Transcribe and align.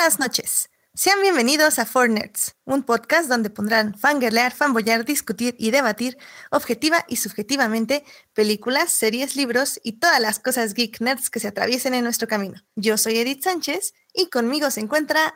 buenas 0.00 0.18
noches. 0.18 0.70
Sean 0.94 1.20
bienvenidos 1.20 1.78
a 1.78 1.84
Four 1.84 2.08
Nerds, 2.08 2.56
un 2.64 2.84
podcast 2.84 3.28
donde 3.28 3.50
pondrán 3.50 3.94
fangirlear, 3.94 4.50
fanboyar, 4.50 5.04
discutir 5.04 5.54
y 5.58 5.72
debatir 5.72 6.16
objetiva 6.50 7.04
y 7.06 7.16
subjetivamente 7.16 8.02
películas, 8.32 8.94
series, 8.94 9.36
libros 9.36 9.78
y 9.84 9.98
todas 9.98 10.18
las 10.18 10.38
cosas 10.38 10.72
geek 10.72 11.02
nerds 11.02 11.28
que 11.28 11.38
se 11.38 11.48
atraviesen 11.48 11.92
en 11.92 12.02
nuestro 12.04 12.28
camino. 12.28 12.62
Yo 12.76 12.96
soy 12.96 13.18
Edith 13.18 13.42
Sánchez 13.42 13.92
y 14.14 14.30
conmigo 14.30 14.70
se 14.70 14.80
encuentra 14.80 15.34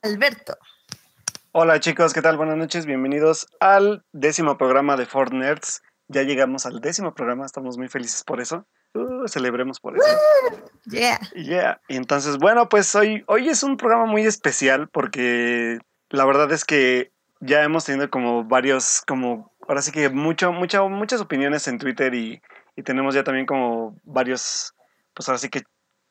Alberto. 0.00 0.56
Hola 1.52 1.78
chicos, 1.78 2.14
¿qué 2.14 2.22
tal? 2.22 2.38
Buenas 2.38 2.56
noches, 2.56 2.86
bienvenidos 2.86 3.48
al 3.60 4.02
décimo 4.12 4.56
programa 4.56 4.96
de 4.96 5.04
Four 5.04 5.34
Nerds. 5.34 5.82
Ya 6.08 6.22
llegamos 6.22 6.64
al 6.64 6.80
décimo 6.80 7.12
programa, 7.12 7.44
estamos 7.44 7.76
muy 7.76 7.88
felices 7.88 8.24
por 8.24 8.40
eso. 8.40 8.66
Uh, 8.94 9.26
celebremos 9.28 9.78
por 9.80 9.96
eso. 9.96 10.06
Yeah. 10.86 11.18
Yeah. 11.34 11.80
Y 11.88 11.96
entonces, 11.96 12.38
bueno, 12.38 12.68
pues 12.68 12.94
hoy, 12.94 13.24
hoy 13.26 13.48
es 13.48 13.62
un 13.62 13.76
programa 13.76 14.06
muy 14.06 14.22
especial 14.22 14.88
porque 14.88 15.78
la 16.10 16.24
verdad 16.24 16.50
es 16.52 16.64
que 16.64 17.10
ya 17.40 17.62
hemos 17.62 17.84
tenido 17.84 18.08
como 18.10 18.44
varios, 18.44 19.02
como, 19.06 19.52
ahora 19.68 19.82
sí 19.82 19.92
que 19.92 20.08
mucho, 20.08 20.52
mucha, 20.52 20.82
muchas 20.84 21.20
opiniones 21.20 21.68
en 21.68 21.78
Twitter 21.78 22.14
y, 22.14 22.40
y 22.76 22.82
tenemos 22.82 23.14
ya 23.14 23.24
también 23.24 23.44
como 23.46 23.98
varios, 24.04 24.72
pues 25.12 25.28
ahora 25.28 25.38
sí 25.38 25.48
que 25.50 25.62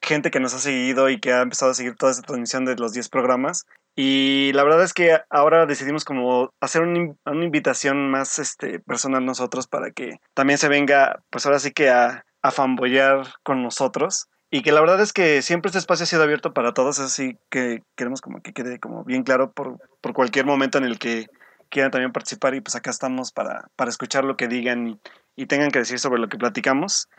gente 0.01 0.29
que 0.29 0.39
nos 0.39 0.53
ha 0.53 0.59
seguido 0.59 1.09
y 1.09 1.19
que 1.19 1.33
ha 1.33 1.41
empezado 1.41 1.71
a 1.71 1.73
seguir 1.73 1.95
toda 1.95 2.11
esta 2.11 2.21
transmisión 2.21 2.65
de 2.65 2.75
los 2.75 2.93
10 2.93 3.09
programas. 3.09 3.65
Y 3.95 4.51
la 4.53 4.63
verdad 4.63 4.83
es 4.83 4.93
que 4.93 5.19
ahora 5.31 5.65
decidimos 5.65 6.05
como 6.05 6.51
hacer 6.61 6.83
un- 6.83 7.17
una 7.25 7.45
invitación 7.45 8.11
más 8.11 8.37
este, 8.37 8.79
personal 8.81 9.25
nosotros 9.25 9.67
para 9.67 9.89
que 9.91 10.19
también 10.35 10.59
se 10.59 10.67
venga, 10.67 11.23
pues 11.31 11.45
ahora 11.47 11.57
sí 11.59 11.71
que 11.71 11.89
a, 11.89 12.23
a 12.45 12.51
fanboyar 12.51 13.25
con 13.43 13.63
nosotros. 13.63 14.27
Y 14.51 14.61
que 14.61 14.71
la 14.71 14.79
verdad 14.79 15.01
es 15.01 15.11
que 15.11 15.41
siempre 15.41 15.69
este 15.69 15.79
espacio 15.79 16.03
ha 16.03 16.07
sido 16.07 16.23
abierto 16.23 16.53
para 16.53 16.73
todos, 16.73 16.99
así 16.99 17.37
que 17.49 17.81
queremos 17.95 18.21
como 18.21 18.41
que 18.41 18.53
quede 18.53 18.79
como 18.79 19.03
bien 19.03 19.23
claro 19.23 19.51
por, 19.51 19.79
por 20.01 20.13
cualquier 20.13 20.45
momento 20.45 20.77
en 20.77 20.85
el 20.85 20.99
que 20.99 21.25
quieran 21.69 21.91
también 21.91 22.11
participar 22.11 22.53
y 22.53 22.61
pues 22.61 22.75
acá 22.75 22.91
estamos 22.91 23.31
para, 23.31 23.67
para 23.75 23.89
escuchar 23.89 24.23
lo 24.23 24.37
que 24.37 24.47
digan 24.47 24.87
y, 24.87 24.99
y 25.35 25.47
tengan 25.47 25.71
que 25.71 25.79
decir 25.79 25.97
sobre 25.97 26.21
lo 26.21 26.29
que 26.29 26.37
platicamos. 26.37 27.09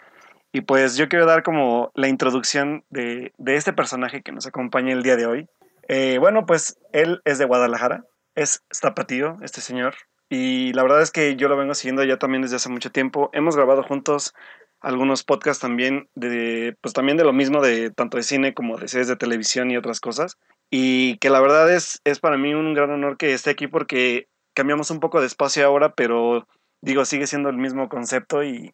Y 0.53 0.61
pues 0.61 0.97
yo 0.97 1.09
quiero 1.09 1.27
dar 1.27 1.43
como 1.43 1.91
la 1.95 2.09
introducción 2.09 2.85
de, 2.89 3.33
de 3.37 3.57
este 3.57 3.73
personaje 3.73 4.23
que 4.23 4.33
nos 4.33 4.47
acompaña 4.47 4.93
el 4.93 5.03
día 5.03 5.17
de 5.17 5.27
hoy. 5.27 5.49
Eh, 5.89 6.19
bueno, 6.19 6.47
pues 6.47 6.79
él 6.93 7.21
es 7.25 7.39
de 7.39 7.45
Guadalajara, 7.45 8.05
es 8.37 8.63
tapatío, 8.81 9.37
este 9.43 9.61
señor. 9.61 9.97
Y 10.29 10.73
la 10.73 10.83
verdad 10.83 11.03
es 11.03 11.11
que 11.11 11.37
yo 11.37 11.49
lo 11.49 11.57
vengo 11.57 11.75
siguiendo 11.75 12.03
ya 12.05 12.19
también 12.19 12.43
desde 12.43 12.57
hace 12.57 12.69
mucho 12.69 12.91
tiempo. 12.91 13.31
Hemos 13.33 13.57
grabado 13.57 13.83
juntos 13.83 14.35
algunos 14.81 15.25
podcasts 15.25 15.61
también 15.61 16.09
de, 16.15 16.77
pues 16.81 16.93
también 16.95 17.17
de 17.17 17.25
lo 17.25 17.33
mismo, 17.33 17.61
de 17.61 17.91
tanto 17.91 18.17
de 18.17 18.23
cine 18.23 18.55
como 18.55 18.77
de 18.77 18.89
series 18.89 19.09
de 19.09 19.17
televisión 19.17 19.71
y 19.71 19.77
otras 19.77 20.01
cosas. 20.01 20.37
Y 20.71 21.17
que 21.19 21.31
la 21.31 21.41
verdad 21.41 21.73
es, 21.73 22.01
es 22.05 22.19
para 22.19 22.37
mí 22.37 22.55
un 22.55 22.75
gran 22.75 22.91
honor 22.91 23.17
que 23.17 23.33
esté 23.33 23.51
aquí 23.51 23.67
porque 23.67 24.29
cambiamos 24.55 24.91
un 24.91 25.01
poco 25.01 25.21
de 25.21 25.27
espacio 25.27 25.67
ahora, 25.67 25.95
pero 25.95 26.47
digo, 26.81 27.05
sigue 27.05 27.27
siendo 27.27 27.49
el 27.49 27.57
mismo 27.57 27.89
concepto 27.89 28.43
y 28.45 28.73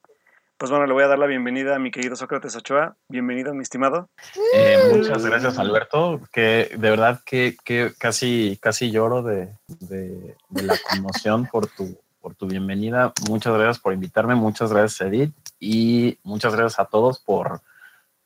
pues 0.59 0.71
bueno, 0.71 0.87
le 0.87 0.93
voy 0.93 1.03
a 1.03 1.09
dar 1.09 1.19
la 1.19 1.27
bienvenida 1.27 1.75
a 1.75 1.79
mi 1.81 1.91
querido 1.91 2.15
Sócrates 2.15 2.55
Ochoa. 2.55 2.95
Bienvenido, 3.09 3.53
mi 3.53 3.63
estimado. 3.63 4.09
Eh, 4.53 4.79
muchas 4.93 5.27
gracias, 5.27 5.59
Alberto. 5.59 6.21
Que 6.33 6.71
de 6.79 6.91
verdad 6.91 7.21
que, 7.27 7.57
que 7.65 7.91
casi, 7.99 8.59
casi 8.63 8.93
lloro 8.93 9.23
de, 9.23 9.49
de- 9.81 10.37
de 10.51 10.63
la 10.63 10.79
conmoción 10.89 11.47
por 11.47 11.67
tu, 11.67 11.99
por 12.23 12.37
tu 12.37 12.47
bienvenida. 12.47 13.13
Muchas 13.29 13.53
gracias 13.53 13.81
por 13.81 13.93
invitarme. 13.93 14.37
Muchas 14.37 14.73
gracias, 14.73 15.09
Edith. 15.09 15.35
Y 15.59 16.19
muchas 16.23 16.55
gracias 16.55 16.79
a 16.79 16.87
todos 16.87 17.19
por, 17.19 17.61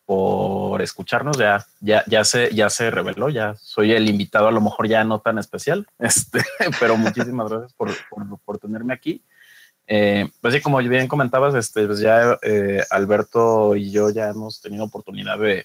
por 0.04 0.82
escucharnos. 0.82 1.38
Ya, 1.38 1.66
ya, 1.80 2.04
ya 2.06 2.22
se, 2.24 2.54
ya 2.54 2.68
se 2.70 2.90
reveló. 2.90 3.30
Ya 3.30 3.54
soy 3.56 3.92
el 3.92 4.08
invitado, 4.08 4.48
a 4.48 4.52
lo 4.52 4.60
mejor 4.60 4.86
ya 4.86 5.02
no 5.02 5.20
tan 5.20 5.38
especial. 5.38 5.86
Este, 5.98 6.44
pero 6.78 6.96
muchísimas 6.96 7.50
gracias 7.50 7.72
por, 7.72 7.90
por, 8.44 8.58
tenerme 8.58 8.92
aquí. 8.92 9.24
Eh, 9.88 10.28
pues 10.40 10.52
sí, 10.54 10.60
como 10.60 10.78
bien 10.78 11.08
comentabas, 11.08 11.54
este, 11.54 11.86
pues 11.86 12.00
ya 12.00 12.38
eh, 12.42 12.84
Alberto 12.90 13.74
y 13.76 13.90
yo 13.90 14.10
ya 14.10 14.28
hemos 14.28 14.60
tenido 14.60 14.84
oportunidad 14.84 15.38
de, 15.38 15.64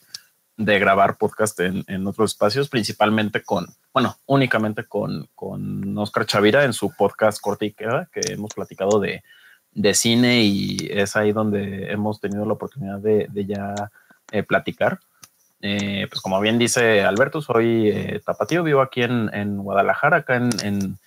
de 0.65 0.79
grabar 0.79 1.17
podcast 1.17 1.59
en, 1.59 1.83
en 1.87 2.05
otros 2.05 2.31
espacios, 2.31 2.69
principalmente 2.69 3.41
con, 3.41 3.67
bueno, 3.93 4.15
únicamente 4.27 4.83
con, 4.83 5.27
con 5.33 5.97
Oscar 5.97 6.25
Chavira 6.25 6.63
en 6.63 6.73
su 6.73 6.91
podcast 6.95 7.41
Corte 7.41 7.65
y 7.65 7.73
Queda, 7.73 8.09
que 8.11 8.33
hemos 8.33 8.53
platicado 8.53 8.99
de, 8.99 9.23
de 9.71 9.93
cine 9.93 10.43
y 10.43 10.77
es 10.91 11.15
ahí 11.15 11.31
donde 11.31 11.91
hemos 11.91 12.19
tenido 12.19 12.45
la 12.45 12.53
oportunidad 12.53 12.99
de, 12.99 13.27
de 13.29 13.45
ya 13.45 13.73
eh, 14.31 14.43
platicar. 14.43 14.99
Eh, 15.61 16.07
pues 16.09 16.21
como 16.21 16.39
bien 16.39 16.57
dice 16.57 17.01
Alberto, 17.01 17.41
soy 17.41 17.89
eh, 17.89 18.21
tapatío, 18.25 18.63
vivo 18.63 18.81
aquí 18.81 19.01
en, 19.01 19.29
en 19.33 19.57
Guadalajara, 19.57 20.17
acá 20.17 20.35
en, 20.35 20.49
en, 20.63 20.97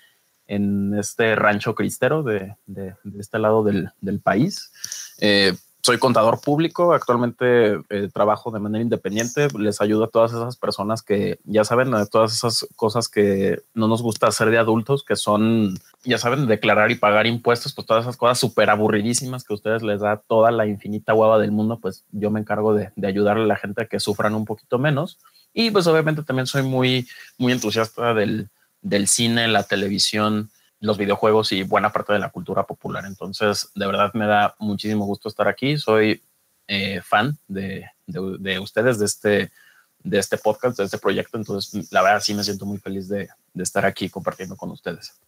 en 0.47 0.99
este 0.99 1.35
rancho 1.37 1.75
cristero 1.75 2.23
de, 2.23 2.57
de, 2.67 2.95
de 3.03 3.21
este 3.21 3.39
lado 3.39 3.63
del, 3.63 3.91
del 4.01 4.21
país. 4.21 4.73
Soy 5.85 5.99
contador 5.99 6.41
público, 6.41 6.95
actualmente 6.95 7.75
eh, 7.91 8.09
trabajo 8.11 8.51
de 8.51 8.59
manera 8.59 8.83
independiente, 8.83 9.49
les 9.59 9.83
ayudo 9.83 10.05
a 10.05 10.09
todas 10.09 10.33
esas 10.33 10.57
personas 10.57 11.03
que 11.03 11.39
ya 11.45 11.63
saben, 11.63 11.93
todas 12.11 12.33
esas 12.33 12.67
cosas 12.75 13.07
que 13.07 13.61
no 13.75 13.87
nos 13.87 14.01
gusta 14.01 14.27
hacer 14.27 14.49
de 14.49 14.57
adultos, 14.57 15.05
que 15.05 15.15
son, 15.15 15.79
ya 16.03 16.17
saben, 16.17 16.47
declarar 16.47 16.91
y 16.91 16.95
pagar 16.95 17.27
impuestos, 17.27 17.75
pues 17.75 17.87
todas 17.87 18.05
esas 18.05 18.17
cosas 18.17 18.39
súper 18.39 18.71
aburridísimas 18.71 19.45
que 19.45 19.53
a 19.53 19.57
ustedes 19.57 19.83
les 19.83 20.01
da 20.01 20.17
toda 20.17 20.51
la 20.51 20.65
infinita 20.67 21.13
hueva 21.13 21.39
del 21.39 21.53
mundo, 21.53 21.79
pues 21.79 22.03
yo 22.13 22.31
me 22.31 22.41
encargo 22.41 22.73
de, 22.73 22.91
de 22.97 23.07
ayudarle 23.07 23.45
a 23.45 23.49
la 23.49 23.57
gente 23.57 23.83
a 23.83 23.87
que 23.87 24.01
sufran 24.01 24.35
un 24.35 24.47
poquito 24.47 24.79
menos. 24.79 25.19
Y 25.53 25.71
pues 25.71 25.87
obviamente 25.87 26.23
también 26.23 26.47
soy 26.47 26.63
muy, 26.63 27.07
muy 27.37 27.53
entusiasta 27.53 28.15
del, 28.15 28.49
del 28.81 29.07
cine, 29.07 29.49
la 29.49 29.65
televisión, 29.65 30.49
los 30.85 30.99
videojuegos 30.99 31.51
y 31.53 31.63
buena 31.63 31.91
parte 31.91 32.13
de 32.13 32.19
la 32.19 32.29
cultura 32.29 32.67
popular. 32.67 33.07
Entonces, 33.07 33.71
de 33.75 33.87
verdad 33.87 34.13
me 34.13 34.27
da 34.27 34.55
muchísimo 34.59 35.07
gusto 35.07 35.31
estar 35.31 35.49
aquí. 35.49 35.79
Soy 35.79 36.23
eh, 36.69 37.01
fan 37.01 37.39
de, 37.49 37.87
de, 38.07 38.37
de, 38.39 38.59
ustedes, 38.59 38.99
de 38.99 39.07
este, 39.07 39.53
de 40.01 40.19
este 40.19 40.37
podcast, 40.37 40.77
de 40.77 40.85
este 40.85 40.99
proyecto. 40.99 41.39
Entonces, 41.39 41.91
la 41.91 42.03
verdad 42.03 42.21
sí 42.21 42.35
me 42.35 42.45
siento 42.45 42.67
muy 42.67 42.77
feliz 42.77 43.09
de, 43.09 43.31
de 43.55 43.63
estar 43.63 43.87
aquí 43.87 44.11
compartiendo 44.11 44.57
con 44.57 44.71
ustedes. 44.73 45.19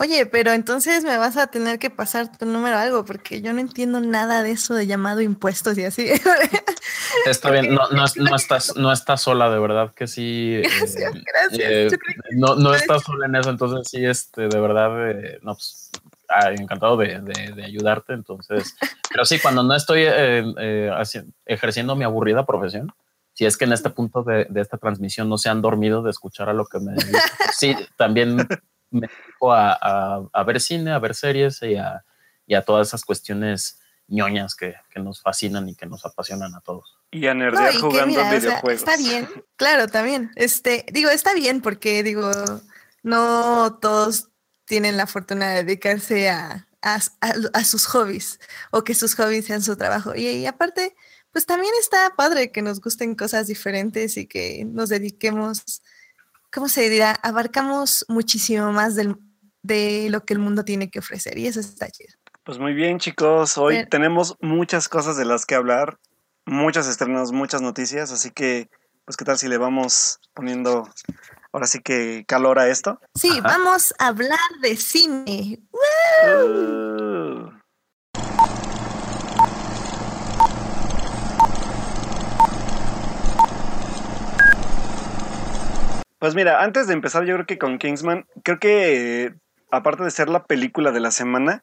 Oye, 0.00 0.26
pero 0.26 0.52
entonces 0.52 1.04
me 1.04 1.16
vas 1.18 1.36
a 1.36 1.46
tener 1.46 1.78
que 1.78 1.88
pasar 1.88 2.36
tu 2.36 2.46
número 2.46 2.76
algo, 2.76 3.04
porque 3.04 3.40
yo 3.42 3.52
no 3.52 3.60
entiendo 3.60 4.00
nada 4.00 4.42
de 4.42 4.50
eso 4.50 4.74
de 4.74 4.86
llamado 4.88 5.20
impuestos 5.20 5.78
y 5.78 5.84
así. 5.84 6.08
Está 7.26 7.50
bien, 7.52 7.72
no, 7.72 7.88
no, 7.90 8.04
no, 8.16 8.36
estás, 8.36 8.74
no 8.76 8.90
estás 8.92 9.22
sola, 9.22 9.48
de 9.50 9.58
verdad 9.60 9.92
que 9.94 10.06
sí. 10.08 10.60
Gracias, 10.62 11.14
eh, 11.14 11.22
gracias. 11.32 11.92
eh, 11.92 11.98
no, 12.32 12.56
no 12.56 12.74
estás 12.74 13.02
sola 13.04 13.26
en 13.26 13.36
eso, 13.36 13.50
entonces 13.50 13.88
sí, 13.88 14.04
este, 14.04 14.48
de 14.48 14.60
verdad, 14.60 15.10
eh, 15.10 15.38
no, 15.42 15.54
pues, 15.54 15.90
ah, 16.28 16.50
encantado 16.50 16.96
de, 16.96 17.20
de- 17.20 17.52
de 17.54 17.64
ayudarte. 17.64 18.14
Entonces, 18.14 18.74
pero 19.10 19.24
sí, 19.24 19.38
cuando 19.38 19.62
no 19.62 19.74
estoy 19.76 20.02
eh, 20.02 20.44
eh, 20.58 20.90
haci- 20.92 21.24
ejerciendo 21.46 21.94
mi 21.94 22.04
aburrida 22.04 22.44
profesión, 22.44 22.92
si 23.32 23.46
es 23.46 23.56
que 23.56 23.64
en 23.64 23.72
este 23.72 23.90
punto 23.90 24.22
de, 24.24 24.46
de 24.50 24.60
esta 24.60 24.76
transmisión 24.76 25.28
no 25.28 25.38
se 25.38 25.48
han 25.50 25.62
dormido 25.62 26.02
de 26.02 26.10
escuchar 26.10 26.48
a 26.48 26.52
lo 26.52 26.66
que 26.66 26.78
me 26.80 26.94
sí, 27.56 27.74
también 27.96 28.46
me 28.94 29.08
dedico 29.08 29.52
a, 29.52 29.72
a- 29.80 30.28
a 30.32 30.42
ver 30.44 30.60
cine, 30.60 30.92
a 30.92 30.98
ver 30.98 31.14
series 31.14 31.60
y 31.62 31.76
a, 31.76 32.04
y 32.46 32.54
a 32.54 32.62
todas 32.62 32.88
esas 32.88 33.04
cuestiones 33.04 33.80
ñoñas 34.08 34.54
que, 34.54 34.74
que 34.90 35.00
nos 35.00 35.20
fascinan 35.22 35.68
y 35.68 35.74
que 35.74 35.86
nos 35.86 36.04
apasionan 36.04 36.54
a 36.54 36.60
todos. 36.60 36.98
Y 37.10 37.26
a 37.26 37.34
No, 37.34 37.40
nerdear 37.40 37.74
y 37.74 37.78
jugando 37.78 38.06
mira, 38.20 38.22
o 38.22 38.30
sea, 38.30 38.38
videojuegos. 38.38 38.80
está 38.80 38.96
bien, 38.96 39.28
claro, 39.56 39.88
también. 39.88 40.30
Este, 40.36 40.84
digo, 40.92 41.10
está 41.10 41.32
bien 41.34 41.60
porque 41.62 42.02
digo, 42.02 42.30
no 43.02 43.78
todos 43.80 44.28
tienen 44.66 44.96
la 44.96 45.06
fortuna 45.06 45.50
de 45.50 45.64
dedicarse 45.64 46.28
a, 46.28 46.66
a, 46.82 46.94
a- 47.20 47.34
a 47.52 47.64
sus 47.64 47.86
hobbies 47.86 48.40
o 48.70 48.82
que 48.84 48.94
sus 48.94 49.14
hobbies 49.14 49.46
sean 49.46 49.62
su 49.62 49.76
trabajo. 49.76 50.14
Y, 50.14 50.26
y 50.28 50.46
aparte, 50.46 50.94
pues 51.30 51.46
también 51.46 51.72
está 51.80 52.14
padre 52.16 52.52
que 52.52 52.62
nos 52.62 52.80
gusten 52.80 53.14
cosas 53.14 53.46
diferentes 53.46 54.16
y 54.16 54.26
que 54.26 54.64
nos 54.66 54.88
dediquemos, 54.88 55.82
¿cómo 56.54 56.68
se 56.68 56.88
dirá? 56.88 57.12
Abarcamos 57.22 58.04
muchísimo 58.08 58.72
más 58.72 58.94
del, 58.94 59.16
de 59.62 60.08
lo 60.10 60.24
que 60.24 60.34
el 60.34 60.38
mundo 60.40 60.64
tiene 60.64 60.90
que 60.90 61.00
ofrecer 61.00 61.36
y 61.38 61.46
eso 61.46 61.60
está 61.60 61.90
chido. 61.90 62.14
Pues 62.44 62.58
muy 62.58 62.74
bien, 62.74 62.98
chicos. 62.98 63.58
Hoy 63.58 63.76
Pero- 63.76 63.88
tenemos 63.88 64.36
muchas 64.40 64.88
cosas 64.88 65.16
de 65.16 65.24
las 65.24 65.46
que 65.46 65.54
hablar, 65.54 65.98
muchos 66.46 66.86
estrenos, 66.86 67.32
muchas 67.32 67.62
noticias, 67.62 68.12
así 68.12 68.30
que, 68.30 68.68
pues, 69.04 69.16
¿qué 69.16 69.24
tal 69.24 69.38
si 69.38 69.48
le 69.48 69.56
vamos 69.58 70.20
poniendo 70.34 70.88
ahora 71.52 71.66
sí 71.66 71.80
que 71.80 72.24
calor 72.28 72.58
a 72.58 72.68
esto? 72.68 73.00
Sí, 73.14 73.30
Ajá. 73.30 73.40
vamos 73.42 73.94
a 73.98 74.08
hablar 74.08 74.38
de 74.60 74.76
cine. 74.76 75.60
Uh. 75.72 77.50
Pues 86.24 86.34
mira, 86.34 86.64
antes 86.64 86.86
de 86.86 86.94
empezar, 86.94 87.26
yo 87.26 87.34
creo 87.34 87.44
que 87.44 87.58
con 87.58 87.76
Kingsman, 87.76 88.24
creo 88.42 88.58
que 88.58 89.24
eh, 89.26 89.34
aparte 89.70 90.04
de 90.04 90.10
ser 90.10 90.30
la 90.30 90.46
película 90.46 90.90
de 90.90 91.00
la 91.00 91.10
semana, 91.10 91.62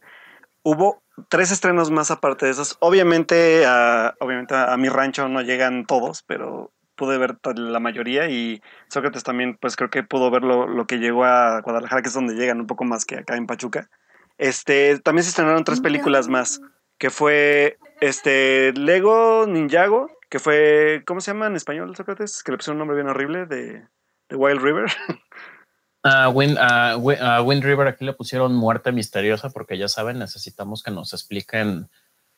hubo 0.62 1.02
tres 1.30 1.52
estrenos 1.52 1.90
más 1.90 2.12
aparte 2.12 2.46
de 2.46 2.52
esos. 2.52 2.78
Obviamente, 2.80 3.66
a, 3.66 4.14
obviamente 4.20 4.54
a, 4.54 4.78
mi 4.78 4.88
rancho 4.88 5.28
no 5.30 5.42
llegan 5.42 5.88
todos, 5.88 6.22
pero 6.28 6.72
pude 6.94 7.18
ver 7.18 7.38
la 7.56 7.80
mayoría 7.80 8.30
y 8.30 8.62
Sócrates 8.88 9.24
también, 9.24 9.58
pues 9.60 9.76
creo 9.76 9.90
que 9.90 10.04
pudo 10.04 10.30
ver 10.30 10.44
lo, 10.44 10.86
que 10.86 11.00
llegó 11.00 11.24
a 11.24 11.62
Guadalajara, 11.62 12.04
que 12.04 12.10
es 12.10 12.14
donde 12.14 12.36
llegan 12.36 12.60
un 12.60 12.68
poco 12.68 12.84
más 12.84 13.04
que 13.04 13.16
acá 13.16 13.38
en 13.38 13.48
Pachuca. 13.48 13.90
Este, 14.38 15.00
también 15.00 15.24
se 15.24 15.30
estrenaron 15.30 15.64
tres 15.64 15.82
películas 15.82 16.28
más, 16.28 16.62
que 17.00 17.10
fue 17.10 17.80
este 18.00 18.74
Lego 18.74 19.48
Ninjago, 19.48 20.12
que 20.30 20.38
fue, 20.38 21.02
¿cómo 21.08 21.20
se 21.20 21.32
llama 21.32 21.48
en 21.48 21.56
español, 21.56 21.96
Sócrates? 21.96 22.44
Que 22.44 22.52
le 22.52 22.60
pusieron 22.60 22.76
un 22.76 22.82
nombre 22.82 22.98
bien 22.98 23.08
horrible 23.08 23.48
de, 23.48 23.88
de 24.32 24.38
Wild 24.38 24.62
River. 24.62 24.92
A 26.04 26.30
Wind, 26.30 27.64
River 27.64 27.88
aquí 27.88 28.06
le 28.06 28.14
pusieron 28.14 28.56
muerte 28.56 28.92
misteriosa 28.92 29.52
porque 29.52 29.78
ya 29.78 29.88
saben, 29.88 30.18
necesitamos 30.18 30.82
que 30.82 30.90
nos 30.90 31.14
expliquen 31.14 31.90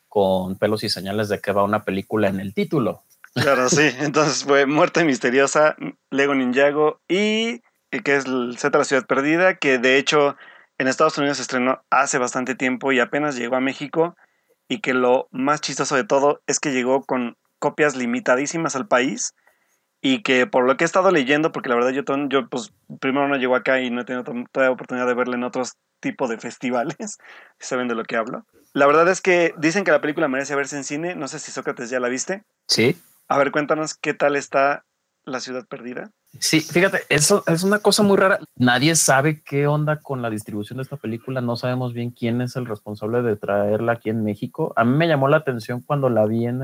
con 0.08 0.58
pelos 0.58 0.84
y 0.84 0.90
señales 0.90 1.30
de 1.30 1.40
qué 1.40 1.52
va 1.52 1.64
una 1.64 1.84
película 1.84 2.28
en 2.28 2.40
el 2.40 2.52
título. 2.52 3.02
Claro, 3.34 3.70
sí. 3.70 3.88
Entonces 4.00 4.44
fue 4.44 4.66
Muerte 4.66 5.04
Misteriosa, 5.04 5.76
Lego 6.10 6.34
Ninjago 6.34 7.00
y 7.08 7.62
que 7.90 8.16
es 8.16 8.26
el 8.26 8.56
Z 8.58 8.76
La 8.76 8.84
Ciudad 8.84 9.06
Perdida, 9.06 9.54
que 9.54 9.78
de 9.78 9.96
hecho 9.96 10.36
en 10.78 10.88
Estados 10.88 11.16
Unidos 11.16 11.38
se 11.38 11.44
estrenó 11.44 11.82
hace 11.88 12.18
bastante 12.18 12.54
tiempo 12.54 12.92
y 12.92 13.00
apenas 13.00 13.36
llegó 13.36 13.56
a 13.56 13.60
México 13.60 14.16
y 14.68 14.80
que 14.80 14.94
lo 14.94 15.28
más 15.30 15.60
chistoso 15.60 15.96
de 15.96 16.04
todo 16.04 16.42
es 16.46 16.60
que 16.60 16.72
llegó 16.72 17.04
con 17.04 17.36
copias 17.60 17.96
limitadísimas 17.96 18.76
al 18.76 18.88
país 18.88 19.34
y 20.04 20.20
que 20.20 20.46
por 20.46 20.66
lo 20.66 20.76
que 20.76 20.84
he 20.84 20.86
estado 20.86 21.10
leyendo, 21.10 21.50
porque 21.50 21.70
la 21.70 21.76
verdad 21.76 21.88
yo, 21.88 22.02
yo 22.28 22.46
pues 22.50 22.74
primero 23.00 23.26
no 23.26 23.36
llego 23.36 23.56
acá 23.56 23.80
y 23.80 23.88
no 23.88 24.02
he 24.02 24.04
tenido 24.04 24.22
toda 24.52 24.70
oportunidad 24.70 25.06
de 25.06 25.14
verla 25.14 25.36
en 25.36 25.44
otros 25.44 25.78
tipos 26.00 26.28
de 26.28 26.36
festivales, 26.36 26.96
si 27.58 27.66
saben 27.66 27.88
de 27.88 27.94
lo 27.94 28.04
que 28.04 28.16
hablo. 28.16 28.44
La 28.74 28.86
verdad 28.86 29.08
es 29.08 29.22
que 29.22 29.54
dicen 29.56 29.82
que 29.82 29.92
la 29.92 30.02
película 30.02 30.28
merece 30.28 30.54
verse 30.54 30.76
en 30.76 30.84
cine, 30.84 31.14
no 31.14 31.26
sé 31.26 31.38
si 31.38 31.52
Sócrates 31.52 31.88
ya 31.88 32.00
la 32.00 32.10
viste. 32.10 32.44
Sí. 32.68 33.00
A 33.28 33.38
ver, 33.38 33.50
cuéntanos 33.50 33.94
qué 33.94 34.12
tal 34.12 34.36
está 34.36 34.84
La 35.24 35.40
Ciudad 35.40 35.66
Perdida. 35.66 36.10
Sí, 36.40 36.60
fíjate, 36.60 37.02
eso 37.08 37.44
es 37.46 37.62
una 37.62 37.78
cosa 37.78 38.02
muy 38.02 38.16
rara. 38.16 38.40
Nadie 38.56 38.96
sabe 38.96 39.42
qué 39.42 39.66
onda 39.66 40.00
con 40.00 40.20
la 40.20 40.30
distribución 40.30 40.76
de 40.76 40.82
esta 40.82 40.96
película. 40.96 41.40
No 41.40 41.56
sabemos 41.56 41.92
bien 41.92 42.10
quién 42.10 42.40
es 42.40 42.56
el 42.56 42.66
responsable 42.66 43.22
de 43.22 43.36
traerla 43.36 43.92
aquí 43.92 44.10
en 44.10 44.24
México. 44.24 44.72
A 44.76 44.84
mí 44.84 44.96
me 44.96 45.08
llamó 45.08 45.28
la 45.28 45.38
atención 45.38 45.80
cuando 45.80 46.10
la 46.10 46.26
vi 46.26 46.46
en, 46.46 46.60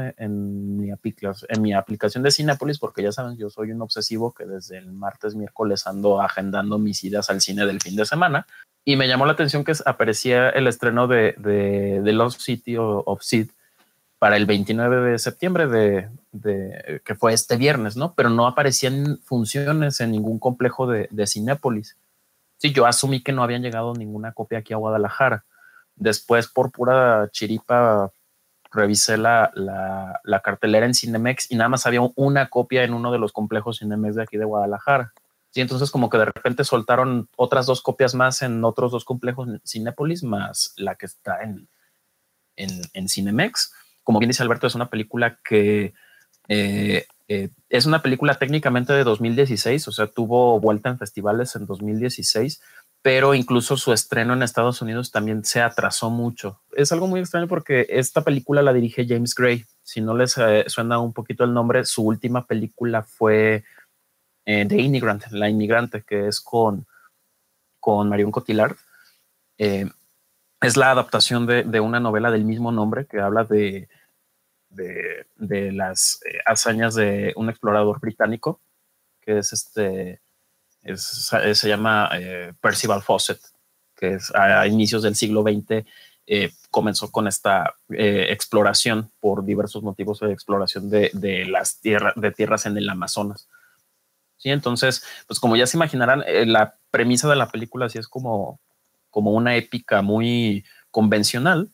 mi, 0.76 0.90
en 0.90 1.62
mi 1.62 1.72
aplicación 1.72 2.22
de 2.22 2.30
Cinepolis, 2.30 2.78
porque 2.78 3.02
ya 3.02 3.12
saben, 3.12 3.36
yo 3.36 3.48
soy 3.48 3.70
un 3.70 3.82
obsesivo 3.82 4.32
que 4.32 4.44
desde 4.44 4.78
el 4.78 4.92
martes, 4.92 5.34
miércoles 5.34 5.86
ando 5.86 6.20
agendando 6.20 6.78
mis 6.78 7.02
idas 7.04 7.30
al 7.30 7.40
cine 7.40 7.66
del 7.66 7.80
fin 7.80 7.96
de 7.96 8.06
semana. 8.06 8.46
Y 8.84 8.96
me 8.96 9.08
llamó 9.08 9.26
la 9.26 9.32
atención 9.32 9.64
que 9.64 9.72
aparecía 9.86 10.50
el 10.50 10.66
estreno 10.66 11.06
de, 11.06 11.34
de, 11.38 12.00
de 12.02 12.12
Lost 12.12 12.40
City 12.40 12.76
of 12.78 13.22
Sid 13.22 13.50
para 14.20 14.36
el 14.36 14.44
29 14.44 15.12
de 15.12 15.18
septiembre 15.18 15.66
de, 15.66 17.00
que 17.06 17.14
fue 17.14 17.32
este 17.32 17.56
viernes, 17.56 17.96
¿no? 17.96 18.12
Pero 18.14 18.28
no 18.28 18.46
aparecían 18.46 19.18
funciones 19.24 19.98
en 20.00 20.10
ningún 20.10 20.38
complejo 20.38 20.86
de, 20.86 21.08
de 21.10 21.26
Cinépolis. 21.26 21.96
Sí, 22.58 22.70
yo 22.74 22.84
asumí 22.84 23.22
que 23.22 23.32
no 23.32 23.42
habían 23.42 23.62
llegado 23.62 23.94
ninguna 23.94 24.32
copia 24.32 24.58
aquí 24.58 24.74
a 24.74 24.76
Guadalajara. 24.76 25.46
Después, 25.96 26.48
por 26.48 26.70
pura 26.70 27.30
chiripa, 27.32 28.12
revisé 28.70 29.16
la, 29.16 29.52
la, 29.54 30.40
cartelera 30.40 30.84
en 30.84 30.92
Cinemex 30.92 31.50
y 31.50 31.56
nada 31.56 31.70
más 31.70 31.86
había 31.86 32.02
una 32.14 32.50
copia 32.50 32.84
en 32.84 32.92
uno 32.92 33.12
de 33.12 33.18
los 33.18 33.32
complejos 33.32 33.78
Cinemex 33.78 34.16
de 34.16 34.22
aquí 34.24 34.36
de 34.36 34.44
Guadalajara. 34.44 35.14
Sí, 35.48 35.62
entonces 35.62 35.90
como 35.90 36.10
que 36.10 36.18
de 36.18 36.26
repente 36.26 36.64
soltaron 36.64 37.30
otras 37.36 37.64
dos 37.64 37.80
copias 37.80 38.14
más 38.14 38.42
en 38.42 38.62
otros 38.66 38.92
dos 38.92 39.06
complejos 39.06 39.48
Cinépolis, 39.66 40.22
más 40.22 40.74
la 40.76 40.96
que 40.96 41.06
está 41.06 41.42
en, 41.42 41.70
en, 42.56 42.82
en 42.92 43.08
Cinemex 43.08 43.72
como 44.02 44.18
bien 44.18 44.30
dice 44.30 44.42
Alberto, 44.42 44.66
es 44.66 44.74
una 44.74 44.90
película 44.90 45.38
que 45.44 45.94
eh, 46.48 47.06
eh, 47.28 47.50
es 47.68 47.86
una 47.86 48.02
película 48.02 48.34
técnicamente 48.34 48.92
de 48.92 49.04
2016, 49.04 49.86
o 49.86 49.92
sea, 49.92 50.08
tuvo 50.08 50.58
vuelta 50.58 50.88
en 50.88 50.98
festivales 50.98 51.54
en 51.54 51.66
2016, 51.66 52.60
pero 53.02 53.34
incluso 53.34 53.76
su 53.76 53.92
estreno 53.92 54.32
en 54.34 54.42
Estados 54.42 54.82
Unidos 54.82 55.12
también 55.12 55.44
se 55.44 55.60
atrasó 55.60 56.10
mucho. 56.10 56.60
Es 56.72 56.90
algo 56.90 57.06
muy 57.06 57.20
extraño 57.20 57.46
porque 57.46 57.86
esta 57.88 58.22
película 58.22 58.62
la 58.62 58.72
dirige 58.72 59.06
James 59.06 59.34
Gray. 59.34 59.64
Si 59.82 60.00
no 60.00 60.16
les 60.16 60.36
eh, 60.38 60.64
suena 60.66 60.98
un 60.98 61.12
poquito 61.12 61.44
el 61.44 61.54
nombre, 61.54 61.84
su 61.84 62.02
última 62.02 62.46
película 62.46 63.02
fue 63.02 63.64
The 64.44 64.82
Immigrant, 64.82 65.26
La 65.30 65.48
Inmigrante, 65.48 66.02
que 66.02 66.26
es 66.26 66.40
con, 66.40 66.84
con 67.78 68.08
Marion 68.08 68.32
Cotillard 68.32 68.74
es 70.60 70.76
la 70.76 70.90
adaptación 70.90 71.46
de, 71.46 71.80
una 71.80 72.00
novela 72.00 72.30
del 72.30 72.44
mismo 72.44 72.70
nombre 72.70 73.06
que 73.06 73.20
habla 73.20 73.44
de, 73.44 73.88
de, 74.68 75.72
las 75.72 76.20
eh, 76.24 76.38
hazañas 76.44 76.94
de 76.94 77.32
un 77.36 77.48
explorador 77.48 77.98
británico 78.00 78.60
que 79.20 79.38
es 79.38 79.52
este, 79.52 80.20
se 80.94 81.68
llama 81.68 82.10
eh, 82.14 82.52
Percival 82.60 83.02
Fawcett, 83.02 83.40
que 83.96 84.14
es 84.14 84.34
a, 84.34 84.66
inicios 84.66 85.02
del 85.02 85.14
siglo 85.14 85.42
XX 85.42 85.86
eh, 86.26 86.52
comenzó 86.70 87.10
con 87.10 87.26
esta 87.26 87.74
exploración 87.88 89.10
por 89.18 89.44
diversos 89.44 89.82
motivos 89.82 90.20
de 90.20 90.32
exploración 90.32 90.88
de, 90.88 91.10
las 91.48 91.80
tierras 91.80 92.14
de 92.16 92.30
tierras 92.30 92.66
en 92.66 92.76
el 92.76 92.88
Amazonas. 92.88 93.48
Entonces, 94.44 95.04
pues 95.26 95.40
como 95.40 95.56
ya 95.56 95.66
se 95.66 95.76
imaginarán, 95.76 96.24
la 96.46 96.76
premisa 96.90 97.28
de 97.28 97.36
la 97.36 97.50
película 97.50 97.88
sí 97.88 97.98
es 97.98 98.06
como 98.06 98.60
como 99.10 99.32
una 99.32 99.56
épica 99.56 100.02
muy 100.02 100.64
convencional. 100.90 101.70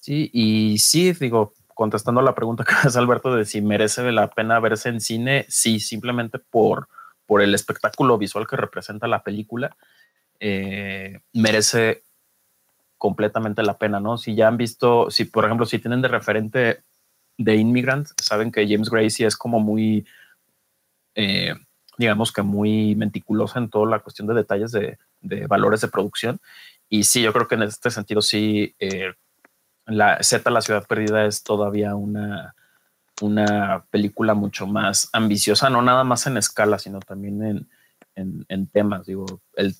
Sí, 0.00 0.30
y 0.32 0.78
sí, 0.78 1.12
digo, 1.12 1.54
contestando 1.74 2.22
la 2.22 2.34
pregunta 2.34 2.64
que 2.64 2.74
hace 2.82 2.98
Alberto 2.98 3.34
de 3.34 3.44
si 3.44 3.60
merece 3.60 4.10
la 4.10 4.28
pena 4.28 4.58
verse 4.58 4.88
en 4.88 5.00
cine, 5.00 5.46
sí, 5.48 5.80
simplemente 5.80 6.38
por, 6.38 6.88
por 7.26 7.40
el 7.40 7.54
espectáculo 7.54 8.18
visual 8.18 8.46
que 8.46 8.56
representa 8.56 9.06
la 9.06 9.22
película, 9.22 9.76
eh, 10.40 11.20
merece 11.32 12.02
completamente 12.96 13.62
la 13.62 13.78
pena, 13.78 14.00
¿no? 14.00 14.18
Si 14.18 14.34
ya 14.34 14.48
han 14.48 14.56
visto, 14.56 15.10
si 15.10 15.24
por 15.24 15.44
ejemplo, 15.44 15.66
si 15.66 15.78
tienen 15.78 16.02
de 16.02 16.08
referente 16.08 16.82
de 17.36 17.54
Immigrant, 17.54 18.08
saben 18.20 18.50
que 18.50 18.66
James 18.66 18.90
Gracie 18.90 19.26
es 19.26 19.36
como 19.36 19.60
muy, 19.60 20.04
eh, 21.14 21.54
digamos 21.96 22.32
que 22.32 22.42
muy 22.42 22.96
meticuloso 22.96 23.58
en 23.58 23.70
toda 23.70 23.88
la 23.88 24.00
cuestión 24.00 24.26
de 24.26 24.34
detalles 24.34 24.72
de, 24.72 24.98
de 25.20 25.46
valores 25.46 25.80
de 25.80 25.88
producción 25.88 26.40
y 26.88 27.04
sí, 27.04 27.22
yo 27.22 27.32
creo 27.32 27.48
que 27.48 27.54
en 27.54 27.62
este 27.64 27.90
sentido 27.90 28.22
sí, 28.22 28.74
eh, 28.78 29.12
la 29.86 30.22
Z, 30.22 30.50
La 30.50 30.60
Ciudad 30.60 30.86
Perdida 30.86 31.24
es 31.26 31.42
todavía 31.42 31.94
una, 31.94 32.54
una 33.20 33.84
película 33.90 34.34
mucho 34.34 34.66
más 34.66 35.08
ambiciosa, 35.12 35.70
no 35.70 35.82
nada 35.82 36.04
más 36.04 36.26
en 36.26 36.36
escala, 36.36 36.78
sino 36.78 37.00
también 37.00 37.68
en, 38.14 38.46
en, 38.48 38.66
temas. 38.68 39.06
Digo, 39.06 39.40
el, 39.54 39.74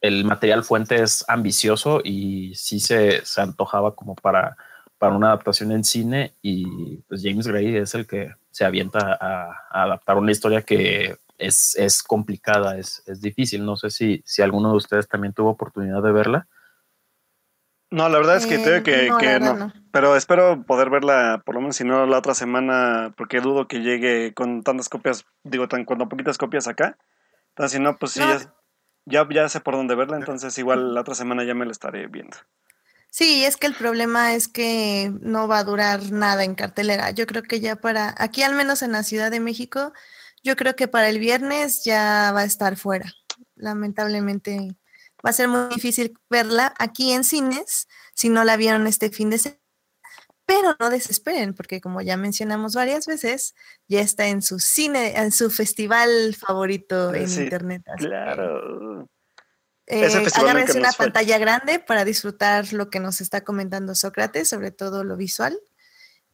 el, 0.00 0.24
material 0.24 0.64
fuente 0.64 1.02
es 1.02 1.24
ambicioso 1.28 2.00
y 2.04 2.54
sí 2.54 2.80
se, 2.80 3.24
se 3.24 3.40
antojaba 3.40 3.94
como 3.94 4.14
para, 4.14 4.56
para 4.98 5.14
una 5.16 5.28
adaptación 5.28 5.72
en 5.72 5.84
cine 5.84 6.34
y 6.42 6.98
pues 7.08 7.22
James 7.22 7.46
Gray 7.46 7.76
es 7.76 7.94
el 7.94 8.06
que 8.06 8.32
se 8.50 8.64
avienta 8.64 9.18
a 9.20 9.82
adaptar 9.82 10.16
una 10.16 10.32
historia 10.32 10.62
que 10.62 11.16
es, 11.38 12.02
complicada, 12.02 12.78
es, 12.78 13.02
difícil. 13.20 13.64
No 13.64 13.76
sé 13.76 13.90
si, 13.90 14.22
si 14.24 14.42
alguno 14.42 14.70
de 14.70 14.76
ustedes 14.76 15.08
también 15.08 15.32
tuvo 15.32 15.50
oportunidad 15.50 16.02
de 16.02 16.12
verla. 16.12 16.48
No, 17.90 18.08
la 18.08 18.18
verdad 18.18 18.36
es 18.36 18.46
que 18.46 18.58
tengo 18.58 18.82
que, 18.82 19.06
eh, 19.06 19.40
no, 19.40 19.72
Pero 19.92 20.16
espero 20.16 20.64
poder 20.64 20.90
verla, 20.90 21.42
por 21.44 21.54
lo 21.54 21.60
menos 21.60 21.76
si 21.76 21.84
no 21.84 22.06
la 22.06 22.18
otra 22.18 22.34
semana, 22.34 23.14
porque 23.16 23.40
dudo 23.40 23.68
que 23.68 23.82
llegue 23.82 24.34
con 24.34 24.64
tantas 24.64 24.88
copias, 24.88 25.26
digo, 25.44 25.68
tan 25.68 25.84
con 25.84 25.98
poquitas 26.08 26.36
copias 26.36 26.66
acá. 26.66 26.98
Entonces, 27.50 27.76
si 27.76 27.82
no, 27.82 27.96
pues 27.96 28.12
sí, 28.12 28.20
ya, 29.06 29.28
ya, 29.30 29.48
sé 29.48 29.60
por 29.60 29.74
dónde 29.74 29.94
verla, 29.94 30.16
entonces 30.16 30.58
igual 30.58 30.92
la 30.94 31.02
otra 31.02 31.14
semana 31.14 31.44
ya 31.44 31.54
me 31.54 31.66
la 31.66 31.72
estaré 31.72 32.08
viendo. 32.08 32.36
Sí, 33.10 33.44
es 33.44 33.56
que 33.56 33.68
el 33.68 33.74
problema 33.74 34.34
es 34.34 34.48
que 34.48 35.12
no 35.20 35.46
va 35.46 35.58
a 35.58 35.64
durar 35.64 36.10
nada 36.10 36.42
en 36.42 36.56
cartelera. 36.56 37.12
Yo 37.12 37.26
creo 37.26 37.44
que 37.44 37.60
ya 37.60 37.76
para, 37.76 38.12
aquí 38.18 38.42
al 38.42 38.54
menos 38.54 38.82
en 38.82 38.90
la 38.90 39.04
Ciudad 39.04 39.30
de 39.30 39.38
México, 39.38 39.92
yo 40.44 40.56
creo 40.56 40.76
que 40.76 40.86
para 40.86 41.08
el 41.08 41.18
viernes 41.18 41.82
ya 41.84 42.30
va 42.32 42.42
a 42.42 42.44
estar 42.44 42.76
fuera. 42.76 43.10
Lamentablemente 43.56 44.76
va 45.24 45.30
a 45.30 45.32
ser 45.32 45.48
muy 45.48 45.74
difícil 45.74 46.16
verla 46.28 46.74
aquí 46.78 47.12
en 47.12 47.24
cines 47.24 47.88
si 48.14 48.28
no 48.28 48.44
la 48.44 48.56
vieron 48.56 48.86
este 48.86 49.10
fin 49.10 49.30
de 49.30 49.38
semana. 49.38 49.60
Pero 50.46 50.76
no 50.78 50.90
desesperen, 50.90 51.54
porque 51.54 51.80
como 51.80 52.02
ya 52.02 52.18
mencionamos 52.18 52.74
varias 52.74 53.06
veces, 53.06 53.54
ya 53.88 54.02
está 54.02 54.26
en 54.26 54.42
su 54.42 54.58
cine, 54.58 55.16
en 55.16 55.32
su 55.32 55.50
festival 55.50 56.34
favorito 56.34 57.14
en 57.14 57.30
internet. 57.30 57.82
claro. 57.96 59.08
Eh, 59.86 60.06
agárrense 60.34 60.78
una 60.78 60.92
pantalla 60.92 61.36
grande 61.36 61.78
para 61.78 62.06
disfrutar 62.06 62.72
lo 62.72 62.88
que 62.88 63.00
nos 63.00 63.20
está 63.20 63.42
comentando 63.42 63.94
Sócrates, 63.94 64.48
sobre 64.48 64.70
todo 64.70 65.04
lo 65.04 65.16
visual. 65.16 65.58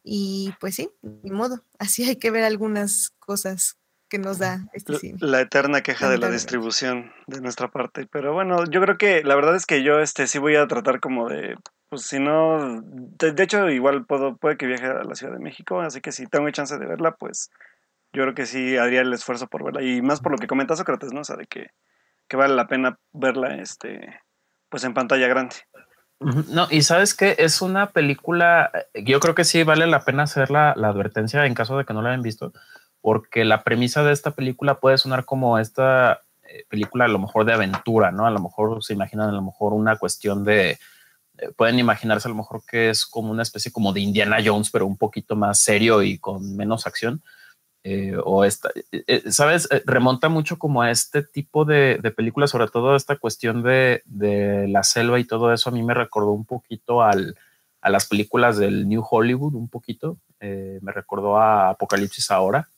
Y 0.03 0.53
pues 0.59 0.75
sí, 0.75 0.89
ni 1.01 1.31
modo. 1.31 1.63
Así 1.77 2.03
hay 2.07 2.15
que 2.15 2.31
ver 2.31 2.43
algunas 2.43 3.11
cosas 3.19 3.80
que 4.11 4.19
nos 4.19 4.39
da 4.39 4.59
este 4.73 4.95
cine. 4.95 5.17
La 5.21 5.39
eterna 5.39 5.81
queja 5.81 6.09
de 6.09 6.17
la 6.17 6.29
distribución 6.29 7.13
de 7.27 7.39
nuestra 7.39 7.69
parte. 7.69 8.05
Pero 8.11 8.33
bueno, 8.33 8.65
yo 8.65 8.81
creo 8.81 8.97
que 8.97 9.23
la 9.23 9.35
verdad 9.35 9.55
es 9.55 9.65
que 9.65 9.83
yo 9.83 9.99
este 9.99 10.27
sí 10.27 10.37
voy 10.37 10.57
a 10.57 10.67
tratar 10.67 10.99
como 10.99 11.29
de, 11.29 11.55
pues 11.87 12.03
si 12.03 12.19
no, 12.19 12.81
de, 12.83 13.41
hecho 13.41 13.69
igual 13.69 14.05
puedo, 14.05 14.35
puede 14.35 14.57
que 14.57 14.67
viaje 14.67 14.85
a 14.85 15.05
la 15.05 15.15
Ciudad 15.15 15.33
de 15.33 15.39
México, 15.39 15.79
así 15.79 16.01
que 16.01 16.11
si 16.11 16.27
tengo 16.27 16.49
chance 16.51 16.77
de 16.77 16.85
verla, 16.85 17.15
pues 17.15 17.51
yo 18.11 18.23
creo 18.23 18.35
que 18.35 18.45
sí 18.45 18.75
haría 18.75 18.99
el 18.99 19.13
esfuerzo 19.13 19.47
por 19.47 19.63
verla. 19.63 19.81
Y 19.81 20.01
más 20.01 20.19
por 20.19 20.33
lo 20.33 20.37
que 20.37 20.47
comenta 20.47 20.75
Sócrates, 20.75 21.13
¿no? 21.13 21.21
O 21.21 21.23
sea, 21.23 21.37
de 21.37 21.47
que, 21.47 21.71
que 22.27 22.35
vale 22.35 22.53
la 22.53 22.67
pena 22.67 22.99
verla 23.13 23.55
este, 23.55 24.19
pues 24.67 24.83
en 24.83 24.93
pantalla 24.93 25.29
grande. 25.29 25.55
No, 26.49 26.67
y 26.69 26.83
sabes 26.83 27.15
que 27.15 27.35
es 27.39 27.63
una 27.63 27.87
película, 27.87 28.71
yo 28.93 29.19
creo 29.21 29.33
que 29.33 29.45
sí 29.45 29.63
vale 29.63 29.87
la 29.87 30.05
pena 30.05 30.23
hacer 30.23 30.51
la, 30.51 30.73
la, 30.75 30.89
advertencia 30.89 31.47
en 31.47 31.55
caso 31.55 31.77
de 31.77 31.85
que 31.85 31.93
no 31.93 32.03
la 32.03 32.09
hayan 32.09 32.21
visto, 32.21 32.53
porque 33.01 33.45
la 33.45 33.63
premisa 33.63 34.03
de 34.03 34.13
esta 34.13 34.31
película 34.31 34.79
puede 34.79 34.97
sonar 34.97 35.25
como 35.25 35.57
esta 35.57 36.21
eh, 36.51 36.65
película 36.69 37.05
a 37.05 37.07
lo 37.07 37.19
mejor 37.19 37.45
de 37.45 37.53
aventura, 37.53 38.11
¿no? 38.11 38.25
A 38.25 38.31
lo 38.31 38.39
mejor 38.39 38.83
se 38.83 38.93
imaginan 38.93 39.29
a 39.29 39.33
lo 39.33 39.41
mejor 39.41 39.73
una 39.73 39.97
cuestión 39.97 40.43
de, 40.43 40.71
eh, 41.37 41.51
pueden 41.55 41.79
imaginarse 41.79 42.27
a 42.27 42.29
lo 42.29 42.35
mejor 42.35 42.63
que 42.65 42.89
es 42.89 43.05
como 43.05 43.31
una 43.31 43.43
especie 43.43 43.71
como 43.71 43.93
de 43.93 44.01
Indiana 44.01 44.37
Jones, 44.43 44.69
pero 44.69 44.85
un 44.85 44.97
poquito 44.97 45.35
más 45.35 45.59
serio 45.59 46.03
y 46.03 46.17
con 46.19 46.55
menos 46.55 46.87
acción. 46.87 47.21
Eh, 47.83 48.15
o 48.23 48.45
esta, 48.45 48.69
sabes, 49.29 49.67
remonta 49.85 50.29
mucho 50.29 50.59
como 50.59 50.83
a 50.83 50.91
este 50.91 51.23
tipo 51.23 51.65
de, 51.65 51.99
películas, 52.15 52.51
sobre 52.51 52.67
todo 52.67 52.95
esta 52.95 53.15
cuestión 53.17 53.63
de, 53.63 54.03
de, 54.05 54.67
la 54.67 54.83
selva 54.83 55.19
y 55.19 55.23
todo 55.23 55.51
eso. 55.51 55.69
A 55.69 55.73
mí 55.73 55.81
me 55.81 55.95
recordó 55.95 56.31
un 56.31 56.45
poquito 56.45 57.01
al, 57.01 57.35
a 57.81 57.89
las 57.89 58.07
películas 58.07 58.57
del 58.57 58.87
New 58.87 59.03
Hollywood, 59.09 59.55
un 59.55 59.69
poquito. 59.69 60.17
me 60.39 60.91
recordó 60.91 61.37
a 61.37 61.69
Apocalipsis 61.69 62.29
ahora, 62.29 62.69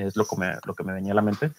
es 0.00 0.16
lo 0.16 0.24
que 0.24 0.36
me, 0.36 0.54
lo 0.64 0.74
que 0.74 0.84
me 0.84 0.92
venía 0.92 1.12
a 1.12 1.16
la 1.16 1.22
mente. 1.22 1.52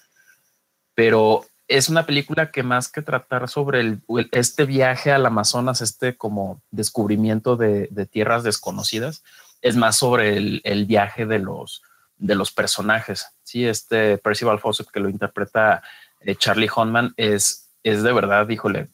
Pero 0.93 1.45
es 1.67 1.89
una 1.89 2.05
película 2.05 2.51
que 2.51 2.63
más 2.63 2.89
que 2.89 3.01
tratar 3.01 3.48
sobre 3.48 3.79
el, 3.79 4.01
este 4.31 4.65
viaje 4.65 5.12
al 5.12 5.25
Amazonas, 5.25 5.81
este 5.81 6.17
como 6.17 6.62
descubrimiento 6.69 7.55
de, 7.55 7.88
de 7.91 8.05
tierras 8.05 8.43
desconocidas, 8.43 9.24
es 9.62 9.75
más 9.75 9.98
sobre 9.98 10.36
el, 10.38 10.62
el, 10.63 10.86
viaje 10.86 11.25
de 11.25 11.39
los, 11.39 11.81
de 12.17 12.36
los 12.36 12.51
personajes. 12.51 13.27
Sí, 13.43 13.65
este 13.65 14.17
Percival 14.17 14.60
Fawcett 14.60 14.89
que 14.89 15.00
lo 15.00 15.10
interpreta 15.10 15.81
eh, 16.19 16.36
Charlie 16.36 16.69
Hunnam 16.75 17.13
es, 17.17 17.69
es 17.83 18.03
de 18.03 18.13
verdad, 18.13 18.50
híjole, 18.50 18.89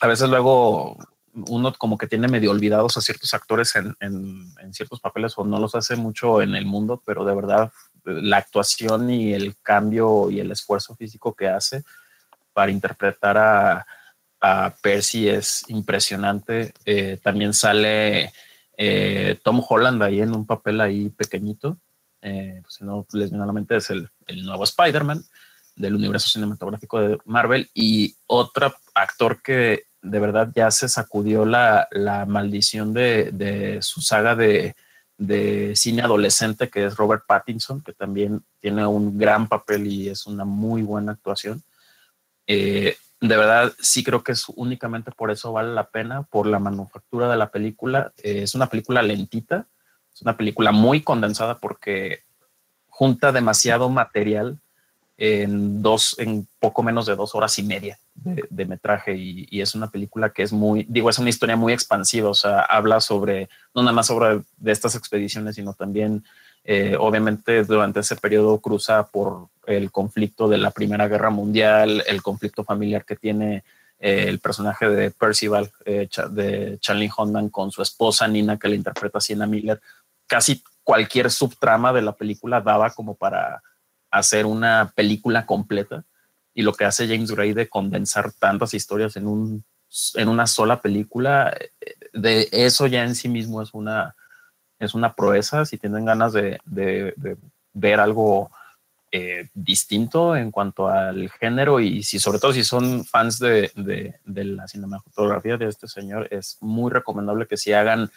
a 0.00 0.06
veces 0.06 0.28
luego 0.28 0.98
uno 1.32 1.72
como 1.74 1.96
que 1.96 2.06
tiene 2.06 2.28
medio 2.28 2.50
olvidados 2.50 2.96
a 2.96 3.00
ciertos 3.00 3.34
actores 3.34 3.76
en, 3.76 3.94
en, 4.00 4.74
ciertos 4.74 5.00
papeles 5.00 5.34
o 5.36 5.44
no 5.44 5.58
los 5.58 5.74
hace 5.74 5.96
mucho 5.96 6.42
en 6.42 6.54
el 6.54 6.66
mundo, 6.66 7.02
pero 7.04 7.24
de 7.24 7.34
verdad 7.34 7.72
la 8.04 8.38
actuación 8.38 9.10
y 9.10 9.32
el 9.32 9.56
cambio 9.62 10.30
y 10.30 10.40
el 10.40 10.50
esfuerzo 10.50 10.94
físico 10.94 11.34
que 11.34 11.48
hace 11.48 11.84
para 12.52 12.72
interpretar 12.72 13.38
a, 13.38 13.86
a 14.40 14.74
Percy 14.82 15.28
es 15.28 15.64
impresionante. 15.68 16.72
Eh, 16.84 17.18
también 17.22 17.54
sale 17.54 18.32
eh, 18.76 19.38
Tom 19.42 19.62
Holland 19.66 20.02
ahí 20.02 20.20
en 20.20 20.34
un 20.34 20.46
papel 20.46 20.80
ahí 20.80 21.10
pequeñito. 21.10 21.78
Eh, 22.22 22.60
pues, 22.62 22.74
si 22.74 22.84
no 22.84 23.06
les 23.12 23.30
viene 23.30 23.44
a 23.44 23.46
la 23.46 23.52
mente, 23.52 23.76
es 23.76 23.90
el, 23.90 24.08
el 24.26 24.44
nuevo 24.44 24.64
Spider-Man 24.64 25.22
del 25.76 25.94
universo 25.94 26.28
cinematográfico 26.28 27.00
de 27.00 27.18
Marvel 27.24 27.70
y 27.74 28.16
otro 28.26 28.74
actor 28.94 29.40
que 29.42 29.84
de 30.02 30.18
verdad 30.18 30.50
ya 30.54 30.70
se 30.70 30.88
sacudió 30.88 31.44
la, 31.44 31.88
la 31.90 32.26
maldición 32.26 32.92
de, 32.92 33.30
de, 33.32 33.82
su 33.82 34.00
saga 34.00 34.34
de, 34.34 34.74
de, 35.20 35.76
cine 35.76 36.02
adolescente, 36.02 36.70
que 36.70 36.86
es 36.86 36.96
Robert 36.96 37.24
Pattinson, 37.26 37.82
que 37.82 37.92
también 37.92 38.42
tiene 38.60 38.86
un 38.86 39.18
gran 39.18 39.48
papel 39.48 39.86
y 39.86 40.08
es 40.08 40.26
una 40.26 40.44
muy 40.44 40.82
buena 40.82 41.12
actuación. 41.12 41.62
Eh, 42.46 42.96
de 43.20 43.36
verdad, 43.36 43.72
sí 43.78 44.02
creo 44.02 44.24
que 44.24 44.32
es 44.32 44.48
únicamente 44.48 45.10
por 45.12 45.30
eso 45.30 45.52
vale 45.52 45.74
la 45.74 45.90
pena, 45.90 46.22
por 46.22 46.46
la 46.46 46.58
manufactura 46.58 47.30
de 47.30 47.36
la 47.36 47.50
película. 47.50 48.12
Eh, 48.22 48.42
es 48.42 48.54
una 48.54 48.66
película 48.68 49.02
lentita, 49.02 49.66
es 50.14 50.22
una 50.22 50.36
película 50.36 50.72
muy 50.72 51.02
condensada 51.02 51.58
porque 51.58 52.20
junta 52.88 53.30
demasiado 53.30 53.90
material 53.90 54.58
en 55.18 55.82
dos, 55.82 56.16
en 56.18 56.48
poco 56.58 56.82
menos 56.82 57.04
de 57.04 57.14
dos 57.14 57.34
horas 57.34 57.58
y 57.58 57.62
media 57.62 57.98
de, 58.22 58.66
metraje 58.66 59.14
y, 59.16 59.60
es 59.60 59.74
una 59.74 59.90
película 59.90 60.30
que 60.30 60.42
es 60.42 60.52
muy, 60.52 60.86
digo, 60.88 61.10
es 61.10 61.18
una 61.18 61.30
historia 61.30 61.56
muy 61.56 61.72
expansiva, 61.72 62.28
o 62.28 62.34
sea, 62.34 62.60
habla 62.60 63.00
sobre, 63.00 63.48
no 63.74 63.82
nada 63.82 63.92
más 63.92 64.06
sobre 64.06 64.42
de 64.56 64.72
estas 64.72 64.94
expediciones, 64.94 65.56
sino 65.56 65.72
también, 65.74 66.24
eh, 66.64 66.96
obviamente, 66.98 67.64
durante 67.64 68.00
ese 68.00 68.16
periodo 68.16 68.60
cruza 68.60 69.06
por 69.06 69.48
el 69.66 69.90
conflicto 69.90 70.48
de 70.48 70.58
la 70.58 70.70
Primera 70.70 71.08
Guerra 71.08 71.30
Mundial, 71.30 72.02
el 72.06 72.22
conflicto 72.22 72.64
familiar 72.64 73.04
que 73.04 73.16
tiene 73.16 73.64
eh, 73.98 74.24
el 74.28 74.38
personaje 74.38 74.88
de 74.88 75.10
Percival, 75.10 75.70
eh, 75.84 76.08
de 76.30 76.78
Charlie 76.80 77.10
Hunnam 77.16 77.48
con 77.48 77.70
su 77.70 77.82
esposa 77.82 78.28
Nina, 78.28 78.58
que 78.58 78.68
le 78.68 78.76
interpreta 78.76 79.20
Sienna 79.20 79.46
Miller. 79.46 79.80
Casi 80.26 80.62
cualquier 80.82 81.30
subtrama 81.30 81.92
de 81.92 82.02
la 82.02 82.12
película 82.12 82.60
daba 82.60 82.90
como 82.90 83.14
para 83.14 83.62
hacer 84.10 84.44
una 84.44 84.92
película 84.94 85.46
completa 85.46 86.04
y 86.54 86.62
lo 86.62 86.72
que 86.72 86.84
hace 86.84 87.06
James 87.06 87.30
Gray 87.30 87.52
de 87.52 87.68
condensar 87.68 88.32
tantas 88.32 88.74
historias 88.74 89.16
en, 89.16 89.26
un, 89.26 89.64
en 90.14 90.28
una 90.28 90.46
sola 90.46 90.80
película, 90.80 91.56
de 92.12 92.48
eso 92.52 92.86
ya 92.86 93.04
en 93.04 93.14
sí 93.14 93.28
mismo 93.28 93.62
es 93.62 93.72
una, 93.72 94.16
es 94.78 94.94
una 94.94 95.14
proeza. 95.14 95.64
Si 95.64 95.78
tienen 95.78 96.04
ganas 96.04 96.32
de, 96.32 96.60
de, 96.64 97.14
de 97.16 97.36
ver 97.72 98.00
algo 98.00 98.50
eh, 99.12 99.48
distinto 99.54 100.36
en 100.36 100.52
cuanto 100.52 100.86
al 100.86 101.28
género 101.30 101.80
y 101.80 102.04
si 102.04 102.20
sobre 102.20 102.38
todo 102.38 102.52
si 102.52 102.62
son 102.62 103.04
fans 103.04 103.40
de, 103.40 103.72
de, 103.74 104.44
la 104.44 104.68
cinematografía 104.68 105.56
de 105.56 105.66
este 105.66 105.88
señor, 105.88 106.28
es 106.30 106.58
muy 106.60 106.92
recomendable 106.92 107.48
que 107.48 107.56
si 107.56 107.72
hagan 107.72 108.08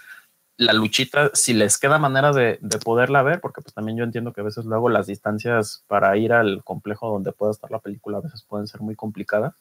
la 0.57 0.74
luchita, 0.74 1.31
si 1.33 1.53
les 1.53 1.77
queda 1.77 1.98
manera 1.98 2.31
de, 2.31 2.60
de, 2.62 2.77
poderla 2.77 3.24
ver, 3.24 3.41
porque 3.41 3.62
pues 3.62 3.74
también 3.74 3.98
yo 3.98 4.03
entiendo 4.03 4.33
que 4.33 4.41
a 4.41 4.43
veces 4.43 4.65
luego 4.65 4.89
las 4.89 5.07
distancias 5.07 5.83
para 5.88 6.15
ir 6.17 6.31
al 6.33 6.63
complejo 6.63 7.10
donde 7.10 7.31
pueda 7.31 7.51
estar 7.51 7.72
la 7.72 7.79
película 7.79 8.19
a 8.19 8.22
veces 8.22 8.43
pueden 8.43 8.67
ser 8.67 8.81
muy 8.81 8.95
complicadas. 8.95 9.55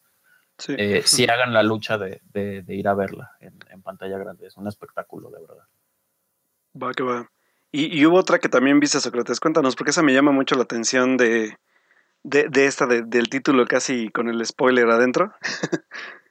Sí. 0.59 0.75
Eh, 0.77 1.03
si 1.07 1.27
hagan 1.27 1.53
la 1.53 1.63
lucha 1.63 1.97
de, 1.97 2.21
de, 2.33 2.63
de 2.63 2.75
ir 2.75 2.89
a 2.89 2.95
verla 2.95 3.33
en, 3.41 3.59
en, 3.71 3.83
pantalla 3.83 4.19
grande, 4.19 4.47
es 4.47 4.57
un 4.57 4.69
espectáculo 4.69 5.31
de 5.31 5.41
verdad. 5.41 5.65
Va 6.81 6.93
que 6.93 7.03
va. 7.03 7.31
Y, 7.71 7.99
y 7.99 8.05
hubo 8.05 8.19
otra 8.19 8.39
que 8.39 8.51
también 8.51 8.79
viste, 8.79 9.01
Sócrates, 9.01 9.41
cuéntanos, 9.41 9.77
porque 9.77 9.91
esa 9.91 10.03
me 10.03 10.13
llama 10.13 10.31
mucho 10.31 10.57
la 10.57 10.65
atención 10.65 11.17
de, 11.17 11.57
de 12.23 12.67
esta, 12.67 12.87
del 12.87 13.29
título 13.31 13.67
casi 13.67 14.11
con 14.11 14.29
el 14.29 14.45
spoiler 14.45 14.89
adentro. 14.91 15.33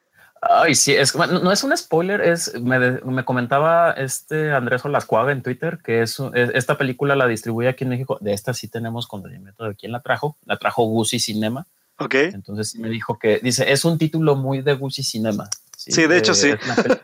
Ay, 0.44 0.74
sí, 0.74 0.94
es, 0.94 1.16
no 1.16 1.52
es 1.52 1.64
un 1.64 1.78
spoiler, 1.78 2.20
es, 2.20 2.60
me, 2.60 2.80
me, 2.80 3.24
comentaba 3.24 3.92
este 3.92 4.52
Andrés 4.52 4.84
Olascuaga 4.84 5.32
en 5.32 5.44
Twitter 5.44 5.78
que 5.84 6.02
es, 6.02 6.20
es, 6.34 6.50
esta 6.56 6.80
película 6.80 7.16
la 7.16 7.28
distribuye 7.28 7.70
aquí 7.70 7.84
en 7.84 7.92
México. 7.92 8.18
De 8.22 8.34
esta 8.34 8.56
sí 8.56 8.68
tenemos 8.68 9.06
conocimiento 9.06 9.66
de 9.66 9.76
quién 9.76 9.92
la 9.92 10.00
trajo. 10.00 10.38
La 10.46 10.58
trajo 10.58 10.84
Gucci 10.86 11.20
Cinema. 11.20 11.68
Ok. 12.00 12.16
Entonces 12.16 12.76
me 12.76 12.90
dijo 12.90 13.20
que, 13.20 13.40
dice, 13.44 13.72
es 13.72 13.86
un 13.86 14.00
título 14.00 14.36
muy 14.36 14.64
de 14.64 14.74
Gucci 14.74 15.04
Cinema. 15.04 15.48
Sí, 15.78 15.92
sí 15.92 16.08
de 16.08 16.18
hecho 16.18 16.34
sí. 16.34 16.50
Es 16.50 16.68
la, 16.68 17.02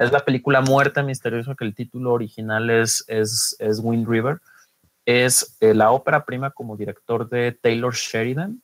es 0.00 0.10
la, 0.10 0.24
película 0.24 0.60
Muerte 0.60 1.04
Misteriosa, 1.04 1.54
que 1.54 1.64
el 1.64 1.76
título 1.76 2.12
original 2.12 2.68
es, 2.68 3.04
es, 3.06 3.54
es 3.60 3.78
Wind 3.80 4.08
River. 4.08 4.40
Es 5.06 5.56
eh, 5.60 5.72
la 5.72 5.92
ópera 5.92 6.24
prima 6.24 6.50
como 6.50 6.76
director 6.76 7.28
de 7.28 7.52
Taylor 7.52 7.94
Sheridan 7.94 8.60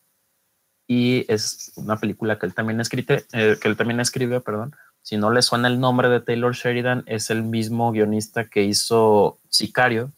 y 0.90 1.30
es 1.30 1.70
una 1.76 1.96
película 1.96 2.38
que 2.38 2.46
él 2.46 2.54
también 2.54 2.80
escribe, 2.80 3.24
eh, 3.32 3.58
que 3.60 3.68
él 3.68 3.76
también 3.76 4.00
escribe, 4.00 4.40
perdón. 4.40 4.74
Si 5.02 5.18
no 5.18 5.30
le 5.30 5.42
suena 5.42 5.68
el 5.68 5.78
nombre 5.78 6.08
de 6.08 6.20
Taylor 6.20 6.54
Sheridan, 6.54 7.04
es 7.06 7.28
el 7.28 7.42
mismo 7.42 7.92
guionista 7.92 8.46
que 8.46 8.64
hizo 8.64 9.38
Sicario, 9.50 10.10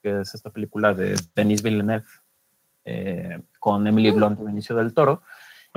que 0.00 0.20
es 0.20 0.32
esta 0.32 0.50
película 0.50 0.94
de 0.94 1.20
Denis 1.34 1.62
Villeneuve 1.62 2.06
eh, 2.84 3.40
con 3.58 3.84
Emily 3.84 4.12
Blunt 4.12 4.40
y 4.40 4.44
Benicio 4.44 4.76
del 4.76 4.94
Toro. 4.94 5.22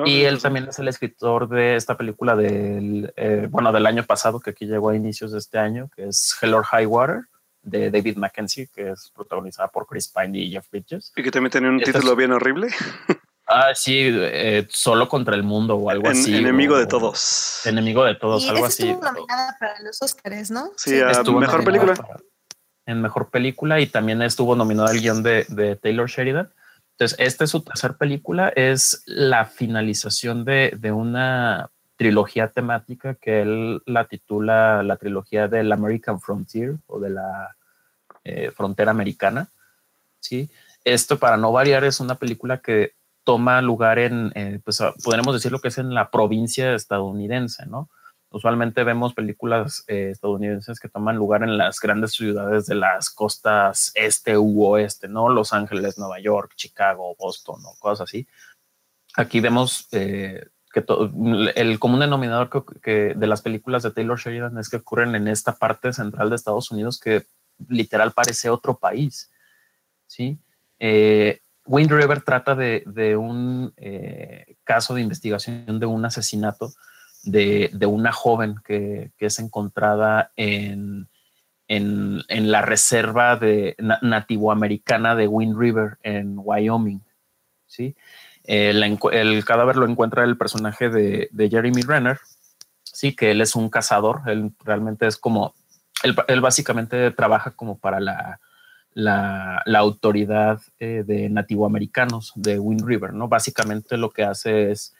y 0.05 0.21
él 0.21 0.39
también 0.39 0.67
es 0.69 0.77
el 0.77 0.87
escritor 0.87 1.49
de 1.49 1.75
esta 1.75 1.97
película 1.97 2.35
del, 2.35 3.11
eh, 3.15 3.47
bueno, 3.49 3.71
del 3.71 3.87
año 3.87 4.03
pasado, 4.03 4.39
que 4.39 4.51
aquí 4.51 4.67
llegó 4.67 4.89
a 4.89 4.95
inicios 4.95 5.31
de 5.31 5.39
este 5.39 5.57
año, 5.57 5.89
que 5.95 6.07
es 6.07 6.37
Hell 6.39 6.53
or 6.53 6.63
High 6.65 6.85
Water, 6.85 7.23
de 7.63 7.89
David 7.89 8.17
Mackenzie, 8.17 8.67
que 8.67 8.91
es 8.91 9.11
protagonizada 9.15 9.69
por 9.69 9.87
Chris 9.87 10.07
Pine 10.07 10.37
y 10.37 10.51
Jeff 10.51 10.69
Bridges. 10.69 11.11
Y 11.15 11.23
que 11.23 11.31
también 11.31 11.51
tiene 11.51 11.69
un 11.69 11.79
título 11.79 12.11
es, 12.11 12.17
bien 12.17 12.31
horrible. 12.31 12.67
Ah, 13.47 13.71
sí, 13.75 14.09
eh, 14.09 14.67
solo 14.69 15.09
contra 15.09 15.35
el 15.35 15.43
mundo 15.43 15.75
o 15.75 15.89
algo 15.89 16.07
en, 16.07 16.11
así. 16.13 16.35
Enemigo 16.35 16.75
o, 16.75 16.77
de 16.77 16.87
todos. 16.87 17.65
Enemigo 17.65 18.05
de 18.05 18.15
todos, 18.15 18.43
y 18.43 18.49
algo 18.49 18.65
así. 18.65 18.89
Estuvo 18.89 19.03
nominada 19.03 19.55
para 19.59 19.79
los 19.81 20.01
Oscars, 20.01 20.49
¿no? 20.49 20.71
Sí, 20.77 20.91
sí. 20.91 21.01
estuvo 21.09 21.39
mejor 21.39 21.63
película. 21.63 21.93
Para, 21.95 22.17
en 22.85 23.01
mejor 23.01 23.29
película 23.29 23.79
y 23.79 23.87
también 23.87 24.21
estuvo 24.21 24.55
nominado 24.55 24.89
al 24.89 24.99
guion 24.99 25.23
de, 25.23 25.45
de, 25.49 25.75
Taylor 25.75 26.09
Sheridan. 26.09 26.51
Entonces, 26.91 27.17
esta 27.19 27.45
es 27.45 27.49
su 27.49 27.61
tercera 27.61 27.95
película, 27.95 28.49
es 28.55 29.03
la 29.05 29.45
finalización 29.45 30.45
de, 30.45 30.73
de 30.77 30.91
una 30.91 31.69
trilogía 31.95 32.49
temática 32.49 33.15
que 33.15 33.41
él 33.41 33.81
la 33.85 34.05
titula 34.05 34.83
la 34.83 34.97
trilogía 34.97 35.47
del 35.47 35.71
American 35.71 36.19
Frontier 36.19 36.75
o 36.87 36.99
de 36.99 37.09
la 37.09 37.55
eh, 38.23 38.51
frontera 38.51 38.91
americana. 38.91 39.47
¿sí? 40.19 40.49
Esto, 40.83 41.17
para 41.17 41.37
no 41.37 41.51
variar, 41.51 41.83
es 41.83 41.99
una 41.99 42.15
película 42.15 42.59
que 42.59 42.93
toma 43.23 43.61
lugar 43.61 43.99
en, 43.99 44.31
eh, 44.35 44.59
pues 44.63 44.81
podremos 45.03 45.33
decir 45.33 45.51
lo 45.51 45.59
que 45.59 45.69
es 45.69 45.77
en 45.77 45.93
la 45.93 46.11
provincia 46.11 46.73
estadounidense, 46.73 47.65
¿no? 47.65 47.89
Usualmente 48.29 48.83
vemos 48.83 49.13
películas 49.13 49.83
eh, 49.87 50.09
estadounidenses 50.11 50.79
que 50.79 50.89
toman 50.89 51.17
lugar 51.17 51.43
en 51.43 51.57
las 51.57 51.79
grandes 51.79 52.13
ciudades 52.13 52.65
de 52.65 52.75
las 52.75 53.11
costas 53.11 53.91
este 53.93 54.37
u 54.37 54.65
oeste, 54.65 55.07
¿no? 55.07 55.29
Los 55.29 55.53
Ángeles, 55.53 55.99
Nueva 55.99 56.19
York, 56.19 56.53
Chicago, 56.55 57.15
Boston 57.19 57.61
o 57.63 57.75
cosas 57.79 58.09
así. 58.09 58.27
Aquí 59.15 59.39
vemos 59.39 59.87
eh, 59.91 60.47
que 60.73 60.83
el 61.55 61.77
común 61.77 61.99
denominador 61.99 62.49
de 62.83 63.27
las 63.27 63.43
películas 63.43 63.83
de 63.83 63.91
Taylor 63.91 64.19
Sheridan 64.19 64.57
es 64.57 64.69
que 64.69 64.77
ocurren 64.77 65.13
en 65.13 65.27
esta 65.27 65.55
parte 65.55 65.93
central 65.93 66.31
de 66.31 66.35
Estados 66.35 66.71
Unidos 66.71 66.99
que 66.99 67.27
literal 67.69 68.11
parece 68.13 68.49
otro 68.49 68.77
país. 68.79 69.29
¿sí? 70.07 70.39
Eh, 70.79 71.41
Wind 71.65 71.91
River 71.91 72.21
trata 72.21 72.55
de, 72.55 73.15
un 73.17 73.73
eh, 73.77 74.55
caso 74.63 74.93
de 74.93 75.01
investigación 75.01 75.79
de 75.79 75.85
un 75.85 76.05
asesinato 76.05 76.73
de, 77.23 77.69
una 77.85 78.11
joven 78.11 78.55
que, 78.65 79.11
es 79.17 79.39
encontrada 79.39 80.31
en, 80.35 81.07
la 81.67 82.61
reserva 82.61 83.39
nativoamericana 84.01 85.15
de 85.15 85.27
Wind 85.27 85.57
River 85.57 85.97
en 86.03 86.35
Wyoming. 86.37 87.01
¿sí? 87.65 87.95
el, 88.45 89.45
cadáver 89.45 89.75
lo 89.77 89.87
encuentra 89.87 90.23
el 90.23 90.37
personaje 90.37 90.89
de, 90.89 91.49
Jeremy 91.49 91.81
Renner, 91.81 92.19
sí, 92.83 93.15
que 93.15 93.31
él 93.31 93.41
es 93.41 93.55
un 93.55 93.69
cazador, 93.69 94.21
él 94.27 94.51
realmente 94.63 95.07
es 95.07 95.17
como, 95.17 95.53
él, 96.03 96.41
básicamente 96.41 97.11
trabaja 97.11 97.51
como 97.51 97.77
para 97.77 97.99
la, 97.99 98.39
la, 98.93 99.63
autoridad 99.77 100.61
eh, 100.79 101.03
de 101.05 101.29
nativoamericanos 101.29 102.33
de 102.35 102.59
Wind 102.59 102.85
River, 102.85 103.13
¿no? 103.13 103.27
Básicamente 103.27 103.97
lo 103.97 104.09
que 104.09 104.23
hace 104.23 104.71
es, 104.71 104.95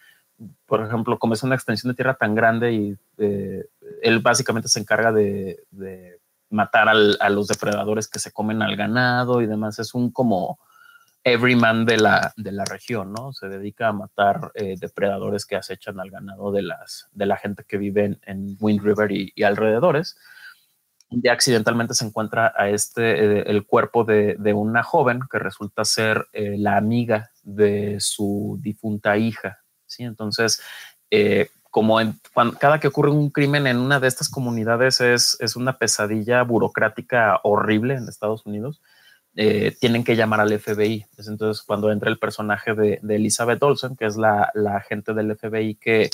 por 0.65 0.85
ejemplo, 0.85 1.19
como 1.19 1.33
es 1.33 1.43
una 1.43 1.55
extensión 1.55 1.91
de 1.91 1.95
tierra 1.95 2.15
tan 2.15 2.35
grande 2.35 2.73
y 2.73 2.97
eh, 3.17 3.65
él 4.01 4.19
básicamente 4.19 4.67
se 4.67 4.79
encarga 4.79 5.11
de, 5.11 5.63
matar 6.49 6.87
a 6.87 7.29
los 7.29 7.47
depredadores 7.47 8.07
que 8.07 8.19
se 8.19 8.31
comen 8.31 8.61
al 8.61 8.75
ganado 8.75 9.41
y 9.41 9.47
demás, 9.47 9.79
es 9.79 9.95
un 9.95 10.11
como 10.11 10.59
everyman 11.23 11.85
de 11.85 11.97
la, 11.97 12.33
de 12.35 12.51
la 12.51 12.65
región, 12.65 13.13
¿no? 13.13 13.33
Se 13.33 13.47
dedica 13.47 13.87
a 13.87 13.93
matar 13.93 14.51
eh, 14.55 14.75
depredadores 14.79 15.45
que 15.45 15.55
acechan 15.55 15.99
al 15.99 16.09
ganado 16.09 16.51
de, 16.51 16.63
las, 16.63 17.07
de 17.13 17.25
la 17.25 17.37
gente 17.37 17.63
que 17.63 17.77
vive 17.77 18.19
en, 18.23 18.57
Wind 18.59 18.81
River 18.81 19.11
y, 19.11 19.43
alrededores. 19.43 20.17
Día 21.21 21.33
accidentalmente 21.33 21.93
se 21.93 22.05
encuentra 22.05 22.53
a 22.55 22.69
este, 22.69 23.01
eh, 23.39 23.43
el 23.47 23.65
cuerpo 23.65 24.03
de, 24.03 24.35
una 24.53 24.83
joven 24.83 25.21
que 25.29 25.39
resulta 25.39 25.85
ser 25.85 26.27
eh, 26.33 26.55
la 26.57 26.77
amiga 26.77 27.31
de 27.43 27.97
su 27.99 28.57
difunta 28.61 29.17
hija, 29.17 29.59
¿sí? 29.85 30.03
Entonces, 30.03 30.61
como 31.69 32.01
en, 32.01 32.19
cada 32.59 32.79
que 32.79 32.87
ocurre 32.87 33.11
un 33.11 33.29
crimen 33.29 33.67
en 33.67 33.77
una 33.77 33.99
de 33.99 34.07
estas 34.07 34.29
comunidades 34.29 34.99
es, 35.01 35.37
es 35.39 35.55
una 35.55 35.77
pesadilla 35.77 36.41
burocrática 36.43 37.39
horrible 37.43 37.95
en 37.95 38.07
Estados 38.07 38.45
Unidos 38.45 38.81
eh, 39.35 39.75
tienen 39.79 40.03
que 40.03 40.15
llamar 40.15 40.41
al 40.41 40.59
FBI. 40.59 41.07
entonces 41.27 41.63
cuando 41.63 41.91
entra 41.91 42.11
el 42.11 42.19
personaje 42.19 42.75
de, 42.75 42.99
Elizabeth 43.09 43.63
Olsen, 43.63 43.95
que 43.95 44.05
es 44.05 44.15
la, 44.15 44.51
agente 44.75 45.15
del 45.15 45.35
FBI 45.35 45.73
que, 45.73 46.11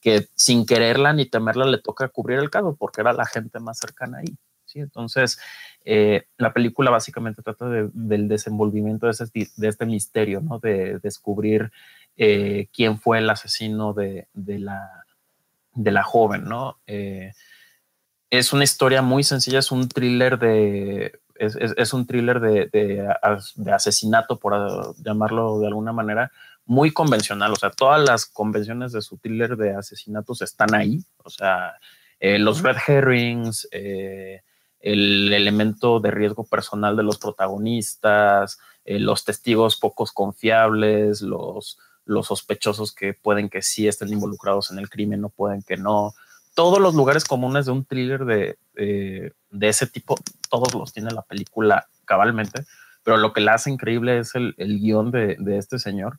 que 0.00 0.28
sin 0.34 0.66
quererla 0.66 1.12
ni 1.12 1.26
temerla 1.26 1.66
le 1.66 1.78
toca 1.78 2.08
cubrir 2.08 2.38
el 2.38 2.50
caso 2.50 2.76
porque 2.78 3.00
era 3.00 3.12
la 3.12 3.26
gente 3.26 3.60
más 3.60 3.78
cercana 3.78 4.18
ahí. 4.18 4.36
¿sí? 4.64 4.80
Entonces, 4.80 5.38
eh, 5.84 6.26
la 6.38 6.52
película 6.52 6.90
básicamente 6.90 7.42
trata 7.42 7.66
del 7.68 8.28
desenvolvimiento 8.28 9.06
de, 9.06 9.48
de, 9.56 9.68
este 9.68 9.86
misterio, 9.86 10.40
¿no? 10.40 10.58
de 10.58 10.98
descubrir 11.00 11.70
eh, 12.16 12.68
quién 12.72 12.98
fue 12.98 13.18
el 13.18 13.30
asesino 13.30 13.92
de, 13.92 14.26
la, 14.34 15.04
de 15.74 15.90
la 15.90 16.02
joven. 16.02 16.44
¿no? 16.44 16.78
es 16.86 18.52
una 18.52 18.64
historia 18.64 19.02
muy 19.02 19.24
sencilla, 19.24 19.58
es 19.58 19.72
un 19.72 19.88
thriller 19.88 20.38
de 20.38 21.20
es, 21.40 21.94
un 21.94 22.06
thriller 22.06 22.38
de, 22.40 23.08
asesinato, 23.72 24.38
por 24.38 24.94
llamarlo 25.02 25.58
de 25.60 25.66
alguna 25.68 25.92
manera, 25.92 26.30
muy 26.64 26.92
convencional. 26.92 27.52
O 27.52 27.56
sea, 27.56 27.70
todas 27.70 28.02
las 28.02 28.26
convenciones 28.26 28.92
de 28.92 29.02
su 29.02 29.18
thriller 29.18 29.56
de 29.56 29.74
asesinatos 29.74 30.42
están 30.42 30.74
ahí. 30.74 31.04
O 31.24 31.30
sea, 31.30 31.74
eh, 32.18 32.38
los 32.38 32.62
red 32.62 32.76
herrings, 32.86 33.68
eh, 33.72 34.42
el 34.80 35.32
elemento 35.32 36.00
de 36.00 36.10
riesgo 36.10 36.44
personal 36.44 36.96
de 36.96 37.02
los 37.02 37.18
protagonistas, 37.18 38.58
eh, 38.84 38.98
los 38.98 39.24
testigos 39.24 39.76
pocos 39.76 40.12
confiables, 40.12 41.22
los, 41.22 41.78
los 42.04 42.26
sospechosos 42.26 42.94
que 42.94 43.14
pueden 43.14 43.48
que 43.48 43.62
sí 43.62 43.88
estén 43.88 44.12
involucrados 44.12 44.70
en 44.70 44.78
el 44.78 44.88
crimen, 44.88 45.20
no 45.20 45.28
pueden 45.30 45.62
que 45.62 45.76
no 45.76 46.14
todos 46.54 46.80
los 46.80 46.94
lugares 46.94 47.24
comunes 47.24 47.66
de 47.66 47.72
un 47.72 47.84
thriller 47.84 48.24
de, 48.24 48.58
de 48.74 49.68
ese 49.68 49.86
tipo, 49.86 50.16
todos 50.50 50.74
los 50.74 50.92
tiene 50.92 51.10
la 51.12 51.22
película 51.22 51.86
cabalmente, 52.04 52.64
pero 53.02 53.16
lo 53.16 53.32
que 53.32 53.40
la 53.40 53.54
hace 53.54 53.70
increíble 53.70 54.18
es 54.18 54.34
el, 54.34 54.54
el 54.58 54.78
guion 54.78 55.10
de, 55.10 55.36
de, 55.38 55.58
este 55.58 55.78
señor, 55.78 56.18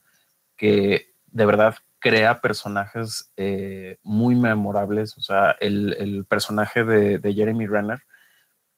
que 0.62 1.16
de 1.26 1.46
verdad 1.48 1.76
crea 1.98 2.40
personajes 2.40 3.32
eh, 3.36 3.98
muy 4.04 4.36
memorables. 4.36 5.18
O 5.18 5.22
sea, 5.22 5.58
el, 5.60 5.96
el 5.98 6.24
personaje 6.26 6.84
de, 6.84 7.34
Jeremy 7.34 7.66
Renner 7.66 8.04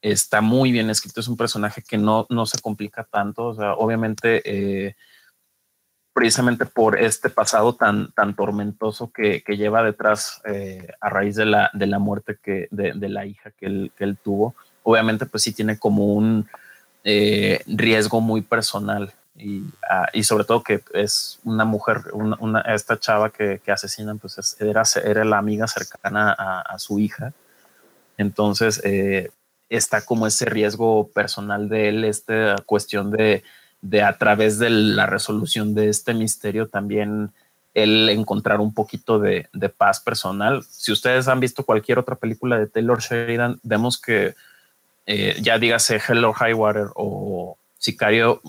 está 0.02 0.39
muy 0.39 0.72
bien 0.72 0.89
escrito, 0.89 1.19
es 1.19 1.28
un 1.28 1.36
personaje 1.36 1.82
que 1.82 1.98
no, 1.98 2.26
no 2.30 2.46
se 2.46 2.62
complica 2.62 3.04
tanto. 3.04 3.48
O 3.48 3.56
sea, 3.56 3.74
obviamente... 3.74 4.41
Eh, 4.46 4.96
precisamente 6.15 6.67
por 6.67 7.00
este 7.00 7.32
pasado 7.32 7.74
tan, 7.74 8.12
tan 8.12 8.36
tormentoso 8.36 9.12
que, 9.12 9.41
que 9.41 9.58
lleva 9.58 9.82
detrás 9.82 10.43
eh, 10.46 10.88
a 11.02 11.10
raíz 11.10 11.36
de 11.36 11.48
la, 11.48 11.72
de 11.74 11.88
la 11.88 11.98
muerte 11.98 12.38
que, 12.39 12.67
de, 12.69 12.93
de 12.93 13.10
la 13.10 13.26
hija 13.26 13.50
que 13.50 13.65
él, 13.65 13.91
que 13.98 14.04
él, 14.04 14.19
tuvo. 14.24 14.54
Obviamente, 14.84 15.26
pues 15.26 15.41
sí 15.41 15.54
tiene 15.54 15.80
como 15.80 16.13
un 16.13 16.48
riesgo 17.04 18.22
muy 18.22 18.41
personal 18.43 19.12
y, 19.36 19.63
ah, 19.89 20.08
y, 20.13 20.24
sobre 20.24 20.43
todo 20.43 20.63
que 20.63 20.82
es 20.93 21.39
una 21.43 21.65
mujer, 21.65 22.02
una, 22.13 22.62
esta 22.62 23.00
chava 23.00 23.32
que, 23.32 23.60
que 23.63 23.72
asesinan, 23.72 24.19
pues 24.19 24.58
era, 24.60 24.84
era 25.04 25.26
la 25.26 25.38
amiga 25.38 25.67
cercana 25.67 26.36
a, 26.38 26.62
a 26.62 26.80
su 26.80 27.00
hija. 27.00 27.34
Entonces, 28.17 28.80
eh, 28.84 29.32
está 29.69 30.06
como 30.06 30.28
ese 30.28 30.46
riesgo 30.46 31.08
personal 31.08 31.67
de 31.67 31.89
él, 31.89 32.04
esta 32.06 32.56
cuestión 32.65 33.10
de 33.12 33.43
de 33.84 34.02
a 34.02 34.17
través 34.17 34.60
de 34.60 34.69
la 34.69 35.06
resolución 35.06 35.76
de 35.76 35.89
este 35.89 36.13
misterio 36.13 36.67
también 36.67 37.32
el 37.74 38.08
encontrar 38.08 38.62
un 38.62 38.74
poquito 38.74 39.19
de, 39.19 39.50
paz 39.78 40.00
personal. 40.00 40.63
Si 40.63 40.91
ustedes 40.91 41.28
han 41.28 41.41
visto 41.41 41.65
cualquier 41.65 42.00
otra 42.00 42.15
película 42.15 42.58
de 42.58 42.67
Taylor 42.67 43.02
Sheridan, 43.02 43.60
vemos 43.62 44.00
que 44.00 44.36
eh, 45.06 45.36
ya 45.41 45.60
dígase 45.60 46.00
Hello 46.08 46.32
High 46.32 46.54
Water 46.54 46.88
o 46.96 47.58
Sicario, 47.84 48.41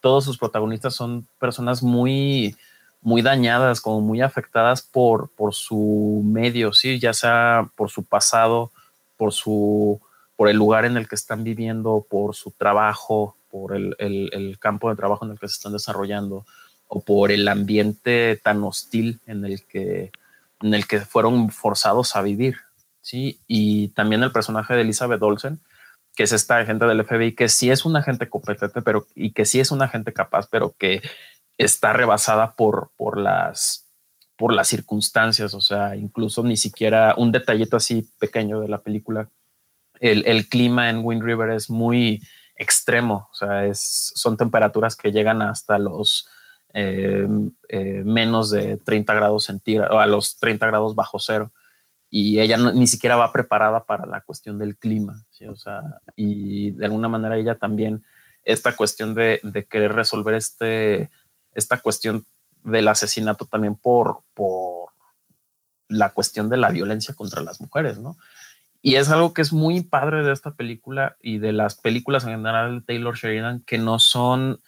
todos 0.00 0.24
sus 0.24 0.38
protagonistas 0.38 0.94
son 0.94 1.26
personas 1.40 1.82
muy, 1.82 2.54
muy 3.00 3.20
dañadas, 3.20 3.80
como 3.80 4.00
muy 4.00 4.20
afectadas 4.20 4.80
por, 4.80 5.28
por 5.30 5.54
su 5.54 6.22
medio, 6.24 6.72
¿sí? 6.72 7.00
ya 7.00 7.12
sea 7.12 7.68
por 7.74 7.90
su 7.90 8.04
pasado, 8.04 8.70
por, 9.16 9.32
su, 9.32 10.00
por 10.36 10.48
el 10.48 10.56
lugar 10.56 10.84
en 10.84 10.96
el 10.96 11.08
que 11.08 11.16
están 11.16 11.42
viviendo, 11.42 12.06
por 12.08 12.36
su 12.36 12.52
trabajo, 12.52 13.36
por 13.50 13.74
el, 13.74 14.56
campo 14.60 14.88
de 14.88 14.94
trabajo 14.94 15.24
en 15.24 15.32
el 15.32 15.40
que 15.40 15.48
se 15.48 15.54
están 15.54 15.72
desarrollando 15.72 16.46
o 16.86 17.00
por 17.00 17.32
el 17.32 17.48
ambiente 17.48 18.40
tan 18.40 18.62
hostil 18.62 19.18
en 19.26 19.44
el 19.44 19.64
que, 19.64 20.12
en 20.62 20.74
el 20.74 20.86
que 20.86 21.00
fueron 21.00 21.50
forzados 21.50 22.14
a 22.14 22.22
vivir. 22.22 22.58
¿sí? 23.00 23.40
Y 23.48 23.88
también 23.88 24.22
el 24.22 24.30
personaje 24.30 24.74
de 24.74 24.82
Elizabeth 24.82 25.20
Olsen, 25.20 25.58
que 26.14 26.24
es 26.24 26.32
esta 26.32 26.58
agente 26.58 26.86
del 26.86 27.04
FBI, 27.04 27.34
que 27.34 27.48
sí 27.48 27.70
es 27.70 27.84
una 27.84 28.00
agente 28.00 28.28
competente 28.28 28.82
pero, 28.82 29.06
y 29.14 29.32
que 29.32 29.44
sí 29.44 29.60
es 29.60 29.70
una 29.70 29.86
agente 29.86 30.12
capaz, 30.12 30.48
pero 30.50 30.74
que 30.78 31.02
está 31.58 31.92
rebasada 31.92 32.54
por, 32.54 32.90
por, 32.96 33.18
las, 33.18 33.90
por 34.36 34.52
las 34.52 34.68
circunstancias. 34.68 35.54
O 35.54 35.60
sea, 35.60 35.96
incluso 35.96 36.42
ni 36.42 36.56
siquiera 36.56 37.14
un 37.16 37.32
detallito 37.32 37.76
así 37.76 38.08
pequeño 38.18 38.60
de 38.60 38.68
la 38.68 38.78
película. 38.82 39.28
El, 40.00 40.48
clima 40.48 40.90
en 40.90 41.04
Wind 41.04 41.22
River 41.22 41.50
es 41.50 41.70
muy, 41.70 42.20
extremo, 42.56 43.28
o 43.30 43.34
sea, 43.34 43.66
es, 43.66 44.12
son 44.14 44.36
temperaturas 44.36 44.96
que 44.96 45.12
llegan 45.12 45.42
hasta 45.42 45.78
los 45.78 46.28
eh, 46.72 47.26
eh, 47.68 48.02
menos 48.04 48.50
de 48.50 48.76
30 48.78 49.14
grados 49.14 49.44
centígrados, 49.44 49.96
a 50.00 50.06
los 50.06 50.36
30 50.38 50.66
grados 50.66 50.94
bajo 50.94 51.18
cero, 51.18 51.52
y 52.16 52.38
ella 52.38 52.56
ni 52.56 52.86
siquiera 52.86 53.16
va 53.16 53.32
preparada 53.32 53.86
para 53.86 54.06
la 54.06 54.20
cuestión 54.20 54.56
del 54.56 54.76
clima, 54.76 55.24
o 55.50 55.56
sea, 55.56 55.82
y 56.14 56.70
de 56.70 56.84
alguna 56.84 57.08
manera 57.08 57.36
ella 57.36 57.56
también, 57.56 58.04
esta 58.44 58.76
cuestión 58.76 59.16
de, 59.16 59.40
de 59.42 59.64
querer 59.64 59.94
resolver 59.94 60.34
este, 60.34 61.10
esta 61.54 61.80
cuestión 61.80 62.24
del 62.62 62.86
asesinato 62.86 63.46
también 63.46 63.74
por, 63.74 64.20
por 64.32 64.90
la 65.88 66.10
cuestión 66.10 66.48
de 66.48 66.56
la 66.56 66.70
violencia 66.70 67.14
contra 67.14 67.42
las 67.42 67.60
mujeres, 67.60 67.98
¿no? 67.98 68.16
Y 68.80 68.94
es 68.94 69.08
algo 69.08 69.34
que 69.34 69.42
es 69.42 69.52
muy 69.52 69.82
padre 69.82 70.22
de 70.22 70.32
esta 70.32 70.52
película 70.54 71.16
y 71.20 71.38
de 71.38 71.52
las 71.52 71.74
películas 71.74 72.22
en 72.22 72.36
general 72.36 72.78
de 72.78 72.84
Taylor 72.86 73.16
Sheridan, 73.16 73.64
que 73.66 73.78
no 73.78 73.98
son, 73.98 74.60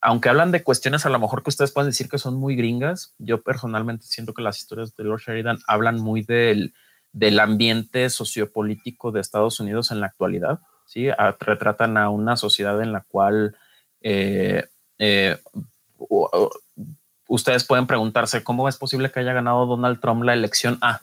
aunque 0.00 0.28
hablan 0.28 0.52
de 0.52 0.62
cuestiones 0.62 1.04
a 1.06 1.10
lo 1.10 1.18
mejor 1.18 1.42
que 1.42 1.50
ustedes 1.50 1.72
pueden 1.72 1.90
decir 1.90 2.08
que 2.08 2.18
son 2.18 2.36
muy 2.36 2.56
gringas, 2.56 3.14
yo 3.18 3.42
personalmente 3.42 4.06
siento 4.06 4.34
que 4.34 4.42
las 4.42 4.58
historias 4.58 4.90
de 4.90 4.96
Taylor 4.96 5.20
Sheridan 5.20 5.58
hablan 5.66 6.00
muy 6.00 6.22
del, 6.22 6.74
del 7.12 7.38
ambiente 7.40 8.08
sociopolítico 8.10 9.12
de 9.12 9.20
Estados 9.20 9.60
Unidos 9.60 9.90
en 9.90 10.00
la 10.00 10.06
actualidad. 10.06 10.60
¿sí? 10.90 11.08
retratan 11.38 11.96
a 11.96 12.10
una 12.10 12.36
sociedad 12.36 12.82
en 12.82 12.92
la 12.92 13.02
cual 13.02 13.56
eh, 14.00 14.64
eh, 14.98 15.38
ustedes 17.28 17.64
pueden 17.64 17.86
preguntarse 17.86 18.42
cómo 18.42 18.68
es 18.68 18.76
posible 18.76 19.10
que 19.10 19.20
haya 19.20 19.32
ganado 19.32 19.66
Donald 19.66 20.00
Trump 20.00 20.24
la 20.24 20.34
elección. 20.34 20.78
Ah, 20.80 21.00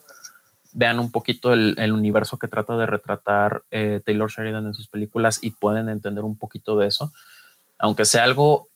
vean 0.74 0.98
un 0.98 1.10
poquito 1.10 1.54
el, 1.54 1.92
universo 1.92 2.38
que 2.38 2.48
trata 2.48 2.76
de 2.76 2.84
retratar 2.84 3.62
eh, 3.70 4.02
Taylor 4.04 4.30
Sheridan 4.30 4.66
en 4.66 4.74
sus 4.74 4.88
películas 4.88 5.38
y 5.42 5.52
pueden 5.52 5.88
entender 5.88 6.22
un 6.22 6.36
poquito 6.36 6.76
de 6.76 6.86
eso. 6.86 7.10
Aunque 7.78 8.04
sea 8.04 8.24
algo, 8.24 8.67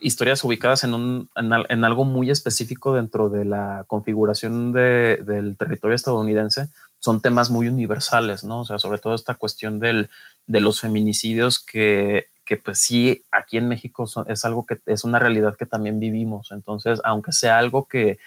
historias 0.00 0.42
ubicadas 0.44 0.84
en, 0.84 0.94
un, 0.94 1.30
en, 1.36 1.84
algo 1.84 2.04
muy 2.04 2.30
específico 2.30 2.94
dentro 2.94 3.28
de 3.28 3.44
la 3.44 3.84
configuración 3.86 4.72
del 4.72 5.56
territorio 5.56 5.94
estadounidense, 5.94 6.68
son 6.98 7.20
temas 7.20 7.50
muy 7.50 7.68
universales, 7.68 8.44
¿no? 8.44 8.60
O 8.60 8.64
sea, 8.64 8.78
sobre 8.78 8.98
todo 8.98 9.14
esta 9.14 9.34
cuestión 9.34 9.78
del, 9.78 10.08
de 10.46 10.60
los 10.60 10.80
feminicidios 10.80 11.62
que, 11.62 12.28
que, 12.44 12.56
pues 12.56 12.78
sí, 12.78 13.24
aquí 13.30 13.58
en 13.58 13.68
México 13.68 14.06
es 14.26 14.44
algo 14.44 14.64
que 14.66 14.78
es 14.86 15.04
una 15.04 15.18
realidad 15.18 15.56
que 15.56 15.66
también 15.66 16.00
vivimos. 16.00 16.50
Entonces, 16.50 17.00
aunque 17.04 17.32
sea 17.32 17.58
algo 17.58 17.86
que, 17.88 18.18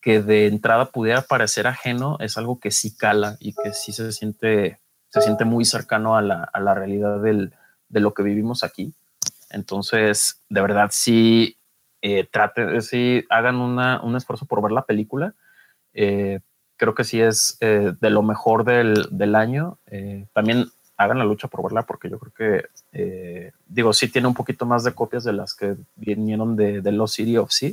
que 0.00 0.22
de 0.22 0.46
entrada 0.46 0.90
pudiera 0.90 1.22
parecer 1.22 1.66
ajeno, 1.66 2.16
es 2.20 2.36
algo 2.36 2.60
que 2.60 2.70
sí 2.70 2.96
cala 2.96 3.36
y 3.40 3.54
que 3.54 3.72
sí 3.72 3.92
se 3.92 4.12
siente, 4.12 4.80
se 5.08 5.20
siente 5.22 5.44
muy 5.44 5.64
cercano 5.64 6.16
a 6.16 6.22
la, 6.22 6.44
a 6.44 6.60
la 6.60 6.74
realidad 6.74 7.20
del, 7.20 7.54
de 7.88 8.00
lo 8.00 8.14
que 8.14 8.22
vivimos 8.22 8.62
aquí. 8.62 8.94
Entonces, 9.50 10.42
de 10.48 10.60
verdad, 10.60 10.90
sí, 10.92 11.58
eh, 12.02 12.26
trate, 12.30 12.80
sí 12.82 13.24
hagan 13.30 13.56
una, 13.56 14.00
un 14.02 14.16
esfuerzo 14.16 14.46
por 14.46 14.62
ver 14.62 14.72
la 14.72 14.84
película. 14.84 15.34
Eh, 15.94 16.40
creo 16.76 16.94
que 16.94 17.04
sí 17.04 17.20
es 17.20 17.56
eh, 17.60 17.92
de 18.00 18.10
lo 18.10 18.22
mejor 18.22 18.64
del, 18.64 19.08
del 19.10 19.34
año. 19.34 19.78
También 20.32 20.66
hagan 20.96 21.18
la 21.18 21.24
lucha 21.24 21.48
por 21.48 21.62
verla 21.62 21.82
porque 21.82 22.08
yo 22.10 22.18
creo 22.18 22.32
que, 22.92 23.50
digo, 23.66 23.92
sí 23.92 24.08
tiene 24.08 24.28
un 24.28 24.34
poquito 24.34 24.66
más 24.66 24.84
de 24.84 24.94
copias 24.94 25.24
de 25.24 25.32
las 25.32 25.54
que 25.54 25.76
vinieron 25.94 26.56
de, 26.56 26.80
de 26.80 26.92
Los 26.92 27.12
City 27.12 27.36
of 27.36 27.50
Sea, 27.50 27.72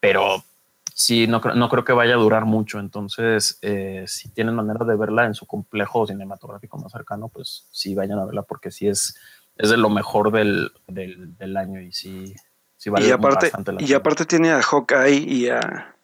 pero 0.00 0.42
sí, 0.94 1.26
no, 1.26 1.40
no 1.40 1.68
creo 1.68 1.84
que 1.84 1.92
vaya 1.92 2.14
a 2.14 2.18
durar 2.18 2.44
mucho. 2.44 2.78
Entonces, 2.78 3.58
si 4.06 4.28
tienen 4.30 4.54
manera 4.54 4.84
de 4.84 4.96
verla 4.96 5.26
en 5.26 5.34
su 5.34 5.46
complejo 5.46 6.06
cinematográfico 6.06 6.78
más 6.78 6.92
cercano, 6.92 7.28
pues 7.28 7.66
sí 7.70 7.94
vayan 7.94 8.18
a 8.18 8.24
verla 8.24 8.42
porque 8.42 8.70
sí 8.70 8.88
es, 8.88 9.16
es 9.56 9.70
de 9.70 9.76
lo 9.76 9.90
mejor 9.90 10.32
del, 10.32 10.72
del, 10.86 11.36
del 11.36 11.56
año 11.56 11.80
y 11.80 11.92
sí, 11.92 12.34
sí 12.76 12.90
vale 12.90 13.08
y 13.08 13.10
aparte, 13.10 13.46
bastante 13.46 13.72
la 13.72 13.82
Y 13.82 13.92
aparte 13.94 14.24
tiene 14.24 14.52
a 14.52 14.62
Hawkeye 14.62 15.16
y 15.16 15.48
a 15.48 15.96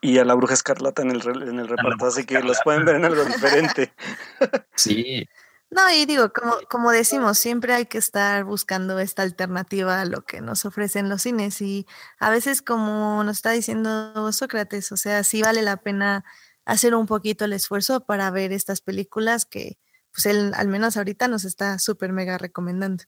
y 0.00 0.18
a 0.18 0.24
la 0.24 0.34
bruja 0.34 0.54
escarlata 0.54 1.02
en 1.02 1.10
el, 1.10 1.42
en 1.42 1.58
el 1.58 1.68
reparto, 1.68 2.06
así 2.06 2.24
que 2.24 2.40
los 2.40 2.58
pueden 2.62 2.84
ver 2.84 2.96
en 2.96 3.04
algo 3.06 3.24
diferente. 3.24 3.92
sí. 4.76 5.28
No, 5.68 5.90
y 5.90 6.06
digo, 6.06 6.32
como, 6.32 6.58
como 6.70 6.92
decimos, 6.92 7.38
siempre 7.38 7.74
hay 7.74 7.86
que 7.86 7.98
estar 7.98 8.44
buscando 8.44 9.00
esta 9.00 9.22
alternativa 9.22 10.00
a 10.00 10.04
lo 10.04 10.22
que 10.22 10.40
nos 10.40 10.64
ofrecen 10.64 11.08
los 11.08 11.22
cines. 11.22 11.60
Y 11.60 11.86
a 12.20 12.30
veces, 12.30 12.62
como 12.62 13.24
nos 13.24 13.38
está 13.38 13.50
diciendo 13.50 14.32
Sócrates, 14.32 14.92
o 14.92 14.96
sea, 14.96 15.24
sí 15.24 15.42
vale 15.42 15.62
la 15.62 15.78
pena 15.78 16.24
hacer 16.64 16.94
un 16.94 17.06
poquito 17.06 17.44
el 17.44 17.52
esfuerzo 17.52 18.04
para 18.06 18.30
ver 18.30 18.52
estas 18.52 18.80
películas 18.80 19.44
que, 19.44 19.78
pues 20.16 20.24
él 20.24 20.52
al 20.56 20.68
menos 20.68 20.96
ahorita 20.96 21.28
nos 21.28 21.44
está 21.44 21.78
súper 21.78 22.10
mega 22.10 22.38
recomendando. 22.38 23.04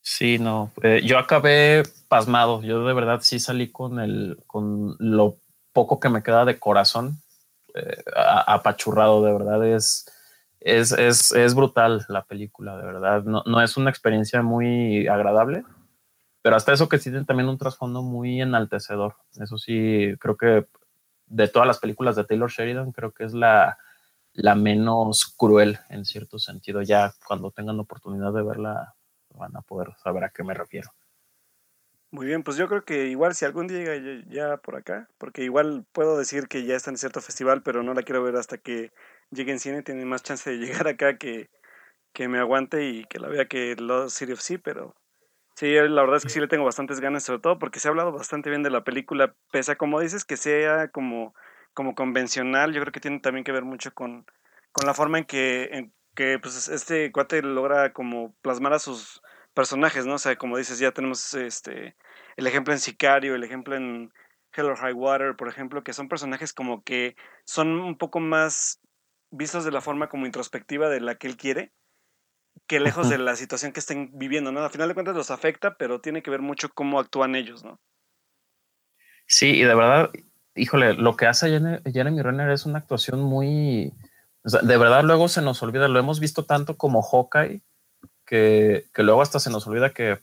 Sí, 0.00 0.40
no. 0.40 0.72
Eh, 0.82 1.02
yo 1.04 1.18
acabé 1.18 1.84
pasmado. 2.08 2.62
Yo 2.62 2.84
de 2.84 2.92
verdad 2.92 3.20
sí 3.22 3.38
salí 3.38 3.70
con 3.70 4.00
el, 4.00 4.42
con 4.48 4.96
lo 4.98 5.38
poco 5.72 6.00
que 6.00 6.08
me 6.08 6.24
queda 6.24 6.44
de 6.44 6.58
corazón, 6.58 7.22
eh, 7.74 8.02
apachurrado, 8.16 9.24
de 9.24 9.32
verdad 9.32 9.64
es, 9.64 10.04
es, 10.58 10.90
es, 10.90 11.30
es, 11.30 11.54
brutal 11.54 12.04
la 12.08 12.24
película, 12.24 12.76
de 12.76 12.84
verdad. 12.84 13.22
No, 13.22 13.44
no, 13.46 13.62
es 13.62 13.76
una 13.76 13.90
experiencia 13.90 14.42
muy 14.42 15.06
agradable, 15.06 15.62
pero 16.42 16.56
hasta 16.56 16.72
eso 16.72 16.88
que 16.88 16.98
tiene 16.98 17.24
también 17.24 17.48
un 17.48 17.56
trasfondo 17.56 18.02
muy 18.02 18.40
enaltecedor. 18.40 19.14
Eso 19.40 19.58
sí, 19.58 20.16
creo 20.18 20.36
que 20.36 20.66
de 21.26 21.46
todas 21.46 21.68
las 21.68 21.78
películas 21.78 22.16
de 22.16 22.24
Taylor 22.24 22.50
Sheridan, 22.50 22.90
creo 22.90 23.12
que 23.12 23.22
es 23.22 23.32
la, 23.32 23.78
la 24.34 24.54
menos 24.54 25.34
cruel 25.36 25.78
en 25.88 26.04
cierto 26.04 26.38
sentido. 26.38 26.82
Ya 26.82 27.12
cuando 27.26 27.50
tengan 27.50 27.76
la 27.76 27.82
oportunidad 27.82 28.32
de 28.32 28.42
verla, 28.42 28.94
van 29.30 29.56
a 29.56 29.62
poder 29.62 29.88
saber 30.02 30.24
a 30.24 30.30
qué 30.30 30.42
me 30.42 30.54
refiero. 30.54 30.90
Muy 32.10 32.26
bien, 32.26 32.42
pues 32.42 32.58
yo 32.58 32.68
creo 32.68 32.84
que 32.84 33.06
igual 33.06 33.34
si 33.34 33.46
algún 33.46 33.66
día 33.68 33.78
llega 33.78 34.22
ya 34.28 34.56
por 34.58 34.76
acá, 34.76 35.08
porque 35.16 35.44
igual 35.44 35.86
puedo 35.92 36.18
decir 36.18 36.46
que 36.46 36.66
ya 36.66 36.76
está 36.76 36.90
en 36.90 36.98
cierto 36.98 37.22
festival, 37.22 37.62
pero 37.62 37.82
no 37.82 37.94
la 37.94 38.02
quiero 38.02 38.22
ver 38.22 38.36
hasta 38.36 38.58
que 38.58 38.92
llegue 39.30 39.52
en 39.52 39.58
cine, 39.58 39.82
tiene 39.82 40.04
más 40.04 40.22
chance 40.22 40.50
de 40.50 40.56
llegar 40.58 40.86
acá 40.88 41.16
que, 41.16 41.48
que 42.12 42.28
me 42.28 42.38
aguante 42.38 42.86
y 42.86 43.04
que 43.06 43.18
la 43.18 43.28
vea 43.28 43.46
que 43.46 43.76
Lost 43.76 44.18
City 44.18 44.32
of 44.32 44.40
Sea, 44.40 44.58
pero 44.62 44.94
sí, 45.56 45.72
la 45.72 46.02
verdad 46.02 46.16
es 46.16 46.24
que 46.24 46.28
sí 46.30 46.40
le 46.40 46.48
tengo 46.48 46.66
bastantes 46.66 47.00
ganas, 47.00 47.24
sobre 47.24 47.40
todo 47.40 47.58
porque 47.58 47.80
se 47.80 47.88
ha 47.88 47.90
hablado 47.90 48.12
bastante 48.12 48.50
bien 48.50 48.62
de 48.62 48.70
la 48.70 48.84
película, 48.84 49.34
pese 49.50 49.72
a 49.72 49.76
como 49.76 49.98
dices 49.98 50.26
que 50.26 50.36
sea 50.36 50.88
como, 50.88 51.34
como 51.74 51.94
convencional, 51.94 52.72
yo 52.72 52.80
creo 52.80 52.92
que 52.92 53.00
tiene 53.00 53.20
también 53.20 53.44
que 53.44 53.52
ver 53.52 53.64
mucho 53.64 53.92
con, 53.94 54.26
con 54.72 54.86
la 54.86 54.94
forma 54.94 55.18
en 55.18 55.24
que, 55.24 55.64
en 55.72 55.94
que 56.14 56.38
pues, 56.38 56.68
este 56.68 57.12
cuate 57.12 57.42
logra 57.42 57.92
como 57.92 58.34
plasmar 58.42 58.72
a 58.72 58.78
sus 58.78 59.22
personajes, 59.54 60.06
¿no? 60.06 60.14
O 60.14 60.18
sea, 60.18 60.36
como 60.36 60.58
dices, 60.58 60.78
ya 60.78 60.92
tenemos 60.92 61.34
este 61.34 61.96
el 62.36 62.46
ejemplo 62.46 62.72
en 62.72 62.80
Sicario, 62.80 63.34
el 63.34 63.44
ejemplo 63.44 63.76
en 63.76 64.12
Hell 64.54 64.66
or 64.66 64.76
High 64.76 64.92
Water, 64.92 65.36
por 65.36 65.48
ejemplo, 65.48 65.82
que 65.82 65.92
son 65.92 66.08
personajes 66.08 66.52
como 66.52 66.82
que 66.82 67.16
son 67.44 67.80
un 67.80 67.96
poco 67.96 68.20
más 68.20 68.80
vistos 69.30 69.64
de 69.64 69.72
la 69.72 69.80
forma 69.80 70.08
como 70.08 70.26
introspectiva 70.26 70.88
de 70.88 71.00
la 71.00 71.16
que 71.16 71.26
él 71.26 71.36
quiere, 71.36 71.72
que 72.66 72.80
lejos 72.80 73.08
de 73.08 73.18
la 73.18 73.36
situación 73.36 73.72
que 73.72 73.80
estén 73.80 74.10
viviendo, 74.12 74.52
¿no? 74.52 74.62
Al 74.62 74.70
final 74.70 74.88
de 74.88 74.94
cuentas 74.94 75.16
los 75.16 75.30
afecta, 75.30 75.76
pero 75.76 76.00
tiene 76.00 76.22
que 76.22 76.30
ver 76.30 76.40
mucho 76.40 76.68
cómo 76.70 77.00
actúan 77.00 77.34
ellos, 77.34 77.64
¿no? 77.64 77.80
Sí, 79.26 79.50
y 79.56 79.62
de 79.62 79.74
verdad, 79.74 80.10
híjole, 80.54 80.94
lo 80.94 81.16
que 81.16 81.26
hace 81.26 81.60
Jeremy 81.90 82.22
Renner 82.22 82.50
es 82.50 82.66
una 82.66 82.78
actuación 82.78 83.20
muy... 83.22 83.92
de 84.44 84.76
verdad 84.76 85.02
luego 85.04 85.28
se 85.28 85.42
nos 85.42 85.62
olvida, 85.62 85.88
lo 85.88 85.98
hemos 85.98 86.20
visto 86.20 86.44
tanto 86.44 86.76
como 86.76 87.02
Hawkeye, 87.02 87.62
que, 88.26 88.84
luego 88.96 89.22
hasta 89.22 89.40
se 89.40 89.50
nos 89.50 89.66
olvida 89.66 89.90
que 89.90 90.18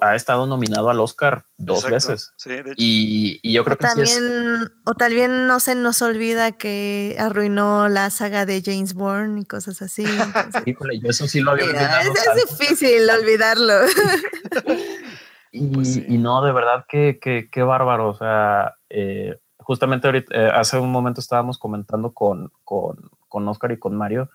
ha 0.00 0.14
estado 0.14 0.46
nominado 0.46 0.90
al 0.90 1.00
Oscar 1.00 1.44
dos 1.56 1.88
veces. 1.88 2.32
y, 2.76 3.52
yo 3.52 3.64
creo 3.64 3.76
que 3.76 3.86
también, 3.86 4.72
O 4.84 4.94
también 4.94 5.46
no 5.46 5.58
se 5.58 5.74
nos 5.74 6.02
olvida 6.02 6.52
que 6.52 7.16
arruinó 7.18 7.88
la 7.88 8.10
saga 8.10 8.46
de 8.46 8.62
James 8.64 8.94
Bourne 8.94 9.40
y 9.40 9.44
cosas 9.44 9.82
así. 9.82 10.04
Híjole, 10.66 11.00
yo 11.00 11.10
eso 11.10 11.26
sí 11.26 11.40
lo 11.40 11.52
había 11.52 11.64
olvidado. 11.64 12.12
Es, 12.12 12.58
difícil 12.58 13.10
olvidarlo. 13.10 13.74
Pues 15.52 15.96
y, 15.96 16.18
no, 16.18 16.42
de 16.44 16.52
verdad 16.52 16.84
que, 16.88 17.18
que, 17.18 17.62
bárbaro. 17.62 18.10
O 18.10 18.14
sea, 18.14 18.76
eh, 18.88 19.38
justamente 19.58 20.06
ahorita, 20.06 20.34
eh, 20.34 20.50
hace 20.54 20.78
un 20.78 20.92
momento 20.92 21.20
estábamos 21.20 21.58
comentando 21.58 22.12
con, 22.12 22.52
con, 22.64 23.10
con 23.28 23.48
Oscar 23.48 23.72
y 23.72 23.78
con 23.78 23.96
Mario 23.96 24.30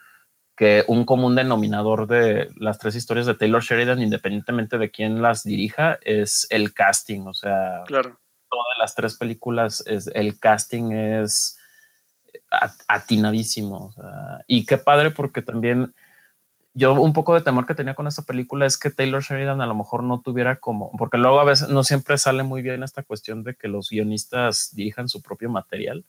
que 0.56 0.86
un 0.88 1.06
común 1.06 1.36
denominador 1.36 2.08
de 2.08 2.50
las 2.56 2.80
tres 2.80 2.96
historias 2.96 3.26
de 3.26 3.36
Taylor 3.36 3.62
Sheridan, 3.62 4.02
independientemente 4.02 4.78
de 4.78 4.90
quién 4.90 5.22
las 5.22 5.44
dirija, 5.44 6.00
es 6.02 6.48
el 6.50 6.74
casting. 6.74 7.22
O 7.28 7.34
sea, 7.34 7.84
claro. 7.86 8.18
todas 8.50 8.78
las 8.80 8.96
tres 8.96 9.18
películas, 9.18 9.84
es, 9.86 10.08
el 10.08 10.40
casting 10.40 10.92
es 10.94 11.60
atinadísimo. 12.88 13.94
y 14.48 14.66
qué 14.66 14.78
padre 14.78 15.12
porque 15.12 15.42
también 15.42 15.94
yo 16.76 16.94
un 16.94 17.14
poco 17.14 17.34
de 17.34 17.42
temor 17.42 17.66
que 17.66 17.74
tenía 17.74 17.96
con 17.96 18.06
esta 18.06 18.22
película 18.22 18.66
es 18.66 18.78
que 18.78 18.92
Taylor 18.92 19.24
Sheridan 19.24 19.62
a 19.62 19.66
lo 19.66 19.76
mejor 19.76 20.04
no 20.04 20.22
tuviera 20.22 20.58
como, 20.60 20.92
porque 20.98 21.18
luego 21.18 21.40
a 21.40 21.46
veces 21.46 21.70
no 21.70 21.84
siempre 21.84 22.18
sale 22.18 22.44
muy 22.44 22.62
bien 22.62 22.84
esta 22.84 23.02
cuestión 23.02 23.44
de 23.44 23.56
que 23.56 23.68
los 23.68 23.90
guionistas 23.90 24.76
dirijan 24.76 25.10
su 25.10 25.22
propio 25.22 25.50
material 25.50 26.06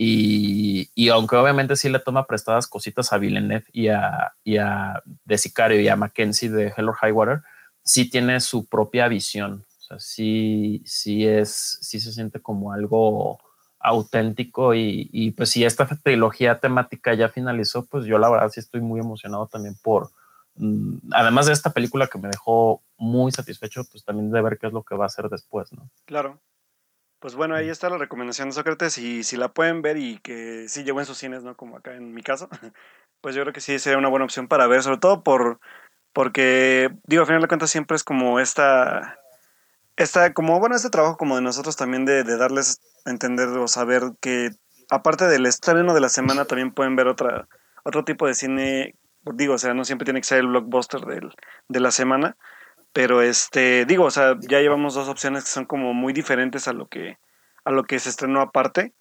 y, 0.00 1.08
aunque 1.08 1.34
obviamente 1.34 1.74
sí 1.74 1.88
le 1.88 1.98
toma 1.98 2.26
prestadas 2.26 2.68
cositas 2.68 3.12
a 3.12 3.18
Villeneuve 3.18 3.64
y 3.72 3.88
a, 3.88 4.32
y 4.44 4.56
a 4.58 5.02
de 5.24 5.38
Sicario 5.38 5.80
y 5.80 5.88
a 5.88 5.96
Mackenzie 5.96 6.50
de 6.50 6.72
Hell 6.76 6.88
or 6.88 6.94
High 6.94 7.10
Water, 7.10 7.42
sí 7.82 8.08
tiene 8.08 8.38
su 8.38 8.66
propia 8.66 9.08
visión. 9.08 9.66
O 9.66 9.80
sea, 9.80 9.98
sí, 9.98 10.82
sí 10.86 11.26
es, 11.26 11.78
sí 11.80 11.98
se 11.98 12.12
siente 12.12 12.40
como 12.40 12.72
algo 12.72 13.40
auténtico 13.80 14.74
y, 14.74 15.08
y, 15.12 15.30
pues 15.32 15.50
si 15.50 15.64
esta 15.64 15.86
trilogía 15.86 16.58
temática 16.58 17.14
ya 17.14 17.28
finalizó, 17.28 17.86
pues 17.86 18.04
yo 18.04 18.18
la 18.18 18.28
verdad 18.28 18.50
sí 18.50 18.60
estoy 18.60 18.80
muy 18.80 19.00
emocionado 19.00 19.46
también 19.46 19.76
por, 19.82 20.10
mm, 20.56 21.12
además 21.12 21.46
de 21.46 21.52
esta 21.52 21.72
película 21.72 22.08
que 22.08 22.18
me 22.18 22.28
dejó 22.28 22.82
muy 22.96 23.30
satisfecho, 23.32 23.84
pues 23.90 24.04
también 24.04 24.30
de 24.30 24.42
ver 24.42 24.58
qué 24.58 24.66
es 24.66 24.72
lo 24.72 24.82
que 24.82 24.96
va 24.96 25.04
a 25.04 25.06
hacer 25.06 25.28
después, 25.28 25.72
¿no? 25.72 25.88
Claro. 26.06 26.40
Pues 27.20 27.34
bueno, 27.34 27.56
ahí 27.56 27.68
está 27.68 27.90
la 27.90 27.98
recomendación 27.98 28.48
de 28.48 28.54
Sócrates 28.54 28.96
y 28.98 29.24
si 29.24 29.36
la 29.36 29.48
pueden 29.48 29.82
ver 29.82 29.96
y 29.96 30.18
que 30.18 30.68
sí 30.68 30.84
llegó 30.84 31.00
en 31.00 31.06
sus 31.06 31.18
cines, 31.18 31.42
¿no? 31.42 31.56
Como 31.56 31.76
acá 31.76 31.94
en 31.94 32.14
mi 32.14 32.22
caso, 32.22 32.48
pues 33.20 33.34
yo 33.34 33.42
creo 33.42 33.52
que 33.52 33.60
sí 33.60 33.78
sería 33.78 33.98
una 33.98 34.08
buena 34.08 34.24
opción 34.24 34.46
para 34.46 34.66
ver, 34.68 34.82
sobre 34.82 34.98
todo 34.98 35.22
por 35.22 35.58
porque 36.12 36.90
digo, 37.04 37.22
al 37.22 37.26
final 37.26 37.42
de 37.42 37.48
cuentas 37.48 37.70
siempre 37.70 37.96
es 37.96 38.04
como 38.04 38.40
esta 38.40 39.18
esta 39.98 40.32
como 40.32 40.58
bueno, 40.60 40.76
este 40.76 40.90
trabajo 40.90 41.16
como 41.16 41.36
de 41.36 41.42
nosotros 41.42 41.76
también 41.76 42.04
de, 42.04 42.24
de 42.24 42.36
darles 42.36 42.80
a 43.04 43.10
entender 43.10 43.48
o 43.48 43.68
saber 43.68 44.12
que 44.20 44.50
aparte 44.90 45.26
del 45.26 45.46
estreno 45.46 45.94
de 45.94 46.00
la 46.00 46.08
semana, 46.08 46.44
también 46.44 46.72
pueden 46.72 46.96
ver 46.96 47.08
otra, 47.08 47.48
otro 47.84 48.04
tipo 48.04 48.26
de 48.26 48.34
cine. 48.34 48.94
Digo, 49.34 49.54
o 49.54 49.58
sea, 49.58 49.74
no 49.74 49.84
siempre 49.84 50.04
tiene 50.04 50.20
que 50.20 50.26
ser 50.26 50.38
el 50.38 50.48
blockbuster 50.48 51.02
del, 51.02 51.34
de 51.68 51.80
la 51.80 51.90
semana. 51.90 52.36
Pero 52.92 53.22
este, 53.22 53.84
digo, 53.84 54.04
o 54.04 54.10
sea, 54.10 54.36
ya 54.40 54.60
llevamos 54.60 54.94
dos 54.94 55.08
opciones 55.08 55.44
que 55.44 55.50
son 55.50 55.66
como 55.66 55.92
muy 55.92 56.12
diferentes 56.12 56.68
a 56.68 56.72
lo 56.72 56.88
que, 56.88 57.18
a 57.64 57.70
lo 57.70 57.84
que 57.84 57.98
se 57.98 58.08
estrenó 58.08 58.40
aparte. 58.40 58.94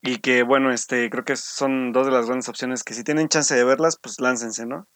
Y 0.00 0.18
que 0.18 0.42
bueno, 0.42 0.72
este, 0.72 1.10
creo 1.10 1.24
que 1.24 1.36
son 1.36 1.92
dos 1.92 2.06
de 2.06 2.12
las 2.12 2.26
grandes 2.26 2.48
opciones 2.48 2.84
que 2.84 2.94
si 2.94 3.04
tienen 3.04 3.28
chance 3.28 3.54
de 3.54 3.64
verlas, 3.64 3.98
pues 4.00 4.20
láncense, 4.20 4.64
¿no? 4.64 4.86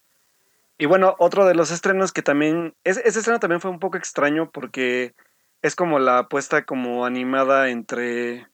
Y 0.78 0.86
bueno, 0.86 1.16
otro 1.18 1.44
de 1.44 1.54
los 1.54 1.70
estrenos 1.70 2.12
que 2.12 2.22
también, 2.22 2.74
ese, 2.84 3.06
estreno 3.06 3.38
también 3.40 3.60
fue 3.60 3.70
un 3.70 3.78
poco 3.78 3.98
extraño 3.98 4.50
porque 4.50 5.14
es 5.62 5.76
como 5.76 5.98
la 5.98 6.18
apuesta 6.18 6.64
como 6.64 7.06
animada 7.06 7.70
entre, 7.70 8.48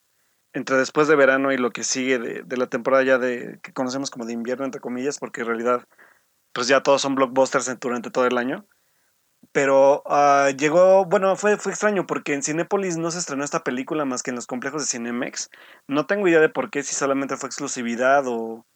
entre 0.53 0.77
después 0.77 1.09
de 1.09 1.16
verano 1.16 1.53
y 1.53 1.57
lo 1.57 1.71
que 1.71 1.83
sigue 1.83 2.18
de, 2.18 2.42
de 2.42 2.57
la 2.57 2.66
temporada 2.66 3.03
ya 3.03 3.18
de, 3.18 3.59
que 3.62 3.73
conocemos 3.73 4.11
como 4.11 4.27
de 4.27 4.35
invierno, 4.35 4.64
entre 4.64 4.81
comillas, 4.81 5.18
porque 5.18 5.40
en 5.40 5.47
realidad 5.49 5.88
pues 6.53 6.68
ya 6.68 6.83
todos 6.83 7.03
son 7.03 7.14
blockbusters 7.14 7.79
durante 7.81 8.11
todo 8.11 8.27
el 8.27 8.38
año. 8.38 8.66
Pero 9.53 10.03
uh, 10.05 10.51
llegó, 10.57 11.05
bueno, 11.05 11.37
fue, 11.37 11.57
fue 11.57 11.73
extraño 11.73 12.07
porque 12.07 12.35
en 12.35 12.42
Cinépolis 12.42 12.97
no 12.97 13.11
se 13.11 13.18
estrenó 13.18 13.44
esta 13.44 13.62
película 13.62 14.05
más 14.05 14.23
que 14.23 14.31
en 14.31 14.37
los 14.37 14.47
complejos 14.47 14.83
de 14.83 14.88
Cinemex. 14.88 15.51
No 15.87 16.07
tengo 16.07 16.29
idea 16.29 16.40
de 16.40 16.49
por 16.49 16.71
qué, 16.71 16.83
si 16.83 16.94
solamente 16.94 17.37
fue 17.37 17.47
exclusividad 17.47 18.27
o, 18.27 18.66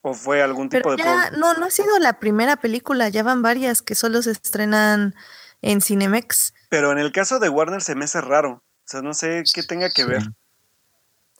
o 0.00 0.14
fue 0.14 0.40
algún 0.40 0.68
tipo 0.68 0.90
Pero 0.90 0.96
de... 0.96 1.02
ya, 1.02 1.30
no, 1.32 1.54
no 1.54 1.66
ha 1.66 1.70
sido 1.70 1.98
la 1.98 2.20
primera 2.20 2.56
película, 2.56 3.08
ya 3.08 3.22
van 3.22 3.42
varias 3.42 3.82
que 3.82 3.94
solo 3.94 4.22
se 4.22 4.30
estrenan 4.30 5.14
en 5.62 5.80
Cinemex. 5.80 6.52
Pero 6.68 6.92
en 6.92 6.98
el 6.98 7.12
caso 7.12 7.38
de 7.38 7.48
Warner 7.48 7.80
se 7.80 7.94
me 7.94 8.04
hace 8.04 8.20
raro. 8.20 8.62
O 8.64 8.84
sea, 8.84 9.00
no 9.00 9.14
sé 9.14 9.42
qué 9.54 9.62
tenga 9.62 9.88
que 9.90 10.04
ver. 10.04 10.22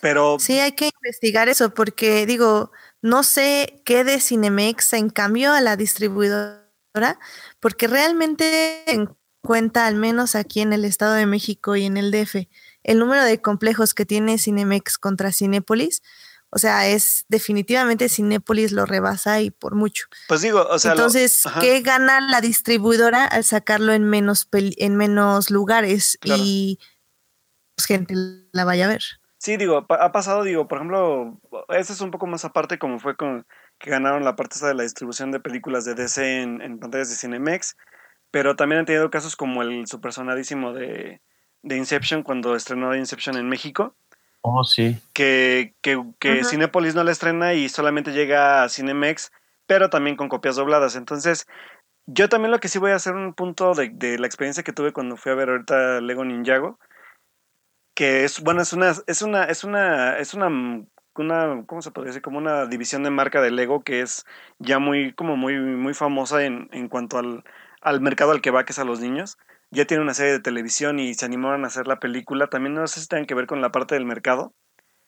Pero... 0.00 0.38
Sí, 0.40 0.58
hay 0.58 0.72
que 0.72 0.90
investigar 1.02 1.48
eso 1.48 1.74
porque 1.74 2.24
digo, 2.26 2.72
no 3.02 3.22
sé 3.22 3.82
qué 3.84 4.04
de 4.04 4.20
Cinemex 4.20 4.94
en 4.94 5.10
cambio 5.10 5.52
a 5.52 5.60
la 5.60 5.76
distribuidora 5.76 6.62
porque 7.60 7.86
realmente 7.86 8.90
en 8.90 9.08
cuenta, 9.40 9.86
al 9.86 9.96
menos 9.96 10.34
aquí 10.34 10.60
en 10.60 10.72
el 10.72 10.84
Estado 10.84 11.14
de 11.14 11.26
México 11.26 11.76
y 11.76 11.84
en 11.84 11.96
el 11.96 12.10
DF, 12.10 12.48
el 12.84 12.98
número 12.98 13.24
de 13.24 13.40
complejos 13.40 13.94
que 13.94 14.06
tiene 14.06 14.38
Cinemex 14.38 14.98
contra 14.98 15.32
Cinépolis, 15.32 16.02
o 16.54 16.58
sea, 16.58 16.86
es 16.86 17.24
definitivamente 17.28 18.10
Cinépolis 18.10 18.72
lo 18.72 18.84
rebasa 18.84 19.40
y 19.40 19.50
por 19.50 19.74
mucho. 19.74 20.04
Pues 20.28 20.42
digo, 20.42 20.66
o 20.68 20.78
sea, 20.78 20.92
entonces, 20.92 21.46
lo, 21.46 21.60
¿qué 21.62 21.80
gana 21.80 22.20
la 22.20 22.42
distribuidora 22.42 23.24
al 23.24 23.42
sacarlo 23.42 23.94
en 23.94 24.04
menos 24.04 24.48
en 24.52 24.96
menos 24.96 25.50
lugares 25.50 26.18
claro. 26.20 26.42
y 26.44 26.78
pues, 27.74 27.86
gente 27.86 28.14
la 28.52 28.66
vaya 28.66 28.84
a 28.84 28.88
ver? 28.88 29.02
Sí, 29.38 29.56
digo, 29.56 29.86
ha 29.88 30.12
pasado, 30.12 30.44
digo, 30.44 30.68
por 30.68 30.78
ejemplo, 30.78 31.40
ese 31.70 31.94
es 31.94 32.00
un 32.02 32.10
poco 32.10 32.26
más 32.26 32.44
aparte 32.44 32.78
como 32.78 33.00
fue 33.00 33.16
con 33.16 33.46
que 33.78 33.90
ganaron 33.90 34.22
la 34.22 34.36
parte 34.36 34.64
de 34.64 34.74
la 34.74 34.82
distribución 34.82 35.32
de 35.32 35.40
películas 35.40 35.86
de 35.86 35.94
DC 35.94 36.42
en, 36.42 36.60
en, 36.60 36.78
pantallas 36.78 37.08
de 37.08 37.16
Cinemex, 37.16 37.76
pero 38.30 38.56
también 38.56 38.80
han 38.80 38.86
tenido 38.86 39.10
casos 39.10 39.36
como 39.36 39.62
el 39.62 39.86
supersonadísimo 39.86 40.74
de, 40.74 41.22
de 41.62 41.76
Inception 41.78 42.22
cuando 42.22 42.54
estrenó 42.54 42.94
Inception 42.94 43.36
en 43.36 43.48
México. 43.48 43.96
Oh, 44.42 44.64
sí. 44.64 44.98
Que, 45.12 45.74
que, 45.82 46.02
que 46.18 46.32
uh 46.32 46.34
-huh. 46.36 46.44
Cinepolis 46.44 46.94
no 46.94 47.04
la 47.04 47.12
estrena 47.12 47.54
y 47.54 47.68
solamente 47.68 48.12
llega 48.12 48.64
a 48.64 48.68
Cinemex, 48.68 49.32
pero 49.66 49.88
también 49.88 50.16
con 50.16 50.28
copias 50.28 50.56
dobladas. 50.56 50.96
Entonces, 50.96 51.46
yo 52.06 52.28
también 52.28 52.50
lo 52.50 52.58
que 52.58 52.68
sí 52.68 52.78
voy 52.78 52.90
a 52.90 52.96
hacer 52.96 53.14
un 53.14 53.34
punto 53.34 53.74
de, 53.74 53.90
de 53.90 54.18
la 54.18 54.26
experiencia 54.26 54.64
que 54.64 54.72
tuve 54.72 54.92
cuando 54.92 55.16
fui 55.16 55.32
a 55.32 55.36
ver 55.36 55.48
ahorita 55.48 56.00
Lego 56.00 56.24
Ninjago, 56.24 56.78
que 57.94 58.24
es, 58.24 58.40
bueno, 58.40 58.62
es 58.62 58.72
una, 58.72 58.92
es 59.06 59.22
una, 59.22 59.44
es 59.44 59.64
una, 59.64 60.18
es 60.18 60.34
una 60.34 60.48
una, 61.14 61.64
¿cómo 61.66 61.82
se 61.82 61.90
podría 61.90 62.08
decir? 62.08 62.22
Como 62.22 62.38
una 62.38 62.66
división 62.66 63.02
de 63.02 63.10
marca 63.10 63.40
de 63.42 63.50
Lego 63.50 63.82
que 63.82 64.00
es 64.00 64.24
ya 64.58 64.78
muy, 64.78 65.12
como 65.12 65.36
muy, 65.36 65.58
muy 65.58 65.94
famosa 65.94 66.44
en, 66.44 66.68
en 66.72 66.88
cuanto 66.88 67.18
al, 67.18 67.44
al 67.82 68.00
mercado 68.00 68.32
al 68.32 68.40
que 68.40 68.50
va, 68.50 68.64
que 68.64 68.72
es 68.72 68.78
a 68.78 68.84
los 68.84 69.00
niños. 69.00 69.38
Ya 69.70 69.86
tiene 69.86 70.02
una 70.02 70.14
serie 70.14 70.32
de 70.32 70.40
televisión 70.40 70.98
y 70.98 71.14
se 71.14 71.24
animaron 71.24 71.64
a 71.64 71.68
hacer 71.68 71.86
la 71.86 71.98
película. 71.98 72.46
También 72.46 72.74
no 72.74 72.86
sé 72.86 73.00
si 73.00 73.08
tienen 73.08 73.26
que 73.26 73.34
ver 73.34 73.46
con 73.46 73.60
la 73.60 73.72
parte 73.72 73.94
del 73.94 74.04
mercado. 74.04 74.54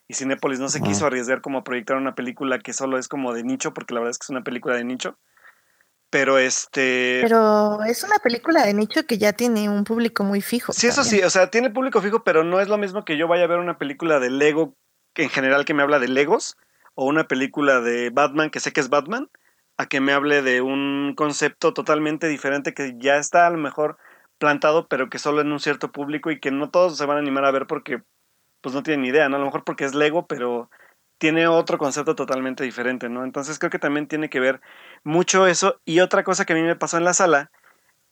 Y 0.08 0.14
Cinépolis 0.14 0.60
no 0.60 0.68
se 0.68 0.78
uh 0.78 0.82
-huh. 0.82 0.86
quiso 0.88 1.06
arriesgar 1.06 1.40
como 1.40 1.58
a 1.58 1.64
proyectar 1.64 1.96
una 1.96 2.14
película 2.14 2.58
que 2.58 2.72
solo 2.72 2.98
es 2.98 3.08
como 3.08 3.32
de 3.32 3.42
nicho, 3.42 3.72
porque 3.72 3.94
la 3.94 4.00
verdad 4.00 4.10
es 4.10 4.18
que 4.18 4.24
es 4.24 4.30
una 4.30 4.42
película 4.42 4.76
de 4.76 4.84
nicho. 4.84 5.16
Pero 6.10 6.38
este. 6.38 7.20
Pero 7.22 7.82
es 7.84 8.04
una 8.04 8.18
película 8.18 8.64
de 8.64 8.74
nicho 8.74 9.04
que 9.04 9.18
ya 9.18 9.32
tiene 9.32 9.68
un 9.68 9.84
público 9.84 10.24
muy 10.24 10.40
fijo. 10.40 10.72
Sí, 10.72 10.88
también. 10.88 10.92
eso 10.92 11.04
sí, 11.04 11.22
o 11.22 11.30
sea, 11.30 11.50
tiene 11.50 11.70
público 11.70 12.00
fijo, 12.00 12.22
pero 12.22 12.44
no 12.44 12.60
es 12.60 12.68
lo 12.68 12.78
mismo 12.78 13.04
que 13.04 13.16
yo 13.16 13.28
vaya 13.28 13.44
a 13.44 13.48
ver 13.48 13.58
una 13.58 13.78
película 13.78 14.20
de 14.20 14.30
Lego 14.30 14.76
en 15.16 15.30
general 15.30 15.64
que 15.64 15.74
me 15.74 15.82
habla 15.82 15.98
de 15.98 16.08
Legos 16.08 16.56
o 16.94 17.06
una 17.06 17.26
película 17.26 17.80
de 17.80 18.10
Batman 18.10 18.50
que 18.50 18.60
sé 18.60 18.72
que 18.72 18.80
es 18.80 18.88
Batman 18.88 19.28
a 19.76 19.86
que 19.86 20.00
me 20.00 20.12
hable 20.12 20.42
de 20.42 20.60
un 20.60 21.14
concepto 21.16 21.74
totalmente 21.74 22.28
diferente 22.28 22.74
que 22.74 22.94
ya 22.98 23.16
está 23.16 23.46
a 23.46 23.50
lo 23.50 23.58
mejor 23.58 23.96
plantado 24.38 24.88
pero 24.88 25.10
que 25.10 25.18
solo 25.18 25.40
en 25.40 25.52
un 25.52 25.60
cierto 25.60 25.92
público 25.92 26.30
y 26.30 26.40
que 26.40 26.50
no 26.50 26.70
todos 26.70 26.96
se 26.96 27.06
van 27.06 27.16
a 27.16 27.20
animar 27.20 27.44
a 27.44 27.50
ver 27.50 27.66
porque 27.66 28.02
pues 28.60 28.74
no 28.74 28.82
tienen 28.82 29.04
idea, 29.04 29.28
¿no? 29.28 29.36
A 29.36 29.38
lo 29.38 29.46
mejor 29.46 29.64
porque 29.64 29.84
es 29.84 29.94
Lego 29.94 30.26
pero 30.26 30.70
tiene 31.18 31.46
otro 31.46 31.78
concepto 31.78 32.14
totalmente 32.14 32.64
diferente, 32.64 33.08
¿no? 33.08 33.24
Entonces 33.24 33.58
creo 33.58 33.70
que 33.70 33.78
también 33.78 34.06
tiene 34.06 34.30
que 34.30 34.40
ver 34.40 34.60
mucho 35.02 35.46
eso 35.46 35.80
y 35.84 36.00
otra 36.00 36.24
cosa 36.24 36.44
que 36.44 36.52
a 36.52 36.56
mí 36.56 36.62
me 36.62 36.76
pasó 36.76 36.96
en 36.96 37.04
la 37.04 37.14
sala 37.14 37.50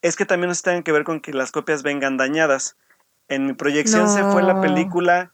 es 0.02 0.16
que 0.16 0.26
también 0.26 0.48
nos 0.48 0.62
tienen 0.62 0.82
que 0.82 0.92
ver 0.92 1.04
con 1.04 1.20
que 1.20 1.32
las 1.32 1.52
copias 1.52 1.82
vengan 1.82 2.16
dañadas. 2.16 2.76
En 3.28 3.46
mi 3.46 3.52
proyección 3.52 4.02
no. 4.02 4.08
se 4.08 4.24
fue 4.24 4.42
la 4.42 4.60
película 4.60 5.32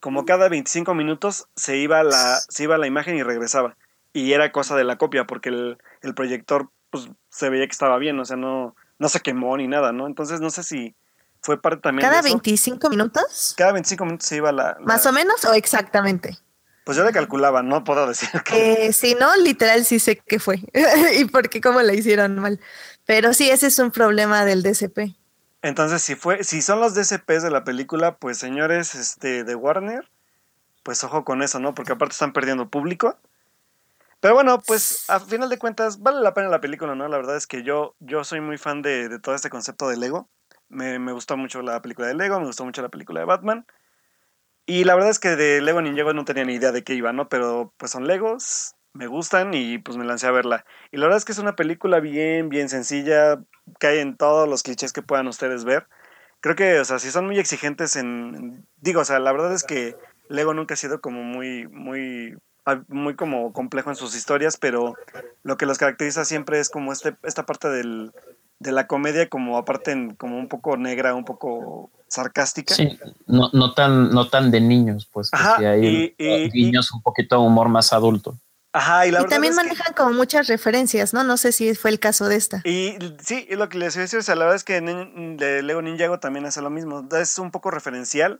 como 0.00 0.24
cada 0.24 0.48
25 0.48 0.94
minutos 0.94 1.48
se 1.54 1.76
iba 1.76 2.02
la, 2.02 2.40
se 2.48 2.64
iba 2.64 2.78
la 2.78 2.86
imagen 2.86 3.16
y 3.16 3.22
regresaba. 3.22 3.76
Y 4.12 4.32
era 4.32 4.52
cosa 4.52 4.76
de 4.76 4.84
la 4.84 4.98
copia, 4.98 5.26
porque 5.26 5.50
el, 5.50 5.78
el 6.02 6.14
proyector 6.14 6.70
pues, 6.90 7.08
se 7.28 7.48
veía 7.48 7.66
que 7.66 7.72
estaba 7.72 7.98
bien, 7.98 8.18
o 8.18 8.24
sea, 8.24 8.36
no, 8.36 8.74
no 8.98 9.08
se 9.08 9.20
quemó 9.20 9.56
ni 9.56 9.68
nada, 9.68 9.92
¿no? 9.92 10.06
Entonces 10.06 10.40
no 10.40 10.50
sé 10.50 10.62
si 10.62 10.94
fue 11.40 11.60
parte 11.60 11.80
también. 11.82 12.06
¿Cada 12.06 12.22
de 12.22 12.28
eso. 12.28 12.36
25 12.36 12.90
minutos? 12.90 13.54
Cada 13.56 13.72
25 13.72 14.04
minutos 14.04 14.26
se 14.26 14.36
iba 14.36 14.52
la, 14.52 14.76
la, 14.78 14.86
¿Más 14.86 15.06
o 15.06 15.12
menos 15.12 15.44
o 15.44 15.54
exactamente? 15.54 16.36
Pues 16.84 16.96
yo 16.96 17.04
le 17.04 17.12
calculaba, 17.12 17.62
no 17.62 17.84
puedo 17.84 18.06
decir 18.06 18.28
que. 18.44 18.86
Eh, 18.86 18.92
si 18.92 19.14
no, 19.14 19.34
literal 19.36 19.84
sí 19.84 19.98
sé 19.98 20.16
qué 20.16 20.38
fue. 20.38 20.60
y 21.18 21.24
por 21.26 21.48
qué 21.48 21.60
cómo 21.60 21.80
la 21.82 21.94
hicieron 21.94 22.38
mal. 22.38 22.60
Pero 23.06 23.32
sí, 23.32 23.50
ese 23.50 23.68
es 23.68 23.78
un 23.78 23.90
problema 23.90 24.44
del 24.44 24.62
DCP. 24.62 25.16
Entonces, 25.62 26.02
si 26.02 26.14
fue, 26.14 26.42
si 26.42 26.62
son 26.62 26.80
los 26.80 26.94
DCPs 26.94 27.42
de 27.42 27.50
la 27.50 27.64
película, 27.64 28.16
pues 28.16 28.38
señores 28.38 28.94
este, 28.94 29.44
de 29.44 29.54
Warner, 29.54 30.08
pues 30.82 31.04
ojo 31.04 31.24
con 31.24 31.42
eso, 31.42 31.60
¿no? 31.60 31.74
Porque 31.74 31.92
aparte 31.92 32.12
están 32.12 32.32
perdiendo 32.32 32.68
público. 32.68 33.18
Pero 34.20 34.34
bueno, 34.34 34.60
pues 34.66 35.08
a 35.08 35.18
final 35.20 35.48
de 35.48 35.58
cuentas, 35.58 36.00
vale 36.00 36.20
la 36.20 36.34
pena 36.34 36.48
la 36.48 36.60
película, 36.60 36.94
¿no? 36.94 37.08
La 37.08 37.16
verdad 37.16 37.36
es 37.36 37.46
que 37.46 37.62
yo, 37.62 37.96
yo 38.00 38.22
soy 38.24 38.40
muy 38.40 38.58
fan 38.58 38.82
de, 38.82 39.08
de 39.08 39.18
todo 39.18 39.34
este 39.34 39.50
concepto 39.50 39.88
de 39.88 39.96
Lego. 39.96 40.28
Me, 40.68 40.98
me, 40.98 41.12
gustó 41.12 41.36
mucho 41.36 41.62
la 41.62 41.82
película 41.82 42.06
de 42.08 42.14
Lego, 42.14 42.38
me 42.38 42.46
gustó 42.46 42.64
mucho 42.64 42.82
la 42.82 42.90
película 42.90 43.20
de 43.20 43.26
Batman. 43.26 43.66
Y 44.66 44.84
la 44.84 44.94
verdad 44.94 45.10
es 45.10 45.18
que 45.18 45.36
de 45.36 45.60
Lego 45.62 45.82
Ninjago 45.82 46.12
no 46.12 46.24
tenía 46.24 46.44
ni 46.44 46.54
idea 46.54 46.70
de 46.72 46.84
qué 46.84 46.94
iba, 46.94 47.12
¿no? 47.12 47.28
Pero 47.28 47.74
pues 47.76 47.90
son 47.90 48.06
Legos, 48.06 48.76
me 48.92 49.06
gustan 49.06 49.54
y 49.54 49.78
pues 49.78 49.96
me 49.96 50.04
lancé 50.04 50.26
a 50.26 50.32
verla. 50.32 50.64
Y 50.92 50.98
la 50.98 51.06
verdad 51.06 51.18
es 51.18 51.24
que 51.24 51.32
es 51.32 51.38
una 51.38 51.56
película 51.56 52.00
bien, 52.00 52.48
bien 52.50 52.68
sencilla, 52.68 53.42
cae 53.78 54.00
en 54.00 54.16
todos 54.16 54.48
los 54.48 54.62
clichés 54.62 54.92
que 54.92 55.02
puedan 55.02 55.28
ustedes 55.28 55.64
ver. 55.64 55.88
Creo 56.40 56.56
que, 56.56 56.80
o 56.80 56.84
sea, 56.84 56.98
si 56.98 57.10
son 57.10 57.26
muy 57.26 57.38
exigentes 57.38 57.96
en... 57.96 58.66
Digo, 58.76 59.00
o 59.00 59.04
sea, 59.04 59.18
la 59.18 59.32
verdad 59.32 59.52
es 59.54 59.64
que 59.64 59.96
Lego 60.28 60.54
nunca 60.54 60.74
ha 60.74 60.76
sido 60.76 61.00
como 61.00 61.22
muy, 61.22 61.68
muy, 61.68 62.36
muy 62.88 63.16
como 63.16 63.52
complejo 63.52 63.90
en 63.90 63.96
sus 63.96 64.14
historias, 64.14 64.56
pero 64.56 64.94
lo 65.42 65.56
que 65.56 65.66
los 65.66 65.78
caracteriza 65.78 66.24
siempre 66.24 66.60
es 66.60 66.70
como 66.70 66.92
este, 66.92 67.16
esta 67.22 67.46
parte 67.46 67.68
del, 67.68 68.12
de 68.60 68.72
la 68.72 68.86
comedia 68.86 69.28
como 69.28 69.56
aparte 69.56 69.90
en, 69.90 70.14
como 70.14 70.38
un 70.38 70.48
poco 70.48 70.76
negra, 70.76 71.14
un 71.14 71.24
poco 71.24 71.90
sarcástica. 72.08 72.74
Sí, 72.74 72.98
no, 73.26 73.50
no, 73.52 73.72
tan, 73.72 74.10
no 74.10 74.28
tan 74.28 74.50
de 74.50 74.60
niños, 74.60 75.08
pues. 75.10 75.30
Ajá, 75.32 75.56
hay 75.58 76.14
y, 76.18 76.24
y, 76.24 76.48
niños 76.50 76.92
un 76.92 77.02
poquito 77.02 77.36
de 77.36 77.46
humor 77.46 77.68
más 77.68 77.92
adulto. 77.92 78.36
Ajá, 78.72 79.06
y, 79.06 79.10
la 79.10 79.22
y 79.22 79.26
también 79.26 79.52
es 79.52 79.56
manejan 79.56 79.88
que... 79.88 79.94
como 79.94 80.12
muchas 80.12 80.46
referencias, 80.46 81.12
¿no? 81.12 81.24
No 81.24 81.36
sé 81.36 81.52
si 81.52 81.74
fue 81.74 81.90
el 81.90 81.98
caso 81.98 82.28
de 82.28 82.36
esta. 82.36 82.60
Y 82.64 82.96
sí, 83.20 83.46
y 83.48 83.56
lo 83.56 83.68
que 83.68 83.78
les 83.78 83.96
iba 83.96 84.02
a 84.02 84.04
decir, 84.04 84.18
o 84.18 84.22
sea, 84.22 84.36
la 84.36 84.44
verdad 84.44 84.56
es 84.56 84.64
que 84.64 84.80
de 84.80 85.62
Lego 85.62 85.82
Ninjago 85.82 86.20
también 86.20 86.46
hace 86.46 86.60
lo 86.60 86.70
mismo. 86.70 87.08
Es 87.18 87.38
un 87.38 87.50
poco 87.50 87.70
referencial, 87.70 88.38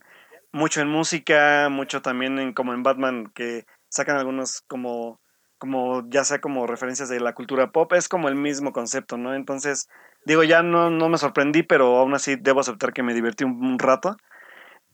mucho 0.53 0.81
en 0.81 0.87
música, 0.87 1.67
mucho 1.69 2.01
también 2.01 2.39
en 2.39 2.53
como 2.53 2.73
en 2.73 2.83
Batman, 2.83 3.31
que 3.33 3.65
sacan 3.91 4.17
algunos 4.17 4.61
como, 4.67 5.19
como 5.59 6.09
ya 6.09 6.23
sea 6.23 6.41
como 6.41 6.65
referencias 6.65 7.09
de 7.09 7.19
la 7.19 7.33
cultura 7.33 7.71
pop, 7.71 7.93
es 7.93 8.09
como 8.09 8.29
el 8.29 8.35
mismo 8.35 8.71
concepto, 8.73 9.17
¿no? 9.17 9.35
Entonces, 9.35 9.89
digo, 10.25 10.43
ya 10.43 10.63
no, 10.63 10.89
no 10.89 11.09
me 11.09 11.17
sorprendí, 11.17 11.61
pero 11.61 11.97
aún 11.97 12.13
así 12.13 12.35
debo 12.35 12.61
aceptar 12.61 12.93
que 12.93 13.03
me 13.03 13.13
divertí 13.13 13.43
un, 13.43 13.77
rato. 13.77 14.17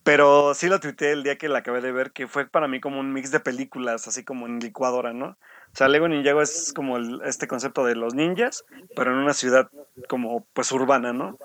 Pero 0.03 0.53
sí 0.53 0.67
lo 0.67 0.79
tuiteé 0.79 1.12
el 1.12 1.23
día 1.23 1.38
que 1.38 1.49
la 1.49 1.60
acabé 1.60 1.81
de 1.81 1.91
ver, 1.91 2.12
que 2.12 2.27
fue 2.27 2.47
para 2.47 2.67
mí 2.67 2.79
como 2.79 2.99
un 2.99 3.13
mix 3.13 3.29
de 3.31 3.39
películas, 3.39 4.07
así 4.07 4.23
como 4.23 4.45
en 4.45 4.60
licuadora, 4.60 5.13
¿no? 5.13 5.38
O 5.73 5.75
sea, 5.75 5.89
Lego 5.89 6.07
Ninjago 6.07 6.41
es 6.41 6.71
como 6.73 6.97
el, 6.97 7.21
este 7.25 7.47
concepto 7.47 7.86
de 7.86 7.95
los 7.95 8.13
ninjas, 8.13 8.63
pero 8.95 9.12
en 9.12 9.17
una 9.17 9.33
ciudad 9.33 9.69
como 10.07 10.47
pues 10.53 10.71
urbana, 10.71 11.12
¿no? 11.13 11.38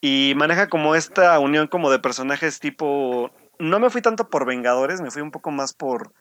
Y 0.00 0.32
maneja 0.36 0.68
como 0.68 0.94
esta 0.94 1.38
unión 1.38 1.68
como 1.68 1.90
de 1.90 1.98
personajes 1.98 2.58
tipo... 2.58 3.30
No 3.58 3.78
me 3.78 3.90
fui 3.90 4.02
tanto 4.02 4.28
por 4.28 4.46
Vengadores, 4.46 5.00
me 5.00 5.10
fui 5.10 5.22
un 5.22 5.30
poco 5.30 5.50
más 5.50 5.72
por 5.72 6.12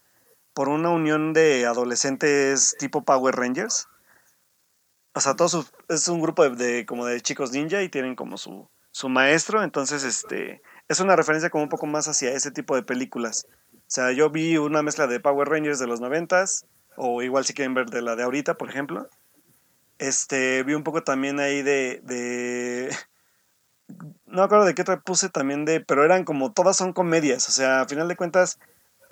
por 0.53 0.69
una 0.69 0.89
unión 0.89 1.33
de 1.33 1.65
adolescentes 1.65 2.75
tipo 2.79 3.03
Power 3.03 3.35
Rangers. 3.35 3.87
O 5.13 5.19
sea, 5.19 5.35
todo 5.35 5.65
es 5.89 6.07
un 6.07 6.21
grupo 6.21 6.47
de, 6.49 6.85
como 6.85 7.05
de 7.05 7.21
chicos 7.21 7.51
ninja 7.51 7.81
y 7.81 7.89
tienen 7.89 8.15
como 8.15 8.37
su, 8.37 8.69
su 8.91 9.09
maestro. 9.09 9.63
Entonces, 9.63 10.03
este 10.03 10.61
es 10.87 10.99
una 10.99 11.15
referencia 11.15 11.49
como 11.49 11.63
un 11.63 11.69
poco 11.69 11.85
más 11.85 12.07
hacia 12.07 12.31
ese 12.31 12.51
tipo 12.51 12.75
de 12.75 12.83
películas. 12.83 13.47
O 13.73 13.77
sea, 13.87 14.11
yo 14.11 14.29
vi 14.29 14.57
una 14.57 14.81
mezcla 14.81 15.07
de 15.07 15.19
Power 15.19 15.49
Rangers 15.49 15.79
de 15.79 15.87
los 15.87 16.01
noventas, 16.01 16.65
o 16.95 17.21
igual 17.21 17.45
si 17.45 17.53
quieren 17.53 17.73
ver 17.73 17.89
de 17.89 18.01
la 18.01 18.15
de 18.15 18.23
ahorita, 18.23 18.55
por 18.55 18.69
ejemplo. 18.69 19.07
Este, 19.99 20.63
vi 20.63 20.73
un 20.73 20.83
poco 20.83 21.03
también 21.03 21.39
ahí 21.39 21.61
de, 21.61 22.01
de 22.03 22.95
no 24.25 24.37
me 24.37 24.41
acuerdo 24.41 24.65
de 24.65 24.73
qué 24.73 24.81
otra 24.81 25.01
puse 25.01 25.29
también 25.29 25.65
de, 25.65 25.79
pero 25.81 26.03
eran 26.03 26.23
como, 26.23 26.51
todas 26.51 26.77
son 26.77 26.93
comedias, 26.93 27.47
o 27.49 27.51
sea, 27.51 27.81
a 27.81 27.87
final 27.87 28.07
de 28.07 28.15
cuentas 28.15 28.59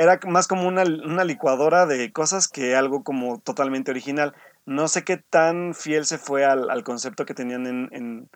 era 0.02 0.20
más 0.28 0.48
como 0.48 0.68
una, 0.68 0.84
licuadora 0.84 1.86
de 1.86 2.12
cosas 2.12 2.48
que 2.48 2.76
algo 2.76 3.04
como 3.04 3.40
totalmente 3.40 3.92
original. 3.92 4.34
No 4.66 4.88
sé 4.88 5.04
qué 5.04 5.18
tan 5.18 5.76
fiel 5.76 6.06
se 6.06 6.18
fue 6.18 6.44
al, 6.44 6.84
concepto 6.84 7.26
que 7.26 7.36
tenían 7.36 7.68
en, 7.68 8.30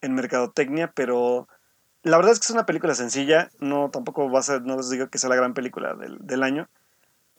en, 0.00 0.14
Mercadotecnia, 0.14 0.92
pero 0.94 1.48
la 2.04 2.16
verdad 2.16 2.32
es 2.32 2.38
que 2.38 2.44
es 2.44 2.50
una 2.50 2.66
película 2.66 2.94
sencilla, 2.94 3.50
no 3.58 3.90
tampoco 3.90 4.30
va 4.30 4.38
a 4.38 4.44
ser, 4.44 4.62
no 4.62 4.76
les 4.76 4.90
digo 4.90 5.08
que 5.08 5.18
sea 5.18 5.28
la 5.28 5.36
gran 5.36 5.54
película 5.54 5.96
del, 5.96 6.42
año, 6.44 6.68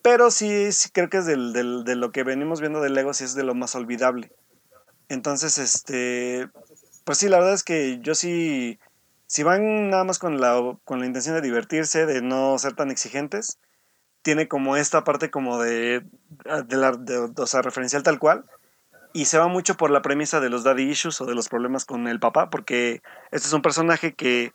pero 0.01 0.29
sí, 0.29 0.71
sí 0.73 0.89
creo 0.91 1.09
que 1.09 1.17
es 1.17 1.25
del, 1.25 1.53
de 1.53 1.95
lo 1.95 2.11
que 2.11 2.23
venimos 2.23 2.59
viendo 2.59 2.81
de 2.81 2.89
Lego, 2.89 3.13
sí 3.13 3.23
es 3.23 3.33
de 3.33 3.43
lo 3.43 3.55
más 3.55 3.75
olvidable. 3.75 4.31
Entonces, 5.07 5.57
este, 5.57 6.49
pues 7.05 7.17
sí, 7.17 7.29
la 7.29 7.37
verdad 7.37 7.53
es 7.53 7.63
que 7.63 7.99
yo 8.01 8.13
sí, 8.13 8.77
si 9.25 9.43
van 9.43 9.89
nada 9.89 10.03
más 10.03 10.19
con 10.19 10.41
la, 10.41 10.77
con 10.83 10.99
la 10.99 11.05
intención 11.05 11.35
de 11.35 11.41
divertirse, 11.41 12.05
de 12.05 12.21
no 12.21 12.57
ser 12.59 12.73
tan 12.73 12.91
exigentes, 12.91 13.57
tiene 14.21 14.47
como 14.47 14.75
esta 14.75 15.03
parte 15.03 15.29
como 15.29 15.60
de, 15.60 16.03
de, 16.65 16.77
la, 16.77 16.97
o 17.38 17.47
sea, 17.47 17.62
referencial 17.62 18.03
tal 18.03 18.19
cual, 18.19 18.45
y 19.13 19.25
se 19.25 19.38
va 19.38 19.47
mucho 19.47 19.75
por 19.75 19.91
la 19.91 20.01
premisa 20.01 20.39
de 20.39 20.49
los 20.49 20.63
daddy 20.63 20.84
issues 20.84 21.19
o 21.21 21.25
de 21.25 21.36
los 21.36 21.49
problemas 21.49 21.86
con 21.86 22.08
el 22.08 22.19
papá, 22.19 22.49
porque 22.49 23.01
este 23.32 23.47
es 23.47 23.53
un 23.53 23.62
personaje 23.62 24.13
que 24.13 24.53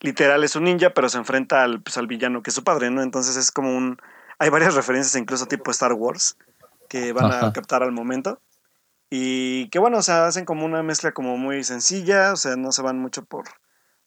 literal 0.00 0.44
es 0.44 0.56
un 0.56 0.64
ninja, 0.64 0.90
pero 0.90 1.08
se 1.08 1.18
enfrenta 1.18 1.62
al, 1.62 1.80
pues, 1.80 1.96
al 1.96 2.06
villano 2.06 2.42
que 2.42 2.50
es 2.50 2.54
su 2.54 2.64
padre, 2.64 2.90
¿no? 2.90 3.02
Entonces 3.02 3.36
es 3.36 3.50
como 3.50 3.76
un... 3.76 3.98
Hay 4.38 4.50
varias 4.50 4.74
referencias, 4.74 5.14
incluso 5.16 5.46
tipo 5.46 5.70
Star 5.70 5.92
Wars, 5.92 6.36
que 6.88 7.12
van 7.12 7.32
a 7.32 7.52
captar 7.52 7.82
al 7.82 7.92
momento. 7.92 8.40
Y 9.08 9.68
que 9.70 9.78
bueno, 9.78 9.98
o 9.98 10.02
sea, 10.02 10.26
hacen 10.26 10.44
como 10.44 10.66
una 10.66 10.82
mezcla 10.82 11.12
como 11.12 11.38
muy 11.38 11.64
sencilla, 11.64 12.32
o 12.32 12.36
sea, 12.36 12.56
no 12.56 12.72
se 12.72 12.82
van 12.82 12.98
mucho 12.98 13.24
por, 13.24 13.44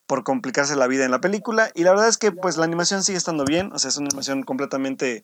por 0.09 0.23
complicarse 0.23 0.75
la 0.75 0.87
vida 0.87 1.05
en 1.05 1.11
la 1.11 1.21
película. 1.21 1.69
Y 1.75 1.83
la 1.83 1.91
verdad 1.91 2.07
es 2.07 2.17
que 2.17 2.31
pues 2.31 2.57
la 2.57 2.65
animación 2.65 3.03
sigue 3.03 3.19
estando 3.19 3.45
bien, 3.45 3.71
o 3.73 3.77
sea, 3.77 3.89
es 3.89 3.97
una 3.97 4.07
animación 4.07 4.41
completamente 4.41 5.23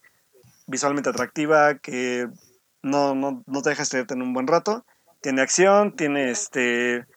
visualmente 0.68 1.10
atractiva, 1.10 1.80
que 1.80 2.28
no, 2.84 3.16
no, 3.16 3.44
no 3.48 3.62
te 3.64 3.72
deja 3.72 3.82
estudiarte 3.82 4.14
en 4.14 4.22
un 4.22 4.34
buen 4.34 4.46
rato. 4.46 4.86
Tiene 5.22 5.42
acción, 5.42 5.96
tiene 5.96 6.30
este 6.30 7.08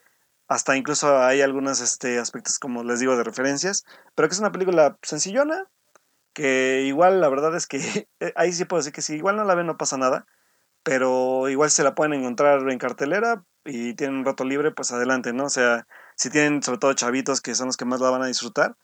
hasta 0.47 0.75
incluso 0.77 1.19
hay 1.19 1.41
algunos 1.41 1.79
este, 1.79 2.17
aspectos, 2.17 2.57
como 2.57 2.83
les 2.83 2.99
digo, 2.99 3.15
de 3.15 3.23
referencias, 3.23 3.85
pero 4.15 4.27
que 4.27 4.33
es 4.33 4.39
una 4.39 4.51
película 4.51 4.97
sencillona, 5.03 5.67
que 6.33 6.85
igual 6.87 7.21
la 7.21 7.29
verdad 7.29 7.55
es 7.55 7.67
que 7.67 8.07
ahí 8.35 8.51
sí 8.51 8.65
puedo 8.65 8.79
decir 8.79 8.93
que 8.93 9.03
si 9.03 9.13
igual 9.13 9.35
no 9.35 9.43
la 9.43 9.53
ven 9.53 9.67
no 9.67 9.77
pasa 9.77 9.95
nada, 9.95 10.25
pero 10.81 11.49
igual 11.49 11.69
se 11.69 11.83
la 11.83 11.93
pueden 11.93 12.13
encontrar 12.13 12.67
en 12.67 12.79
cartelera 12.79 13.43
y 13.63 13.93
tienen 13.93 14.17
un 14.17 14.25
rato 14.25 14.43
libre, 14.43 14.71
pues 14.71 14.91
adelante, 14.91 15.33
¿no? 15.33 15.45
O 15.45 15.49
sea, 15.51 15.85
si 16.19 16.29
tienen 16.29 16.61
sobre 16.61 16.79
todo 16.79 16.93
chavitos 16.93 17.39
que 17.39 17.55
son 17.55 17.67
los 17.67 17.77
que 17.77 17.85
más 17.85 18.01
la 18.01 18.09
van 18.09 18.21
a 18.21 18.27
disfrutar. 18.27 18.75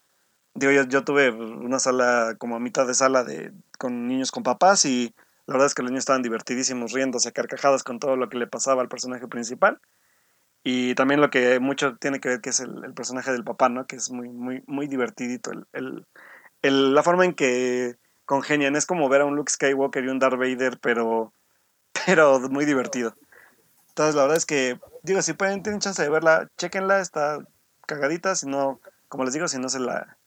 Digo, 0.53 0.71
yo, 0.71 0.83
yo 0.85 1.03
tuve 1.03 1.31
una 1.31 1.79
sala 1.79 2.35
como 2.37 2.55
a 2.55 2.59
mitad 2.61 2.87
de 2.87 2.93
sala 2.93 3.25
de, 3.25 3.51
con 3.77 4.07
niños 4.07 4.31
con 4.31 4.43
papás 4.43 4.85
y 4.85 5.13
la 5.45 5.55
verdad 5.55 5.67
es 5.67 5.75
que 5.75 5.81
los 5.81 5.91
niños 5.91 6.03
estaban 6.03 6.21
divertidísimos, 6.21 6.93
riéndose 6.93 7.27
a 7.27 7.33
carcajadas 7.33 7.83
con 7.83 7.99
todo 7.99 8.15
lo 8.15 8.29
que 8.29 8.37
le 8.37 8.47
pasaba 8.47 8.81
al 8.81 8.87
personaje 8.87 9.27
principal. 9.27 9.81
Y 10.63 10.95
también 10.95 11.19
lo 11.19 11.29
que 11.29 11.59
mucho 11.59 11.97
tiene 11.97 12.21
que 12.21 12.29
ver 12.29 12.41
que 12.41 12.51
es 12.51 12.61
el, 12.61 12.93
personaje 12.93 13.33
del 13.33 13.43
papá, 13.43 13.67
¿no? 13.67 13.85
Que 13.85 13.97
es 13.97 14.11
muy, 14.11 14.29
muy, 14.29 14.63
muy 14.65 14.87
divertidito. 14.87 15.51
El, 15.73 16.05
el, 16.61 16.95
la 16.95 17.03
forma 17.03 17.25
en 17.25 17.33
que 17.33 17.97
congenian 18.23 18.77
es 18.77 18.85
como 18.85 19.09
ver 19.09 19.21
a 19.21 19.25
un 19.25 19.35
Luke 19.35 19.51
Skywalker 19.51 20.05
y 20.05 20.07
un 20.07 20.19
Darth 20.19 20.39
Vader, 20.39 20.79
pero 20.81 21.33
pero 22.05 22.39
muy 22.49 22.63
divertido. 22.63 23.13
Entonces, 23.95 24.15
la 24.15 24.23
verdad 24.23 24.35
es 24.35 24.45
que, 24.45 24.77
digo, 25.03 25.21
si 25.21 25.31
pueden, 25.31 25.63
tienen 25.63 25.79
chance 25.79 26.03
de 26.03 26.09
verla, 26.09 26.49
chequenla, 26.57 26.99
está 26.99 27.39
cagadita, 27.87 28.35
si 28.35 28.45
no, 28.45 28.81
como 29.07 29.23
les 29.23 29.33
digo, 29.33 29.47
si 29.47 29.57
no 29.57 29.69
se 29.69 29.79
la, 29.79 30.17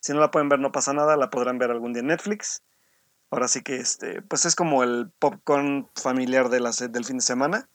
si 0.00 0.14
no 0.14 0.20
la 0.20 0.30
pueden 0.30 0.48
ver 0.48 0.60
no 0.60 0.72
pasa 0.72 0.94
nada, 0.94 1.14
la 1.18 1.28
podrán 1.28 1.58
ver 1.58 1.70
algún 1.70 1.92
día 1.92 2.00
en 2.00 2.06
Netflix. 2.06 2.62
Ahora 3.30 3.46
sí 3.46 3.60
que, 3.60 3.76
este, 3.76 4.22
pues 4.22 4.46
es 4.46 4.56
como 4.56 4.82
el 4.82 5.10
popcorn 5.18 5.90
familiar 5.94 6.48
de 6.48 6.60
la, 6.60 6.70
del 6.70 7.04
fin 7.04 7.18
de 7.18 7.22
semana. 7.22 7.68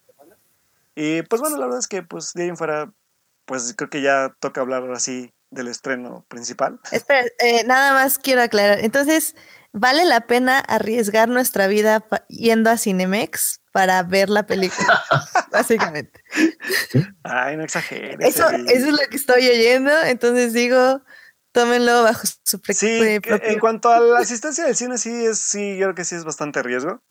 Y 0.95 1.21
pues 1.21 1.39
bueno, 1.39 1.57
la 1.57 1.65
verdad 1.65 1.81
es 1.81 1.87
que, 1.87 2.01
pues 2.01 2.33
de 2.33 2.45
ahí 2.45 2.55
fuera, 2.55 2.91
pues 3.45 3.75
creo 3.77 3.91
que 3.91 4.01
ya 4.01 4.35
toca 4.39 4.61
hablar 4.61 4.81
ahora 4.81 4.99
sí 4.99 5.31
del 5.51 5.67
estreno 5.67 6.25
principal. 6.29 6.79
Espera, 6.91 7.27
eh, 7.37 7.63
nada 7.67 7.93
más 7.93 8.17
quiero 8.17 8.41
aclarar. 8.41 8.79
Entonces, 8.79 9.35
¿vale 9.71 10.03
la 10.03 10.21
pena 10.21 10.57
arriesgar 10.57 11.29
nuestra 11.29 11.67
vida 11.67 12.03
yendo 12.27 12.71
a 12.71 12.77
Cinemex 12.77 13.59
para 13.73 14.03
ver 14.03 14.29
la 14.29 14.45
película? 14.45 15.03
Básicamente. 15.51 16.23
Ay, 17.23 17.57
no 17.57 17.63
exageres. 17.63 18.17
Eso, 18.21 18.49
eso 18.49 18.87
es 18.87 18.91
lo 18.91 19.09
que 19.09 19.17
estoy 19.17 19.45
oyendo. 19.49 19.91
Entonces 20.03 20.53
digo, 20.53 21.01
tómenlo 21.51 22.03
bajo 22.03 22.21
su 22.45 22.61
Sí, 22.69 23.19
en 23.19 23.59
cuanto 23.59 23.91
a 23.91 23.99
la 23.99 24.19
asistencia 24.19 24.63
del 24.65 24.77
cine, 24.77 24.97
sí, 24.97 25.25
es, 25.25 25.39
sí, 25.39 25.75
yo 25.77 25.87
creo 25.87 25.95
que 25.95 26.05
sí 26.05 26.15
es 26.15 26.23
bastante 26.23 26.63
riesgo. 26.63 27.01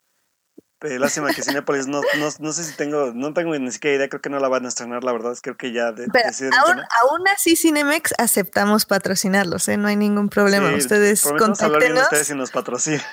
Eh, 0.82 0.98
lástima 0.98 1.32
que 1.32 1.42
Cinepolis 1.42 1.86
no, 1.86 2.00
no, 2.18 2.28
no, 2.40 2.52
sé 2.52 2.64
si 2.64 2.74
tengo, 2.74 3.12
no 3.14 3.32
tengo 3.32 3.56
ni 3.56 3.70
siquiera 3.70 3.96
idea, 3.98 4.08
creo 4.08 4.20
que 4.20 4.30
no 4.30 4.40
la 4.40 4.48
van 4.48 4.64
a 4.64 4.68
estrenar, 4.68 5.04
la 5.04 5.12
verdad, 5.12 5.36
creo 5.40 5.56
que 5.56 5.72
ya 5.72 5.92
de, 5.92 6.08
Pero 6.12 6.28
aún, 6.58 6.80
aún, 7.02 7.28
así 7.28 7.54
Cinemex 7.54 8.12
aceptamos 8.18 8.84
patrocinarlos, 8.84 9.68
¿eh? 9.68 9.76
no 9.76 9.86
hay 9.86 9.94
ningún 9.94 10.28
problema. 10.28 10.74
ustedes 10.74 11.22
contáctenos. 11.22 12.02
ustedes 12.02 12.30
y 12.30 12.34
nos 12.34 12.50
patrocinan. 12.50 13.06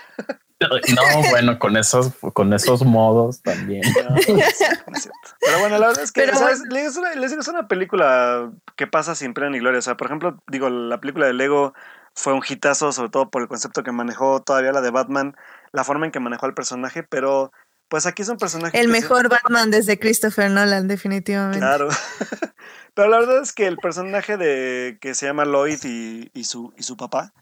No, 0.95 1.29
bueno, 1.29 1.59
con 1.59 1.77
esos, 1.77 2.11
con 2.33 2.53
esos 2.53 2.83
modos 2.83 3.41
también. 3.41 3.81
Pero 5.39 5.59
bueno, 5.59 5.77
la 5.77 5.87
verdad 5.87 6.03
es 6.03 6.11
que 6.11 6.25
Les, 6.25 6.97
una, 6.97 7.13
es 7.13 7.47
una 7.47 7.67
película 7.67 8.51
que 8.75 8.87
pasa 8.87 9.15
sin 9.15 9.33
pena 9.33 9.49
ni 9.49 9.59
gloria. 9.59 9.79
O 9.79 9.81
sea, 9.81 9.97
por 9.97 10.07
ejemplo, 10.07 10.41
digo, 10.47 10.69
la 10.69 10.99
película 10.99 11.27
de 11.27 11.33
Lego 11.33 11.73
fue 12.13 12.33
un 12.33 12.41
hitazo, 12.47 12.91
sobre 12.91 13.09
todo 13.09 13.29
por 13.29 13.41
el 13.41 13.47
concepto 13.47 13.83
que 13.83 13.91
manejó 13.91 14.41
todavía 14.41 14.71
la 14.71 14.81
de 14.81 14.91
Batman 14.91 15.35
la 15.71 15.83
forma 15.83 16.05
en 16.05 16.11
que 16.11 16.19
manejó 16.19 16.45
al 16.45 16.53
personaje, 16.53 17.03
pero 17.03 17.51
pues 17.87 18.05
aquí 18.05 18.21
es 18.21 18.29
un 18.29 18.37
personaje... 18.37 18.79
El 18.79 18.87
mejor 18.87 19.29
Batman 19.29 19.71
desde 19.71 19.99
Christopher 19.99 20.51
Nolan, 20.51 20.87
definitivamente. 20.87 21.59
Claro. 21.59 21.89
pero 22.93 23.09
la 23.09 23.19
verdad 23.19 23.41
es 23.41 23.53
que 23.53 23.67
el 23.67 23.77
personaje 23.77 24.37
de 24.37 24.97
que 25.01 25.15
se 25.15 25.25
llama 25.25 25.45
Lloyd 25.45 25.83
y, 25.83 26.43
su, 26.43 26.73
y 26.77 26.83
su 26.83 26.97
papá, 26.97 27.33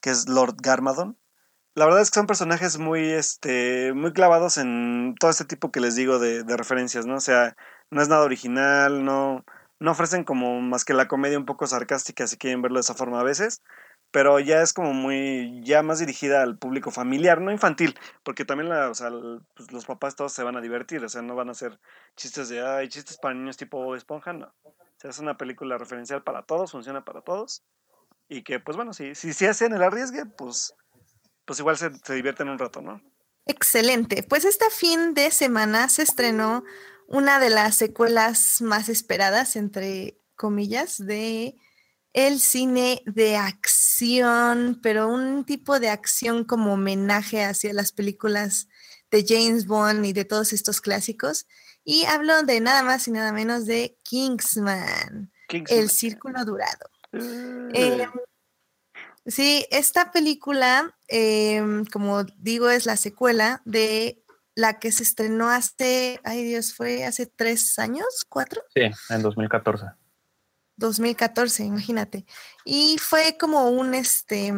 que 0.00 0.10
es 0.10 0.28
Lord 0.28 0.56
Garmadon, 0.60 1.16
la 1.76 1.84
verdad 1.84 2.00
es 2.00 2.10
que 2.10 2.18
son 2.18 2.26
personajes 2.26 2.78
muy, 2.78 3.10
este, 3.10 3.92
muy 3.92 4.12
clavados 4.14 4.56
en 4.56 5.14
todo 5.20 5.30
este 5.30 5.44
tipo 5.44 5.70
que 5.70 5.80
les 5.80 5.94
digo 5.94 6.18
de, 6.18 6.42
de 6.42 6.56
referencias, 6.56 7.04
¿no? 7.04 7.16
O 7.16 7.20
sea, 7.20 7.54
no 7.90 8.00
es 8.00 8.08
nada 8.08 8.24
original, 8.24 9.04
no, 9.04 9.44
no 9.78 9.90
ofrecen 9.90 10.24
como 10.24 10.62
más 10.62 10.86
que 10.86 10.94
la 10.94 11.06
comedia 11.06 11.38
un 11.38 11.44
poco 11.44 11.66
sarcástica 11.66 12.26
si 12.26 12.38
quieren 12.38 12.62
verlo 12.62 12.78
de 12.78 12.80
esa 12.80 12.94
forma 12.94 13.20
a 13.20 13.24
veces, 13.24 13.62
pero 14.10 14.40
ya 14.40 14.62
es 14.62 14.72
como 14.72 14.94
muy, 14.94 15.60
ya 15.64 15.82
más 15.82 15.98
dirigida 15.98 16.42
al 16.42 16.56
público 16.56 16.90
familiar, 16.90 17.42
no 17.42 17.52
infantil, 17.52 17.94
porque 18.22 18.46
también 18.46 18.70
la, 18.70 18.88
o 18.88 18.94
sea, 18.94 19.10
pues, 19.54 19.70
los 19.70 19.84
papás 19.84 20.16
todos 20.16 20.32
se 20.32 20.42
van 20.42 20.56
a 20.56 20.62
divertir, 20.62 21.04
o 21.04 21.08
sea, 21.10 21.20
no 21.20 21.34
van 21.34 21.48
a 21.48 21.52
hacer 21.52 21.78
chistes 22.16 22.48
de, 22.48 22.66
ay, 22.66 22.88
chistes 22.88 23.18
para 23.18 23.34
niños 23.34 23.58
tipo 23.58 23.94
Esponja, 23.94 24.32
no. 24.32 24.46
O 24.64 24.74
sea, 24.98 25.10
es 25.10 25.18
una 25.18 25.36
película 25.36 25.76
referencial 25.76 26.22
para 26.22 26.42
todos, 26.42 26.72
funciona 26.72 27.04
para 27.04 27.20
todos, 27.20 27.62
y 28.28 28.44
que, 28.44 28.60
pues 28.60 28.78
bueno, 28.78 28.94
si, 28.94 29.14
si, 29.14 29.34
si 29.34 29.44
hacen 29.44 29.74
el 29.74 29.82
arriesgue, 29.82 30.24
pues, 30.24 30.74
pues 31.46 31.58
igual 31.60 31.78
se, 31.78 31.90
se 32.04 32.14
divierten 32.14 32.48
un 32.48 32.58
rato, 32.58 32.82
¿no? 32.82 33.00
Excelente. 33.46 34.22
Pues 34.22 34.44
este 34.44 34.68
fin 34.70 35.14
de 35.14 35.30
semana 35.30 35.88
se 35.88 36.02
estrenó 36.02 36.64
una 37.06 37.38
de 37.38 37.50
las 37.50 37.76
secuelas 37.76 38.60
más 38.60 38.88
esperadas, 38.88 39.56
entre 39.56 40.18
comillas, 40.34 40.98
de 40.98 41.56
el 42.12 42.40
cine 42.40 43.02
de 43.04 43.36
acción, 43.36 44.80
pero 44.82 45.08
un 45.08 45.44
tipo 45.44 45.78
de 45.78 45.90
acción 45.90 46.44
como 46.44 46.72
homenaje 46.72 47.44
hacia 47.44 47.72
las 47.72 47.92
películas 47.92 48.68
de 49.10 49.24
James 49.26 49.66
Bond 49.66 50.04
y 50.04 50.12
de 50.12 50.24
todos 50.24 50.52
estos 50.52 50.80
clásicos. 50.80 51.46
Y 51.84 52.04
hablo 52.06 52.42
de 52.42 52.60
nada 52.60 52.82
más 52.82 53.06
y 53.06 53.12
nada 53.12 53.32
menos 53.32 53.66
de 53.66 53.98
Kingsman, 54.02 55.30
El 55.48 55.90
Círculo 55.90 56.44
Dorado. 56.44 56.90
Em, 57.12 58.10
sí, 59.26 59.66
esta 59.70 60.12
película, 60.12 60.96
em, 61.08 61.84
como 61.86 62.24
digo, 62.38 62.70
es 62.70 62.86
la 62.86 62.96
secuela 62.96 63.62
de 63.64 64.22
la 64.54 64.78
que 64.78 64.90
se 64.90 65.02
estrenó 65.02 65.50
hace, 65.50 66.20
ay 66.24 66.44
Dios, 66.44 66.74
fue 66.74 67.04
hace 67.04 67.26
tres 67.26 67.78
años, 67.78 68.24
cuatro. 68.28 68.62
Sí, 68.74 68.82
en 69.10 69.22
2014. 69.22 69.86
2014, 70.76 71.64
imagínate. 71.64 72.26
Y 72.64 72.96
fue 72.98 73.36
como 73.38 73.70
un, 73.70 73.94
este, 73.94 74.52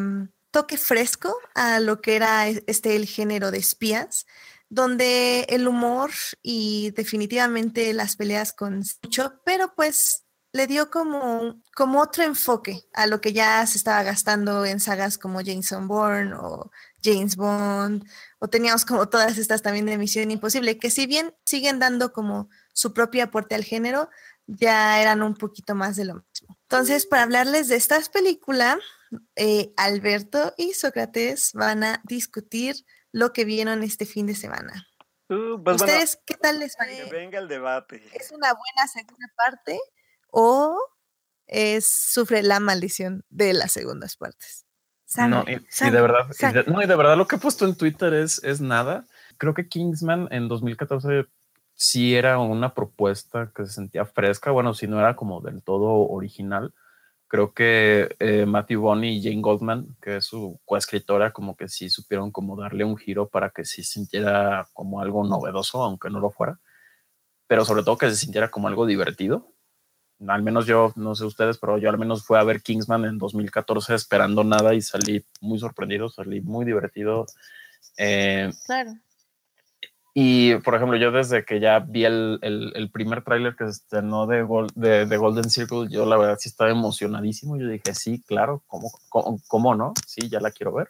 toque 0.50 0.78
fresco 0.78 1.36
a 1.54 1.80
lo 1.80 2.00
que 2.00 2.16
era 2.16 2.48
este 2.48 2.96
el 2.96 3.06
género 3.06 3.50
de 3.50 3.58
espías, 3.58 4.26
donde 4.68 5.46
el 5.48 5.66
humor 5.66 6.10
y 6.42 6.90
definitivamente 6.92 7.92
las 7.92 8.16
peleas 8.16 8.52
con 8.52 8.82
mucho, 9.02 9.40
pero 9.44 9.74
pues 9.74 10.24
le 10.58 10.66
dio 10.66 10.90
como, 10.90 11.62
como 11.72 12.00
otro 12.00 12.24
enfoque 12.24 12.82
a 12.92 13.06
lo 13.06 13.20
que 13.20 13.32
ya 13.32 13.64
se 13.64 13.78
estaba 13.78 14.02
gastando 14.02 14.64
en 14.64 14.80
sagas 14.80 15.16
como 15.16 15.40
Jameson 15.40 15.86
Bourne 15.86 16.34
o 16.34 16.72
James 17.00 17.36
Bond, 17.36 18.04
o 18.40 18.48
teníamos 18.48 18.84
como 18.84 19.08
todas 19.08 19.38
estas 19.38 19.62
también 19.62 19.86
de 19.86 19.96
Misión 19.96 20.32
Imposible, 20.32 20.76
que 20.76 20.90
si 20.90 21.06
bien 21.06 21.32
siguen 21.46 21.78
dando 21.78 22.12
como 22.12 22.50
su 22.72 22.92
propio 22.92 23.22
aporte 23.22 23.54
al 23.54 23.62
género, 23.62 24.10
ya 24.48 25.00
eran 25.00 25.22
un 25.22 25.34
poquito 25.34 25.76
más 25.76 25.94
de 25.94 26.06
lo 26.06 26.14
mismo. 26.14 26.58
Entonces, 26.62 27.06
para 27.06 27.22
hablarles 27.22 27.68
de 27.68 27.76
estas 27.76 28.08
películas, 28.08 28.78
eh, 29.36 29.72
Alberto 29.76 30.54
y 30.56 30.72
Sócrates 30.72 31.52
van 31.52 31.84
a 31.84 32.00
discutir 32.02 32.84
lo 33.12 33.32
que 33.32 33.44
vieron 33.44 33.84
este 33.84 34.06
fin 34.06 34.26
de 34.26 34.34
semana. 34.34 34.88
Uh, 35.28 35.62
pues 35.62 35.76
¿Ustedes 35.76 36.18
qué 36.26 36.34
tal 36.34 36.58
les 36.58 36.74
va? 36.80 36.86
Que 36.86 37.04
venga 37.12 37.38
el 37.38 37.46
debate. 37.46 38.02
¿Es 38.12 38.32
una 38.32 38.52
buena 38.52 38.88
segunda 38.90 39.26
parte 39.36 39.78
o 40.30 40.78
es, 41.46 41.90
sufre 41.90 42.42
la 42.42 42.60
maldición 42.60 43.24
de 43.30 43.52
las 43.52 43.72
segundas 43.72 44.16
partes? 44.16 44.64
no, 45.16 45.44
y, 45.48 45.90
de 45.90 46.00
verdad, 46.02 46.26
no, 46.66 46.82
y 46.82 46.86
de 46.86 46.96
verdad 46.96 47.16
lo 47.16 47.26
que 47.26 47.36
he 47.36 47.38
puesto 47.38 47.64
en 47.64 47.74
Twitter 47.74 48.12
es, 48.12 48.42
es 48.44 48.60
nada. 48.60 49.06
Creo 49.38 49.54
que 49.54 49.68
Kingsman 49.68 50.28
en 50.30 50.48
2014 50.48 51.26
sí 51.74 52.14
era 52.14 52.38
una 52.38 52.74
propuesta 52.74 53.50
que 53.54 53.64
se 53.64 53.72
sentía 53.72 54.04
fresca. 54.04 54.50
Bueno, 54.50 54.74
si 54.74 54.86
no 54.86 54.98
era 54.98 55.16
como 55.16 55.40
del 55.40 55.62
todo 55.62 56.08
original. 56.08 56.74
Creo 57.30 57.52
que 57.52 58.16
eh, 58.20 58.46
Matthew 58.46 58.80
Bonney 58.80 59.18
y 59.18 59.22
Jane 59.22 59.42
Goldman, 59.42 59.96
que 60.00 60.16
es 60.16 60.24
su 60.24 60.60
coescritora, 60.64 61.30
como 61.30 61.56
que 61.56 61.68
sí 61.68 61.90
supieron 61.90 62.30
como 62.30 62.56
darle 62.56 62.84
un 62.84 62.96
giro 62.96 63.28
para 63.28 63.50
que 63.50 63.66
sí 63.66 63.82
sintiera 63.82 64.66
como 64.72 65.02
algo 65.02 65.26
novedoso, 65.26 65.82
aunque 65.82 66.08
no 66.08 66.20
lo 66.20 66.30
fuera. 66.30 66.58
Pero 67.46 67.64
sobre 67.66 67.82
todo 67.82 67.98
que 67.98 68.08
se 68.10 68.16
sintiera 68.16 68.50
como 68.50 68.68
algo 68.68 68.86
divertido 68.86 69.52
al 70.26 70.42
menos 70.42 70.66
yo, 70.66 70.92
no 70.96 71.14
sé 71.14 71.24
ustedes, 71.24 71.58
pero 71.58 71.78
yo 71.78 71.90
al 71.90 71.98
menos 71.98 72.26
fui 72.26 72.38
a 72.38 72.42
ver 72.42 72.62
Kingsman 72.62 73.04
en 73.04 73.18
2014 73.18 73.94
esperando 73.94 74.42
nada 74.42 74.74
y 74.74 74.82
salí 74.82 75.24
muy 75.40 75.58
sorprendido, 75.58 76.08
salí 76.08 76.40
muy 76.40 76.64
divertido. 76.64 77.26
Eh, 77.96 78.50
claro. 78.66 78.94
Y, 80.14 80.56
por 80.56 80.74
ejemplo, 80.74 80.96
yo 80.96 81.12
desde 81.12 81.44
que 81.44 81.60
ya 81.60 81.78
vi 81.78 82.04
el, 82.04 82.40
el, 82.42 82.90
primer 82.90 83.22
tráiler 83.22 83.54
que 83.54 83.66
se 83.66 83.70
estrenó 83.70 84.26
de, 84.26 84.38
de, 84.74 85.16
Golden 85.16 85.48
Circle, 85.48 85.86
yo 85.88 86.06
la 86.06 86.16
verdad 86.16 86.38
sí 86.40 86.48
estaba 86.48 86.70
emocionadísimo. 86.70 87.56
Yo 87.56 87.68
dije, 87.68 87.94
sí, 87.94 88.20
claro, 88.26 88.64
¿cómo, 88.66 88.90
cómo, 89.46 89.76
no? 89.76 89.92
Sí, 90.08 90.28
ya 90.28 90.40
la 90.40 90.50
quiero 90.50 90.72
ver. 90.72 90.88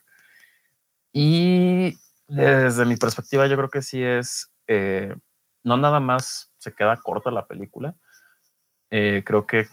Y 1.13 1.99
desde 2.27 2.87
mi 2.87 2.97
perspectiva, 2.97 3.47
yo 3.47 3.57
creo 3.57 3.69
que 3.69 3.83
sí 3.83 4.03
es, 4.03 4.51
eh, 4.67 5.15
no 5.63 5.77
nada 5.77 6.01
más 6.01 6.51
se 6.57 6.73
queda 6.73 6.97
corta 6.97 7.31
la 7.31 7.47
película, 7.47 7.97
eh, 8.91 9.23
creo 9.25 9.47
que 9.47 9.67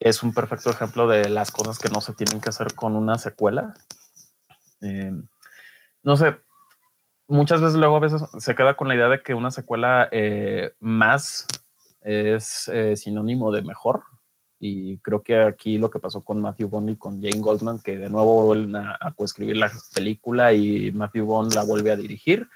es 0.00 0.22
un 0.22 0.32
perfecto 0.32 0.70
ejemplo 0.70 1.08
de 1.08 1.28
las 1.28 1.50
cosas 1.50 1.78
que 1.78 1.88
no 1.88 2.00
se 2.00 2.14
tienen 2.14 2.40
que 2.40 2.50
hacer 2.50 2.74
con 2.74 2.96
una 2.96 3.18
secuela. 3.18 3.74
Eh, 4.80 5.12
no 6.02 6.16
sé, 6.16 6.36
muchas 7.26 7.60
veces 7.60 7.76
luego 7.76 7.96
a 7.96 8.00
veces 8.00 8.22
se 8.38 8.54
queda 8.54 8.76
con 8.76 8.88
la 8.88 8.94
idea 8.94 9.08
de 9.08 9.22
que 9.22 9.34
una 9.34 9.50
secuela 9.50 10.08
eh, 10.12 10.72
más 10.80 11.46
es 12.02 12.70
sinónimo 12.94 13.52
de 13.52 13.62
mejor. 13.62 14.04
Y 14.60 14.98
creo 14.98 15.22
que 15.22 15.40
aquí 15.40 15.78
lo 15.78 15.90
que 15.90 16.00
pasó 16.00 16.22
con 16.22 16.40
Matthew 16.40 16.68
Bond 16.68 16.90
y 16.90 16.96
con 16.96 17.22
Jane 17.22 17.40
Goldman, 17.40 17.80
que 17.80 17.96
de 17.96 18.08
nuevo 18.08 18.46
vuelven 18.46 18.76
a, 18.76 18.96
a 19.00 19.12
coescribir 19.12 19.56
la 19.56 19.70
película 19.94 20.52
y 20.52 20.90
Matthew 20.90 21.26
Bond 21.26 21.54
la 21.54 21.64
vuelve 21.64 21.92
a 21.92 21.96
dirigir 21.96 22.48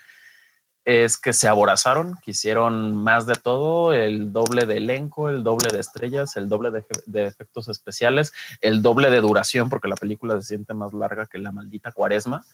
es 0.84 1.16
que 1.16 1.32
se 1.32 1.46
aborazaron, 1.46 2.18
quisieron 2.24 2.96
más 2.96 3.26
de 3.26 3.34
todo, 3.34 3.92
el 3.92 4.32
doble 4.32 4.66
de 4.66 4.78
elenco, 4.78 5.28
el 5.28 5.44
doble 5.44 5.68
de 5.70 5.78
estrellas, 5.78 6.36
el 6.36 6.48
doble 6.48 6.70
de, 7.06 7.26
efectos 7.26 7.68
especiales, 7.68 8.32
el 8.60 8.82
doble 8.82 9.10
de 9.10 9.20
duración, 9.20 9.68
porque 9.68 9.88
la 9.88 9.96
película 9.96 10.40
se 10.40 10.48
siente 10.48 10.74
más 10.74 10.92
larga 10.92 11.26
que 11.26 11.38
la 11.38 11.52
maldita 11.52 11.92
cuaresma. 11.92 12.44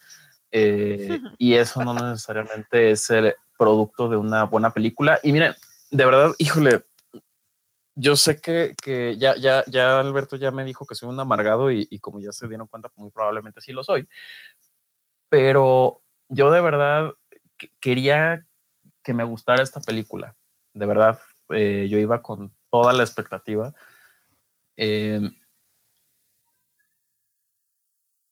Eh, 0.51 1.20
y 1.39 1.55
eso 1.55 1.83
no 1.83 1.95
necesariamente 1.95 2.91
es 2.91 3.09
el 3.11 3.35
producto 3.57 4.09
de 4.09 4.16
una 4.18 4.45
buena 4.45 4.70
película. 4.72 5.18
Y 5.22 5.33
miren, 5.33 5.55
de 5.91 6.05
verdad, 6.05 6.33
híjole, 6.37 6.85
yo 7.95 8.14
sé 8.14 8.41
que, 8.41 8.74
que 8.81 9.16
ya, 9.16 9.37
ya, 9.37 9.64
ya 9.66 9.99
Alberto 9.99 10.37
ya 10.37 10.51
me 10.51 10.64
dijo 10.64 10.87
que 10.87 10.95
soy 10.95 11.09
un 11.09 11.18
amargado 11.18 11.72
y, 11.72 11.89
y 11.91 11.99
como 11.99 12.20
ya 12.20 12.31
se 12.31 12.47
dieron 12.47 12.68
cuenta, 12.68 12.91
muy 12.95 13.11
probablemente 13.11 13.62
sí 13.62 13.72
lo 13.72 13.83
soy. 13.83 14.07
Pero 15.31 16.03
yo 16.29 16.51
de 16.51 16.61
verdad 16.61 17.14
quería 17.81 18.47
que 19.03 19.15
me 19.15 19.25
gustara 19.25 19.63
esta 19.63 19.81
película. 19.81 20.37
De 20.75 20.87
verdad, 20.87 21.19
eh, 21.51 21.89
yo 21.91 21.99
iba 21.99 22.23
con 22.23 22.53
toda 22.71 22.93
la 22.93 23.03
expectativa. 23.03 23.75
Em, 24.77 25.35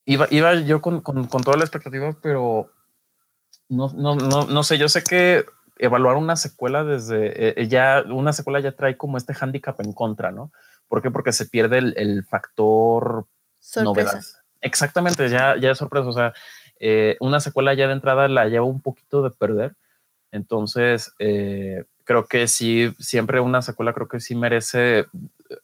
iba, 0.05 0.27
iba 0.29 0.55
yo 0.55 0.81
con, 0.81 1.01
toda 1.01 1.57
la 1.57 1.63
expectativa, 1.63 2.15
pero 2.21 2.71
no, 3.69 3.89
no, 3.89 4.15
no, 4.15 4.63
sé, 4.63 4.77
yo 4.77 4.87
sé 4.87 5.03
que 5.03 5.45
evaluar 5.77 6.15
una 6.15 6.35
secuela 6.35 6.83
desde 6.83 7.61
eh, 7.61 7.67
ya, 7.67 8.03
una 8.07 8.33
secuela 8.33 8.59
ya 8.59 8.71
trae 8.71 8.97
como 8.97 9.17
este 9.17 9.33
hándicap 9.33 9.79
en 9.81 9.93
contra, 9.93 10.31
¿no? 10.31 10.51
¿Por 10.87 11.01
qué? 11.01 11.11
Porque 11.11 11.33
se 11.33 11.45
pierde 11.45 11.79
el, 11.79 12.23
factor 12.23 13.27
novedad. 13.75 14.21
Exactamente, 14.61 15.29
ya, 15.29 15.57
ya 15.57 15.71
es 15.71 15.77
sorpresa. 15.77 16.07
O 16.07 16.13
sea, 16.13 16.33
eh, 16.79 17.17
una 17.19 17.39
secuela 17.39 17.73
ya 17.73 17.87
de 17.87 17.93
entrada 17.93 18.27
la 18.27 18.47
lleva 18.47 18.65
un 18.65 18.81
poquito 18.81 19.21
de 19.21 19.31
perder. 19.31 19.75
Entonces, 20.31 21.13
eh, 21.19 21.85
creo 22.03 22.25
que 22.25 22.47
sí, 22.47 22.93
siempre 22.99 23.39
una 23.39 23.61
secuela 23.61 23.93
creo 23.93 24.07
que 24.07 24.19
sí 24.19 24.35
merece, 24.35 25.05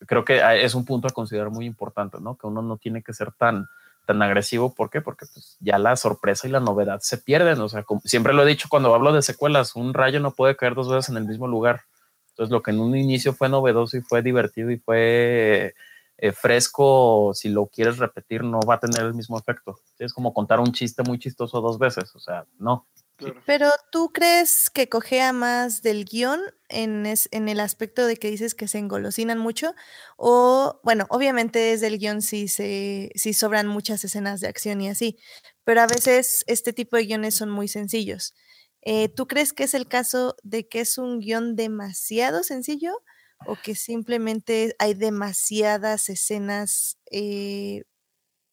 creo 0.08 0.26
que 0.26 0.42
es 0.64 0.76
un 0.76 0.86
punto 0.86 1.08
a 1.08 1.12
considerar 1.12 1.50
muy 1.50 1.66
importante, 1.66 2.18
¿no? 2.20 2.38
Que 2.38 2.48
uno 2.48 2.62
no 2.62 2.78
tiene 2.78 3.02
que 3.04 3.14
ser 3.14 3.32
tan, 3.32 3.68
tan 4.06 4.22
agresivo. 4.22 4.74
¿Por 4.74 4.90
qué? 4.90 5.02
Porque 5.02 5.26
pues, 5.34 5.58
ya 5.60 5.78
la 5.78 5.96
sorpresa 5.96 6.48
y 6.48 6.52
la 6.52 6.60
novedad 6.60 7.00
se 7.02 7.18
pierden. 7.18 7.60
O 7.62 7.70
sea, 7.70 7.86
siempre 8.04 8.34
lo 8.34 8.44
he 8.44 8.48
dicho 8.48 8.68
cuando 8.70 8.94
hablo 8.94 9.14
de 9.14 9.22
secuelas, 9.22 9.76
un 9.76 9.94
rayo 9.94 10.20
no 10.20 10.32
puede 10.32 10.56
caer 10.56 10.76
dos 10.76 10.90
veces 10.90 11.10
en 11.10 11.18
el 11.18 11.26
mismo 11.26 11.48
lugar. 11.48 11.82
Entonces, 12.30 12.52
lo 12.52 12.64
que 12.64 12.72
en 12.72 12.80
un 12.80 12.96
inicio 12.96 13.34
fue 13.34 13.50
novedoso 13.50 13.98
y 13.98 14.02
fue 14.02 14.22
divertido 14.22 14.72
y 14.72 14.78
fue 14.78 15.76
fresco, 16.34 17.32
si 17.34 17.50
lo 17.50 17.68
quieres 17.68 17.98
repetir, 17.98 18.44
no 18.44 18.60
va 18.62 18.76
a 18.76 18.80
tener 18.80 19.04
el 19.04 19.14
mismo 19.14 19.38
efecto. 19.38 19.80
Es 20.00 20.14
como 20.14 20.34
contar 20.34 20.60
un 20.60 20.72
chiste 20.72 21.04
muy 21.04 21.20
chistoso 21.20 21.60
dos 21.60 21.78
veces, 21.80 22.16
o 22.16 22.20
sea, 22.20 22.46
no. 22.60 22.88
Pero 23.46 23.70
tú 23.92 24.12
crees 24.12 24.70
que 24.70 24.90
cogea 24.90 25.34
más 25.34 25.82
del 25.82 26.06
guion 26.06 26.42
en, 26.70 27.06
en 27.06 27.50
el 27.50 27.60
aspecto 27.60 28.06
de 28.06 28.18
que 28.18 28.30
dices 28.30 28.56
que 28.56 28.68
se 28.68 28.80
engolosinan 28.80 29.38
mucho, 29.38 29.76
o 30.18 30.80
bueno, 30.84 31.06
obviamente 31.10 31.60
desde 31.60 31.88
el 31.88 32.00
guion 32.00 32.22
sí, 32.22 32.48
se, 32.48 33.12
sí 33.16 33.34
sobran 33.34 33.68
muchas 33.68 34.04
escenas 34.04 34.40
de 34.40 34.48
acción 34.48 34.82
y 34.82 34.90
así, 34.90 35.18
pero 35.64 35.82
a 35.82 35.88
veces 35.88 36.44
este 36.48 36.74
tipo 36.74 36.98
de 36.98 37.06
guiones 37.06 37.36
son 37.36 37.50
muy 37.50 37.68
sencillos. 37.68 38.34
Eh, 38.82 39.08
¿Tú 39.10 39.28
crees 39.28 39.54
que 39.54 39.64
es 39.64 39.74
el 39.74 39.88
caso 39.88 40.36
de 40.44 40.68
que 40.68 40.82
es 40.82 40.98
un 40.98 41.20
guion 41.20 41.56
demasiado 41.56 42.44
sencillo 42.44 43.02
o 43.46 43.56
que 43.56 43.76
simplemente 43.76 44.76
hay 44.80 44.94
demasiadas 44.94 46.10
escenas 46.10 46.98
eh, 47.12 47.84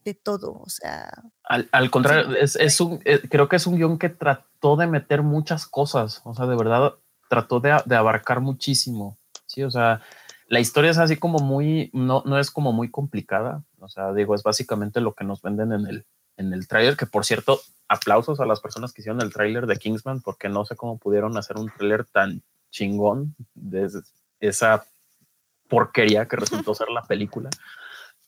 de 0.05 0.15
todo, 0.15 0.53
o 0.53 0.69
sea. 0.69 1.11
Al, 1.45 1.91
contrario, 1.91 2.37
es, 2.37 2.81
un, 2.81 3.01
eh, 3.05 3.21
creo 3.29 3.49
que 3.49 3.57
es 3.57 3.67
un 3.67 3.77
guion 3.77 3.99
que 3.99 4.09
trató 4.09 4.77
de 4.77 4.87
meter 4.87 5.23
muchas 5.23 5.67
cosas, 5.67 6.23
o 6.25 6.35
sea, 6.35 6.47
de 6.47 6.57
verdad 6.57 6.95
trató 7.29 7.61
de, 7.61 7.71
abarcar 7.71 8.41
muchísimo, 8.41 9.19
sí, 9.47 9.63
o 9.63 9.71
sea, 9.71 10.01
la 10.49 10.61
historia 10.61 10.91
es 10.91 10.99
así 10.99 11.17
como 11.17 11.39
muy, 11.39 11.91
no, 11.93 12.23
no 12.27 12.39
es 12.39 12.51
como 12.51 12.73
muy 12.73 12.91
complicada, 12.91 13.65
o 13.79 13.89
sea, 13.89 14.13
digo, 14.13 14.35
es 14.35 14.43
básicamente 14.43 15.01
lo 15.01 15.15
que 15.15 15.25
nos 15.25 15.43
venden 15.43 15.73
en 15.73 15.87
el, 15.87 16.07
en 16.37 16.53
el 16.53 16.67
tráiler, 16.67 16.97
que 16.97 17.07
por 17.07 17.25
cierto, 17.25 17.61
aplausos 17.89 18.41
a 18.41 18.47
las 18.47 18.61
personas 18.61 18.93
que 18.93 19.03
hicieron 19.03 19.23
el 19.23 19.33
tráiler 19.33 19.67
de 19.67 19.77
Kingsman, 19.77 20.23
porque 20.23 20.49
no 20.49 20.65
sé 20.65 20.77
cómo 20.77 20.99
pudieron 20.99 21.37
hacer 21.37 21.57
un 21.57 21.71
tráiler 21.71 22.05
tan 22.07 22.43
chingón 22.71 23.35
desde, 23.55 24.01
esa 24.41 24.85
porquería 25.69 26.27
que 26.27 26.37
resultó 26.37 26.75
ser 26.75 26.89
la 26.89 27.03
película. 27.03 27.51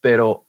Pero. 0.00 0.46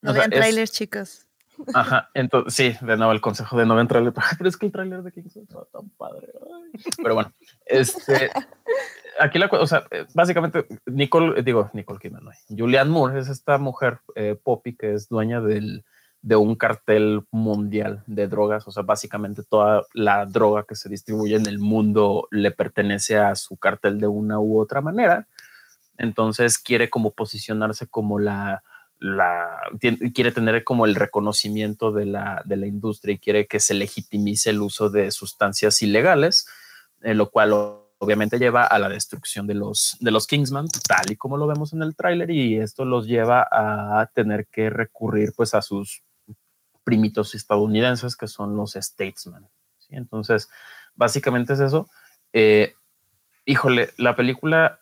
No 0.00 0.12
vean 0.12 0.30
trailers, 0.30 0.72
chicos. 0.72 1.28
Ajá, 1.74 2.10
entonces 2.14 2.54
sí, 2.54 2.86
de 2.86 2.96
nuevo 2.96 3.12
el 3.12 3.20
consejo 3.20 3.56
de 3.58 3.66
no 3.66 3.74
ver 3.74 3.88
trailer, 3.88 4.12
pero 4.38 4.48
es 4.48 4.56
que 4.56 4.66
el 4.66 4.72
trailer 4.72 5.02
de 5.02 5.12
Kingsman 5.12 5.44
está 5.44 5.64
tan 5.72 5.88
padre. 5.90 6.28
Pero 7.02 7.14
bueno, 7.14 7.32
este, 7.66 8.30
aquí 9.20 9.38
la 9.38 9.46
o 9.46 9.66
sea, 9.66 9.84
básicamente 10.14 10.66
Nicole, 10.86 11.42
digo, 11.42 11.70
Nicole 11.72 11.98
Kidman, 11.98 12.24
no, 12.24 12.30
Julianne 12.48 12.90
Moore 12.90 13.18
es 13.18 13.28
esta 13.28 13.58
mujer, 13.58 14.00
eh, 14.14 14.38
Poppy, 14.40 14.76
que 14.76 14.94
es 14.94 15.08
dueña 15.08 15.40
del, 15.40 15.84
de 16.28 16.36
un 16.36 16.56
cartel 16.56 17.22
mundial 17.30 18.02
de 18.06 18.28
drogas, 18.28 18.68
o 18.68 18.70
sea, 18.70 18.82
básicamente 18.82 19.42
toda 19.42 19.86
la 19.94 20.26
droga 20.26 20.66
que 20.68 20.74
se 20.74 20.90
distribuye 20.90 21.36
en 21.36 21.46
el 21.46 21.58
mundo 21.58 22.28
le 22.30 22.50
pertenece 22.50 23.16
a 23.16 23.34
su 23.34 23.56
cartel 23.56 23.98
de 23.98 24.08
una 24.08 24.38
u 24.38 24.60
otra 24.60 24.82
manera. 24.82 25.26
Entonces 25.96 26.58
quiere 26.58 26.90
como 26.90 27.12
posicionarse 27.12 27.86
como 27.86 28.18
la, 28.18 28.62
la, 28.98 29.58
quiere 30.12 30.30
tener 30.30 30.64
como 30.64 30.84
el 30.84 30.96
reconocimiento 30.96 31.92
de 31.92 32.04
la, 32.04 32.42
de 32.44 32.58
la 32.58 32.66
industria 32.66 33.14
y 33.14 33.18
quiere 33.18 33.46
que 33.46 33.58
se 33.58 33.72
legitimice 33.72 34.50
el 34.50 34.60
uso 34.60 34.90
de 34.90 35.10
sustancias 35.12 35.80
ilegales, 35.80 36.46
eh, 37.00 37.14
lo 37.14 37.30
cual 37.30 37.54
obviamente 37.96 38.38
lleva 38.38 38.64
a 38.66 38.78
la 38.78 38.90
destrucción 38.90 39.46
de 39.46 39.54
los, 39.54 39.96
de 39.98 40.10
los 40.10 40.26
Kingsman, 40.26 40.68
tal 40.86 41.10
y 41.10 41.16
como 41.16 41.38
lo 41.38 41.46
vemos 41.46 41.72
en 41.72 41.82
el 41.82 41.96
tráiler, 41.96 42.30
y 42.30 42.58
esto 42.58 42.84
los 42.84 43.06
lleva 43.06 43.48
a 43.50 44.10
tener 44.12 44.46
que 44.48 44.68
recurrir 44.68 45.32
pues 45.34 45.54
a 45.54 45.62
sus 45.62 46.02
primitos 46.88 47.34
estadounidenses 47.34 48.16
que 48.16 48.26
son 48.26 48.56
los 48.56 48.72
Statesman. 48.72 49.46
Entonces, 49.90 50.48
básicamente 50.94 51.52
es 51.52 51.60
eso. 51.60 51.86
Eh, 52.32 52.72
híjole, 53.44 53.90
la 53.98 54.16
película, 54.16 54.78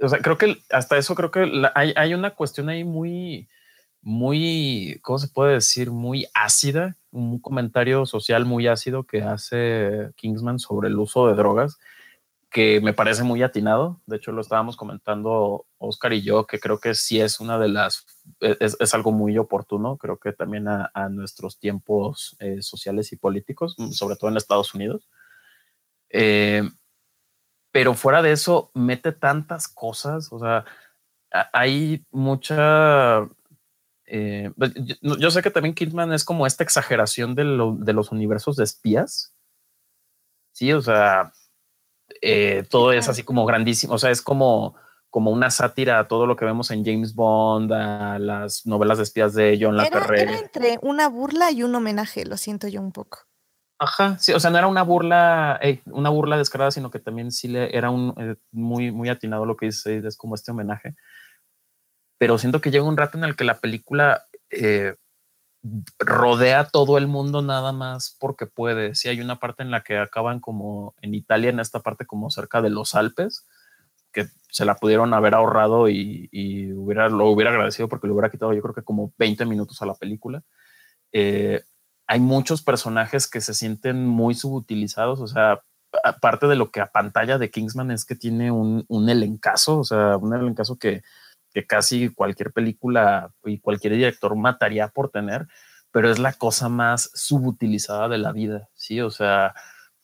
o 0.00 0.08
sea, 0.08 0.20
creo 0.20 0.38
que 0.38 0.62
hasta 0.70 0.96
eso 0.96 1.14
creo 1.14 1.30
que 1.30 1.68
hay, 1.74 1.92
hay 1.94 2.14
una 2.14 2.30
cuestión 2.30 2.70
ahí 2.70 2.84
muy, 2.84 3.50
muy, 4.00 4.98
¿cómo 5.02 5.18
se 5.18 5.28
puede 5.28 5.52
decir? 5.52 5.90
Muy 5.90 6.26
ácida, 6.32 6.96
un 7.10 7.38
comentario 7.38 8.06
social 8.06 8.46
muy 8.46 8.66
ácido 8.66 9.04
que 9.04 9.20
hace 9.20 10.10
Kingsman 10.16 10.58
sobre 10.58 10.88
el 10.88 10.98
uso 10.98 11.28
de 11.28 11.34
drogas 11.34 11.78
que 12.54 12.80
me 12.80 12.94
parece 12.94 13.24
muy 13.24 13.42
atinado. 13.42 14.00
De 14.06 14.16
hecho, 14.16 14.30
lo 14.30 14.40
estábamos 14.40 14.76
comentando 14.76 15.66
Oscar 15.76 16.12
y 16.12 16.22
yo, 16.22 16.46
que 16.46 16.60
creo 16.60 16.78
que 16.78 16.94
sí 16.94 17.20
es 17.20 17.40
una 17.40 17.58
de 17.58 17.68
las, 17.68 18.06
e, 18.40 18.56
es, 18.60 18.94
algo 18.94 19.10
muy 19.10 19.36
oportuno, 19.38 19.96
creo 19.96 20.18
que 20.18 20.32
también 20.32 20.68
a, 20.68 21.08
nuestros 21.10 21.58
tiempos 21.58 22.36
eh, 22.38 22.62
sociales 22.62 23.12
y 23.12 23.16
políticos, 23.16 23.74
mm, 23.76 23.90
sobre 23.90 24.14
todo 24.14 24.30
en 24.30 24.36
Estados 24.36 24.72
Unidos. 24.72 25.08
Eh, 26.10 26.62
pero 27.72 27.94
fuera 27.94 28.22
de 28.22 28.30
eso, 28.30 28.70
mete 28.72 29.10
tantas 29.10 29.66
cosas, 29.66 30.32
o 30.32 30.38
sea, 30.38 30.64
hay 31.52 32.06
mucha... 32.12 33.28
Eh, 34.06 34.52
pues, 34.56 34.72
yo, 35.02 35.30
sé 35.32 35.42
que 35.42 35.50
también 35.50 35.74
Kidman 35.74 36.12
es 36.12 36.24
como 36.24 36.46
esta 36.46 36.62
exageración 36.62 37.34
de, 37.34 37.42
de 37.80 37.92
los 37.92 38.12
universos 38.12 38.54
de 38.54 38.62
espías. 38.62 39.34
Sí, 40.52 40.72
o 40.72 40.80
sea, 40.80 41.32
eh, 42.20 42.64
todo 42.68 42.92
es 42.92 43.08
así 43.08 43.22
como 43.22 43.44
grandísimo, 43.46 43.94
o 43.94 43.98
sea, 43.98 44.10
es 44.10 44.22
como, 44.22 44.74
como 45.10 45.30
una 45.30 45.50
sátira 45.50 45.98
a 45.98 46.08
todo 46.08 46.26
lo 46.26 46.36
que 46.36 46.44
vemos 46.44 46.70
en 46.70 46.84
James 46.84 47.14
Bond, 47.14 47.72
a 47.72 48.18
las 48.18 48.66
novelas 48.66 48.98
de 48.98 49.04
espías 49.04 49.34
de 49.34 49.58
John 49.60 49.76
Le 49.76 49.90
Carré. 49.90 50.22
Era 50.22 50.38
entre 50.38 50.78
una 50.82 51.08
burla 51.08 51.50
y 51.50 51.62
un 51.62 51.74
homenaje, 51.74 52.24
lo 52.24 52.36
siento 52.36 52.68
yo 52.68 52.80
un 52.80 52.92
poco. 52.92 53.20
Ajá, 53.78 54.16
sí, 54.18 54.32
o 54.32 54.40
sea, 54.40 54.50
no 54.50 54.58
era 54.58 54.66
una 54.66 54.82
burla, 54.82 55.58
eh, 55.60 55.82
una 55.86 56.08
burla 56.08 56.38
descarada, 56.38 56.70
sino 56.70 56.90
que 56.90 57.00
también 57.00 57.32
sí 57.32 57.48
le 57.48 57.76
era 57.76 57.90
un 57.90 58.14
eh, 58.18 58.36
muy, 58.52 58.92
muy 58.92 59.08
atinado 59.08 59.44
lo 59.44 59.56
que 59.56 59.66
dice, 59.66 59.98
es 59.98 60.16
como 60.16 60.36
este 60.36 60.52
homenaje. 60.52 60.94
Pero 62.18 62.38
siento 62.38 62.60
que 62.60 62.70
llega 62.70 62.84
un 62.84 62.96
rato 62.96 63.18
en 63.18 63.24
el 63.24 63.36
que 63.36 63.44
la 63.44 63.58
película 63.58 64.26
rodea 65.98 66.66
todo 66.66 66.98
el 66.98 67.06
mundo 67.06 67.42
nada 67.42 67.72
más 67.72 68.16
porque 68.20 68.46
puede. 68.46 68.94
Si 68.94 69.08
hay 69.08 69.20
una 69.20 69.38
parte 69.38 69.62
en 69.62 69.70
la 69.70 69.82
que 69.82 69.98
acaban 69.98 70.40
como 70.40 70.94
en 71.00 71.14
Italia, 71.14 71.50
en 71.50 71.60
esta 71.60 71.80
parte 71.80 72.06
como 72.06 72.30
cerca 72.30 72.60
de 72.60 72.70
los 72.70 72.94
Alpes, 72.94 73.46
que 74.12 74.26
se 74.50 74.64
la 74.64 74.76
pudieron 74.76 75.14
haber 75.14 75.34
ahorrado 75.34 75.88
y, 75.88 76.28
hubiera, 76.74 77.08
lo 77.08 77.28
hubiera 77.28 77.50
agradecido 77.50 77.88
porque 77.88 78.06
le 78.06 78.12
hubiera 78.12 78.30
quitado 78.30 78.52
yo 78.52 78.62
creo 78.62 78.74
que 78.74 78.82
como 78.82 79.12
20 79.18 79.46
minutos 79.46 79.80
a 79.82 79.86
la 79.86 79.94
película. 79.94 80.42
Eh, 81.12 81.62
hay 82.06 82.20
muchos 82.20 82.62
personajes 82.62 83.26
que 83.26 83.40
se 83.40 83.54
sienten 83.54 84.06
muy 84.06 84.34
subutilizados, 84.34 85.20
o 85.20 85.26
sea, 85.26 85.62
aparte 86.04 86.46
de 86.46 86.56
lo 86.56 86.70
que 86.70 86.80
a 86.80 86.92
pantalla 86.92 87.38
de 87.38 87.50
Kingsman 87.50 87.90
es 87.90 88.04
que 88.04 88.14
tiene 88.14 88.50
un, 88.50 88.84
un 88.88 89.08
elencazo, 89.08 89.78
o 89.78 89.84
sea, 89.84 90.18
un 90.18 90.34
elencazo 90.34 90.76
que, 90.76 91.02
que 91.54 91.66
casi 91.66 92.08
cualquier 92.08 92.52
película 92.52 93.32
y 93.44 93.60
cualquier 93.60 93.94
director 93.94 94.34
mataría 94.34 94.88
por 94.88 95.10
tener, 95.10 95.46
pero 95.92 96.10
es 96.10 96.18
la 96.18 96.32
cosa 96.32 96.68
más 96.68 97.10
subutilizada 97.14 98.08
de 98.08 98.18
la 98.18 98.32
vida, 98.32 98.68
¿sí? 98.74 99.00
O 99.00 99.10
sea, 99.10 99.54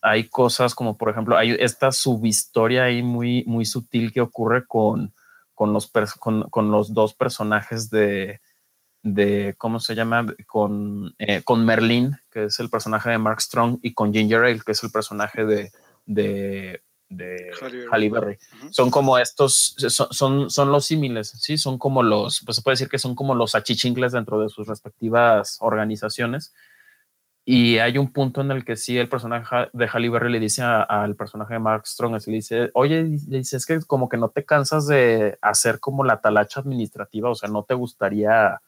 hay 0.01 0.28
cosas 0.28 0.76
como, 0.76 0.96
por 0.96 1.11
ejemplo, 1.11 1.36
hay 1.36 1.57
esta 1.59 1.90
subhistoria 1.90 2.84
ahí 2.84 3.03
muy, 3.03 3.42
muy 3.48 3.64
sutil 3.64 4.12
que 4.12 4.20
ocurre 4.20 4.64
con, 4.64 5.12
con, 5.55 5.72
los, 5.72 5.90
dos 6.94 7.14
personajes 7.14 7.90
de, 7.90 8.40
de, 9.03 9.57
¿cómo 9.59 9.80
se 9.80 9.96
llama? 9.96 10.26
Con, 10.46 11.16
eh, 11.18 11.42
con 11.42 11.64
Merlin, 11.66 12.16
que 12.30 12.44
es 12.44 12.61
el 12.61 12.70
personaje 12.70 13.11
de 13.11 13.18
Mark 13.18 13.40
Strong, 13.40 13.80
y 13.82 13.92
con 13.92 14.14
Ginger 14.14 14.44
Ale, 14.44 14.61
que 14.64 14.72
es 14.72 14.84
el 14.84 14.92
personaje 14.92 15.44
de 16.07 16.80
de 17.11 17.51
Halle 17.91 18.09
Berry. 18.09 18.39
Son 18.71 18.91
como 18.91 19.19
estos, 19.19 19.75
son, 20.11 20.49
son, 20.49 20.73
los 20.73 20.87
símiles, 20.87 21.29
¿sí? 21.29 21.59
Son 21.59 21.77
como 21.77 22.03
los, 22.03 22.43
pues 22.45 22.57
se 22.57 22.63
puede 22.63 22.75
decir 22.75 22.89
que 22.89 22.99
son 22.99 23.15
como 23.15 23.35
los 23.35 23.55
achichincles 23.55 24.13
dentro 24.13 24.41
de 24.41 24.49
sus 24.49 24.67
respectivas 24.67 25.59
organizaciones. 25.61 26.55
Y 27.45 27.79
hay 27.79 27.99
un 27.99 28.13
punto 28.13 28.43
en 28.43 28.53
el 28.53 28.65
que 28.65 28.77
sí 28.77 28.97
el 28.97 29.09
personaje 29.09 29.69
de 29.73 29.89
Halle 29.93 30.09
Berry 30.09 30.31
le 30.31 30.39
dice 30.39 30.63
al 30.63 31.17
personaje 31.17 31.55
de 31.55 31.59
Mark 31.59 31.87
Strong, 31.87 32.15
así 32.15 32.31
le 32.31 32.37
dice, 32.37 32.71
oye, 32.75 33.03
le 33.03 33.39
dice, 33.39 33.57
es 33.57 33.67
que 33.67 33.81
como 33.81 34.09
que 34.09 34.17
no 34.17 34.29
te 34.29 34.45
cansas 34.45 34.87
de 34.87 35.37
hacer 35.43 35.81
como 35.81 36.05
la 36.05 36.21
talacha 36.21 36.61
administrativa, 36.61 37.29
o 37.29 37.35
sea, 37.35 37.49
no 37.49 37.65
te 37.65 37.75
gustaría 37.75 38.61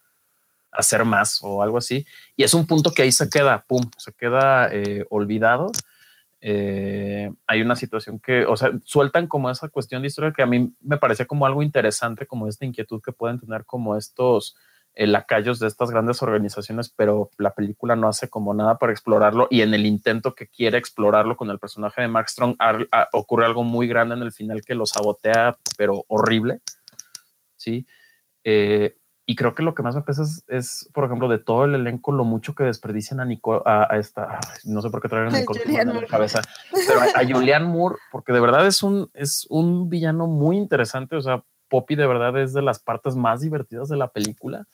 hacer 0.72 1.05
más 1.05 1.40
o 1.43 1.62
algo 1.62 1.78
así. 1.78 2.05
Y 2.34 2.43
es 2.43 2.55
un 2.55 2.66
punto 2.66 2.90
que 2.93 3.03
ahí 3.03 3.12
se 3.12 3.30
queda, 3.30 3.62
pum, 3.68 3.88
se 3.99 4.12
queda 4.14 4.68
eh, 4.72 5.07
olvidado 5.11 5.70
eh, 6.45 7.30
hay 7.47 7.62
una 7.62 7.76
situación 7.76 8.18
que, 8.18 8.45
o 8.47 8.57
sea, 8.57 8.72
sueltan 8.82 9.28
como 9.28 9.49
esa 9.49 9.68
cuestión 9.68 10.03
de 10.03 10.09
historia 10.09 10.32
que 10.32 10.43
a 10.43 10.47
mí 10.47 10.74
me 10.80 10.97
parece 10.97 11.24
como 11.24 11.47
algo 11.47 11.62
interesante, 11.62 12.26
como 12.26 12.49
esta 12.49 12.64
inquietud 12.64 13.01
que 13.01 13.12
pueden 13.12 13.38
tener 13.38 13.64
como 13.64 13.97
estos 13.97 14.57
eh, 14.95 15.07
lacayos 15.07 15.61
de 15.61 15.68
estas 15.68 15.93
grandes 15.93 16.20
organizaciones, 16.20 16.88
pero 16.88 17.30
la 17.38 17.55
película 17.55 17.95
no 17.95 18.09
hace 18.09 18.28
como 18.28 18.55
nada 18.55 18.76
para 18.76 18.90
explorarlo 18.90 19.47
y 19.51 19.61
en 19.62 19.72
el 19.72 19.86
intento 19.86 20.34
que 20.34 20.49
quiere 20.49 20.78
explorarlo 20.78 21.36
con 21.36 21.49
el 21.49 21.61
personaje 21.61 22.03
de 22.03 22.09
Mark 22.09 22.28
Strong 22.28 22.57
ocurre 23.12 23.47
algo 23.47 23.62
muy 23.62 23.86
grande 23.86 24.16
en 24.16 24.22
el 24.22 24.32
final 24.32 24.62
que 24.62 24.74
lo 24.74 24.84
sabotea, 24.84 25.57
pero 25.78 26.05
horrible. 26.09 26.61
Sí. 27.55 27.86
Eh, 28.43 28.97
y 29.24 29.36
creo 29.36 29.54
que 29.54 29.62
lo 29.62 29.74
que 29.74 29.82
más 29.82 29.94
me 29.94 30.02
pesa 30.02 30.24
es, 30.48 30.88
por 30.92 31.04
ejemplo, 31.04 31.28
de 31.28 31.38
todo 31.38 31.64
el 31.64 31.74
elenco, 31.74 32.10
lo 32.10 32.24
mucho 32.24 32.54
que 32.54 32.64
desperdician 32.64 33.20
a 33.20 33.24
Nicole, 33.24 33.62
a, 33.64 33.96
esta, 33.96 34.40
no 34.64 34.82
sé 34.82 34.90
por 34.90 35.00
qué 35.00 35.08
traer 35.08 35.28
a 35.28 35.30
Nicole 35.30 35.62
en 35.64 35.94
la 35.94 36.06
cabeza, 36.06 36.42
pero 36.72 37.00
a, 37.00 37.24
Julianne 37.24 37.66
Moore, 37.66 37.96
porque 38.10 38.32
de 38.32 38.40
verdad 38.40 38.66
es 38.66 38.82
un, 38.82 39.10
es 39.14 39.46
un 39.48 39.88
villano 39.88 40.26
muy 40.26 40.56
interesante. 40.56 41.14
O 41.14 41.22
sea, 41.22 41.44
Poppy 41.68 41.94
de 41.94 42.06
verdad 42.06 42.36
es 42.36 42.52
de 42.52 42.62
las 42.62 42.80
partes 42.80 43.14
más 43.14 43.40
divertidas 43.40 43.88
de 43.88 43.96
la 43.96 44.08
película. 44.08 44.66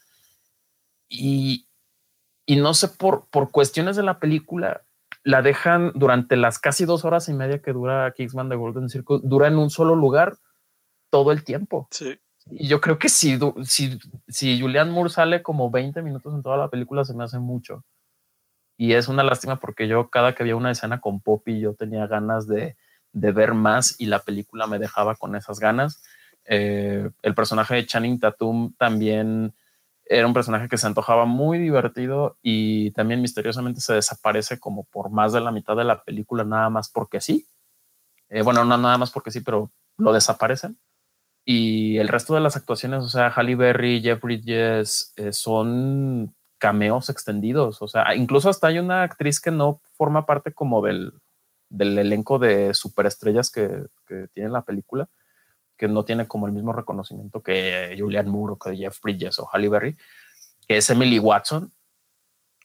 Y, 1.10 1.68
y 2.46 2.56
no 2.56 2.72
sé, 2.72 2.88
por, 2.88 3.26
por 3.28 3.50
cuestiones 3.50 3.96
de 3.96 4.02
la 4.02 4.18
película, 4.18 4.82
la 5.24 5.42
dejan 5.42 5.92
durante 5.94 6.36
las 6.36 6.58
casi 6.58 6.86
dos 6.86 7.04
horas 7.04 7.28
y 7.28 7.34
media 7.34 7.60
que 7.60 7.74
dura 7.74 8.12
Kingsman 8.16 8.48
de 8.48 8.56
Golden 8.56 8.88
Circle, 8.88 9.20
dura 9.22 9.46
en 9.48 9.58
un 9.58 9.68
solo 9.68 9.94
lugar 9.94 10.38
todo 11.10 11.32
el 11.32 11.44
tiempo. 11.44 11.86
Sí. 11.90 12.18
Y 12.50 12.68
yo 12.68 12.80
creo 12.80 12.98
que 12.98 13.08
si, 13.08 13.38
si, 13.64 13.98
si 14.28 14.60
Julian 14.60 14.90
Moore 14.90 15.10
sale 15.10 15.42
como 15.42 15.70
20 15.70 16.02
minutos 16.02 16.34
en 16.34 16.42
toda 16.42 16.56
la 16.56 16.68
película, 16.68 17.04
se 17.04 17.14
me 17.14 17.24
hace 17.24 17.38
mucho. 17.38 17.84
Y 18.76 18.92
es 18.92 19.08
una 19.08 19.24
lástima 19.24 19.56
porque 19.56 19.88
yo 19.88 20.08
cada 20.08 20.34
que 20.34 20.42
había 20.42 20.56
una 20.56 20.70
escena 20.70 21.00
con 21.00 21.20
Poppy, 21.20 21.60
yo 21.60 21.74
tenía 21.74 22.06
ganas 22.06 22.46
de, 22.46 22.76
de 23.12 23.32
ver 23.32 23.54
más 23.54 23.96
y 23.98 24.06
la 24.06 24.20
película 24.20 24.66
me 24.66 24.78
dejaba 24.78 25.16
con 25.16 25.34
esas 25.36 25.58
ganas. 25.58 26.02
Eh, 26.44 27.10
el 27.22 27.34
personaje 27.34 27.74
de 27.74 27.86
Channing 27.86 28.20
Tatum 28.20 28.72
también 28.78 29.54
era 30.04 30.26
un 30.26 30.32
personaje 30.32 30.68
que 30.68 30.78
se 30.78 30.86
antojaba 30.86 31.26
muy 31.26 31.58
divertido 31.58 32.38
y 32.42 32.92
también 32.92 33.20
misteriosamente 33.20 33.80
se 33.80 33.94
desaparece 33.94 34.58
como 34.58 34.84
por 34.84 35.10
más 35.10 35.32
de 35.32 35.40
la 35.40 35.52
mitad 35.52 35.76
de 35.76 35.84
la 35.84 36.02
película, 36.02 36.44
nada 36.44 36.70
más 36.70 36.88
porque 36.88 37.20
sí. 37.20 37.46
Eh, 38.30 38.42
bueno, 38.42 38.64
no 38.64 38.78
nada 38.78 38.96
más 38.96 39.10
porque 39.10 39.30
sí, 39.30 39.40
pero 39.40 39.70
lo 39.98 40.12
desaparecen. 40.12 40.78
Y 41.50 41.96
el 41.96 42.08
resto 42.08 42.34
de 42.34 42.40
las 42.40 42.56
actuaciones, 42.56 43.02
o 43.02 43.08
sea, 43.08 43.30
Halle 43.30 43.54
Berry, 43.54 44.02
Jeff 44.02 44.20
Bridges, 44.20 45.14
eh, 45.16 45.32
son 45.32 46.34
cameos 46.58 47.08
extendidos. 47.08 47.80
O 47.80 47.88
sea, 47.88 48.14
incluso 48.14 48.50
hasta 48.50 48.66
hay 48.66 48.78
una 48.78 49.02
actriz 49.02 49.40
que 49.40 49.50
no 49.50 49.80
forma 49.96 50.26
parte 50.26 50.52
como 50.52 50.82
del, 50.82 51.14
del 51.70 51.98
elenco 51.98 52.38
de 52.38 52.74
superestrellas 52.74 53.50
que, 53.50 53.86
que 54.06 54.28
tiene 54.34 54.50
la 54.50 54.60
película, 54.60 55.08
que 55.78 55.88
no 55.88 56.04
tiene 56.04 56.28
como 56.28 56.46
el 56.46 56.52
mismo 56.52 56.74
reconocimiento 56.74 57.42
que 57.42 57.96
Julian 57.98 58.28
Moore 58.28 58.52
o 58.52 58.58
que 58.58 58.76
Jeff 58.76 59.00
Bridges 59.00 59.38
o 59.38 59.48
Halle 59.50 59.70
Berry, 59.70 59.96
que 60.66 60.76
es 60.76 60.90
Emily 60.90 61.18
Watson. 61.18 61.72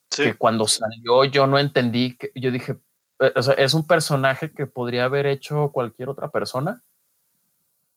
Que 0.10 0.34
cuando 0.34 0.68
salió 0.68 1.24
yo 1.24 1.48
no 1.48 1.58
entendí, 1.58 2.18
que 2.18 2.34
yo 2.36 2.52
dije, 2.52 2.76
eh, 3.20 3.32
o 3.34 3.42
sea, 3.42 3.54
es 3.54 3.74
un 3.74 3.88
personaje 3.88 4.52
que 4.52 4.68
podría 4.68 5.06
haber 5.06 5.26
hecho 5.26 5.72
cualquier 5.72 6.10
otra 6.10 6.32
persona 6.32 6.84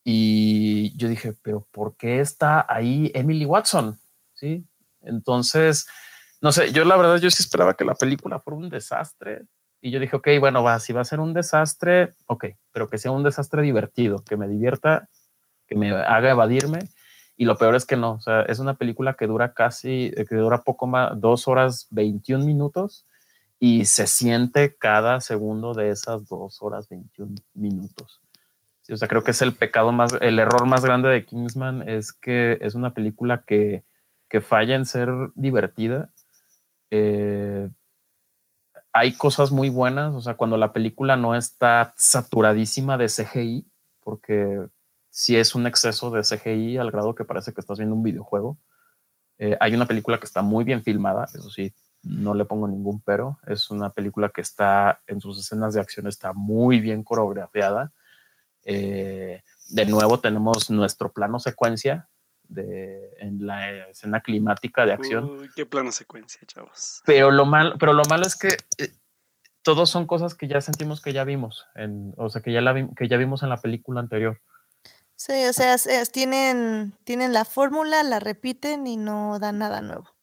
y 0.09 0.97
yo 0.97 1.09
dije, 1.09 1.35
pero 1.43 1.67
¿por 1.73 1.97
qué 1.97 2.21
está 2.21 2.65
ahí 2.69 3.11
Emily 3.13 3.45
Watson? 3.45 3.99
Sí. 4.35 4.65
Entonces, 5.01 5.89
no 6.41 6.53
sé, 6.53 6.71
yo 6.71 6.85
la 6.85 6.97
verdad, 6.97 7.17
yo 7.17 7.29
sí 7.29 7.43
esperaba 7.43 7.75
que 7.75 7.85
la 7.85 7.97
película 7.97 8.39
fuera 8.39 8.57
un 8.57 8.69
desastre. 8.69 9.47
Y 9.81 9.91
yo 9.91 9.99
dije, 9.99 10.15
ok, 10.15 10.29
bueno, 10.39 10.63
va, 10.63 10.79
si 10.79 10.93
va 10.93 11.01
a 11.01 11.05
ser 11.05 11.19
un 11.19 11.35
desastre, 11.35 12.15
ok, 12.27 12.45
pero 12.71 12.89
que 12.89 12.99
sea 12.99 13.11
un 13.11 13.25
desastre 13.25 13.63
divertido, 13.63 14.23
que 14.23 14.37
me 14.37 14.47
divierta, 14.47 15.09
que 15.67 15.75
me 15.75 15.91
haga 15.91 16.31
evadirme. 16.31 16.89
Y 17.37 17.45
lo 17.45 17.59
peor 17.59 17.75
es 17.75 17.85
que 17.85 17.97
no, 17.97 18.21
es 18.47 18.61
una 18.61 18.75
película 18.75 19.15
que 19.15 19.27
dura 19.27 19.55
casi, 19.55 20.13
que 20.29 20.37
dura 20.37 20.63
poco 20.63 20.87
más, 20.87 21.21
dos 21.21 21.49
horas 21.49 21.89
21 21.91 22.45
minutos 22.45 23.07
y 23.59 23.87
se 23.87 24.07
siente 24.07 24.77
cada 24.77 25.21
segundo 25.21 25.75
de 25.75 25.91
esas 25.91 26.29
dos 26.29 26.63
horas 26.63 26.89
21 26.89 27.35
minutos. 27.55 28.21
O 28.91 28.97
sea, 28.97 29.09
creo 29.09 29.25
que 29.25 29.33
es 29.33 29.43
el 29.43 29.55
pecado 29.55 29.93
más, 29.93 30.17
el 30.21 30.39
error 30.39 30.67
más 30.67 30.85
grande 30.85 31.09
de 31.09 31.25
Kingsman 31.25 31.89
es 31.89 32.13
que 32.13 32.59
es 32.61 32.75
una 32.75 32.95
película 32.95 33.45
que, 33.47 33.85
que 34.29 34.41
falla 34.41 34.75
en 34.75 34.87
ser 34.87 35.11
divertida. 35.35 36.11
Eh, 36.91 37.69
hay 38.93 39.13
cosas 39.13 39.51
muy 39.51 39.69
buenas, 39.69 40.15
o 40.15 40.21
sea, 40.21 40.35
cuando 40.35 40.57
la 40.57 40.73
película 40.73 41.17
no 41.17 41.35
está 41.35 41.93
saturadísima 41.97 42.97
de 42.97 43.09
CGI, 43.09 43.67
porque 44.03 44.69
si 45.11 45.37
es 45.37 45.55
un 45.55 45.67
exceso 45.67 46.11
de 46.11 46.23
CGI 46.23 46.79
al 46.79 46.91
grado 46.91 47.15
que 47.15 47.25
parece 47.25 47.53
que 47.53 47.61
estás 47.61 47.79
viendo 47.79 47.95
un 47.97 48.03
videojuego. 48.03 48.59
Eh, 49.39 49.57
hay 49.61 49.75
una 49.75 49.87
película 49.87 50.19
que 50.19 50.27
está 50.27 50.43
muy 50.43 50.65
bien 50.65 50.83
filmada, 50.83 51.25
eso 51.25 51.51
sí, 51.51 51.75
no 52.03 52.35
le 52.35 52.45
pongo 52.45 52.69
ningún 52.69 53.01
pero. 53.01 53.39
Es 53.47 53.71
una 53.71 53.91
película 53.91 54.29
que 54.31 54.41
está 54.41 55.01
en 55.07 55.21
sus 55.21 55.39
escenas 55.39 55.75
de 55.75 55.81
acción, 55.81 56.07
está 56.07 56.33
muy 56.33 56.81
bien 56.81 57.03
coreografiada. 57.03 57.93
Eh, 58.69 59.43
de 59.69 59.87
nuevo 59.87 60.19
tenemos 60.19 60.71
nuestro 60.71 61.13
plano 61.13 61.39
secuencia 61.39 62.09
de, 62.43 63.15
en 63.19 63.47
la 63.47 63.89
escena 63.89 64.21
climática 64.21 64.85
de 64.85 64.93
acción. 64.93 65.25
Uy, 65.25 65.51
qué 65.55 65.65
plano 65.65 65.93
secuencia, 65.93 66.41
chavos. 66.47 67.01
Pero 67.07 67.31
lo, 67.31 67.47
mal, 67.47 67.77
pero 67.79 67.93
lo 67.93 68.03
malo 68.05 68.27
es 68.27 68.37
que 68.37 68.49
eh, 68.79 68.93
todos 69.63 69.89
son 69.89 70.07
cosas 70.07 70.35
que 70.35 70.49
ya 70.49 70.61
sentimos 70.61 71.01
que 71.01 71.13
ya 71.13 71.25
vimos, 71.25 71.67
en, 71.77 72.13
o 72.17 72.29
sea, 72.29 72.43
que 72.43 72.53
ya, 72.53 72.61
la 72.61 72.75
que 72.97 73.09
ya 73.09 73.17
vimos 73.17 73.43
en 73.43 73.51
la 73.51 73.61
película 73.61 74.01
anterior. 74.01 74.41
Sí, 75.15 75.47
o 75.47 75.53
sea, 75.53 75.77
tienen, 76.13 76.93
tienen 77.05 77.33
la 77.33 77.45
fórmula, 77.45 78.03
la 78.03 78.21
repiten 78.21 78.87
y 78.87 78.97
no 78.97 79.39
dan 79.39 79.59
nada 79.59 79.81
nuevo. 79.81 80.16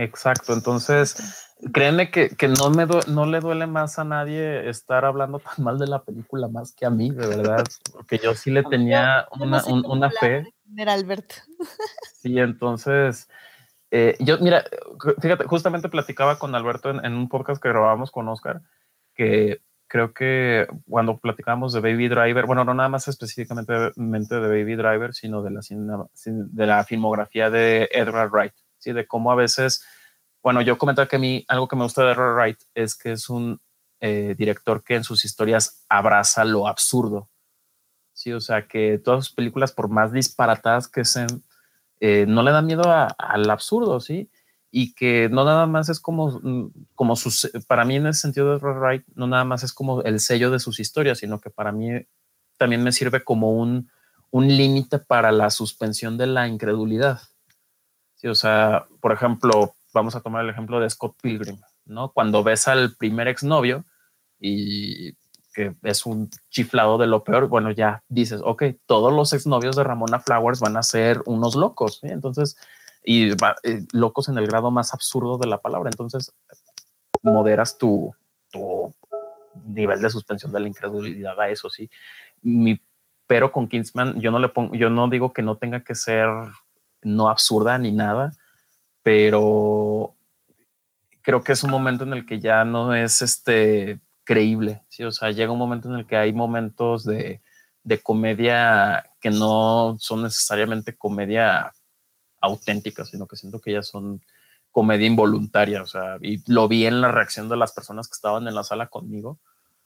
Exacto, 0.00 0.52
entonces 0.52 1.48
créeme 1.72 2.12
que, 2.12 2.30
no, 2.56 2.70
me 2.70 2.86
no 3.08 3.26
le 3.26 3.40
duele 3.40 3.66
más 3.66 3.98
a 3.98 4.04
nadie 4.04 4.68
estar 4.68 5.04
hablando 5.04 5.40
tan 5.40 5.64
mal 5.64 5.76
de 5.76 5.88
la 5.88 6.04
película 6.04 6.46
más 6.46 6.72
que 6.72 6.86
a 6.86 6.90
mí, 6.90 7.10
de 7.10 7.26
verdad, 7.26 7.64
porque 7.92 8.18
yo 8.18 8.32
sí 8.34 8.52
le 8.52 8.62
tenía 8.70 9.26
una, 9.40 9.64
una 9.66 10.10
fe. 10.10 10.52
Alberto. 10.86 11.34
Sí, 12.14 12.38
entonces, 12.38 13.28
eh, 13.90 14.16
yo, 14.20 14.38
mira, 14.38 14.64
fíjate, 15.20 15.44
justamente 15.44 15.88
platicaba 15.88 16.38
con 16.38 16.54
Alberto 16.54 16.90
en, 16.90 17.04
en 17.04 17.14
un 17.14 17.28
podcast 17.28 17.60
que 17.60 17.68
grabamos 17.68 18.10
con 18.10 18.28
Oscar, 18.28 18.60
que 19.14 19.62
creo 19.88 20.12
que 20.12 20.68
cuando 20.88 21.18
platicábamos 21.18 21.72
de 21.72 21.80
Baby 21.80 22.08
Driver, 22.08 22.46
bueno, 22.46 22.64
no 22.64 22.74
nada 22.74 22.88
más 22.88 23.08
específicamente 23.08 23.72
de 23.72 23.92
Baby 23.96 24.76
Driver, 24.76 25.14
sino 25.14 25.42
de 25.42 25.50
la, 25.50 25.60
de 26.24 26.66
la 26.66 26.84
filmografía 26.84 27.50
de 27.50 27.88
Edgar 27.90 28.30
Wright, 28.30 28.52
¿sí? 28.88 28.92
de 28.92 29.06
cómo 29.06 29.30
a 29.30 29.34
veces, 29.34 29.84
bueno, 30.42 30.62
yo 30.62 30.78
comentaba 30.78 31.08
que 31.08 31.16
a 31.16 31.20
mí 31.20 31.44
algo 31.48 31.68
que 31.68 31.76
me 31.76 31.82
gusta 31.82 32.04
de 32.04 32.12
Edgar 32.12 32.34
Wright 32.34 32.58
es 32.74 32.96
que 32.96 33.12
es 33.12 33.28
un 33.28 33.60
eh, 34.00 34.34
director 34.36 34.82
que 34.82 34.94
en 34.94 35.04
sus 35.04 35.24
historias 35.24 35.84
abraza 35.88 36.44
lo 36.44 36.66
absurdo, 36.66 37.28
¿sí? 38.12 38.32
o 38.32 38.40
sea, 38.40 38.66
que 38.66 38.98
todas 38.98 39.26
sus 39.26 39.34
películas, 39.34 39.72
por 39.72 39.88
más 39.88 40.12
disparatadas 40.12 40.88
que 40.88 41.04
sean, 41.04 41.42
eh, 42.00 42.24
no 42.28 42.42
le 42.42 42.52
dan 42.52 42.66
miedo 42.66 42.82
al 42.86 43.50
absurdo, 43.50 44.00
¿sí? 44.00 44.30
y 44.70 44.94
que 44.94 45.28
no 45.30 45.44
nada 45.44 45.66
más 45.66 45.88
es 45.88 46.00
como, 46.00 46.40
mm, 46.42 46.70
como 46.94 47.16
sus, 47.16 47.50
para 47.66 47.84
mí 47.84 47.96
en 47.96 48.06
ese 48.06 48.20
sentido 48.20 48.58
de 48.58 48.64
Wright, 48.64 49.04
no 49.14 49.26
nada 49.26 49.44
más 49.44 49.62
es 49.62 49.72
como 49.72 50.02
el 50.02 50.20
sello 50.20 50.50
de 50.50 50.60
sus 50.60 50.78
historias, 50.80 51.18
sino 51.18 51.40
que 51.40 51.50
para 51.50 51.72
mí 51.72 51.90
también 52.58 52.82
me 52.82 52.92
sirve 52.92 53.24
como 53.24 53.52
un, 53.52 53.90
un 54.30 54.48
límite 54.48 54.98
para 54.98 55.32
la 55.32 55.50
suspensión 55.50 56.18
de 56.18 56.26
la 56.26 56.48
incredulidad. 56.48 57.20
Sí, 58.18 58.26
o 58.26 58.34
sea, 58.34 58.86
por 59.00 59.12
ejemplo, 59.12 59.74
vamos 59.94 60.16
a 60.16 60.20
tomar 60.20 60.44
el 60.44 60.50
ejemplo 60.50 60.80
de 60.80 60.90
Scott 60.90 61.16
Pilgrim, 61.22 61.60
¿no? 61.84 62.10
Cuando 62.12 62.42
ves 62.42 62.66
al 62.66 62.96
primer 62.96 63.28
exnovio 63.28 63.84
y 64.40 65.12
que 65.54 65.74
es 65.84 66.04
un 66.04 66.28
chiflado 66.50 66.98
de 66.98 67.06
lo 67.06 67.22
peor, 67.22 67.46
bueno, 67.48 67.70
ya 67.70 68.02
dices, 68.08 68.40
ok, 68.44 68.64
todos 68.86 69.12
los 69.12 69.32
exnovios 69.32 69.76
de 69.76 69.84
Ramona 69.84 70.18
Flowers 70.18 70.60
van 70.60 70.76
a 70.76 70.82
ser 70.82 71.22
unos 71.26 71.54
locos, 71.54 72.00
¿sí? 72.00 72.08
Entonces, 72.08 72.56
y 73.04 73.30
eh, 73.30 73.86
locos 73.92 74.28
en 74.28 74.36
el 74.36 74.48
grado 74.48 74.72
más 74.72 74.92
absurdo 74.92 75.38
de 75.38 75.46
la 75.46 75.58
palabra. 75.58 75.88
Entonces, 75.88 76.32
moderas 77.22 77.78
tu, 77.78 78.12
tu 78.50 78.92
nivel 79.64 80.02
de 80.02 80.10
suspensión 80.10 80.52
de 80.52 80.60
la 80.60 80.68
incredulidad 80.68 81.40
a 81.40 81.50
eso, 81.50 81.70
sí. 81.70 81.88
Mi, 82.42 82.80
pero 83.28 83.52
con 83.52 83.68
Kingsman, 83.68 84.20
yo 84.20 84.32
no 84.32 84.40
le 84.40 84.48
pongo, 84.48 84.74
yo 84.74 84.90
no 84.90 85.08
digo 85.08 85.32
que 85.32 85.42
no 85.42 85.56
tenga 85.56 85.84
que 85.84 85.94
ser 85.94 86.28
no 87.02 87.28
absurda 87.28 87.78
ni 87.78 87.92
nada, 87.92 88.32
pero 89.02 90.14
creo 91.22 91.42
que 91.42 91.52
es 91.52 91.62
un 91.62 91.70
momento 91.70 92.04
en 92.04 92.12
el 92.12 92.26
que 92.26 92.40
ya 92.40 92.64
no 92.64 92.94
es 92.94 93.22
este 93.22 94.00
creíble, 94.24 94.82
sí, 94.88 95.04
o 95.04 95.10
sea, 95.10 95.30
llega 95.30 95.52
un 95.52 95.58
momento 95.58 95.88
en 95.88 95.94
el 95.94 96.06
que 96.06 96.16
hay 96.16 96.32
momentos 96.32 97.04
de, 97.04 97.40
de 97.82 97.98
comedia 97.98 99.10
que 99.20 99.30
no 99.30 99.96
son 99.98 100.24
necesariamente 100.24 100.96
comedia 100.96 101.72
auténticas, 102.40 103.08
sino 103.08 103.26
que 103.26 103.36
siento 103.36 103.60
que 103.60 103.72
ya 103.72 103.82
son 103.82 104.22
comedia 104.70 105.06
involuntaria, 105.06 105.82
o 105.82 105.86
sea, 105.86 106.18
y 106.20 106.42
lo 106.50 106.68
vi 106.68 106.86
en 106.86 107.00
la 107.00 107.10
reacción 107.10 107.48
de 107.48 107.56
las 107.56 107.72
personas 107.72 108.08
que 108.08 108.14
estaban 108.14 108.46
en 108.46 108.54
la 108.54 108.64
sala 108.64 108.88
conmigo, 108.88 109.38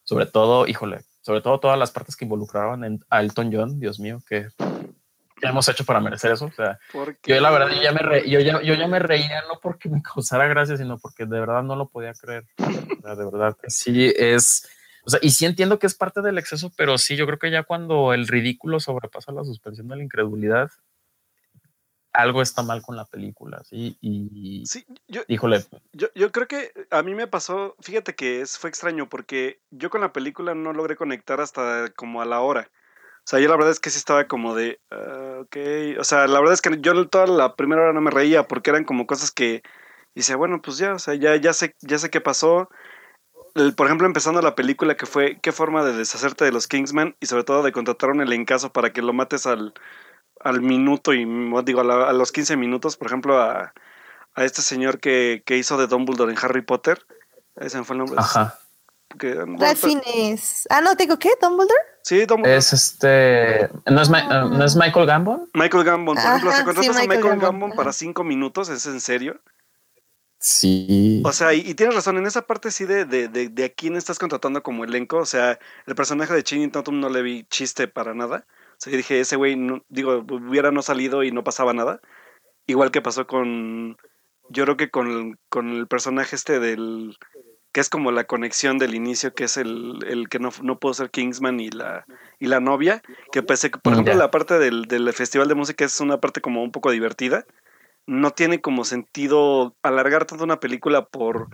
sobre 0.04 0.26
todo, 0.26 0.66
híjole, 0.66 1.02
sobre 1.20 1.40
todo 1.40 1.60
todas 1.60 1.78
las 1.78 1.92
partes 1.92 2.16
que 2.16 2.24
involucraban 2.24 2.84
en, 2.84 3.04
a 3.08 3.20
Elton 3.20 3.50
John, 3.52 3.78
Dios 3.78 4.00
mío, 4.00 4.20
que 4.28 4.48
hemos 5.48 5.68
hecho 5.68 5.84
para 5.84 6.00
merecer 6.00 6.32
eso? 6.32 6.46
O 6.46 6.52
sea, 6.52 6.78
yo 7.24 7.40
la 7.40 7.50
verdad 7.50 7.68
yo 7.68 7.82
ya, 7.82 7.92
me 7.92 8.28
yo, 8.28 8.40
ya, 8.40 8.62
yo 8.62 8.74
ya 8.74 8.86
me 8.86 8.98
reía 8.98 9.42
no 9.48 9.60
porque 9.60 9.88
me 9.88 10.02
causara 10.14 10.46
gracia, 10.46 10.76
sino 10.76 10.98
porque 10.98 11.26
de 11.26 11.40
verdad 11.40 11.62
no 11.62 11.76
lo 11.76 11.88
podía 11.88 12.12
creer. 12.14 12.44
O 12.98 13.02
sea, 13.02 13.16
de 13.16 13.24
verdad 13.24 13.56
sí 13.66 14.12
es, 14.16 14.68
o 15.04 15.10
sea, 15.10 15.18
y 15.22 15.30
sí 15.30 15.44
entiendo 15.44 15.80
que 15.80 15.88
es 15.88 15.94
parte 15.94 16.22
del 16.22 16.38
exceso, 16.38 16.70
pero 16.76 16.98
sí, 16.98 17.16
yo 17.16 17.26
creo 17.26 17.38
que 17.38 17.50
ya 17.50 17.64
cuando 17.64 18.14
el 18.14 18.28
ridículo 18.28 18.78
sobrepasa 18.78 19.32
la 19.32 19.42
suspensión 19.42 19.88
de 19.88 19.96
la 19.96 20.04
incredulidad, 20.04 20.70
algo 22.12 22.42
está 22.42 22.62
mal 22.62 22.82
con 22.82 22.96
la 22.96 23.04
película, 23.06 23.62
¿sí? 23.64 23.96
Y, 24.00 24.64
sí, 24.66 24.84
yo, 25.08 25.22
híjole. 25.28 25.64
Yo, 25.92 26.08
yo, 26.14 26.30
creo 26.30 26.46
que 26.46 26.72
a 26.90 27.02
mí 27.02 27.14
me 27.14 27.26
pasó, 27.26 27.74
fíjate 27.80 28.14
que 28.14 28.42
es, 28.42 28.58
fue 28.58 28.70
extraño 28.70 29.08
porque 29.08 29.60
yo 29.70 29.90
con 29.90 30.02
la 30.02 30.12
película 30.12 30.54
no 30.54 30.72
logré 30.72 30.94
conectar 30.94 31.40
hasta 31.40 31.90
como 31.96 32.20
a 32.20 32.26
la 32.26 32.40
hora. 32.40 32.70
O 33.24 33.28
sea, 33.32 33.38
yo 33.38 33.48
la 33.48 33.54
verdad 33.54 33.70
es 33.70 33.78
que 33.78 33.90
sí 33.90 33.98
estaba 33.98 34.26
como 34.26 34.54
de, 34.54 34.80
uh, 34.90 35.42
ok, 35.42 35.56
o 36.00 36.04
sea, 36.04 36.26
la 36.26 36.40
verdad 36.40 36.54
es 36.54 36.60
que 36.60 36.76
yo 36.80 37.08
toda 37.08 37.26
la 37.26 37.54
primera 37.54 37.82
hora 37.82 37.92
no 37.92 38.00
me 38.00 38.10
reía 38.10 38.48
porque 38.48 38.70
eran 38.70 38.84
como 38.84 39.06
cosas 39.06 39.30
que 39.30 39.62
dice, 40.14 40.34
bueno, 40.34 40.60
pues 40.60 40.78
ya, 40.78 40.94
o 40.94 40.98
sea, 40.98 41.14
ya, 41.14 41.36
ya, 41.36 41.52
sé, 41.52 41.76
ya 41.80 41.98
sé 41.98 42.10
qué 42.10 42.20
pasó. 42.20 42.68
por 43.76 43.86
ejemplo, 43.86 44.06
empezando 44.06 44.42
la 44.42 44.56
película 44.56 44.96
que 44.96 45.06
fue 45.06 45.38
qué 45.40 45.52
forma 45.52 45.84
de 45.84 45.92
deshacerte 45.92 46.44
de 46.44 46.52
los 46.52 46.66
Kingsman 46.66 47.16
y 47.20 47.26
sobre 47.26 47.44
todo 47.44 47.62
de 47.62 47.72
contratar 47.72 48.10
un 48.10 48.20
elencazo 48.22 48.72
para 48.72 48.92
que 48.92 49.02
lo 49.02 49.12
mates 49.12 49.46
al, 49.46 49.72
al 50.40 50.60
minuto 50.60 51.12
y 51.14 51.24
digo 51.64 51.80
a, 51.80 52.12
los 52.12 52.32
15 52.32 52.56
minutos, 52.56 52.96
por 52.96 53.06
ejemplo, 53.06 53.40
a, 53.40 53.72
a 54.34 54.44
este 54.44 54.62
señor 54.62 54.98
que, 54.98 55.42
que, 55.46 55.58
hizo 55.58 55.76
de 55.76 55.86
Dumbledore 55.86 56.32
en 56.32 56.38
Harry 56.42 56.62
Potter. 56.62 57.06
Ese 57.56 57.82
fue 57.84 57.94
el 57.94 57.98
nombre. 57.98 58.16
Ajá. 58.18 58.58
Que, 59.18 59.44
Ah, 60.70 60.80
no, 60.80 60.94
digo, 60.94 61.18
¿qué? 61.18 61.30
¿Dumbledore? 61.40 61.91
Sí, 62.02 62.26
Dumbledore. 62.26 62.56
Es 62.56 62.72
este. 62.72 63.68
¿No 63.90 64.02
es, 64.02 64.10
ah. 64.12 64.48
¿no 64.50 64.64
es 64.64 64.76
Michael 64.76 65.06
Gambon? 65.06 65.48
Michael 65.54 65.84
Gambon. 65.84 66.16
Por 66.16 66.24
ejemplo, 66.24 66.52
si 66.52 66.64
contratas 66.64 66.96
a 66.96 67.06
Michael 67.06 67.38
Gambon, 67.38 67.72
para 67.72 67.92
cinco 67.92 68.24
minutos, 68.24 68.68
¿es 68.68 68.86
en 68.86 69.00
serio? 69.00 69.40
Sí. 70.38 71.22
O 71.24 71.32
sea, 71.32 71.54
y, 71.54 71.74
tienes 71.74 71.94
razón, 71.94 72.18
en 72.18 72.26
esa 72.26 72.42
parte 72.42 72.72
sí 72.72 72.84
de, 72.84 73.04
de, 73.04 73.28
de, 73.28 73.48
de, 73.48 73.64
a 73.64 73.68
quién 73.68 73.94
estás 73.94 74.18
contratando 74.18 74.64
como 74.64 74.84
elenco. 74.84 75.18
O 75.18 75.26
sea, 75.26 75.60
el 75.86 75.94
personaje 75.94 76.34
de 76.34 76.42
Channing 76.42 76.72
Tatum 76.72 76.98
no 76.98 77.08
le 77.08 77.22
vi 77.22 77.44
chiste 77.44 77.86
para 77.86 78.14
nada. 78.14 78.46
O 78.48 78.74
sea, 78.78 78.90
yo 78.90 78.96
dije, 78.96 79.20
ese 79.20 79.36
güey, 79.36 79.54
no, 79.54 79.84
digo, 79.88 80.24
hubiera 80.28 80.72
no 80.72 80.82
salido 80.82 81.22
y 81.22 81.30
no 81.30 81.44
pasaba 81.44 81.72
nada. 81.72 82.00
Igual 82.66 82.90
que 82.90 83.00
pasó 83.00 83.28
con, 83.28 83.96
yo 84.48 84.64
creo 84.64 84.76
que 84.76 84.90
con, 84.90 85.38
con 85.48 85.68
el 85.70 85.86
personaje 85.86 86.34
este 86.34 86.58
del, 86.58 87.16
que 87.72 87.80
es 87.80 87.88
como 87.88 88.12
la 88.12 88.24
conexión 88.24 88.78
del 88.78 88.94
inicio, 88.94 89.34
que 89.34 89.44
es 89.44 89.56
el, 89.56 90.04
el 90.06 90.28
que 90.28 90.38
no, 90.38 90.50
no 90.62 90.78
pudo 90.78 90.94
ser 90.94 91.10
Kingsman 91.10 91.58
y 91.58 91.70
la, 91.70 92.04
y 92.38 92.46
la 92.46 92.60
novia, 92.60 93.02
que 93.32 93.42
pese 93.42 93.70
que, 93.70 93.78
por 93.78 93.94
ejemplo, 93.94 94.14
la 94.14 94.30
parte 94.30 94.58
del, 94.58 94.84
del 94.84 95.10
festival 95.12 95.48
de 95.48 95.54
música 95.54 95.84
es 95.84 96.00
una 96.00 96.20
parte 96.20 96.40
como 96.40 96.62
un 96.62 96.70
poco 96.70 96.90
divertida, 96.90 97.46
no 98.06 98.32
tiene 98.32 98.60
como 98.60 98.84
sentido 98.84 99.74
alargar 99.82 100.26
tanto 100.26 100.44
una 100.44 100.60
película 100.60 101.06
por 101.06 101.48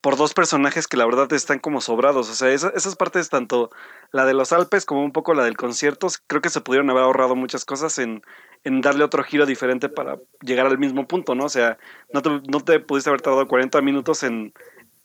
por 0.00 0.16
dos 0.16 0.32
personajes 0.32 0.88
que 0.88 0.96
la 0.96 1.04
verdad 1.04 1.30
están 1.32 1.58
como 1.58 1.80
sobrados. 1.80 2.30
O 2.30 2.34
sea, 2.34 2.50
esas 2.50 2.96
partes, 2.96 3.28
tanto 3.28 3.70
la 4.12 4.24
de 4.24 4.34
los 4.34 4.52
Alpes 4.52 4.86
como 4.86 5.04
un 5.04 5.12
poco 5.12 5.34
la 5.34 5.44
del 5.44 5.56
concierto, 5.56 6.08
creo 6.26 6.40
que 6.40 6.48
se 6.48 6.62
pudieron 6.62 6.88
haber 6.90 7.02
ahorrado 7.02 7.36
muchas 7.36 7.64
cosas 7.64 7.98
en, 7.98 8.22
en 8.64 8.80
darle 8.80 9.04
otro 9.04 9.22
giro 9.24 9.44
diferente 9.44 9.88
para 9.88 10.18
llegar 10.40 10.66
al 10.66 10.78
mismo 10.78 11.06
punto, 11.06 11.34
¿no? 11.34 11.44
O 11.44 11.48
sea, 11.50 11.78
no 12.12 12.22
te, 12.22 12.30
no 12.30 12.60
te 12.60 12.80
pudiste 12.80 13.10
haber 13.10 13.20
tardado 13.20 13.46
40 13.46 13.80
minutos 13.82 14.22
en, 14.22 14.54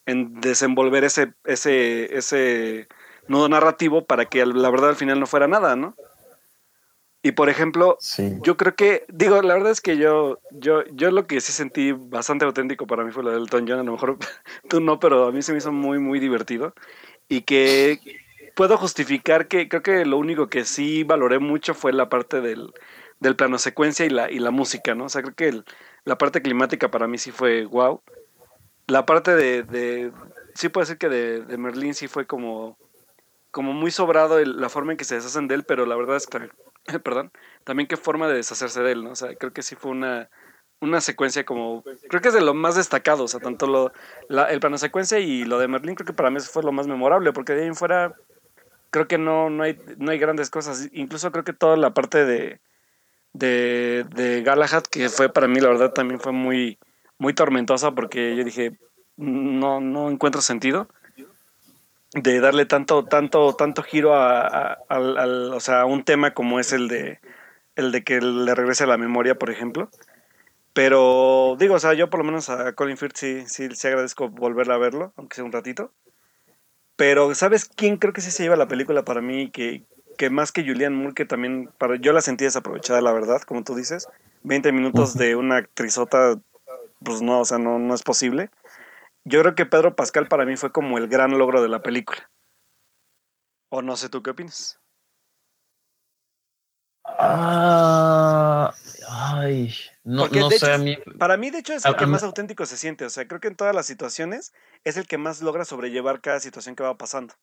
en 0.06 0.40
desenvolver 0.40 1.04
ese, 1.04 1.34
ese, 1.44 2.16
ese 2.16 2.88
nudo 3.28 3.48
narrativo 3.48 4.06
para 4.06 4.26
que 4.26 4.44
la 4.46 4.70
verdad 4.70 4.90
al 4.90 4.96
final 4.96 5.20
no 5.20 5.26
fuera 5.26 5.48
nada, 5.48 5.76
¿no? 5.76 5.94
Y 7.22 7.32
por 7.32 7.48
ejemplo, 7.48 7.98
yo 8.42 8.56
creo 8.56 8.76
que, 8.76 9.04
digo, 9.08 9.42
la 9.42 9.54
verdad 9.54 9.72
es 9.72 9.80
que 9.80 9.96
yo, 9.96 10.38
yo, 10.52 10.84
yo 10.92 11.10
lo 11.10 11.26
que 11.26 11.40
sí 11.40 11.50
sentí 11.50 11.90
bastante 11.90 12.44
auténtico 12.44 12.86
para 12.86 13.02
mí 13.02 13.10
fue 13.10 13.24
lo 13.24 13.30
del 13.30 13.42
Elton 13.42 13.66
John, 13.66 13.80
a 13.80 13.82
lo 13.82 13.90
mejor 13.90 14.16
tú 14.68 14.80
no, 14.80 15.00
pero 15.00 15.26
a 15.26 15.32
mí 15.32 15.42
se 15.42 15.50
me 15.50 15.58
hizo 15.58 15.72
muy, 15.72 15.98
muy 15.98 16.20
divertido. 16.20 16.72
Y 17.28 17.40
que 17.40 17.98
puedo 18.54 18.76
justificar 18.76 19.48
que 19.48 19.68
creo 19.68 19.82
que 19.82 20.04
lo 20.04 20.18
único 20.18 20.48
que 20.48 20.64
sí 20.64 21.02
valoré 21.02 21.40
mucho 21.40 21.74
fue 21.74 21.92
la 21.92 22.08
parte 22.08 22.40
del, 22.40 22.72
del 23.18 23.34
plano 23.34 23.58
secuencia 23.58 24.06
y 24.06 24.10
la, 24.10 24.30
y 24.30 24.38
la 24.38 24.52
música, 24.52 24.94
¿no? 24.94 25.06
O 25.06 25.08
sea, 25.08 25.22
creo 25.22 25.34
que 25.34 25.62
la 26.04 26.18
parte 26.18 26.42
climática 26.42 26.92
para 26.92 27.08
mí 27.08 27.18
sí 27.18 27.32
fue 27.32 27.64
wow. 27.64 28.02
La 28.86 29.06
parte 29.06 29.34
de, 29.34 29.62
de 29.62 30.12
sí 30.54 30.68
puede 30.68 30.86
ser 30.86 30.98
que 30.98 31.08
de, 31.08 31.42
de 31.42 31.58
Merlín 31.58 31.94
sí 31.94 32.08
fue 32.08 32.26
como 32.26 32.76
como 33.56 33.72
muy 33.72 33.90
sobrado 33.90 34.38
la 34.44 34.68
forma 34.68 34.92
en 34.92 34.98
que 34.98 35.04
se 35.04 35.14
deshacen 35.14 35.48
de 35.48 35.54
él, 35.54 35.64
pero 35.64 35.86
la 35.86 35.96
verdad 35.96 36.16
es 36.16 36.26
que, 36.26 36.50
perdón, 37.02 37.32
también 37.64 37.86
qué 37.86 37.96
forma 37.96 38.28
de 38.28 38.34
deshacerse 38.34 38.82
de 38.82 38.92
él, 38.92 39.02
¿no? 39.02 39.12
O 39.12 39.16
sea, 39.16 39.34
creo 39.34 39.54
que 39.54 39.62
sí 39.62 39.76
fue 39.76 39.92
una, 39.92 40.28
una 40.78 41.00
secuencia 41.00 41.46
como, 41.46 41.82
creo 42.10 42.20
que 42.20 42.28
es 42.28 42.34
de 42.34 42.42
lo 42.42 42.52
más 42.52 42.76
destacado, 42.76 43.24
o 43.24 43.28
sea, 43.28 43.40
tanto 43.40 43.66
lo, 43.66 43.92
el 44.44 44.60
plano 44.60 44.76
secuencia 44.76 45.20
y 45.20 45.46
lo 45.46 45.58
de 45.58 45.68
Merlin, 45.68 45.94
creo 45.94 46.04
que 46.04 46.12
para 46.12 46.30
mí 46.30 46.38
fue 46.40 46.62
lo 46.62 46.70
más 46.70 46.86
memorable, 46.86 47.32
porque 47.32 47.54
de 47.54 47.62
ahí 47.62 47.68
en 47.68 47.76
fuera, 47.76 48.14
creo 48.90 49.08
que 49.08 49.16
no, 49.16 49.48
no, 49.48 49.62
hay, 49.62 49.80
no 49.96 50.10
hay 50.10 50.18
grandes 50.18 50.50
cosas, 50.50 50.90
incluso 50.92 51.32
creo 51.32 51.44
que 51.44 51.54
toda 51.54 51.78
la 51.78 51.94
parte 51.94 52.26
de, 52.26 52.60
de, 53.32 54.04
de 54.14 54.42
Galahad, 54.42 54.82
que 54.82 55.08
fue 55.08 55.30
para 55.30 55.48
mí, 55.48 55.60
la 55.60 55.68
verdad, 55.68 55.94
también 55.94 56.20
fue 56.20 56.32
muy, 56.32 56.78
muy 57.18 57.34
tormentosa, 57.34 57.92
porque 57.92 58.36
yo 58.36 58.44
dije, 58.44 58.78
no, 59.16 59.80
no 59.80 60.10
encuentro 60.10 60.40
sentido 60.40 60.88
de 62.14 62.40
darle 62.40 62.64
tanto, 62.66 63.04
tanto, 63.04 63.54
tanto 63.54 63.82
giro 63.82 64.14
a, 64.14 64.78
o 64.88 65.60
sea, 65.60 65.84
un 65.84 66.04
tema 66.04 66.32
como 66.32 66.60
es 66.60 66.72
el 66.72 66.88
de 66.88 67.20
el 67.74 67.92
de 67.92 68.04
que 68.04 68.20
le 68.20 68.54
regrese 68.54 68.86
la 68.86 68.96
memoria, 68.96 69.34
por 69.34 69.50
ejemplo. 69.50 69.90
Pero 70.72 71.56
digo, 71.58 71.74
o 71.74 71.78
sea, 71.78 71.94
yo 71.94 72.10
por 72.10 72.20
lo 72.20 72.24
menos 72.24 72.48
a 72.48 72.72
Colin 72.72 72.96
Firth 72.96 73.16
sí, 73.16 73.44
sí, 73.46 73.68
sí 73.74 73.86
agradezco 73.86 74.28
volverla 74.30 74.74
a 74.74 74.78
verlo, 74.78 75.12
aunque 75.16 75.36
sea 75.36 75.44
un 75.44 75.52
ratito. 75.52 75.92
Pero, 76.96 77.34
¿sabes 77.34 77.66
quién 77.66 77.98
creo 77.98 78.14
que 78.14 78.22
sí 78.22 78.30
se 78.30 78.42
lleva 78.42 78.56
la 78.56 78.68
película 78.68 79.04
para 79.04 79.20
mí? 79.20 79.50
Que, 79.50 79.84
que 80.16 80.30
más 80.30 80.52
que 80.52 80.66
Julianne 80.66 80.96
Moore, 80.96 81.14
que 81.14 81.26
también 81.26 81.70
para, 81.78 81.96
yo 81.96 82.12
la 82.12 82.22
sentí 82.22 82.44
desaprovechada, 82.44 83.02
la 83.02 83.12
verdad, 83.12 83.42
como 83.42 83.62
tú 83.62 83.74
dices. 83.74 84.08
20 84.42 84.72
minutos 84.72 85.14
de 85.16 85.36
una 85.36 85.56
actrizota, 85.56 86.38
pues 87.04 87.22
no, 87.22 87.40
o 87.40 87.44
sea, 87.44 87.58
no, 87.58 87.78
no 87.78 87.94
es 87.94 88.02
posible 88.02 88.50
yo 89.26 89.40
creo 89.40 89.54
que 89.56 89.66
Pedro 89.66 89.96
Pascal 89.96 90.28
para 90.28 90.46
mí 90.46 90.56
fue 90.56 90.70
como 90.70 90.98
el 90.98 91.08
gran 91.08 91.36
logro 91.36 91.60
de 91.60 91.68
la 91.68 91.82
película. 91.82 92.30
O 93.70 93.82
no 93.82 93.96
sé 93.96 94.08
tú 94.08 94.22
qué 94.22 94.30
opinas. 94.30 94.78
Ah, 97.04 98.72
ay, 99.08 99.74
no, 100.04 100.28
sé 100.50 100.72
a 100.72 100.78
mí. 100.78 100.96
Para 101.18 101.36
mí, 101.36 101.50
de 101.50 101.58
hecho, 101.58 101.72
es 101.72 101.84
el 101.84 101.96
que 101.96 102.06
más 102.06 102.22
auténtico 102.22 102.66
se 102.66 102.76
siente. 102.76 103.04
O 103.04 103.10
sea, 103.10 103.26
creo 103.26 103.40
que 103.40 103.48
en 103.48 103.56
todas 103.56 103.74
las 103.74 103.86
situaciones 103.86 104.52
es 104.84 104.96
el 104.96 105.08
que 105.08 105.18
más 105.18 105.42
logra 105.42 105.64
sobrellevar 105.64 106.20
cada 106.20 106.38
situación 106.38 106.76
que 106.76 106.84
va 106.84 106.96
pasando. 106.96 107.34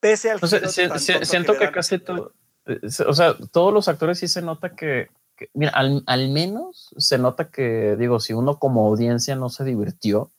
Pese 0.00 0.32
al. 0.32 0.40
siento 0.40 1.56
que, 1.56 1.70
casi 1.70 2.00
todo. 2.00 2.34
Eh, 2.66 2.80
o 3.06 3.12
sea, 3.12 3.36
todos 3.52 3.72
los 3.72 3.86
actores 3.86 4.18
sí 4.18 4.26
se 4.26 4.42
nota 4.42 4.74
que. 4.74 5.08
Mira, 5.54 5.72
al, 5.72 6.02
al 6.06 6.28
menos 6.28 6.94
se 6.96 7.18
nota 7.18 7.50
que, 7.50 7.96
digo, 7.96 8.20
si 8.20 8.32
uno 8.32 8.58
como 8.58 8.86
audiencia 8.86 9.36
no 9.36 9.48
se 9.48 9.64
divirtió, 9.64 10.30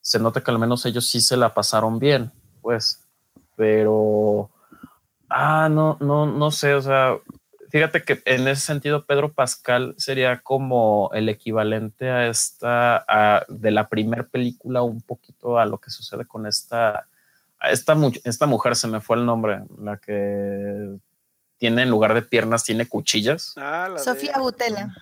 se 0.00 0.18
nota 0.18 0.42
que 0.42 0.50
al 0.50 0.58
menos 0.58 0.84
ellos 0.84 1.06
sí 1.06 1.20
se 1.20 1.36
la 1.36 1.54
pasaron 1.54 1.98
bien, 1.98 2.32
pues, 2.60 3.06
pero, 3.56 4.50
ah, 5.28 5.68
no, 5.70 5.96
no, 6.00 6.26
no 6.26 6.50
sé, 6.50 6.74
o 6.74 6.82
sea, 6.82 7.18
fíjate 7.70 8.02
que 8.02 8.20
en 8.24 8.48
ese 8.48 8.66
sentido 8.66 9.06
Pedro 9.06 9.32
Pascal 9.32 9.94
sería 9.96 10.40
como 10.40 11.10
el 11.14 11.28
equivalente 11.28 12.10
a 12.10 12.26
esta, 12.26 13.46
de 13.48 13.70
la 13.70 13.88
primera 13.88 14.24
película, 14.24 14.82
un 14.82 15.00
poquito 15.00 15.58
a 15.58 15.66
lo 15.66 15.78
que 15.78 15.90
sucede 15.90 16.26
con 16.26 16.46
esta, 16.46 17.06
a 17.60 17.70
esta, 17.70 17.96
esta 18.24 18.46
mujer, 18.46 18.76
se 18.76 18.88
me 18.88 19.00
fue 19.00 19.16
el 19.16 19.24
nombre, 19.24 19.62
la 19.78 19.96
que 19.98 20.98
tiene 21.62 21.82
en 21.82 21.90
lugar 21.90 22.12
de 22.12 22.22
piernas, 22.22 22.64
tiene 22.64 22.88
cuchillas. 22.88 23.52
Ah, 23.56 23.94
Sofía 23.96 24.36
Butela. 24.40 24.92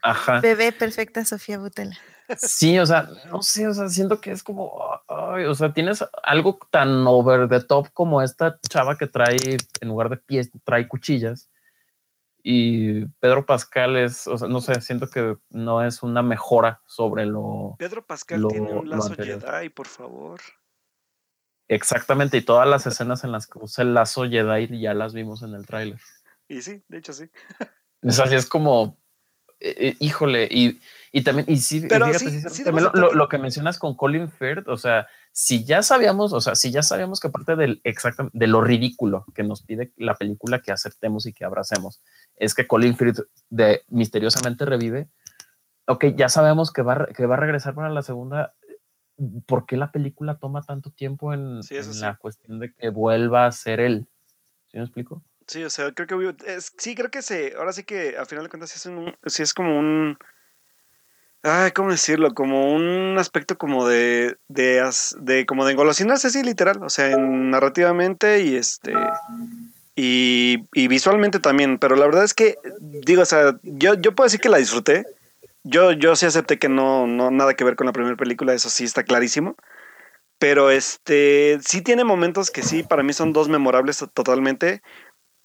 Ajá. 0.00 0.40
Bebé 0.40 0.72
perfecta 0.72 1.22
Sofía 1.22 1.58
Butela. 1.58 1.94
Sí, 2.38 2.78
o 2.78 2.86
sea, 2.86 3.10
no 3.30 3.42
sé, 3.42 3.68
o 3.68 3.74
sea, 3.74 3.90
siento 3.90 4.18
que 4.18 4.30
es 4.30 4.42
como, 4.42 4.72
o 5.06 5.54
sea, 5.54 5.74
tienes 5.74 6.02
algo 6.22 6.58
tan 6.70 7.06
over 7.06 7.46
the 7.46 7.60
top 7.60 7.88
como 7.92 8.22
esta 8.22 8.58
chava 8.70 8.96
que 8.96 9.06
trae, 9.06 9.36
en 9.82 9.88
lugar 9.88 10.08
de 10.08 10.16
pies, 10.16 10.50
trae 10.64 10.88
cuchillas. 10.88 11.50
Y 12.42 13.04
Pedro 13.20 13.44
Pascal 13.44 13.98
es, 13.98 14.26
o 14.26 14.38
sea, 14.38 14.48
no 14.48 14.62
sé, 14.62 14.80
siento 14.80 15.08
que 15.08 15.36
no 15.50 15.84
es 15.84 16.02
una 16.02 16.22
mejora 16.22 16.80
sobre 16.86 17.26
lo. 17.26 17.76
Pedro 17.78 18.02
Pascal 18.06 18.42
tiene 18.48 18.72
un 18.72 18.88
lazo 18.88 19.14
Jedi, 19.14 19.68
por 19.68 19.88
favor. 19.88 20.40
Exactamente, 21.74 22.36
y 22.36 22.42
todas 22.42 22.68
las 22.68 22.86
escenas 22.86 23.24
en 23.24 23.32
las 23.32 23.46
que 23.46 23.58
usa 23.58 23.82
el 23.82 23.94
lazo 23.94 24.24
Jedi 24.28 24.80
ya 24.80 24.94
las 24.94 25.14
vimos 25.14 25.42
en 25.42 25.54
el 25.54 25.66
tráiler. 25.66 25.98
Y 26.48 26.60
sí, 26.60 26.82
de 26.88 26.98
hecho 26.98 27.12
sí. 27.12 27.30
Es 28.02 28.18
así, 28.18 28.34
es 28.34 28.46
como, 28.46 28.98
eh, 29.60 29.74
eh, 29.78 29.96
híjole, 30.00 30.48
y 30.50 30.80
y 31.14 31.22
también, 31.24 31.46
y 31.46 31.58
sí, 31.58 31.86
también 31.86 32.88
lo, 32.94 33.28
que 33.28 33.36
mencionas 33.36 33.78
con 33.78 33.94
Colin 33.94 34.30
Firth, 34.30 34.66
o 34.66 34.78
sea, 34.78 35.08
si 35.30 35.62
ya 35.62 35.82
sabíamos, 35.82 36.32
o 36.32 36.40
sea, 36.40 36.54
si 36.54 36.70
ya 36.70 36.82
sabíamos 36.82 37.20
que 37.20 37.28
parte 37.28 37.54
del 37.54 37.82
exactamente 37.84 38.36
de 38.36 38.46
lo 38.46 38.62
ridículo 38.62 39.26
que 39.34 39.42
nos 39.42 39.62
pide 39.62 39.92
la 39.98 40.14
película 40.14 40.62
que 40.62 40.72
aceptemos 40.72 41.26
y 41.26 41.34
que 41.34 41.44
abracemos, 41.44 42.02
es 42.36 42.54
que 42.54 42.66
Colin 42.66 42.96
Firth 42.96 43.20
de 43.50 43.82
misteriosamente 43.88 44.64
revive. 44.64 45.10
Ok, 45.86 46.06
ya 46.16 46.30
sabemos 46.30 46.72
que 46.72 46.80
va, 46.80 47.06
que 47.14 47.26
va 47.26 47.34
a 47.34 47.40
regresar 47.40 47.74
para 47.74 47.90
la 47.90 48.02
segunda. 48.02 48.54
¿Por 49.46 49.66
qué 49.66 49.76
la 49.76 49.92
película 49.92 50.38
toma 50.38 50.62
tanto 50.62 50.90
tiempo 50.90 51.32
en, 51.32 51.60
la 52.00 52.16
cuestión 52.16 52.58
de 52.58 52.72
que 52.72 52.88
vuelva 52.90 53.46
a 53.46 53.52
ser 53.52 53.80
él? 53.80 54.06
¿Sí 54.70 54.78
me 54.78 54.84
explico? 54.84 55.22
Sí, 55.46 55.64
o 55.64 55.70
sea, 55.70 55.92
creo 55.92 56.06
que 56.06 56.60
sí, 56.78 56.94
creo 56.94 57.10
que 57.10 57.22
se, 57.22 57.54
ahora 57.56 57.72
sí 57.72 57.84
que 57.84 58.16
al 58.16 58.26
final 58.26 58.44
de 58.44 58.50
cuentas 58.50 58.74
es, 58.74 58.86
un, 58.86 59.14
sí 59.26 59.42
es 59.42 59.52
como 59.52 59.78
un 59.78 60.16
ay, 61.42 61.72
¿cómo 61.72 61.90
decirlo? 61.90 62.34
Como 62.34 62.72
un 62.72 63.16
aspecto 63.18 63.58
como 63.58 63.86
de, 63.86 64.36
de, 64.48 64.82
de 65.20 65.46
como 65.46 65.64
de 65.64 65.72
engolosinarse, 65.72 66.30
sí, 66.30 66.42
literal, 66.42 66.82
o 66.82 66.88
sea, 66.88 67.16
narrativamente 67.16 68.42
y 68.42 68.56
este, 68.56 68.92
y, 69.94 70.64
y, 70.72 70.88
visualmente 70.88 71.40
también, 71.40 71.78
pero 71.78 71.96
la 71.96 72.06
verdad 72.06 72.24
es 72.24 72.34
que, 72.34 72.56
digo, 72.80 73.22
o 73.22 73.26
sea, 73.26 73.58
yo, 73.62 73.94
yo 73.94 74.14
puedo 74.14 74.26
decir 74.26 74.40
que 74.40 74.48
la 74.48 74.58
disfruté, 74.58 75.04
yo, 75.64 75.92
yo 75.92 76.16
sí 76.16 76.26
acepté 76.26 76.58
que 76.58 76.68
no, 76.68 77.06
no, 77.06 77.30
nada 77.30 77.54
que 77.54 77.64
ver 77.64 77.76
con 77.76 77.86
la 77.86 77.92
primera 77.92 78.16
película, 78.16 78.54
eso 78.54 78.70
sí 78.70 78.84
está 78.84 79.04
clarísimo, 79.04 79.56
pero 80.38 80.70
este, 80.70 81.58
sí 81.64 81.82
tiene 81.82 82.04
momentos 82.04 82.50
que 82.50 82.62
sí, 82.62 82.82
para 82.82 83.02
mí 83.02 83.12
son 83.12 83.32
dos 83.32 83.48
memorables 83.48 84.04
totalmente, 84.14 84.82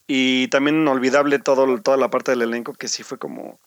y 0.08 0.48
también 0.48 0.78
inolvidable 0.78 1.40
todo, 1.40 1.82
toda 1.82 1.98
la 1.98 2.10
parte 2.10 2.32
del 2.32 2.42
elenco 2.42 2.74
que 2.74 2.88
sí 2.88 3.04
fue 3.04 3.18
como, 3.18 3.60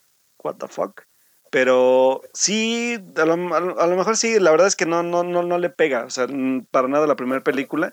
what 0.42 0.57
the 0.57 0.68
fuck. 0.68 1.03
Pero 1.51 2.22
sí, 2.32 2.96
a 3.16 3.24
lo, 3.24 3.36
mejor 3.36 4.16
sí, 4.16 4.38
la 4.38 4.53
verdad 4.53 4.68
es 4.68 4.76
que 4.76 4.86
no, 4.86 5.03
no, 5.03 5.24
no, 5.24 5.42
no 5.42 5.59
le 5.59 5.68
pega, 5.68 6.05
o 6.05 6.11
sea, 6.11 6.28
para 6.70 6.88
nada 6.88 7.09
la 7.09 7.16
primera 7.16 7.42
película. 7.42 7.92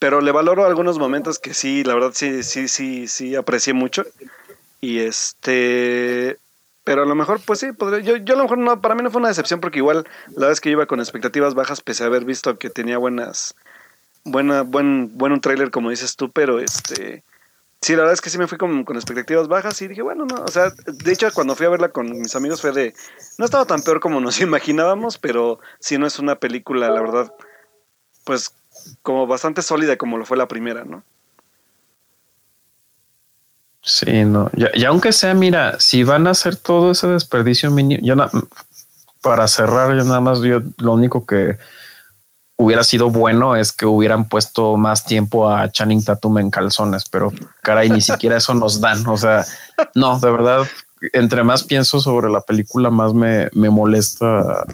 Pero 0.00 0.20
le 0.20 0.32
valoro 0.32 0.66
algunos 0.66 0.98
momentos 0.98 1.38
que 1.38 1.54
sí, 1.54 1.84
la 1.84 1.94
verdad 1.94 2.10
sí, 2.12 2.42
sí, 2.42 2.66
sí, 2.66 3.06
sí 3.06 3.36
aprecié 3.36 3.72
mucho. 3.72 4.04
Y 4.80 4.98
este. 4.98 6.38
Pero 6.84 7.02
a 7.02 7.06
lo 7.06 7.14
mejor, 7.14 7.40
pues 7.44 7.60
sí, 7.60 7.72
podría, 7.72 8.00
yo, 8.00 8.16
yo 8.16 8.34
a 8.34 8.36
lo 8.36 8.44
mejor 8.44 8.58
no, 8.58 8.80
para 8.80 8.94
mí 8.94 9.02
no 9.02 9.10
fue 9.10 9.20
una 9.20 9.28
decepción 9.28 9.60
porque 9.60 9.78
igual 9.78 10.04
la 10.28 10.34
verdad 10.34 10.52
es 10.52 10.60
que 10.60 10.70
iba 10.70 10.86
con 10.86 10.98
expectativas 11.00 11.54
bajas 11.54 11.80
pese 11.80 12.02
a 12.02 12.06
haber 12.06 12.24
visto 12.24 12.58
que 12.58 12.70
tenía 12.70 12.98
buenas, 12.98 13.54
buena, 14.24 14.62
buen, 14.62 15.16
buen 15.16 15.32
un 15.32 15.40
tráiler 15.40 15.70
como 15.70 15.90
dices 15.90 16.16
tú, 16.16 16.32
pero 16.32 16.58
este, 16.58 17.22
Sí, 17.82 17.94
la 17.94 18.02
verdad 18.02 18.14
es 18.14 18.20
que 18.20 18.30
sí 18.30 18.38
me 18.38 18.46
fui 18.46 18.58
con, 18.58 18.84
con, 18.84 18.94
expectativas 18.94 19.48
bajas 19.48 19.82
y 19.82 19.88
dije, 19.88 20.02
bueno, 20.02 20.24
no, 20.24 20.36
o 20.44 20.48
sea, 20.48 20.70
de 20.86 21.12
hecho 21.12 21.28
cuando 21.34 21.56
fui 21.56 21.66
a 21.66 21.70
verla 21.70 21.88
con 21.88 22.12
mis 22.12 22.36
amigos 22.36 22.60
fue 22.60 22.70
de, 22.70 22.94
no 23.38 23.44
estaba 23.44 23.64
tan 23.64 23.82
peor 23.82 23.98
como 23.98 24.20
nos 24.20 24.40
imaginábamos, 24.40 25.18
pero 25.18 25.58
sí 25.80 25.98
no 25.98 26.06
es 26.06 26.20
una 26.20 26.36
película, 26.36 26.88
la 26.90 27.00
verdad, 27.00 27.34
pues 28.22 28.54
como 29.02 29.26
bastante 29.26 29.62
sólida 29.62 29.96
como 29.96 30.16
lo 30.16 30.24
fue 30.24 30.36
la 30.36 30.46
primera, 30.46 30.84
¿no? 30.84 31.02
Sí, 33.84 34.24
no, 34.24 34.48
y, 34.54 34.84
aunque 34.84 35.12
sea, 35.12 35.34
mira, 35.34 35.78
si 35.80 36.04
van 36.04 36.28
a 36.28 36.30
hacer 36.30 36.54
todo 36.54 36.92
ese 36.92 37.08
desperdicio 37.08 37.70
mínimo, 37.70 38.00
yo 38.04 38.14
para 39.20 39.48
cerrar, 39.48 39.96
yo 39.96 40.04
nada 40.04 40.20
más, 40.20 40.40
yo 40.40 40.62
lo 40.78 40.92
único 40.92 41.26
que 41.26 41.58
hubiera 42.56 42.84
sido 42.84 43.10
bueno 43.10 43.56
es 43.56 43.72
que 43.72 43.86
hubieran 43.86 44.28
puesto 44.28 44.76
más 44.76 45.04
tiempo 45.04 45.50
a 45.50 45.70
Channing 45.70 46.04
Tatum 46.04 46.38
en 46.38 46.50
calzones, 46.50 47.04
pero 47.10 47.32
caray, 47.62 47.90
ni 47.90 48.00
siquiera 48.00 48.36
eso 48.36 48.54
nos 48.54 48.80
dan. 48.80 49.06
O 49.08 49.16
sea, 49.16 49.44
no, 49.94 50.18
de 50.20 50.30
verdad, 50.30 50.66
entre 51.12 51.42
más 51.42 51.64
pienso 51.64 52.00
sobre 52.00 52.30
la 52.30 52.40
película, 52.40 52.90
más 52.90 53.14
me, 53.14 53.48
me 53.52 53.68
molesta 53.68 54.64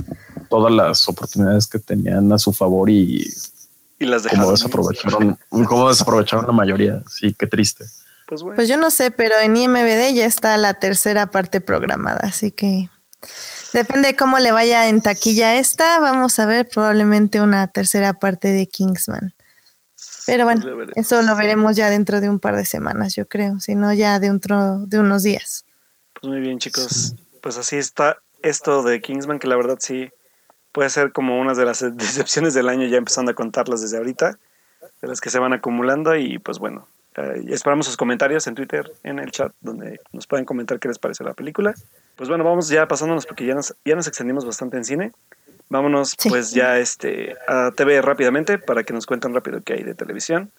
todas 0.50 0.72
las 0.72 1.08
oportunidades 1.08 1.66
que 1.66 1.78
tenían 1.78 2.30
a 2.32 2.38
su 2.38 2.52
favor 2.52 2.90
y, 2.90 3.26
y 3.98 4.04
las 4.06 4.26
cómo 4.26 4.50
desaprovecharon, 4.50 5.38
cómo 5.66 5.88
desaprovecharon 5.88 6.46
la 6.46 6.52
mayoría. 6.52 7.02
Sí, 7.10 7.34
qué 7.38 7.46
triste. 7.46 7.86
Pues 8.28 8.42
bueno. 8.42 8.56
Pues 8.56 8.68
yo 8.68 8.76
no 8.76 8.90
sé, 8.90 9.10
pero 9.10 9.34
en 9.42 9.56
IMBD 9.56 10.12
ya 10.12 10.26
está 10.26 10.54
la 10.58 10.74
tercera 10.74 11.30
parte 11.30 11.62
programada, 11.62 12.20
así 12.22 12.50
que 12.50 12.90
depende 13.72 14.08
de 14.08 14.16
cómo 14.16 14.38
le 14.38 14.52
vaya 14.52 14.86
en 14.88 15.00
taquilla 15.00 15.56
esta, 15.56 15.98
vamos 15.98 16.38
a 16.38 16.44
ver 16.44 16.68
probablemente 16.68 17.40
una 17.40 17.68
tercera 17.68 18.12
parte 18.12 18.48
de 18.48 18.66
Kingsman. 18.66 19.32
Pero 20.26 20.44
bueno, 20.44 20.62
eso 20.94 21.22
lo 21.22 21.34
veremos 21.36 21.74
ya 21.74 21.88
dentro 21.88 22.20
de 22.20 22.28
un 22.28 22.38
par 22.38 22.54
de 22.54 22.66
semanas, 22.66 23.14
yo 23.14 23.26
creo, 23.26 23.60
si 23.60 23.74
no 23.74 23.94
ya 23.94 24.20
de, 24.20 24.28
de 24.28 24.98
unos 24.98 25.22
días. 25.22 25.64
Pues 26.20 26.30
muy 26.30 26.40
bien, 26.40 26.58
chicos. 26.58 27.14
Pues 27.40 27.56
así 27.56 27.76
está 27.76 28.18
esto 28.42 28.82
de 28.82 29.00
Kingsman, 29.00 29.38
que 29.38 29.48
la 29.48 29.56
verdad 29.56 29.78
sí 29.80 30.10
puede 30.72 30.90
ser 30.90 31.12
como 31.12 31.40
una 31.40 31.54
de 31.54 31.64
las 31.64 31.80
decepciones 31.96 32.52
del 32.52 32.68
año, 32.68 32.86
ya 32.88 32.98
empezando 32.98 33.30
a 33.30 33.34
contarlas 33.34 33.80
desde 33.80 33.96
ahorita, 33.96 34.38
de 35.00 35.08
las 35.08 35.22
que 35.22 35.30
se 35.30 35.38
van 35.38 35.54
acumulando 35.54 36.14
y 36.14 36.38
pues 36.38 36.58
bueno, 36.58 36.86
eh, 37.18 37.44
esperamos 37.48 37.86
sus 37.86 37.96
comentarios 37.96 38.46
en 38.46 38.54
Twitter, 38.54 38.92
en 39.02 39.18
el 39.18 39.32
chat, 39.32 39.52
donde 39.60 40.00
nos 40.12 40.28
pueden 40.28 40.44
comentar 40.44 40.78
qué 40.78 40.86
les 40.86 40.98
parece 40.98 41.24
la 41.24 41.34
película. 41.34 41.74
Pues 42.14 42.28
bueno, 42.28 42.44
vamos 42.44 42.68
ya 42.68 42.86
pasándonos 42.86 43.26
porque 43.26 43.44
ya 43.44 43.54
nos, 43.54 43.74
ya 43.84 43.96
nos 43.96 44.06
extendimos 44.06 44.44
bastante 44.44 44.76
en 44.76 44.84
cine. 44.84 45.12
Vámonos 45.68 46.14
pues 46.28 46.52
ya 46.52 46.78
este, 46.78 47.34
a 47.48 47.72
TV 47.72 48.00
rápidamente 48.00 48.58
para 48.58 48.84
que 48.84 48.92
nos 48.92 49.04
cuenten 49.04 49.34
rápido 49.34 49.60
qué 49.62 49.74
hay 49.74 49.82
de 49.82 49.94
televisión. 49.94 50.52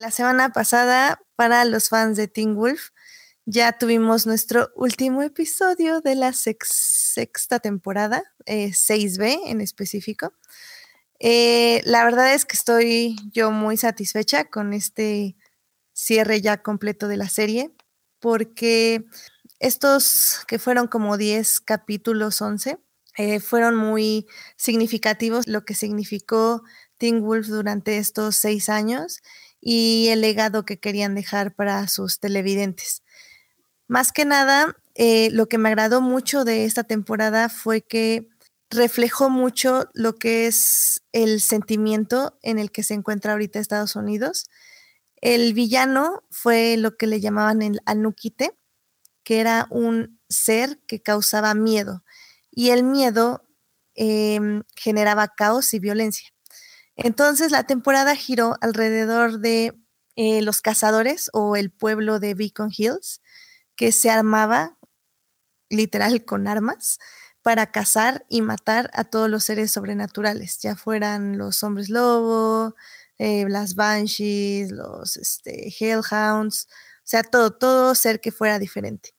La 0.00 0.10
semana 0.10 0.50
pasada, 0.50 1.20
para 1.36 1.64
los 1.64 1.90
fans 1.90 2.16
de 2.16 2.26
Teen 2.26 2.54
Wolf, 2.54 2.90
ya 3.44 3.72
tuvimos 3.78 4.26
nuestro 4.26 4.70
último 4.74 5.22
episodio 5.22 6.00
de 6.00 6.14
la 6.14 6.32
sexta 6.32 7.60
temporada, 7.60 8.24
6B 8.46 9.22
eh, 9.24 9.38
en 9.46 9.60
específico. 9.60 10.32
Eh, 11.20 11.82
la 11.84 12.04
verdad 12.04 12.34
es 12.34 12.44
que 12.44 12.56
estoy 12.56 13.16
yo 13.32 13.50
muy 13.50 13.76
satisfecha 13.76 14.44
con 14.44 14.72
este 14.72 15.36
cierre 15.92 16.40
ya 16.40 16.62
completo 16.62 17.08
de 17.08 17.16
la 17.16 17.28
serie, 17.28 17.72
porque 18.20 19.04
estos 19.60 20.40
que 20.46 20.58
fueron 20.58 20.88
como 20.88 21.16
10 21.16 21.60
capítulos, 21.60 22.42
11, 22.42 22.78
eh, 23.16 23.40
fueron 23.40 23.76
muy 23.76 24.26
significativos, 24.56 25.46
lo 25.48 25.64
que 25.64 25.74
significó 25.74 26.62
Teen 26.98 27.22
Wolf 27.22 27.46
durante 27.48 27.98
estos 27.98 28.36
seis 28.36 28.68
años 28.68 29.20
y 29.60 30.08
el 30.10 30.20
legado 30.20 30.64
que 30.66 30.78
querían 30.78 31.14
dejar 31.14 31.54
para 31.54 31.88
sus 31.88 32.20
televidentes. 32.20 33.02
Más 33.88 34.12
que 34.12 34.24
nada, 34.24 34.76
eh, 34.94 35.30
lo 35.32 35.48
que 35.48 35.58
me 35.58 35.68
agradó 35.68 36.00
mucho 36.00 36.44
de 36.44 36.64
esta 36.64 36.84
temporada 36.84 37.48
fue 37.48 37.82
que 37.82 38.28
reflejó 38.70 39.30
mucho 39.30 39.88
lo 39.94 40.16
que 40.16 40.46
es 40.46 41.02
el 41.12 41.40
sentimiento 41.40 42.38
en 42.42 42.58
el 42.58 42.70
que 42.70 42.82
se 42.82 42.94
encuentra 42.94 43.32
ahorita 43.32 43.58
Estados 43.58 43.96
Unidos. 43.96 44.48
El 45.20 45.54
villano 45.54 46.24
fue 46.30 46.76
lo 46.76 46.96
que 46.96 47.06
le 47.06 47.20
llamaban 47.20 47.62
el 47.62 47.80
Anukite, 47.86 48.56
que 49.24 49.40
era 49.40 49.66
un 49.70 50.20
ser 50.28 50.78
que 50.86 51.02
causaba 51.02 51.54
miedo 51.54 52.04
y 52.50 52.70
el 52.70 52.82
miedo 52.82 53.44
em, 53.94 54.62
generaba 54.74 55.28
caos 55.28 55.72
y 55.74 55.78
violencia. 55.78 56.28
Entonces 56.96 57.52
la 57.52 57.64
temporada 57.64 58.16
giró 58.16 58.56
alrededor 58.60 59.38
de 59.40 59.74
eh, 60.16 60.42
los 60.42 60.62
cazadores 60.62 61.30
o 61.32 61.56
el 61.56 61.70
pueblo 61.70 62.18
de 62.18 62.34
Beacon 62.34 62.70
Hills, 62.76 63.20
que 63.76 63.92
se 63.92 64.10
armaba 64.10 64.78
literal 65.68 66.24
con 66.24 66.48
armas 66.48 66.98
para 67.46 67.70
cazar 67.70 68.26
y 68.28 68.42
matar 68.42 68.90
a 68.92 69.04
todos 69.04 69.30
los 69.30 69.44
seres 69.44 69.70
sobrenaturales, 69.70 70.58
ya 70.58 70.74
fueran 70.74 71.38
los 71.38 71.62
hombres 71.62 71.90
lobo, 71.90 72.74
eh, 73.18 73.46
las 73.48 73.76
banshees, 73.76 74.72
los 74.72 75.16
este, 75.16 75.72
hellhounds, 75.78 76.66
o 76.68 77.02
sea, 77.04 77.22
todo, 77.22 77.52
todo 77.52 77.94
ser 77.94 78.20
que 78.20 78.32
fuera 78.32 78.58
diferente. 78.58 79.14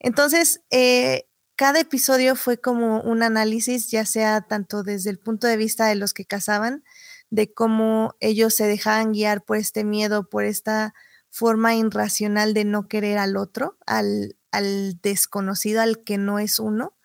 Entonces, 0.00 0.62
eh, 0.70 1.28
cada 1.54 1.78
episodio 1.78 2.34
fue 2.34 2.58
como 2.60 3.02
un 3.02 3.22
análisis, 3.22 3.88
ya 3.88 4.04
sea 4.04 4.40
tanto 4.40 4.82
desde 4.82 5.10
el 5.10 5.20
punto 5.20 5.46
de 5.46 5.56
vista 5.56 5.86
de 5.86 5.94
los 5.94 6.14
que 6.14 6.24
cazaban, 6.24 6.82
de 7.30 7.54
cómo 7.54 8.16
ellos 8.18 8.52
se 8.52 8.66
dejaban 8.66 9.12
guiar 9.12 9.44
por 9.44 9.58
este 9.58 9.84
miedo, 9.84 10.28
por 10.28 10.44
esta 10.44 10.92
forma 11.30 11.76
irracional 11.76 12.52
de 12.52 12.64
no 12.64 12.88
querer 12.88 13.16
al 13.16 13.36
otro, 13.36 13.78
al, 13.86 14.34
desconocido, 15.02 15.82
al 15.82 16.02
que 16.02 16.18
no 16.18 16.40
es 16.40 16.58
uno, 16.58 16.97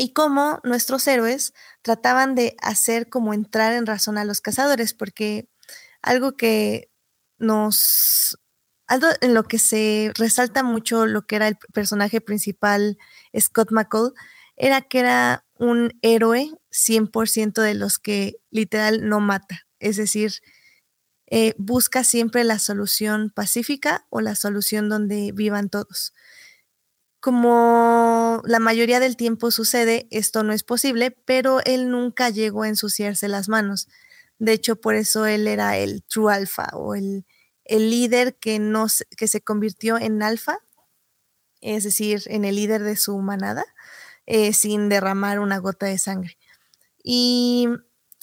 y 0.00 0.14
cómo 0.14 0.60
nuestros 0.64 1.06
héroes 1.06 1.52
trataban 1.82 2.34
de 2.34 2.56
hacer 2.62 3.10
como 3.10 3.34
entrar 3.34 3.74
en 3.74 3.84
razón 3.84 4.16
a 4.16 4.24
los 4.24 4.40
cazadores, 4.40 4.94
porque 4.94 5.46
algo 6.00 6.38
que 6.38 6.90
nos, 7.36 8.38
algo 8.86 9.08
en 9.20 9.34
lo 9.34 9.44
que 9.44 9.58
se 9.58 10.10
resalta 10.14 10.62
mucho 10.62 11.04
lo 11.04 11.26
que 11.26 11.36
era 11.36 11.48
el 11.48 11.58
personaje 11.74 12.22
principal, 12.22 12.96
Scott 13.38 13.72
McCall, 13.72 14.14
era 14.56 14.80
que 14.80 15.00
era 15.00 15.44
un 15.58 15.92
héroe 16.00 16.50
100% 16.70 17.60
de 17.60 17.74
los 17.74 17.98
que 17.98 18.36
literal 18.50 19.06
no 19.06 19.20
mata, 19.20 19.66
es 19.80 19.98
decir, 19.98 20.32
eh, 21.26 21.54
busca 21.58 22.04
siempre 22.04 22.42
la 22.44 22.58
solución 22.58 23.30
pacífica 23.34 24.06
o 24.08 24.22
la 24.22 24.34
solución 24.34 24.88
donde 24.88 25.32
vivan 25.34 25.68
todos. 25.68 26.14
Como 27.20 28.40
la 28.44 28.58
mayoría 28.58 28.98
del 28.98 29.16
tiempo 29.16 29.50
sucede, 29.50 30.08
esto 30.10 30.42
no 30.42 30.54
es 30.54 30.62
posible, 30.62 31.10
pero 31.10 31.60
él 31.64 31.90
nunca 31.90 32.30
llegó 32.30 32.62
a 32.62 32.68
ensuciarse 32.68 33.28
las 33.28 33.48
manos. 33.48 33.88
De 34.38 34.52
hecho, 34.52 34.76
por 34.76 34.94
eso 34.94 35.26
él 35.26 35.46
era 35.46 35.76
el 35.76 36.02
true 36.02 36.32
alpha 36.32 36.70
o 36.72 36.94
el, 36.94 37.26
líder 37.66 38.36
que, 38.36 38.58
no, 38.58 38.86
que 39.16 39.28
se 39.28 39.42
convirtió 39.42 39.98
en 39.98 40.22
alfa, 40.22 40.58
es 41.60 41.84
decir, 41.84 42.22
en 42.26 42.46
el 42.46 42.56
líder 42.56 42.82
de 42.82 42.96
su 42.96 43.18
manada, 43.18 43.64
eh, 44.26 44.54
sin 44.54 44.88
derramar 44.88 45.40
una 45.40 45.58
gota 45.58 45.86
de 45.86 45.98
sangre. 45.98 46.38
Y 47.04 47.68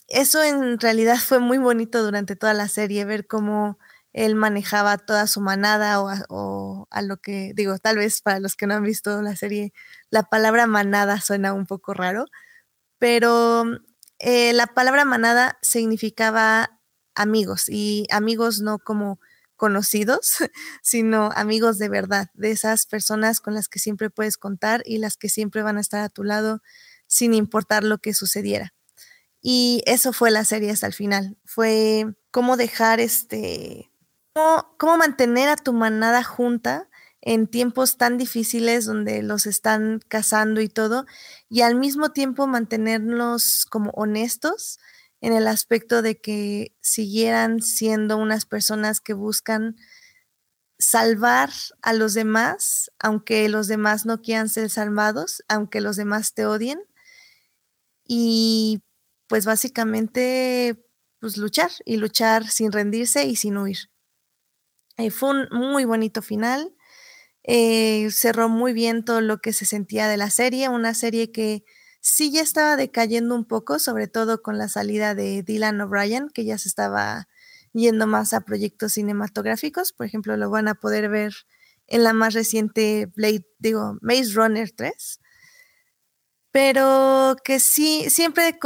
eso 0.08 0.42
en 0.44 0.80
realidad 0.80 1.18
fue 1.24 1.40
muy 1.40 1.60
bonito 1.60 2.04
durante 2.04 2.36
toda 2.36 2.56
la 2.56 2.68
serie, 2.68 3.06
ver 3.06 3.28
cómo 3.28 3.78
él 4.18 4.34
manejaba 4.34 4.98
toda 4.98 5.28
su 5.28 5.42
manada 5.42 6.02
o 6.02 6.88
a, 6.90 7.02
lo 7.04 7.18
que 7.18 7.52
digo, 7.56 7.78
tal 7.78 7.98
vez 7.98 8.24
para 8.24 8.40
los 8.40 8.56
que 8.56 8.66
no 8.66 8.74
han 8.74 8.82
visto 8.84 9.22
la 9.22 9.36
serie, 9.36 9.74
la 10.10 10.24
palabra 10.24 10.66
manada 10.66 11.22
suena 11.22 11.54
un 11.54 11.68
poco 11.68 11.94
raro, 11.94 12.26
pero 12.98 13.66
eh, 14.18 14.54
la 14.54 14.66
palabra 14.66 15.06
manada 15.06 15.60
significaba 15.62 16.82
amigos 17.14 17.70
y 17.70 18.08
amigos 18.10 18.60
no 18.60 18.80
como 18.80 19.20
conocidos, 19.56 20.38
sino 20.82 21.30
amigos 21.36 21.78
de 21.78 21.90
verdad, 21.90 22.32
de 22.34 22.50
esas 22.50 22.88
personas 22.88 23.40
con 23.40 23.54
las 23.54 23.70
que 23.70 23.78
siempre 23.78 24.10
puedes 24.10 24.38
contar 24.38 24.82
y 24.84 24.98
las 24.98 25.16
que 25.16 25.30
siempre 25.30 25.62
van 25.62 25.78
a 25.78 25.82
estar 25.82 26.02
a 26.02 26.10
tu 26.10 26.24
lado 26.24 26.64
sin 27.06 27.36
importar 27.36 27.84
lo 27.84 28.00
que 28.00 28.16
sucediera. 28.16 28.74
Y 29.42 29.84
eso 29.86 30.12
fue 30.12 30.32
la 30.32 30.44
serie 30.44 30.72
hasta 30.72 30.88
el 30.88 30.94
final. 30.94 31.38
Fue 31.46 32.08
cómo 32.32 32.58
dejar 32.58 33.00
este, 33.00 33.92
cómo, 34.78 34.98
mantener 34.98 35.50
a 35.50 35.56
tu 35.56 35.74
manada 35.74 36.24
junta 36.24 36.90
en 37.22 37.48
tiempos 37.48 37.98
tan 37.98 38.18
difíciles 38.18 38.86
donde 38.86 39.24
los 39.24 39.48
están 39.48 40.00
cazando 40.08 40.62
y 40.62 40.70
todo, 40.70 41.06
y 41.50 41.62
al 41.62 41.76
mismo 41.76 42.12
tiempo 42.12 42.48
mantenerlos 42.48 43.66
como 43.66 43.92
honestos 43.92 44.80
en 45.22 45.34
el 45.34 45.48
aspecto 45.48 46.02
de 46.02 46.22
que 46.22 46.76
siguieran 46.82 47.62
siendo 47.62 48.18
unas 48.18 48.46
personas 48.46 49.02
que 49.02 49.14
buscan 49.14 49.76
salvar 50.80 51.50
a 51.82 51.94
los 51.94 52.14
demás, 52.14 52.92
aunque 53.00 53.50
los 53.50 53.68
demás 53.68 54.06
no 54.06 54.22
quieran 54.22 54.50
ser 54.50 54.70
salvados, 54.70 55.44
aunque 55.48 55.82
los 55.82 55.96
demás 55.96 56.34
te 56.34 56.46
odien, 56.46 56.80
y 58.06 58.84
pues 59.28 59.46
básicamente 59.46 60.84
pues 61.20 61.38
luchar 61.38 61.72
y 61.86 61.98
luchar 61.98 62.48
sin 62.48 62.72
rendirse 62.72 63.26
y 63.26 63.36
sin 63.36 63.58
huir. 63.58 63.90
Eh, 64.98 65.12
fue 65.12 65.30
un 65.32 65.48
muy 65.52 65.86
bonito 65.86 66.22
final. 66.22 66.74
Eh, 67.44 68.10
cerró 68.12 68.50
muy 68.50 68.74
bien 68.74 69.06
todo 69.06 69.22
lo 69.22 69.40
que 69.40 69.54
se 69.54 69.66
sentía 69.66 70.08
de 70.08 70.18
la 70.18 70.30
serie, 70.32 70.70
una 70.70 70.94
serie 70.94 71.32
que 71.32 71.64
sí 72.02 72.32
ya 72.32 72.42
estaba 72.42 72.76
decayendo 72.78 73.36
un 73.36 73.46
poco, 73.46 73.80
sobre 73.80 74.08
todo 74.08 74.42
con 74.42 74.58
la 74.58 74.70
salida 74.70 75.16
de 75.16 75.44
Dylan 75.44 75.82
O'Brien, 75.82 76.30
que 76.30 76.46
ya 76.46 76.58
se 76.58 76.70
estaba 76.70 77.28
yendo 77.74 78.08
más 78.08 78.34
a 78.34 78.42
proyectos 78.42 78.94
cinematográficos. 78.94 79.94
Por 79.94 80.08
ejemplo, 80.08 80.38
lo 80.38 80.50
van 80.50 80.68
a 80.70 80.76
poder 80.76 81.10
ver 81.10 81.34
en 81.88 82.04
la 82.04 82.14
más 82.14 82.34
reciente 82.34 83.08
Blade, 83.16 83.46
digo, 83.60 83.98
Maze 84.02 84.34
Runner 84.34 84.72
3 84.72 85.20
pero 86.52 87.36
que 87.44 87.60
sí, 87.60 88.10
siempre 88.10 88.58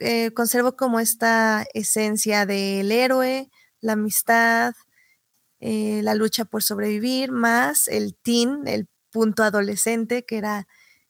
eh, 0.00 0.30
conservo 0.32 0.76
como 0.76 1.00
esta 1.00 1.64
esencia 1.74 2.46
del 2.46 2.90
héroe, 2.90 3.50
la 3.80 3.92
amistad, 3.92 4.74
eh, 5.60 6.00
la 6.02 6.14
lucha 6.14 6.44
por 6.44 6.62
sobrevivir, 6.62 7.32
más 7.32 7.88
el 7.88 8.14
teen, 8.14 8.62
el 8.66 8.88
punto 9.10 9.42
adolescente, 9.42 10.24
que 10.24 10.38
era 10.38 10.68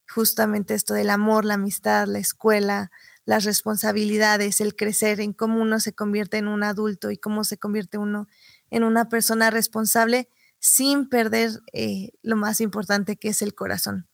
justamente 0.09 0.75
esto 0.75 0.95
del 0.95 1.11
amor, 1.11 1.45
la 1.45 1.55
amistad, 1.55 2.07
la 2.07 2.19
escuela, 2.19 2.91
las 3.25 3.45
responsabilidades, 3.45 4.61
el 4.61 4.77
crecer, 4.77 5.21
en 5.21 5.33
cómo 5.33 5.61
uno 5.61 5.81
se 5.81 5.93
convierte 5.93 6.39
en 6.39 6.47
un 6.49 6.63
adulto 6.63 7.11
y 7.11 7.19
cómo 7.19 7.43
se 7.43 7.59
convierte 7.59 7.99
uno 7.99 8.29
en 8.71 8.85
una 8.85 9.09
persona 9.09 9.51
responsable 9.51 10.29
sin 10.61 11.09
perder 11.09 11.51
eh, 11.73 12.13
lo 12.23 12.37
más 12.37 12.61
importante 12.61 13.17
que 13.17 13.29
es 13.29 13.43
el 13.43 13.55
corazón. 13.55 14.09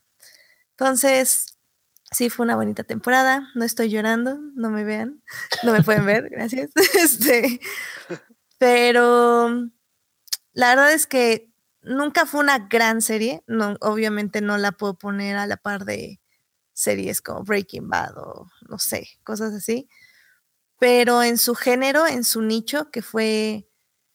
Entonces, 0.70 1.59
sí, 2.11 2.30
fue 2.30 2.45
una 2.45 2.57
bonita 2.57 2.85
temporada, 2.85 3.51
no 3.55 3.64
estoy 3.64 3.91
llorando, 3.91 4.39
no 4.55 4.70
me 4.70 4.85
vean, 4.85 5.22
no 5.62 5.72
me 5.72 5.83
pueden 5.83 6.07
ver, 6.07 6.28
gracias. 6.30 6.70
Este, 6.95 7.61
pero 8.59 9.70
la 10.55 10.71
verdad 10.71 10.93
es 10.93 11.07
que 11.07 11.51
nunca 11.83 12.27
fue 12.27 12.41
una 12.41 12.59
gran 12.69 13.03
serie, 13.03 13.43
no, 13.47 13.77
obviamente 13.81 14.41
no 14.41 14.59
la 14.59 14.73
puedo 14.73 14.99
poner 14.99 15.37
a 15.37 15.47
la 15.47 15.57
par 15.57 15.85
de 15.85 16.21
series 16.75 17.23
como 17.23 17.45
Breaking 17.45 17.89
Bad 17.89 18.19
o 18.19 18.49
no 18.69 18.79
sé, 18.79 19.09
cosas 19.25 19.55
así, 19.55 19.89
pero 20.79 21.23
en 21.23 21.39
su 21.39 21.55
género, 21.55 22.07
en 22.07 22.25
su 22.25 22.43
nicho, 22.43 22.91
que 22.91 23.03
fue 23.03 23.69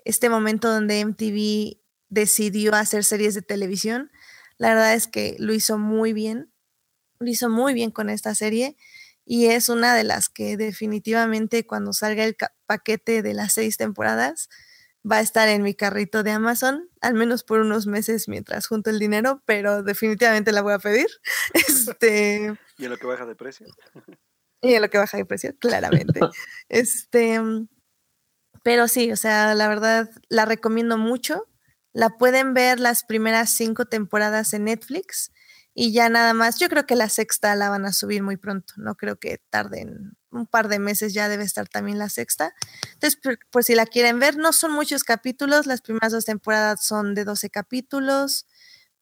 este 0.05 0.29
momento 0.29 0.69
donde 0.71 0.99
MTV 1.05 1.79
decidió 2.09 2.73
hacer 2.75 3.03
series 3.03 3.33
de 3.35 3.41
televisión, 3.41 4.11
la 4.57 4.69
verdad 4.69 4.93
es 4.95 5.07
que 5.07 5.35
lo 5.39 5.53
hizo 5.53 5.77
muy 5.77 6.13
bien, 6.13 6.51
lo 7.19 7.29
hizo 7.29 7.49
muy 7.49 7.73
bien 7.73 7.91
con 7.91 8.09
esta 8.09 8.35
serie 8.35 8.77
y 9.25 9.47
es 9.47 9.69
una 9.69 9.95
de 9.95 10.03
las 10.03 10.29
que 10.29 10.57
definitivamente 10.57 11.65
cuando 11.67 11.93
salga 11.93 12.23
el 12.25 12.37
paquete 12.65 13.21
de 13.21 13.33
las 13.33 13.53
seis 13.53 13.77
temporadas, 13.77 14.49
va 15.09 15.17
a 15.17 15.21
estar 15.21 15.47
en 15.49 15.63
mi 15.63 15.73
carrito 15.73 16.23
de 16.23 16.31
Amazon, 16.31 16.89
al 17.01 17.13
menos 17.13 17.43
por 17.43 17.59
unos 17.59 17.87
meses 17.87 18.27
mientras 18.27 18.67
junto 18.67 18.89
el 18.89 18.99
dinero, 18.99 19.41
pero 19.45 19.83
definitivamente 19.83 20.51
la 20.51 20.61
voy 20.61 20.73
a 20.73 20.79
pedir. 20.79 21.07
Este, 21.53 22.57
¿Y 22.77 22.85
en 22.85 22.91
lo 22.91 22.97
que 22.97 23.07
baja 23.07 23.25
de 23.25 23.35
precio? 23.35 23.67
Y 24.61 24.73
en 24.73 24.81
lo 24.81 24.89
que 24.89 24.97
baja 24.97 25.17
de 25.17 25.25
precio, 25.25 25.55
claramente. 25.57 26.19
este, 26.69 27.39
pero 28.63 28.87
sí, 28.87 29.11
o 29.11 29.15
sea, 29.15 29.53
la 29.55 29.67
verdad 29.67 30.09
la 30.29 30.45
recomiendo 30.45 30.97
mucho. 30.97 31.47
La 31.93 32.09
pueden 32.09 32.53
ver 32.53 32.79
las 32.79 33.03
primeras 33.03 33.49
cinco 33.51 33.85
temporadas 33.85 34.53
en 34.53 34.65
Netflix 34.65 35.31
y 35.79 35.91
ya 35.91 36.09
nada 36.09 36.33
más. 36.33 36.57
Yo 36.57 36.69
creo 36.69 36.87
que 36.87 36.95
la 36.95 37.07
sexta 37.07 37.55
la 37.55 37.69
van 37.69 37.85
a 37.85 37.93
subir 37.93 38.23
muy 38.23 38.35
pronto. 38.35 38.73
No 38.77 38.95
creo 38.95 39.19
que 39.19 39.39
tarden 39.51 40.17
un 40.31 40.47
par 40.47 40.69
de 40.69 40.79
meses 40.79 41.13
ya 41.13 41.29
debe 41.29 41.43
estar 41.43 41.69
también 41.69 41.99
la 41.99 42.09
sexta. 42.09 42.55
Entonces, 42.93 43.19
por, 43.51 43.63
si 43.63 43.75
la 43.75 43.85
quieren 43.85 44.19
ver, 44.19 44.37
no 44.37 44.53
son 44.53 44.71
muchos 44.71 45.03
capítulos, 45.03 45.67
las 45.67 45.81
primeras 45.81 46.11
dos 46.11 46.25
temporadas 46.25 46.83
son 46.83 47.13
de 47.13 47.25
12 47.25 47.51
capítulos, 47.51 48.47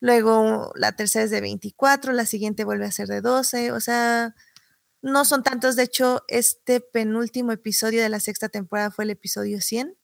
luego 0.02 0.74
la 0.76 0.92
tercera 0.98 1.24
es 1.24 1.32
de 1.32 1.40
24, 1.40 2.12
la 2.12 2.26
siguiente 2.26 2.66
vuelve 2.66 2.86
a 2.86 2.92
ser 2.92 3.08
de 3.08 3.22
12, 3.22 3.72
o 3.72 3.80
sea, 3.80 4.36
no 5.02 5.24
son 5.24 5.44
tantos, 5.44 5.78
de 5.78 5.84
hecho, 5.84 6.24
este 6.28 6.82
penúltimo 6.82 7.54
episodio 7.54 8.02
de 8.02 8.10
la 8.10 8.20
sexta 8.20 8.50
temporada 8.50 8.92
fue 8.92 9.06
el 9.06 9.12
episodio 9.12 9.62
100, 9.62 9.96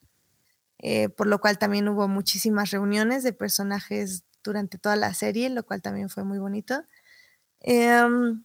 eh, 0.80 1.10
por 1.10 1.28
lo 1.28 1.40
cual 1.40 1.58
también 1.58 1.90
hubo 1.90 2.08
muchísimas 2.08 2.72
reuniones 2.72 3.24
de 3.24 3.34
personajes 3.34 4.24
durante 4.44 4.78
toda 4.78 4.96
la 4.96 5.14
serie, 5.14 5.50
lo 5.50 5.64
cual 5.66 5.82
también 5.82 6.10
fue 6.10 6.24
muy 6.24 6.40
bonito. 6.40 6.84
Em, 7.62 8.44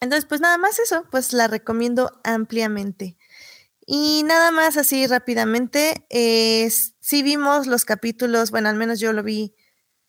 entonces, 0.00 0.26
pues 0.26 0.40
nada 0.40 0.58
más 0.58 0.78
eso, 0.78 1.06
pues 1.10 1.32
la 1.32 1.48
recomiendo 1.48 2.20
ampliamente. 2.24 3.16
Y 3.86 4.22
nada 4.24 4.50
más 4.52 4.76
así 4.76 5.06
rápidamente, 5.06 6.06
eh, 6.10 6.70
si 7.00 7.22
vimos 7.22 7.66
los 7.66 7.84
capítulos, 7.86 8.50
bueno, 8.50 8.68
al 8.68 8.76
menos 8.76 9.00
yo 9.00 9.12
lo 9.14 9.22
vi, 9.22 9.54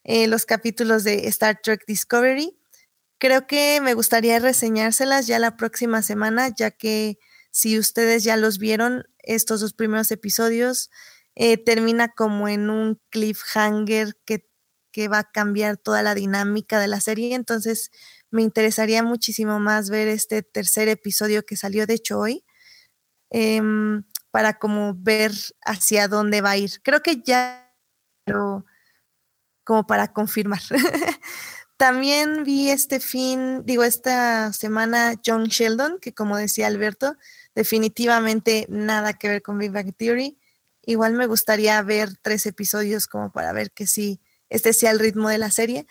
eh, 0.03 0.27
los 0.27 0.45
capítulos 0.45 1.03
de 1.05 1.27
Star 1.29 1.59
Trek 1.63 1.83
Discovery. 1.87 2.57
Creo 3.19 3.47
que 3.47 3.81
me 3.81 3.93
gustaría 3.95 4.39
reseñárselas 4.39 5.27
ya 5.27 5.39
la 5.39 5.57
próxima 5.57 6.01
semana, 6.03 6.49
ya 6.55 6.71
que 6.71 7.19
si 7.51 7.79
ustedes 7.79 8.23
ya 8.23 8.37
los 8.37 8.59
vieron, 8.59 9.05
estos 9.23 9.61
dos 9.61 9.73
primeros 9.73 10.11
episodios, 10.11 10.89
eh, 11.35 11.57
termina 11.57 12.09
como 12.09 12.47
en 12.49 12.69
un 12.69 12.99
cliffhanger 13.11 14.17
que, 14.25 14.48
que 14.91 15.07
va 15.07 15.19
a 15.19 15.31
cambiar 15.31 15.77
toda 15.77 16.03
la 16.03 16.15
dinámica 16.15 16.79
de 16.79 16.87
la 16.87 17.01
serie. 17.01 17.35
Entonces, 17.35 17.91
me 18.31 18.41
interesaría 18.43 19.03
muchísimo 19.03 19.59
más 19.59 19.89
ver 19.89 20.07
este 20.07 20.43
tercer 20.43 20.87
episodio 20.87 21.45
que 21.45 21.57
salió 21.57 21.87
de 21.87 21.95
hecho 21.95 22.19
hoy, 22.19 22.45
em, 23.31 24.03
para 24.31 24.59
como 24.59 24.93
ver 24.95 25.31
hacia 25.65 26.07
dónde 26.07 26.41
va 26.41 26.51
a 26.51 26.57
ir. 26.57 26.81
Creo 26.83 27.01
que 27.01 27.21
ya, 27.23 27.73
pero 28.25 28.65
como 29.63 29.85
para 29.87 30.13
confirmar. 30.13 30.61
También 31.77 32.43
vi 32.43 32.69
este 32.71 32.99
fin, 32.99 33.63
digo, 33.65 33.83
esta 33.83 34.51
semana 34.51 35.13
John 35.25 35.45
Sheldon, 35.45 35.99
que 36.01 36.13
como 36.13 36.37
decía 36.37 36.67
Alberto, 36.67 37.15
definitivamente 37.55 38.65
nada 38.69 39.13
que 39.13 39.29
ver 39.29 39.41
con 39.41 39.57
Big 39.57 39.71
Bang 39.71 39.93
Theory. 39.95 40.37
Igual 40.83 41.13
me 41.13 41.25
gustaría 41.27 41.81
ver 41.83 42.17
tres 42.21 42.45
episodios 42.45 43.07
como 43.07 43.31
para 43.31 43.53
ver 43.53 43.71
que 43.71 43.87
sí, 43.87 44.19
este 44.49 44.73
sea 44.73 44.91
el 44.91 44.99
ritmo 44.99 45.29
de 45.29 45.37
la 45.37 45.51
serie. 45.51 45.87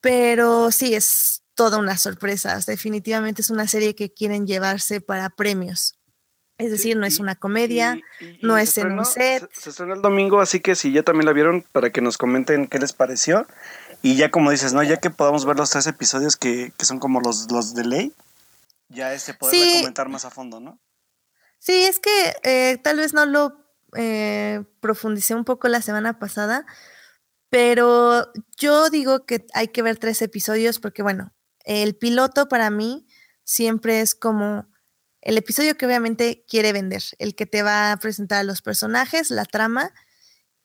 Pero 0.00 0.70
sí, 0.70 0.94
es 0.94 1.42
toda 1.54 1.78
una 1.78 1.98
sorpresa. 1.98 2.58
Definitivamente 2.66 3.42
es 3.42 3.50
una 3.50 3.66
serie 3.66 3.94
que 3.94 4.12
quieren 4.12 4.46
llevarse 4.46 5.00
para 5.00 5.30
premios. 5.30 5.98
Es 6.58 6.72
decir, 6.72 6.96
no 6.96 7.06
es 7.06 7.20
una 7.20 7.36
comedia, 7.36 8.00
no 8.42 8.58
es 8.58 8.76
en 8.78 8.98
un 8.98 9.04
set. 9.04 9.48
Se, 9.52 9.70
estrenó 9.70 9.94
el 9.94 10.02
domingo, 10.02 10.40
así 10.40 10.58
que 10.58 10.74
si 10.74 10.92
ya 10.92 11.04
también 11.04 11.26
la 11.26 11.32
vieron, 11.32 11.64
para 11.70 11.90
que 11.90 12.00
nos 12.00 12.18
comenten 12.18 12.66
qué 12.66 12.80
les 12.80 12.92
pareció. 12.92 13.46
Y 14.02 14.16
ya 14.16 14.30
como 14.30 14.50
dices, 14.50 14.72
¿no? 14.72 14.82
Ya 14.82 14.96
que 14.96 15.10
podamos 15.10 15.44
ver 15.44 15.56
los 15.56 15.70
tres 15.70 15.86
episodios 15.86 16.36
que, 16.36 16.72
son 16.80 16.98
como 16.98 17.20
los, 17.20 17.50
los 17.52 17.74
de 17.74 17.84
ley, 17.84 18.12
ya 18.88 19.12
este 19.12 19.34
poder 19.34 19.80
comentar 19.80 20.08
más 20.08 20.24
a 20.24 20.30
fondo, 20.30 20.60
¿no? 20.60 20.78
Sí, 21.58 21.84
es 21.84 22.00
que 22.00 22.36
eh, 22.42 22.78
tal 22.82 22.96
vez 22.98 23.12
no 23.12 23.26
lo 23.26 23.56
eh, 23.96 24.64
profundicé 24.80 25.34
un 25.34 25.44
poco 25.44 25.68
la 25.68 25.82
semana 25.82 26.18
pasada, 26.18 26.64
pero 27.50 28.30
yo 28.56 28.90
digo 28.90 29.24
que 29.26 29.46
hay 29.54 29.68
que 29.68 29.82
ver 29.82 29.98
tres 29.98 30.20
episodios 30.22 30.78
porque, 30.78 31.02
bueno, 31.02 31.32
el 31.64 31.96
piloto 31.96 32.48
para 32.48 32.70
mí 32.70 33.06
siempre 33.44 34.00
es 34.00 34.14
como 34.14 34.68
el 35.20 35.36
episodio 35.36 35.76
que 35.76 35.86
obviamente 35.86 36.44
quiere 36.48 36.72
vender, 36.72 37.02
el 37.18 37.34
que 37.34 37.46
te 37.46 37.62
va 37.62 37.92
a 37.92 37.96
presentar 37.96 38.40
a 38.40 38.44
los 38.44 38.62
personajes, 38.62 39.30
la 39.30 39.44
trama, 39.44 39.92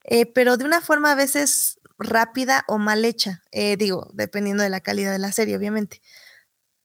eh, 0.03 0.25
pero 0.25 0.57
de 0.57 0.65
una 0.65 0.81
forma 0.81 1.11
a 1.11 1.15
veces 1.15 1.79
rápida 1.97 2.65
o 2.67 2.77
mal 2.77 3.05
hecha, 3.05 3.41
eh, 3.51 3.77
digo, 3.77 4.09
dependiendo 4.13 4.63
de 4.63 4.69
la 4.69 4.81
calidad 4.81 5.11
de 5.11 5.19
la 5.19 5.31
serie, 5.31 5.57
obviamente, 5.57 6.01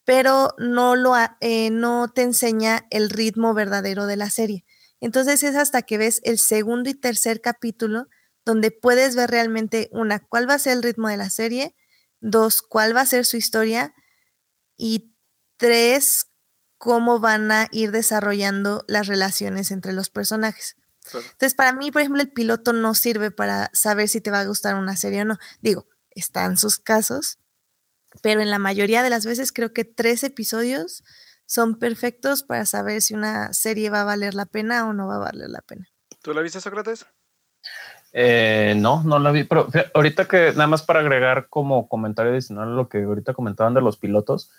pero 0.04 0.54
no, 0.58 0.96
lo, 0.96 1.14
eh, 1.40 1.70
no 1.70 2.08
te 2.08 2.22
enseña 2.22 2.86
el 2.90 3.10
ritmo 3.10 3.52
verdadero 3.54 4.06
de 4.06 4.16
la 4.16 4.30
serie. 4.30 4.64
Entonces 5.00 5.42
es 5.42 5.54
hasta 5.54 5.82
que 5.82 5.98
ves 5.98 6.20
el 6.24 6.38
segundo 6.38 6.88
y 6.90 6.94
tercer 6.94 7.40
capítulo 7.40 8.08
donde 8.44 8.70
puedes 8.70 9.16
ver 9.16 9.30
realmente, 9.30 9.88
una, 9.92 10.20
cuál 10.20 10.48
va 10.48 10.54
a 10.54 10.58
ser 10.58 10.74
el 10.74 10.82
ritmo 10.82 11.08
de 11.08 11.16
la 11.16 11.30
serie, 11.30 11.74
dos, 12.20 12.62
cuál 12.62 12.96
va 12.96 13.02
a 13.02 13.06
ser 13.06 13.24
su 13.24 13.36
historia 13.36 13.94
y 14.76 15.14
tres, 15.56 16.30
cómo 16.78 17.20
van 17.20 17.50
a 17.52 17.68
ir 17.72 17.90
desarrollando 17.90 18.84
las 18.88 19.06
relaciones 19.06 19.70
entre 19.70 19.92
los 19.92 20.10
personajes. 20.10 20.76
Entonces, 21.14 21.54
para 21.54 21.72
mí, 21.72 21.90
por 21.90 22.02
ejemplo, 22.02 22.22
el 22.22 22.30
piloto 22.30 22.72
no 22.72 22.94
sirve 22.94 23.30
para 23.30 23.70
saber 23.72 24.08
si 24.08 24.20
te 24.20 24.30
va 24.30 24.40
a 24.40 24.46
gustar 24.46 24.74
una 24.74 24.96
serie 24.96 25.22
o 25.22 25.24
no. 25.24 25.38
Digo, 25.60 25.88
están 26.10 26.56
sus 26.56 26.78
casos, 26.78 27.38
pero 28.22 28.40
en 28.40 28.50
la 28.50 28.58
mayoría 28.58 29.02
de 29.02 29.10
las 29.10 29.24
veces 29.24 29.52
creo 29.52 29.72
que 29.72 29.84
tres 29.84 30.22
episodios 30.22 31.02
son 31.46 31.78
perfectos 31.78 32.42
para 32.42 32.66
saber 32.66 33.00
si 33.00 33.14
una 33.14 33.52
serie 33.54 33.90
va 33.90 34.02
a 34.02 34.04
valer 34.04 34.34
la 34.34 34.46
pena 34.46 34.86
o 34.86 34.92
no 34.92 35.06
va 35.06 35.16
a 35.16 35.20
valer 35.20 35.48
la 35.48 35.62
pena. 35.62 35.88
¿Tú 36.20 36.34
la 36.34 36.42
viste, 36.42 36.60
Sócrates? 36.60 37.06
Eh, 38.12 38.74
no, 38.76 39.02
no 39.02 39.18
la 39.18 39.30
vi, 39.30 39.44
pero 39.44 39.68
ahorita 39.94 40.26
que 40.26 40.52
nada 40.52 40.66
más 40.66 40.82
para 40.82 41.00
agregar 41.00 41.48
como 41.48 41.88
comentario 41.88 42.32
adicional 42.32 42.74
lo 42.74 42.88
que 42.88 43.02
ahorita 43.02 43.34
comentaban 43.34 43.74
de 43.74 43.82
los 43.82 43.96
pilotos, 43.96 44.50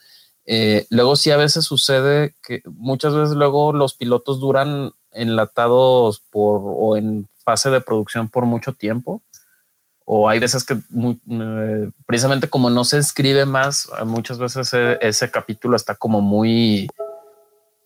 eh, 0.45 0.85
luego 0.89 1.15
sí 1.15 1.31
a 1.31 1.37
veces 1.37 1.65
sucede 1.65 2.35
que 2.43 2.61
muchas 2.65 3.13
veces 3.13 3.35
luego 3.35 3.73
los 3.73 3.95
pilotos 3.95 4.39
duran 4.39 4.91
enlatados 5.11 6.21
por 6.29 6.61
o 6.63 6.97
en 6.97 7.27
fase 7.43 7.69
de 7.69 7.81
producción 7.81 8.29
por 8.29 8.45
mucho 8.45 8.73
tiempo. 8.73 9.21
O 10.05 10.27
hay 10.27 10.39
veces 10.39 10.63
que 10.63 10.73
eh, 10.73 11.91
precisamente 12.07 12.49
como 12.49 12.71
no 12.71 12.83
se 12.83 12.97
escribe 12.97 13.45
más, 13.45 13.89
muchas 14.05 14.39
veces 14.39 14.73
ese, 14.73 14.97
ese, 15.01 15.29
capítulo 15.29 15.75
está 15.75 15.93
como 15.93 16.19
muy, 16.19 16.87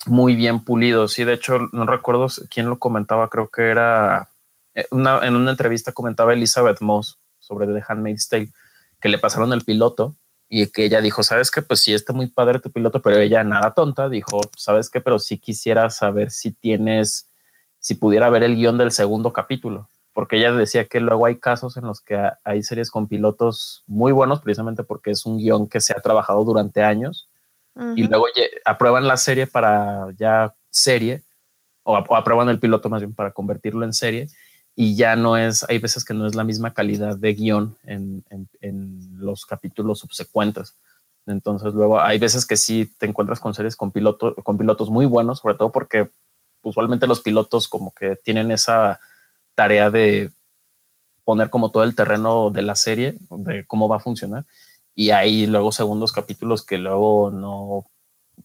muy 0.05 0.35
bien 0.35 0.63
pulido. 0.63 1.09
Sí, 1.09 1.25
de 1.25 1.33
hecho, 1.33 1.67
no 1.73 1.85
recuerdo 1.85 2.27
quién 2.49 2.69
lo 2.69 2.79
comentaba, 2.79 3.29
creo 3.29 3.49
que 3.49 3.63
era 3.63 4.29
una, 4.91 5.25
en 5.25 5.35
una 5.35 5.51
entrevista 5.51 5.91
comentaba 5.91 6.33
Elizabeth 6.33 6.81
Moss 6.81 7.17
sobre 7.39 7.67
The 7.67 7.83
Handmaid's 7.87 8.29
Tale, 8.29 8.49
que 8.99 9.09
le 9.09 9.17
pasaron 9.17 9.53
el 9.53 9.63
piloto 9.63 10.15
y 10.49 10.67
que 10.67 10.85
ella 10.85 11.01
dijo, 11.01 11.23
sabes 11.23 11.51
que 11.51 11.61
pues 11.61 11.81
sí 11.81 11.93
está 11.93 12.13
muy 12.13 12.27
padre 12.27 12.59
tu 12.59 12.71
piloto, 12.71 13.01
pero 13.01 13.17
ella 13.17 13.43
nada 13.43 13.73
tonta 13.73 14.07
dijo, 14.07 14.39
sabes 14.55 14.89
que, 14.89 15.01
pero 15.01 15.19
sí 15.19 15.37
quisiera 15.37 15.89
saber 15.89 16.31
si 16.31 16.51
tienes, 16.51 17.27
si 17.79 17.95
pudiera 17.95 18.29
ver 18.29 18.43
el 18.43 18.55
guion 18.55 18.77
del 18.77 18.91
segundo 18.91 19.33
capítulo, 19.33 19.89
porque 20.13 20.37
ella 20.37 20.51
decía 20.51 20.85
que 20.85 20.99
luego 20.99 21.25
hay 21.25 21.37
casos 21.37 21.75
en 21.75 21.85
los 21.85 22.01
que 22.01 22.19
hay 22.43 22.61
series 22.63 22.91
con 22.91 23.07
pilotos 23.07 23.83
muy 23.87 24.11
buenos, 24.11 24.41
precisamente 24.41 24.83
porque 24.83 25.11
es 25.11 25.25
un 25.25 25.37
guion 25.37 25.67
que 25.67 25.81
se 25.81 25.93
ha 25.93 26.01
trabajado 26.01 26.43
durante 26.45 26.83
años 26.83 27.27
y 27.95 28.03
luego 28.03 28.27
aprueban 28.65 29.07
la 29.07 29.17
serie 29.17 29.47
para 29.47 30.11
ya 30.17 30.53
serie, 30.69 31.23
o, 31.81 31.97
aprueban 31.97 32.49
el 32.49 32.59
piloto 32.59 32.89
más 32.89 33.01
bien 33.01 33.15
para 33.15 33.31
convertirlo 33.31 33.83
en 33.83 33.93
serie, 33.93 34.27
y 34.75 34.95
ya 34.95 35.15
no 35.15 35.37
es, 35.37 35.65
hay 35.69 35.79
veces 35.79 36.03
que 36.03 36.13
no 36.13 36.25
es 36.25 36.35
la 36.35 36.43
misma 36.43 36.73
calidad 36.73 37.17
de 37.17 37.33
guion 37.33 37.77
en, 37.83 38.23
los 39.17 39.45
capítulos 39.45 39.99
subsecuentes. 39.99 40.75
Entonces 41.25 41.73
luego 41.73 42.01
hay 42.01 42.19
veces 42.19 42.45
que 42.45 42.57
sí 42.57 42.91
te 42.97 43.05
encuentras 43.05 43.39
con 43.39 43.53
series 43.53 43.75
con, 43.77 43.91
con 43.91 44.57
pilotos 44.57 44.89
muy 44.89 45.05
buenos, 45.05 45.39
sobre 45.39 45.55
todo 45.55 45.71
porque 45.71 46.09
usualmente 46.61 47.07
los 47.07 47.21
pilotos 47.21 47.67
como 47.67 47.93
que 47.93 48.17
tienen 48.17 48.51
esa 48.51 48.99
tarea 49.55 49.89
de 49.89 50.31
poner 51.23 51.49
como 51.49 51.71
todo 51.71 51.83
el 51.83 51.95
terreno 51.95 52.49
de 52.49 52.63
la 52.63 52.75
serie, 52.75 53.15
de 53.29 53.65
cómo 53.65 53.87
va 53.87 53.97
a 53.97 54.01
funcionar. 54.01 54.45
Y 54.95 55.11
hay 55.11 55.47
luego 55.47 55.71
segundos 55.71 56.11
capítulos 56.11 56.65
que 56.65 56.77
luego 56.77 57.31
no 57.31 57.85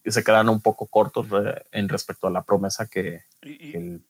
se 0.05 0.23
quedan 0.23 0.49
un 0.49 0.61
poco 0.61 0.87
cortos 0.87 1.27
en 1.71 1.89
respecto 1.89 2.27
a 2.27 2.31
la 2.31 2.43
promesa 2.43 2.87
que, 2.87 3.23
el, 3.41 4.03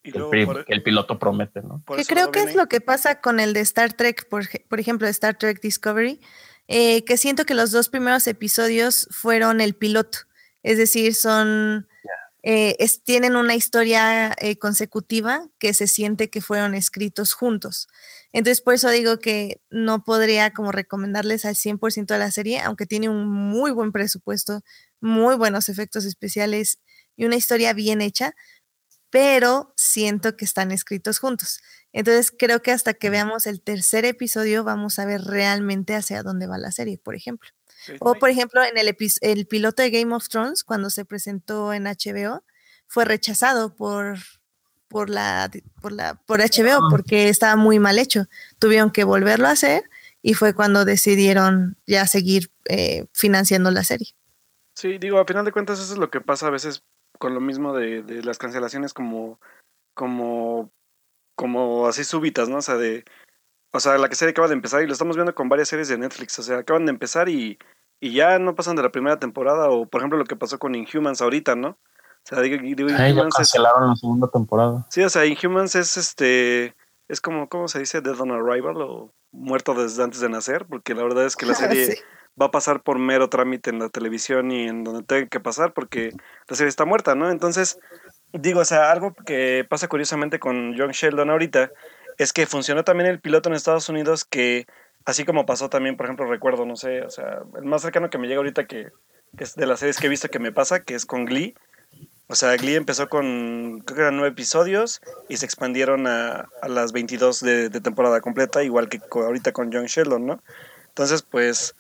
piloto 0.84 1.20
promete, 1.20 1.62
¿no? 1.62 1.84
Que 1.96 2.06
creo 2.06 2.32
que 2.32 2.44
es 2.44 2.56
lo 2.56 2.68
que 2.68 2.82
pasa 2.82 3.22
con 3.22 3.40
el 3.40 3.54
de 3.54 3.62
Star 3.62 3.94
Trek, 3.94 4.28
por, 4.30 4.46
por 4.68 4.80
ejemplo, 4.80 5.08
Star 5.08 5.38
Trek 5.38 5.62
Discovery, 5.62 6.22
eh, 6.68 7.04
que 7.06 7.18
siento 7.18 7.46
que 7.46 7.54
los 7.54 7.72
dos 7.72 7.90
primeros 7.90 8.28
episodios 8.28 9.08
fueron 9.12 9.62
el 9.62 9.76
piloto, 9.76 10.20
es 10.64 10.78
decir, 10.78 11.16
son 11.16 11.88
eh, 12.42 12.78
tienen 13.04 13.36
una 13.36 13.56
historia 13.56 14.34
eh, 14.40 14.58
consecutiva 14.58 15.46
que 15.58 15.74
se 15.74 15.88
siente 15.88 16.30
que 16.30 16.42
fueron 16.42 16.74
escritos 16.74 17.34
juntos. 17.34 17.90
Entonces, 18.32 18.62
por 18.62 18.76
eso 18.76 18.90
digo 18.90 19.20
que 19.20 19.62
no 19.70 20.04
podría 20.04 20.54
como 20.54 20.72
recomendarles 20.72 21.44
al 21.46 21.56
100% 21.56 22.06
de 22.06 22.20
la 22.20 22.32
serie, 22.32 22.62
aunque 22.62 22.86
tiene 22.86 23.10
un 23.10 23.28
muy 23.28 23.72
buen 23.72 23.92
presupuesto, 23.92 24.62
muy 25.02 25.36
buenos 25.36 25.70
efectos 25.70 26.06
especiales 26.06 26.80
y 27.16 27.26
una 27.26 27.36
historia 27.36 27.74
bien 27.74 28.02
hecha, 28.02 28.34
pero 29.10 29.74
siento 29.76 30.36
que 30.38 30.46
están 30.46 30.72
escritos 30.72 31.20
juntos. 31.20 31.60
Entonces, 31.92 32.32
creo 32.38 32.62
que 32.62 32.72
hasta 32.72 32.94
que 32.94 33.10
veamos 33.10 33.48
el 33.48 33.62
tercer 33.62 34.06
episodio 34.06 34.64
vamos 34.64 35.00
a 35.00 35.06
ver 35.06 35.22
realmente 35.22 35.96
hacia 35.96 36.22
dónde 36.22 36.48
va 36.48 36.58
la 36.58 36.72
serie, 36.72 36.98
por 36.98 37.16
ejemplo. 37.16 37.50
O 38.00 38.16
por 38.16 38.30
ejemplo, 38.30 38.62
en 38.64 38.78
el, 38.78 38.96
el 39.22 39.48
piloto 39.48 39.82
de 39.82 39.90
Game 39.90 40.14
of 40.14 40.28
Thrones, 40.28 40.64
cuando 40.64 40.90
se 40.90 41.06
presentó 41.06 41.74
en 41.74 41.86
HBO, 41.86 42.44
fue 42.88 43.06
rechazado 43.06 43.76
por, 43.76 44.18
por, 44.88 45.10
la, 45.10 45.50
por, 45.82 45.94
la, 45.94 46.16
por 46.16 46.40
HBO 46.40 46.86
ah. 46.86 46.88
porque 46.90 47.30
estaba 47.30 47.56
muy 47.56 47.80
mal 47.80 47.98
hecho. 47.98 48.28
Tuvieron 48.60 48.92
que 48.92 49.04
volverlo 49.04 49.48
a 49.48 49.52
hacer 49.52 49.84
y 50.22 50.34
fue 50.34 50.54
cuando 50.54 50.86
decidieron 50.86 51.78
ya 51.88 52.06
seguir 52.06 52.52
eh, 52.66 53.06
financiando 53.14 53.72
la 53.72 53.84
serie. 53.84 54.14
Sí, 54.80 54.98
digo, 54.98 55.20
a 55.20 55.26
final 55.26 55.44
de 55.44 55.52
cuentas 55.52 55.78
eso 55.78 55.92
es 55.92 56.00
lo 56.00 56.10
que 56.10 56.22
pasa 56.22 56.48
a 56.48 56.52
veces 56.52 56.86
con 57.18 57.34
lo 57.34 57.42
mismo 57.42 57.74
de, 57.74 58.02
de 58.02 58.24
las 58.24 58.38
cancelaciones 58.38 58.94
como, 58.94 59.38
como, 59.94 60.72
como 61.36 61.86
así 61.86 62.06
súbitas, 62.06 62.48
¿no? 62.48 62.60
O 62.60 62.62
sea, 62.62 62.76
de, 62.76 63.04
o 63.74 63.82
sea, 63.82 63.98
la 63.98 64.08
que 64.08 64.16
serie 64.16 64.32
acaba 64.32 64.48
de 64.48 64.54
empezar 64.54 64.82
y 64.82 64.88
lo 64.88 64.94
estamos 64.94 65.18
viendo 65.18 65.36
con 65.36 65.50
varias 65.50 65.68
series 65.68 65.90
de 65.90 65.98
Netflix. 65.98 66.40
O 66.40 66.44
sea, 66.44 66.60
acaban 66.60 66.86
de 66.86 66.92
empezar 66.92 67.28
y, 67.28 67.60
y 68.00 68.14
ya 68.14 68.40
no 68.40 68.56
pasan 68.56 68.78
de 68.78 68.84
la 68.84 68.90
primera 68.90 69.20
temporada. 69.20 69.70
O 69.70 69.86
por 69.86 70.00
ejemplo 70.00 70.18
lo 70.18 70.24
que 70.24 70.38
pasó 70.38 70.58
con 70.60 70.74
Inhumans 70.76 71.22
ahorita, 71.22 71.58
¿no? 71.58 71.72
O 71.72 72.24
sea, 72.24 72.40
digo, 72.40 72.56
Inhumans 72.56 73.36
cancelaron 73.36 73.90
la 73.90 73.98
segunda 73.98 74.30
temporada. 74.30 74.88
Sí, 74.92 75.04
o 75.04 75.10
sea, 75.10 75.26
Inhumans 75.26 75.76
es 75.76 75.98
este. 75.98 76.74
Es 77.10 77.20
como, 77.20 77.50
¿cómo 77.50 77.68
se 77.68 77.80
dice? 77.80 78.00
Dead 78.00 78.18
on 78.18 78.32
Arrival 78.32 78.82
o 78.82 79.14
muerto 79.34 79.74
desde 79.74 80.04
antes 80.04 80.22
de 80.22 80.30
nacer. 80.30 80.66
Porque 80.68 80.96
la 80.96 81.04
verdad 81.04 81.26
es 81.26 81.36
que 81.36 81.46
la 81.46 81.54
serie 81.56 82.02
va 82.40 82.48
a 82.48 82.52
pasar 82.52 82.82
por 82.82 83.00
mero 83.00 83.30
trámite 83.30 83.70
en 83.70 83.80
la 83.80 83.90
televisión 83.90 84.52
y 84.52 84.68
en 84.68 84.84
donde 84.84 85.04
tenga 85.04 85.28
que 85.28 85.40
pasar 85.40 85.74
porque 85.74 86.12
la 86.48 86.56
serie 86.56 86.70
está 86.70 86.86
muerta, 86.86 87.16
¿no? 87.16 87.30
Entonces, 87.32 87.80
digo, 88.34 88.62
o 88.62 88.66
sea, 88.66 88.92
algo 88.92 89.14
que 89.26 89.66
pasa 89.70 89.88
curiosamente 89.88 90.40
con 90.40 90.76
John 90.78 90.92
Sheldon 90.92 91.30
ahorita 91.30 91.72
es 92.18 92.34
que 92.34 92.46
funcionó 92.46 92.84
también 92.84 93.10
el 93.10 93.20
piloto 93.20 93.50
en 93.50 93.56
Estados 93.56 93.90
Unidos 93.90 94.26
que, 94.26 94.68
así 95.06 95.26
como 95.26 95.46
pasó 95.46 95.70
también, 95.70 95.98
por 95.98 96.06
ejemplo, 96.06 96.26
recuerdo, 96.26 96.66
no 96.66 96.76
sé, 96.76 97.02
o 97.02 97.10
sea, 97.10 97.40
el 97.58 97.64
más 97.64 97.82
cercano 97.82 98.10
que 98.10 98.18
me 98.18 98.28
llega 98.28 98.40
ahorita 98.40 98.68
que, 98.68 98.90
es 99.38 99.56
de 99.56 99.66
las 99.66 99.80
series 99.80 99.98
que 99.98 100.08
he 100.08 100.10
visto 100.10 100.28
que 100.30 100.40
me 100.40 100.52
pasa, 100.52 100.84
que 100.84 100.96
es 100.96 101.06
con 101.06 101.26
Glee. 101.26 101.56
O 102.28 102.36
sea, 102.36 102.56
Glee 102.58 102.76
empezó 102.76 103.10
con, 103.10 103.82
creo 103.86 103.96
que 103.96 104.02
eran 104.02 104.18
nueve 104.18 104.34
episodios 104.34 105.02
y 105.30 105.38
se 105.38 105.46
expandieron 105.46 106.08
a, 106.08 106.48
a 106.62 106.68
las 106.68 106.92
22 106.92 107.40
de, 107.40 107.70
temporada 107.70 108.22
completa, 108.22 108.64
igual 108.64 108.90
que 108.90 109.00
ahorita 109.12 109.52
con 109.52 109.72
John 109.72 109.86
Sheldon, 109.86 110.26
¿no? 110.26 110.44
Entonces, 110.90 111.22
pues, 111.24 111.76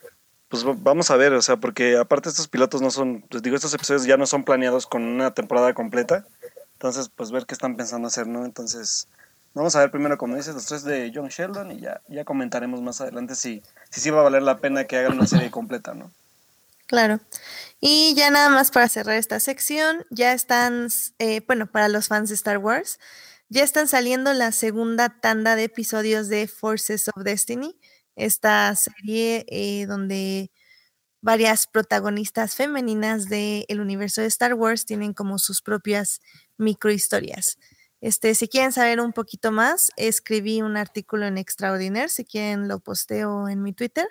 pues 0.49 0.63
vamos 0.65 1.11
a 1.11 1.15
ver, 1.15 1.33
o 1.33 1.41
sea, 1.41 1.57
porque 1.57 1.97
aparte 1.97 2.29
estos 2.29 2.47
pilotos 2.47 2.81
no 2.81 2.91
son, 2.91 3.23
les 3.29 3.41
digo, 3.41 3.55
estos 3.55 3.73
episodios 3.73 4.05
ya 4.05 4.17
no 4.17 4.25
son 4.25 4.43
planeados 4.43 4.87
con 4.87 5.03
una 5.03 5.33
temporada 5.33 5.73
completa. 5.73 6.25
Entonces, 6.73 7.09
pues 7.15 7.31
ver 7.31 7.45
qué 7.45 7.53
están 7.53 7.75
pensando 7.75 8.07
hacer, 8.07 8.27
¿no? 8.27 8.45
Entonces, 8.45 9.07
Vamos 9.53 9.75
a 9.75 9.79
ver 9.79 9.91
primero, 9.91 10.17
como 10.17 10.35
dices, 10.35 10.53
los 10.53 10.65
tres 10.65 10.83
de 10.83 11.11
John 11.13 11.29
Sheldon 11.29 11.71
y 11.71 11.79
ya, 11.79 12.01
ya 12.07 12.23
comentaremos 12.23 12.81
más 12.81 13.01
adelante 13.01 13.35
si, 13.35 13.63
si 13.89 13.99
sí 13.99 14.09
va 14.09 14.19
a 14.19 14.23
valer 14.23 14.43
la 14.43 14.59
pena 14.59 14.85
que 14.85 14.97
hagan 14.97 15.13
una 15.13 15.25
serie 15.25 15.49
completa, 15.49 15.93
¿no? 15.93 16.11
Claro. 16.85 17.19
Y 17.79 18.13
ya 18.15 18.29
nada 18.29 18.49
más 18.49 18.71
para 18.71 18.89
cerrar 18.89 19.15
esta 19.15 19.39
sección, 19.39 20.05
ya 20.11 20.33
están, 20.33 20.87
eh, 21.17 21.41
bueno, 21.47 21.67
para 21.67 21.87
los 21.87 22.07
fans 22.07 22.29
de 22.29 22.35
Star 22.35 22.57
Wars, 22.57 22.99
ya 23.49 23.63
están 23.63 23.87
saliendo 23.87 24.33
la 24.33 24.51
segunda 24.51 25.09
tanda 25.09 25.55
de 25.55 25.63
episodios 25.63 26.29
de 26.29 26.47
Forces 26.47 27.09
of 27.09 27.23
Destiny, 27.23 27.75
esta 28.19 28.75
serie 28.75 29.45
eh, 29.49 29.85
donde 29.87 30.51
varias 31.21 31.67
protagonistas 31.67 32.55
femeninas 32.55 33.29
del 33.29 33.79
universo 33.81 34.21
de 34.21 34.27
Star 34.27 34.53
Wars 34.53 34.85
tienen 34.85 35.13
como 35.13 35.39
sus 35.39 35.61
propias 35.61 36.21
microhistorias. 36.57 37.57
Este, 38.01 38.33
si 38.35 38.47
quieren 38.47 38.71
saber 38.71 39.01
un 39.01 39.11
poquito 39.11 39.51
más, 39.51 39.91
escribí 39.97 40.61
un 40.61 40.77
artículo 40.77 41.25
en 41.25 41.37
Extraordinaire, 41.37 42.09
si 42.09 42.23
quieren 42.23 42.67
lo 42.69 42.79
posteo 42.79 43.49
en 43.49 43.61
mi 43.61 43.73
Twitter, 43.73 44.07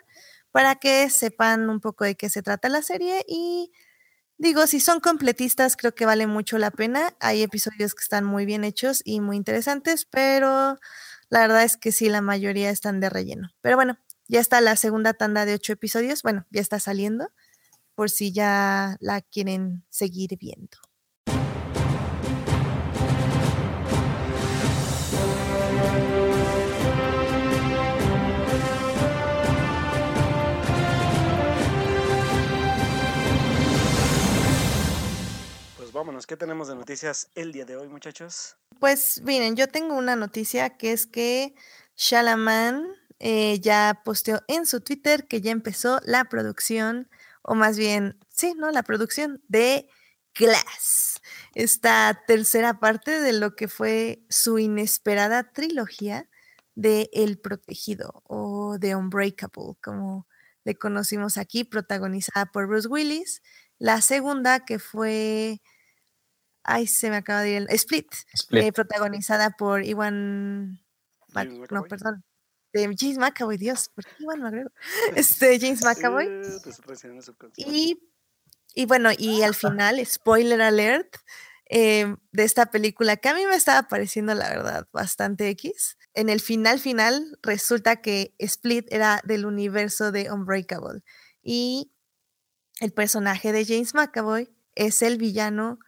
para 0.50 0.74
que 0.76 1.08
sepan 1.10 1.70
un 1.70 1.80
poco 1.80 2.04
de 2.04 2.14
qué 2.14 2.28
se 2.28 2.42
trata 2.42 2.68
la 2.68 2.82
serie 2.82 3.24
y 3.26 3.72
digo, 4.38 4.66
si 4.66 4.80
son 4.80 5.00
completistas, 5.00 5.76
creo 5.76 5.94
que 5.94 6.06
vale 6.06 6.26
mucho 6.26 6.58
la 6.58 6.70
pena. 6.70 7.14
Hay 7.20 7.42
episodios 7.42 7.94
que 7.94 8.02
están 8.02 8.24
muy 8.24 8.46
bien 8.46 8.64
hechos 8.64 9.02
y 9.04 9.20
muy 9.20 9.36
interesantes, 9.36 10.06
pero 10.06 10.78
la 11.30 11.40
verdad 11.40 11.64
es 11.64 11.76
que 11.76 11.92
sí, 11.92 12.08
la 12.08 12.22
mayoría 12.22 12.70
están 12.70 13.00
de 13.00 13.10
relleno. 13.10 13.50
Pero 13.60 13.76
bueno, 13.76 13.98
ya 14.28 14.40
está 14.40 14.60
la 14.60 14.76
segunda 14.76 15.14
tanda 15.14 15.44
de 15.44 15.54
ocho 15.54 15.72
episodios, 15.72 16.22
bueno, 16.22 16.46
ya 16.50 16.60
está 16.60 16.80
saliendo, 16.80 17.30
por 17.94 18.10
si 18.10 18.32
ya 18.32 18.96
la 19.00 19.20
quieren 19.20 19.84
seguir 19.90 20.36
viendo. 20.38 20.78
Vámonos. 35.98 36.28
¿Qué 36.28 36.36
tenemos 36.36 36.68
de 36.68 36.76
noticias 36.76 37.28
el 37.34 37.50
día 37.50 37.64
de 37.64 37.76
hoy, 37.76 37.88
muchachos? 37.88 38.56
Pues 38.78 39.20
miren, 39.24 39.56
yo 39.56 39.66
tengo 39.66 39.96
una 39.96 40.14
noticia 40.14 40.76
que 40.76 40.92
es 40.92 41.08
que 41.08 41.56
Shalaman 41.96 42.86
eh, 43.18 43.58
ya 43.58 44.02
posteó 44.04 44.40
en 44.46 44.64
su 44.64 44.80
Twitter 44.80 45.26
que 45.26 45.40
ya 45.40 45.50
empezó 45.50 46.00
la 46.04 46.26
producción, 46.26 47.10
o 47.42 47.56
más 47.56 47.76
bien, 47.76 48.16
sí, 48.28 48.54
¿no? 48.56 48.70
La 48.70 48.84
producción 48.84 49.42
de 49.48 49.88
Glass, 50.36 51.20
esta 51.56 52.22
tercera 52.28 52.78
parte 52.78 53.20
de 53.20 53.32
lo 53.32 53.56
que 53.56 53.66
fue 53.66 54.22
su 54.28 54.60
inesperada 54.60 55.50
trilogía 55.50 56.28
de 56.76 57.10
El 57.12 57.40
Protegido 57.40 58.22
o 58.24 58.78
de 58.78 58.94
Unbreakable, 58.94 59.74
como 59.82 60.28
le 60.62 60.76
conocimos 60.76 61.38
aquí, 61.38 61.64
protagonizada 61.64 62.46
por 62.52 62.68
Bruce 62.68 62.86
Willis. 62.86 63.42
La 63.78 64.00
segunda 64.00 64.64
que 64.64 64.78
fue 64.78 65.60
Ay, 66.70 66.86
se 66.86 67.08
me 67.08 67.16
acaba 67.16 67.40
de 67.40 67.50
ir 67.50 67.56
el 67.56 67.70
Split, 67.70 68.12
eh, 68.50 68.72
protagonizada 68.72 69.50
por 69.50 69.82
Iwan. 69.86 70.78
no, 71.70 71.84
perdón. 71.84 72.22
De 72.74 72.94
James 72.94 73.16
McAvoy, 73.16 73.56
Dios, 73.56 73.88
¿por 73.88 74.04
qué 74.04 74.10
Iwan 74.18 74.42
McGregor? 74.42 74.72
Este, 75.16 75.58
James 75.58 75.82
McAvoy. 75.82 76.28
y, 77.56 77.98
y 78.74 78.84
bueno, 78.84 79.08
y 79.16 79.40
al 79.40 79.54
final, 79.54 80.04
spoiler 80.04 80.60
alert, 80.60 81.16
eh, 81.70 82.14
de 82.32 82.44
esta 82.44 82.66
película 82.66 83.16
que 83.16 83.30
a 83.30 83.34
mí 83.34 83.46
me 83.46 83.56
estaba 83.56 83.88
pareciendo, 83.88 84.34
la 84.34 84.50
verdad, 84.50 84.86
bastante 84.92 85.48
X. 85.48 85.96
En 86.12 86.28
el 86.28 86.40
final 86.40 86.80
final 86.80 87.38
resulta 87.42 88.02
que 88.02 88.34
Split 88.38 88.92
era 88.92 89.22
del 89.24 89.46
universo 89.46 90.12
de 90.12 90.30
Unbreakable 90.30 91.00
y 91.42 91.92
el 92.80 92.92
personaje 92.92 93.52
de 93.52 93.64
James 93.64 93.94
McAvoy 93.94 94.50
es 94.74 95.00
el 95.00 95.16
villano 95.16 95.78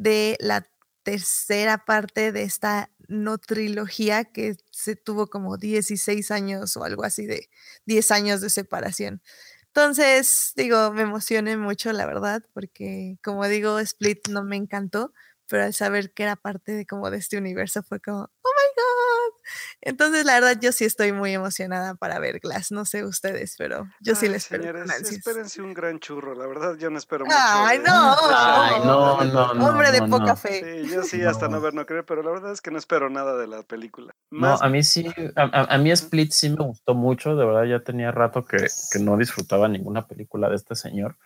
de 0.00 0.38
la 0.40 0.66
tercera 1.02 1.84
parte 1.84 2.32
de 2.32 2.42
esta 2.42 2.90
no 3.08 3.36
trilogía 3.38 4.24
que 4.24 4.56
se 4.70 4.96
tuvo 4.96 5.26
como 5.28 5.58
16 5.58 6.30
años 6.30 6.76
o 6.78 6.84
algo 6.84 7.04
así 7.04 7.26
de 7.26 7.50
10 7.84 8.10
años 8.10 8.40
de 8.40 8.48
separación. 8.48 9.20
Entonces, 9.66 10.52
digo, 10.56 10.92
me 10.92 11.02
emocioné 11.02 11.56
mucho, 11.58 11.92
la 11.92 12.06
verdad, 12.06 12.42
porque 12.54 13.18
como 13.22 13.46
digo, 13.46 13.78
Split 13.78 14.28
no 14.28 14.42
me 14.42 14.56
encantó, 14.56 15.12
pero 15.50 15.64
al 15.64 15.74
saber 15.74 16.12
que 16.12 16.22
era 16.22 16.36
parte 16.36 16.72
de 16.72 16.86
como 16.86 17.10
de 17.10 17.18
este 17.18 17.36
universo 17.36 17.82
fue 17.82 18.00
como, 18.00 18.20
oh 18.20 18.48
my 18.48 18.68
god. 18.76 19.42
Entonces, 19.82 20.24
la 20.24 20.34
verdad, 20.34 20.58
yo 20.60 20.70
sí 20.70 20.84
estoy 20.84 21.12
muy 21.12 21.34
emocionada 21.34 21.96
para 21.96 22.18
ver 22.20 22.38
Glass. 22.38 22.70
No 22.70 22.84
sé 22.84 23.04
ustedes, 23.04 23.56
pero 23.58 23.86
yo 24.00 24.14
sí 24.14 24.28
les 24.28 24.44
espero. 24.44 24.62
Señores, 24.62 25.10
espérense 25.10 25.60
un 25.60 25.74
gran 25.74 25.98
churro. 25.98 26.34
La 26.34 26.46
verdad, 26.46 26.76
yo 26.78 26.88
no 26.88 26.98
espero 26.98 27.24
mucho. 27.24 27.36
Ay, 27.38 27.78
no. 27.80 28.16
Ay, 28.30 28.80
no, 28.84 29.24
no, 29.24 29.54
no. 29.54 29.66
Hombre 29.68 29.90
de 29.90 30.00
no, 30.02 30.08
poca 30.08 30.24
no. 30.32 30.36
fe. 30.36 30.84
Sí, 30.84 30.90
yo 30.94 31.02
sí, 31.02 31.22
hasta 31.22 31.48
no 31.48 31.60
ver, 31.60 31.74
no 31.74 31.84
creo, 31.84 32.06
pero 32.06 32.22
la 32.22 32.30
verdad 32.30 32.52
es 32.52 32.60
que 32.60 32.70
no 32.70 32.78
espero 32.78 33.10
nada 33.10 33.36
de 33.36 33.48
la 33.48 33.62
película. 33.64 34.12
No, 34.30 34.40
Más- 34.40 34.62
a 34.62 34.68
mí 34.68 34.84
sí, 34.84 35.06
a, 35.34 35.42
a- 35.42 35.74
a 35.74 35.78
mí 35.78 35.90
Split 35.90 36.30
sí 36.30 36.50
me 36.50 36.64
gustó 36.64 36.94
mucho, 36.94 37.34
de 37.34 37.44
verdad 37.44 37.64
ya 37.64 37.80
tenía 37.82 38.12
rato 38.12 38.44
que, 38.44 38.68
que 38.92 38.98
no 39.00 39.16
disfrutaba 39.16 39.66
ninguna 39.68 40.06
película 40.06 40.48
de 40.48 40.56
este 40.56 40.76
señor. 40.76 41.16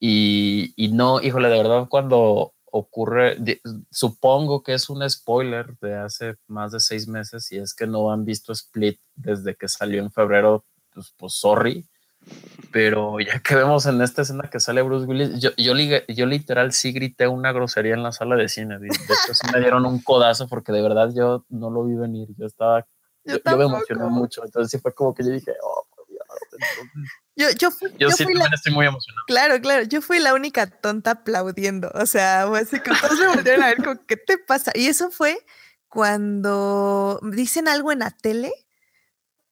Y, 0.00 0.74
y 0.76 0.88
no, 0.92 1.20
híjole, 1.22 1.48
de 1.48 1.58
verdad 1.58 1.86
cuando 1.88 2.54
ocurre, 2.74 3.36
di- 3.38 3.60
supongo 3.90 4.62
que 4.62 4.74
es 4.74 4.88
un 4.90 5.08
spoiler 5.08 5.76
de 5.80 5.94
hace 5.94 6.36
más 6.48 6.72
de 6.72 6.80
seis 6.80 7.06
meses 7.06 7.52
y 7.52 7.58
es 7.58 7.74
que 7.74 7.86
no 7.86 8.10
han 8.10 8.24
visto 8.24 8.52
Split 8.52 8.98
desde 9.14 9.54
que 9.54 9.68
salió 9.68 10.02
en 10.02 10.10
febrero, 10.10 10.64
pues, 10.92 11.14
pues 11.16 11.34
sorry. 11.34 11.86
Pero 12.70 13.18
ya 13.20 13.40
que 13.40 13.54
vemos 13.56 13.84
en 13.86 14.00
esta 14.00 14.22
escena 14.22 14.48
que 14.48 14.58
sale 14.60 14.80
Bruce 14.82 15.06
Willis, 15.06 15.40
yo, 15.40 15.50
yo, 15.56 15.74
yo 16.08 16.26
literal 16.26 16.72
sí 16.72 16.92
grité 16.92 17.26
una 17.28 17.52
grosería 17.52 17.94
en 17.94 18.02
la 18.02 18.12
sala 18.12 18.36
de 18.36 18.48
cine. 18.48 18.78
De 18.78 18.86
de 18.88 18.94
hecho, 18.94 19.34
sí 19.34 19.46
me 19.52 19.60
dieron 19.60 19.84
un 19.84 20.00
codazo 20.02 20.48
porque 20.48 20.72
de 20.72 20.80
verdad 20.82 21.10
yo 21.14 21.44
no 21.50 21.68
lo 21.70 21.84
vi 21.84 21.94
venir. 21.96 22.28
Yo 22.38 22.46
estaba, 22.46 22.86
Yo 23.24 23.34
yo, 23.34 23.40
yo 23.50 23.56
me 23.58 23.64
emocioné 23.64 24.04
mucho. 24.04 24.44
Entonces 24.44 24.70
sí 24.70 24.78
fue 24.78 24.94
como 24.94 25.12
que 25.14 25.24
yo 25.24 25.30
dije, 25.30 25.52
oh, 25.62 25.86
por 25.94 26.06
Dios. 26.06 26.22
Entonces, 26.44 26.88
Yo, 27.34 27.50
yo 27.58 27.70
fui, 27.70 27.90
yo, 27.92 28.08
yo 28.08 28.10
sí 28.10 28.24
fui 28.24 28.34
la, 28.34 28.46
estoy 28.52 28.72
muy 28.72 28.86
emocionado. 28.86 29.24
claro, 29.26 29.60
claro, 29.60 29.84
yo 29.84 30.02
fui 30.02 30.18
la 30.18 30.34
única 30.34 30.66
tonta 30.66 31.12
aplaudiendo. 31.12 31.90
O 31.94 32.06
sea, 32.06 32.46
fue 32.48 32.60
así 32.60 32.78
que 32.80 32.90
todos 32.90 33.18
me 33.18 33.28
voltearon 33.28 33.62
a 33.62 33.68
ver 33.68 33.78
como, 33.78 34.06
¿qué 34.06 34.16
te 34.16 34.36
pasa? 34.38 34.72
Y 34.74 34.86
eso 34.86 35.10
fue 35.10 35.38
cuando 35.88 37.20
dicen 37.22 37.68
algo 37.68 37.92
en 37.92 38.00
la 38.00 38.10
tele. 38.10 38.52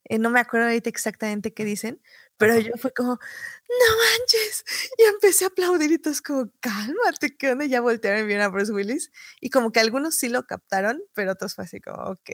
eh, 0.04 0.18
no 0.18 0.30
me 0.30 0.40
acuerdo 0.40 0.66
ahorita 0.66 0.90
exactamente 0.90 1.54
qué 1.54 1.64
dicen, 1.64 2.02
pero 2.36 2.58
yo 2.58 2.72
fue 2.76 2.92
como, 2.92 3.12
no 3.12 3.96
manches. 3.96 4.64
Y 4.98 5.02
empecé 5.04 5.44
a 5.44 5.48
aplaudir 5.48 5.92
y 5.92 5.98
todos 5.98 6.22
como, 6.22 6.50
cálmate, 6.60 7.36
¿qué 7.36 7.52
onda? 7.52 7.64
Y 7.64 7.68
ya 7.70 7.80
voltearon 7.80 8.26
vieron 8.26 8.44
a 8.44 8.48
Bruce 8.48 8.72
Willis. 8.72 9.10
Y 9.40 9.50
como 9.50 9.72
que 9.72 9.80
algunos 9.80 10.16
sí 10.16 10.28
lo 10.28 10.46
captaron, 10.46 11.02
pero 11.14 11.32
otros 11.32 11.54
fue 11.54 11.64
así 11.64 11.80
como, 11.80 12.02
ok. 12.10 12.30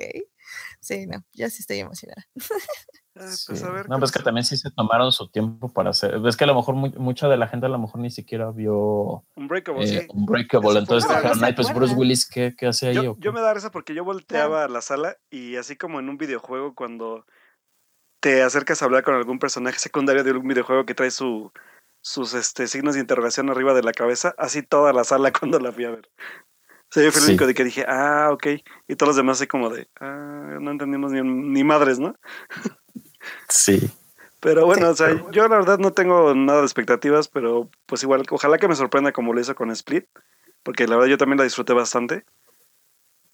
Sí, 0.81 1.07
no, 1.07 1.25
yo 1.33 1.51
sí 1.51 1.59
estoy 1.61 1.81
emocionada. 1.81 2.27
Ah, 3.19 3.29
Sí. 3.29 3.45
pues 3.49 3.63
a 3.65 3.71
ver. 3.71 3.89
No, 3.89 3.99
pues 3.99 4.11
que 4.13 4.19
pasa. 4.19 4.25
también 4.27 4.45
sí 4.45 4.57
se 4.57 4.71
tomaron 4.71 5.11
su 5.13 5.29
tiempo 5.31 5.69
para 5.73 5.91
hacer. 5.91 6.21
Es 6.27 6.37
que 6.37 6.45
a 6.45 6.47
lo 6.47 6.55
mejor 6.55 6.75
mu- 6.75 6.93
mucha 6.99 7.29
de 7.29 7.37
la 7.37 7.49
gente 7.49 7.67
a 7.67 7.69
lo 7.71 7.79
mejor 7.79 8.01
ni 8.01 8.11
siquiera 8.11 8.51
vio 8.51 9.25
Unbreakable, 9.37 9.85
eh, 9.85 9.87
sí. 10.03 10.07
Unbreakable. 10.11 10.79
Entonces 10.79 11.09
dijeron, 11.09 11.45
ay, 11.45 11.55
pues 11.55 11.73
Bruce. 11.75 11.95
Willis, 11.95 12.29
¿qué, 12.29 12.55
qué 12.57 12.67
hace 12.67 12.89
ahí? 12.89 12.95
Yo, 12.97 13.03
yo 13.03 13.17
qué?" 13.21 13.33
me 13.33 13.41
da 13.41 13.55
risa 13.55 13.71
porque 13.71 13.95
yo 13.95 14.05
volteaba 14.05 14.65
a 14.65 14.69
la 14.69 14.81
sala 14.83 15.17
y 15.31 15.57
así 15.57 15.77
como 15.77 15.99
en 16.01 16.09
un 16.09 16.19
videojuego 16.19 16.75
cuando 16.75 17.25
te 18.21 18.43
acercas 18.43 18.83
a 18.83 18.87
hablar 18.87 19.03
con 19.03 19.15
algún 19.15 19.39
personaje 19.39 19.79
secundario 19.79 20.25
de 20.25 20.33
un 20.33 20.47
videojuego 20.49 20.85
que 20.85 20.95
trae 20.95 21.11
su, 21.11 21.53
sus 22.03 22.35
este, 22.35 22.67
signos 22.67 22.95
de 22.95 23.01
interrogación 23.01 23.49
arriba 23.51 23.73
de 23.75 23.83
la 23.83 23.93
cabeza, 23.93 24.35
así 24.39 24.63
toda 24.63 24.93
la 24.93 25.05
sala 25.05 25.33
cuando 25.39 25.59
la 25.61 25.73
fui 25.73 25.85
a 25.85 25.91
ver. 25.91 26.11
O 26.19 26.89
sea, 26.93 27.03
yo 27.03 27.11
fui 27.11 27.19
el 27.21 27.25
Sí. 27.25 27.31
único 27.33 27.47
de 27.47 27.55
que 27.55 27.65
dije, 27.65 27.85
ah, 27.89 28.31
ok. 28.33 28.47
Y 28.89 28.95
todos 28.97 29.09
los 29.09 29.17
demás 29.17 29.39
así 29.39 29.47
como 29.49 29.71
de, 29.71 29.89
ah, 30.01 30.59
no 30.61 30.71
entendimos 30.71 31.11
ni, 31.13 31.21
ni 31.23 31.65
madres, 31.65 31.99
¿no? 31.99 32.15
Sí. 33.49 33.91
Pero 34.41 34.67
bueno, 34.67 34.91
o 34.91 34.95
sea, 34.95 35.09
yo 35.33 35.49
la 35.49 35.57
verdad 35.57 35.79
no 35.79 35.93
tengo 35.93 36.35
nada 36.35 36.61
de 36.61 36.67
expectativas, 36.67 37.29
pero 37.29 37.69
pues 37.87 38.03
igual, 38.03 38.25
ojalá 38.31 38.59
que 38.59 38.69
me 38.69 38.77
sorprenda 38.77 39.13
como 39.13 39.33
lo 39.33 39.41
hizo 39.41 39.55
con 39.55 39.71
Split, 39.71 40.07
porque 40.63 40.87
la 40.87 40.97
verdad 40.97 41.11
yo 41.11 41.19
también 41.19 41.39
la 41.39 41.45
disfruté 41.45 41.73
bastante. 41.73 42.25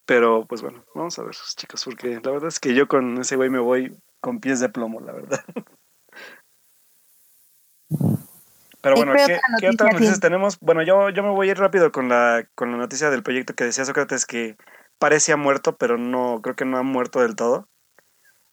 Pero 0.05 0.45
pues 0.45 0.61
bueno, 0.61 0.83
vamos 0.95 1.17
a 1.17 1.23
ver, 1.23 1.35
chicos, 1.55 1.85
porque 1.85 2.19
la 2.23 2.31
verdad 2.31 2.49
es 2.49 2.59
que 2.59 2.73
yo 2.73 2.87
con 2.87 3.19
ese 3.19 3.35
güey 3.35 3.49
me 3.49 3.59
voy 3.59 3.95
con 4.19 4.39
pies 4.39 4.59
de 4.59 4.69
plomo, 4.69 4.99
la 4.99 5.13
verdad. 5.13 5.43
Pero 8.81 8.97
¿Y 8.97 8.99
bueno, 8.99 9.13
qué 9.13 9.25
¿qué, 9.25 9.33
otra 9.35 9.39
qué 9.59 9.69
otras 9.69 9.69
noticia 9.69 9.93
noticias 9.93 10.19
tenemos? 10.19 10.59
Bueno, 10.59 10.83
yo, 10.83 11.09
yo 11.09 11.23
me 11.23 11.29
voy 11.29 11.47
a 11.47 11.51
ir 11.51 11.57
rápido 11.57 11.93
con 11.93 12.09
la, 12.09 12.45
con 12.53 12.69
la 12.71 12.77
noticia 12.77 13.09
del 13.09 13.23
proyecto 13.23 13.53
que 13.53 13.63
decía 13.63 13.85
Sócrates 13.85 14.25
que 14.25 14.57
parecía 14.99 15.37
muerto, 15.37 15.77
pero 15.77 15.97
no, 15.97 16.41
creo 16.41 16.57
que 16.57 16.65
no 16.65 16.77
ha 16.77 16.83
muerto 16.83 17.21
del 17.21 17.37
todo. 17.37 17.69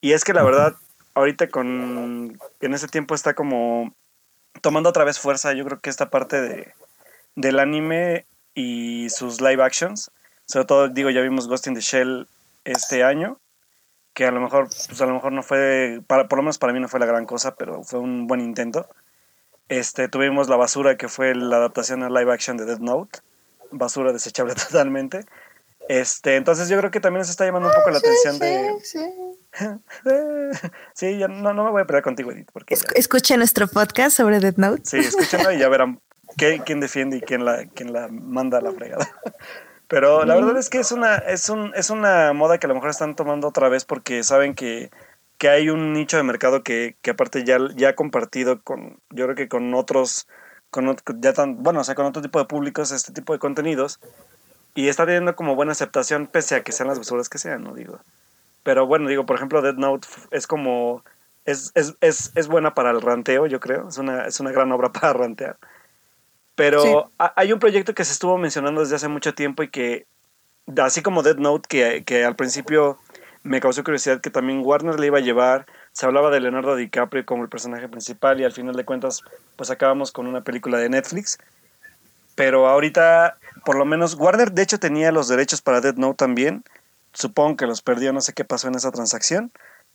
Y 0.00 0.12
es 0.12 0.24
que 0.24 0.32
la 0.32 0.44
verdad, 0.44 0.76
ahorita 1.20 1.48
con 1.48 2.38
en 2.60 2.74
ese 2.74 2.88
tiempo 2.88 3.14
está 3.14 3.34
como 3.34 3.94
tomando 4.60 4.88
otra 4.88 5.04
vez 5.04 5.18
fuerza, 5.18 5.52
yo 5.52 5.64
creo 5.64 5.80
que 5.80 5.90
esta 5.90 6.10
parte 6.10 6.40
de, 6.40 6.72
del 7.36 7.58
anime 7.58 8.26
y 8.54 9.08
sus 9.10 9.40
live 9.40 9.62
actions. 9.62 10.10
Sobre 10.46 10.66
todo, 10.66 10.88
digo, 10.88 11.10
ya 11.10 11.20
vimos 11.20 11.48
Ghost 11.48 11.68
in 11.68 11.74
the 11.74 11.80
Shell 11.80 12.26
este 12.64 13.04
año, 13.04 13.38
que 14.14 14.26
a 14.26 14.30
lo 14.30 14.40
mejor, 14.40 14.68
pues 14.68 15.00
a 15.00 15.06
lo 15.06 15.14
mejor 15.14 15.32
no 15.32 15.42
fue, 15.42 16.02
para, 16.06 16.28
por 16.28 16.38
lo 16.38 16.42
menos 16.42 16.58
para 16.58 16.72
mí 16.72 16.80
no 16.80 16.88
fue 16.88 17.00
la 17.00 17.06
gran 17.06 17.24
cosa, 17.24 17.54
pero 17.54 17.84
fue 17.84 18.00
un 18.00 18.26
buen 18.26 18.40
intento. 18.40 18.88
Este, 19.68 20.08
tuvimos 20.08 20.48
La 20.48 20.56
Basura, 20.56 20.96
que 20.96 21.08
fue 21.08 21.34
la 21.34 21.56
adaptación 21.56 22.02
a 22.02 22.10
live 22.10 22.32
action 22.32 22.56
de 22.56 22.64
Death 22.64 22.80
Note. 22.80 23.20
Basura 23.70 24.12
desechable 24.12 24.54
totalmente. 24.68 25.24
Este, 25.88 26.36
entonces 26.36 26.68
yo 26.68 26.76
creo 26.78 26.90
que 26.90 27.00
también 27.00 27.24
se 27.24 27.30
está 27.30 27.44
llamando 27.44 27.68
un 27.68 27.74
poco 27.74 27.90
la 27.90 27.98
atención 27.98 28.38
de... 28.38 29.29
Sí, 30.94 31.18
ya 31.18 31.28
no, 31.28 31.52
no 31.54 31.64
me 31.64 31.70
voy 31.70 31.82
a 31.82 31.84
pelear 31.86 32.02
contigo, 32.02 32.30
Edith, 32.32 32.50
porque 32.52 32.74
ya- 32.76 32.82
Escu- 32.82 32.92
Escuchen 32.96 33.38
nuestro 33.38 33.66
podcast 33.68 34.16
sobre 34.16 34.40
Death 34.40 34.56
Note. 34.58 34.82
Sí, 34.84 34.98
escúchenlo 34.98 35.52
y 35.52 35.58
ya 35.58 35.68
verán 35.68 36.00
qué- 36.36 36.62
quién 36.64 36.80
defiende 36.80 37.16
y 37.16 37.20
quién 37.20 37.44
la, 37.44 37.66
quién 37.74 37.92
la 37.92 38.08
manda 38.08 38.58
a 38.58 38.60
la 38.60 38.72
fregada. 38.72 39.08
Pero 39.88 40.24
la 40.24 40.36
verdad 40.36 40.56
es 40.56 40.70
que 40.70 40.78
es 40.78 40.92
una, 40.92 41.16
es, 41.16 41.48
un, 41.48 41.72
es 41.74 41.90
una 41.90 42.32
moda 42.32 42.58
que 42.58 42.66
a 42.66 42.68
lo 42.68 42.74
mejor 42.74 42.90
están 42.90 43.16
tomando 43.16 43.48
otra 43.48 43.68
vez 43.68 43.84
porque 43.84 44.22
saben 44.22 44.54
que, 44.54 44.90
que 45.36 45.48
hay 45.48 45.68
un 45.68 45.92
nicho 45.92 46.16
de 46.16 46.22
mercado 46.22 46.62
que, 46.62 46.96
que 47.02 47.10
aparte 47.10 47.42
ya, 47.44 47.58
ya 47.74 47.88
ha 47.88 47.94
compartido 47.96 48.62
con, 48.62 49.00
yo 49.10 49.24
creo 49.24 49.34
que 49.34 49.48
con 49.48 49.74
otros, 49.74 50.28
con, 50.70 50.96
ya 51.18 51.32
tan, 51.32 51.60
bueno, 51.64 51.80
o 51.80 51.84
sea, 51.84 51.96
con 51.96 52.06
otro 52.06 52.22
tipo 52.22 52.38
de 52.38 52.44
públicos 52.44 52.92
este 52.92 53.12
tipo 53.12 53.32
de 53.32 53.40
contenidos 53.40 53.98
y 54.76 54.86
está 54.88 55.06
teniendo 55.06 55.34
como 55.34 55.56
buena 55.56 55.72
aceptación 55.72 56.28
pese 56.28 56.54
a 56.54 56.62
que 56.62 56.70
sean 56.70 56.88
las 56.88 56.98
basuras 56.98 57.28
que 57.28 57.38
sean, 57.38 57.64
¿no? 57.64 57.74
Digo. 57.74 57.98
Pero 58.62 58.86
bueno, 58.86 59.08
digo, 59.08 59.24
por 59.26 59.36
ejemplo, 59.36 59.62
Dead 59.62 59.74
Note 59.74 60.06
es 60.30 60.46
como, 60.46 61.02
es, 61.44 61.72
es, 61.74 61.96
es, 62.00 62.32
es 62.34 62.48
buena 62.48 62.74
para 62.74 62.90
el 62.90 63.00
ranteo, 63.00 63.46
yo 63.46 63.60
creo, 63.60 63.88
es 63.88 63.98
una, 63.98 64.26
es 64.26 64.38
una 64.40 64.52
gran 64.52 64.70
obra 64.72 64.92
para 64.92 65.12
rantear. 65.12 65.56
Pero 66.54 66.82
Sí. 66.82 67.24
hay 67.36 67.52
un 67.52 67.58
proyecto 67.58 67.94
que 67.94 68.04
se 68.04 68.12
estuvo 68.12 68.36
mencionando 68.36 68.80
desde 68.82 68.96
hace 68.96 69.08
mucho 69.08 69.34
tiempo 69.34 69.62
y 69.62 69.68
que, 69.68 70.06
así 70.78 71.00
como 71.02 71.22
Dead 71.22 71.36
Note, 71.36 71.66
que, 71.68 72.04
que 72.04 72.24
al 72.24 72.36
principio 72.36 72.98
me 73.42 73.60
causó 73.60 73.82
curiosidad 73.82 74.20
que 74.20 74.28
también 74.28 74.60
Warner 74.62 75.00
le 75.00 75.06
iba 75.06 75.16
a 75.16 75.22
llevar, 75.22 75.64
se 75.92 76.04
hablaba 76.04 76.30
de 76.30 76.40
Leonardo 76.40 76.76
DiCaprio 76.76 77.24
como 77.24 77.42
el 77.42 77.48
personaje 77.48 77.88
principal 77.88 78.38
y 78.40 78.44
al 78.44 78.52
final 78.52 78.76
de 78.76 78.84
cuentas 78.84 79.22
pues 79.56 79.70
acabamos 79.70 80.12
con 80.12 80.26
una 80.26 80.42
película 80.42 80.76
de 80.76 80.90
Netflix. 80.90 81.38
Pero 82.34 82.68
ahorita, 82.68 83.38
por 83.64 83.76
lo 83.76 83.84
menos, 83.86 84.14
Warner 84.14 84.52
de 84.52 84.62
hecho 84.62 84.78
tenía 84.78 85.12
los 85.12 85.28
derechos 85.28 85.62
para 85.62 85.80
Dead 85.80 85.94
Note 85.96 86.16
también. 86.16 86.62
Supongo 87.12 87.56
que 87.56 87.66
los 87.66 87.82
perdió, 87.82 88.12
no 88.12 88.20
sé 88.20 88.32
qué 88.32 88.44
pasó 88.44 88.68
en 88.68 88.74
esa 88.74 88.90
transacción. 88.90 89.50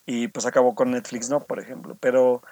Y 0.05 0.27
pues 0.27 0.45
acabó 0.45 0.75
con 0.75 0.91
Netflix, 0.91 1.29
¿no? 1.29 1.39
Por 1.39 1.59
ejemplo. 1.59 1.97
Pero 1.99 2.43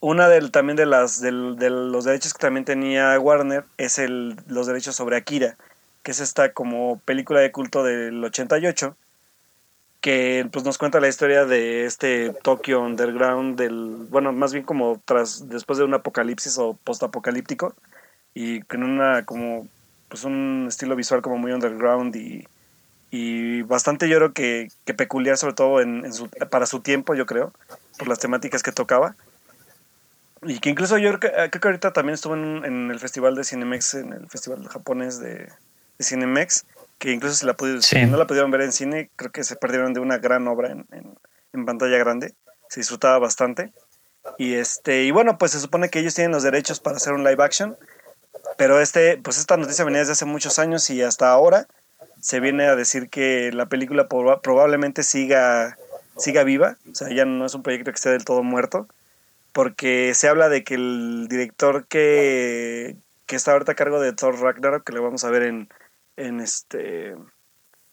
una 0.00 0.28
del, 0.28 0.50
también 0.50 0.76
de, 0.76 0.86
las, 0.86 1.20
del- 1.20 1.56
de 1.56 1.70
los 1.70 2.04
derechos 2.04 2.34
que 2.34 2.40
también 2.40 2.64
tenía 2.64 3.18
Warner 3.20 3.64
es 3.76 3.98
el, 3.98 4.36
los 4.48 4.66
derechos 4.66 4.96
sobre 4.96 5.16
Akira, 5.16 5.56
que 6.02 6.10
es 6.10 6.18
esta 6.20 6.52
como 6.52 6.98
película 7.04 7.38
de 7.40 7.52
culto 7.52 7.84
del 7.84 8.24
88, 8.24 8.96
que 10.00 10.48
pues 10.50 10.64
nos 10.64 10.78
cuenta 10.78 10.98
la 10.98 11.06
historia 11.06 11.44
de 11.44 11.84
este 11.84 12.30
Tokio 12.42 12.80
Underground, 12.80 13.56
del, 13.56 14.06
bueno, 14.10 14.32
más 14.32 14.52
bien 14.52 14.64
como 14.64 15.00
tras, 15.04 15.48
después 15.48 15.78
de 15.78 15.84
un 15.84 15.94
apocalipsis 15.94 16.58
o 16.58 16.76
postapocalíptico, 16.82 17.74
y 18.34 18.62
con 18.62 18.82
una 18.82 19.24
como, 19.24 19.68
pues 20.08 20.24
un 20.24 20.66
estilo 20.68 20.96
visual 20.96 21.22
como 21.22 21.38
muy 21.38 21.52
underground 21.52 22.16
y, 22.16 22.48
y 23.12 23.62
bastante 23.62 24.08
yo 24.08 24.16
creo 24.16 24.32
que, 24.32 24.68
que 24.84 24.94
peculiar 24.94 25.36
sobre 25.36 25.52
todo 25.54 25.80
en, 25.80 26.04
en 26.04 26.12
su- 26.12 26.28
para 26.50 26.66
su 26.66 26.80
tiempo, 26.80 27.14
yo 27.14 27.26
creo, 27.26 27.52
por 27.98 28.08
las 28.08 28.18
temáticas 28.18 28.62
que 28.64 28.72
tocaba. 28.72 29.14
Y 30.44 30.58
que 30.58 30.70
incluso 30.70 30.98
yo 30.98 31.16
creo 31.18 31.50
que, 31.50 31.58
ahorita 31.68 31.92
también 31.92 32.14
estuvo 32.14 32.34
en, 32.34 32.64
en 32.64 32.90
el 32.90 32.98
festival 32.98 33.36
de 33.36 33.44
Cinemex, 33.44 33.94
en 33.94 34.12
el 34.12 34.28
festival 34.28 34.66
japonés 34.66 35.20
de, 35.20 35.34
de 35.98 36.04
Cinemex, 36.04 36.64
que 36.98 37.12
incluso 37.12 37.36
si, 37.36 37.46
la 37.46 37.56
pudi- 37.56 37.80
Sí. 37.82 37.96
si 38.00 38.06
no 38.06 38.16
la 38.16 38.26
pudieron 38.26 38.50
ver 38.50 38.62
en 38.62 38.72
cine, 38.72 39.10
creo 39.14 39.30
que 39.30 39.44
se 39.44 39.54
perdieron 39.56 39.92
de 39.94 40.00
una 40.00 40.18
gran 40.18 40.48
obra 40.48 40.72
en, 40.72 40.86
en- 40.90 41.14
en 41.52 41.64
pantalla 41.66 41.98
grande. 41.98 42.34
Se 42.68 42.80
disfrutaba 42.80 43.18
bastante. 43.18 43.72
Y 44.38 44.54
este, 44.54 45.02
y 45.04 45.10
bueno, 45.10 45.36
pues 45.38 45.52
se 45.52 45.60
supone 45.60 45.90
que 45.90 45.98
ellos 46.00 46.14
tienen 46.14 46.32
los 46.32 46.42
derechos 46.42 46.80
para 46.80 46.96
hacer 46.96 47.12
un 47.12 47.22
live 47.24 47.44
action. 47.44 47.76
Pero 48.56 48.80
este, 48.80 49.18
pues 49.18 49.38
esta 49.38 49.56
noticia 49.56 49.84
venía 49.84 50.00
desde 50.00 50.12
hace 50.12 50.24
muchos 50.24 50.58
años 50.58 50.88
y 50.90 51.02
hasta 51.02 51.30
ahora 51.30 51.66
se 52.22 52.40
viene 52.40 52.64
a 52.64 52.76
decir 52.76 53.10
que 53.10 53.50
la 53.52 53.66
película 53.66 54.08
proba- 54.08 54.40
probablemente 54.40 55.02
siga, 55.02 55.76
siga 56.16 56.44
viva. 56.44 56.78
O 56.90 56.94
sea, 56.94 57.10
ya 57.10 57.24
no 57.26 57.44
es 57.44 57.54
un 57.54 57.62
proyecto 57.62 57.90
que 57.90 57.96
esté 57.96 58.08
del 58.10 58.24
todo 58.24 58.42
muerto. 58.42 58.88
porque 59.52 60.14
se 60.14 60.28
habla 60.28 60.48
de 60.48 60.64
que 60.64 60.74
el 60.76 61.26
director 61.28 61.86
que, 61.86 62.96
que 63.26 63.36
está 63.36 63.52
ahorita 63.52 63.72
a 63.72 63.74
cargo 63.74 64.00
de 64.00 64.14
Thor 64.14 64.40
Ragnarok, 64.40 64.82
que 64.82 64.94
le 64.94 65.00
vamos 65.00 65.24
a 65.24 65.30
ver 65.30 65.42
en, 65.42 65.68
en 66.16 66.40
este 66.40 67.14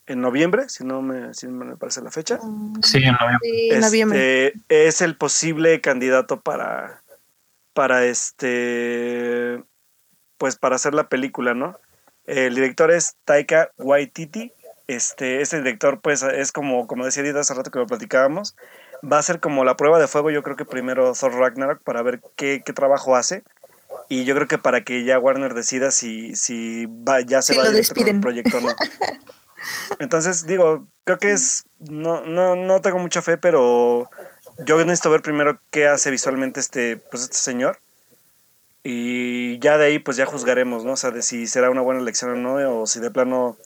en 0.08 0.22
noviembre, 0.22 0.70
si 0.70 0.84
no 0.86 1.02
me, 1.02 1.34
si 1.34 1.48
me 1.48 1.76
parece 1.76 2.02
la 2.02 2.12
fecha. 2.12 2.40
Sí, 2.82 3.04
en 3.04 3.14
noviembre. 3.82 4.48
Este, 4.48 4.88
es 4.88 5.02
el 5.02 5.18
posible 5.18 5.82
candidato 5.82 6.40
para, 6.42 7.04
para 7.74 8.06
este, 8.06 9.62
pues 10.38 10.56
para 10.56 10.78
hacer 10.78 10.94
la 10.94 11.10
película, 11.10 11.54
¿no? 11.54 11.78
El 12.30 12.54
director 12.54 12.92
es 12.92 13.16
Taika 13.26 13.72
Waititi. 13.80 14.54
Este, 14.86 15.42
este 15.42 15.58
director, 15.58 16.00
pues, 16.00 16.22
es 16.22 16.52
como, 16.52 16.86
como 16.86 17.04
decía 17.06 17.24
Edith 17.24 17.36
hace 17.36 17.56
rato 17.56 17.72
que 17.72 17.80
lo 17.80 17.88
platicábamos. 17.88 18.56
Va 19.04 19.18
a 19.18 19.24
ser 19.24 19.40
como 19.40 19.66
la 19.66 19.76
prueba 19.76 19.98
de 19.98 20.08
fuego, 20.08 20.30
yo 20.30 20.44
creo 20.44 20.56
que 20.56 20.66
primero 20.66 21.14
Thor 21.14 21.34
Ragnarok 21.34 21.82
para 21.82 22.04
ver 22.04 22.22
qué, 22.36 22.62
qué 22.64 22.72
trabajo 22.72 23.16
hace. 23.16 23.42
Y 24.10 24.26
yo 24.26 24.36
creo 24.36 24.48
que 24.48 24.60
para 24.60 24.84
que 24.84 25.04
ya 25.04 25.18
Warner 25.18 25.56
decida 25.56 25.90
si, 25.90 26.36
si 26.36 26.86
va, 26.86 27.22
ya 27.22 27.42
se 27.42 27.58
va 27.58 27.64
a 27.64 27.68
el 27.70 28.20
proyecto 28.20 28.58
o 28.58 28.62
no. 28.62 28.70
Entonces, 30.00 30.46
digo, 30.46 30.88
creo 31.06 31.18
que 31.18 31.32
es. 31.32 31.66
No, 31.80 32.22
no, 32.22 32.56
no 32.56 32.82
tengo 32.82 33.00
mucha 33.00 33.24
fe, 33.24 33.38
pero 33.38 34.08
yo 34.66 34.78
necesito 34.78 35.10
ver 35.10 35.22
primero 35.24 35.60
qué 35.72 35.88
hace 35.88 36.12
visualmente 36.12 36.60
este, 36.60 36.98
pues 36.98 37.24
este 37.24 37.38
señor. 37.38 37.80
Y 38.84 39.60
ya 39.60 39.78
de 39.78 39.86
ahí, 39.86 40.00
pues 40.00 40.18
ya 40.18 40.26
juzgaremos, 40.26 40.86
¿no? 40.86 40.94
O 40.94 40.98
sea, 40.98 41.12
de 41.12 41.22
si 41.22 41.48
será 41.48 41.70
una 41.70 41.82
buena 41.82 42.02
elección 42.02 42.32
o 42.32 42.36
no, 42.36 42.82
o 42.82 42.88
si 42.88 43.00
de 43.00 43.12
plano 43.12 43.58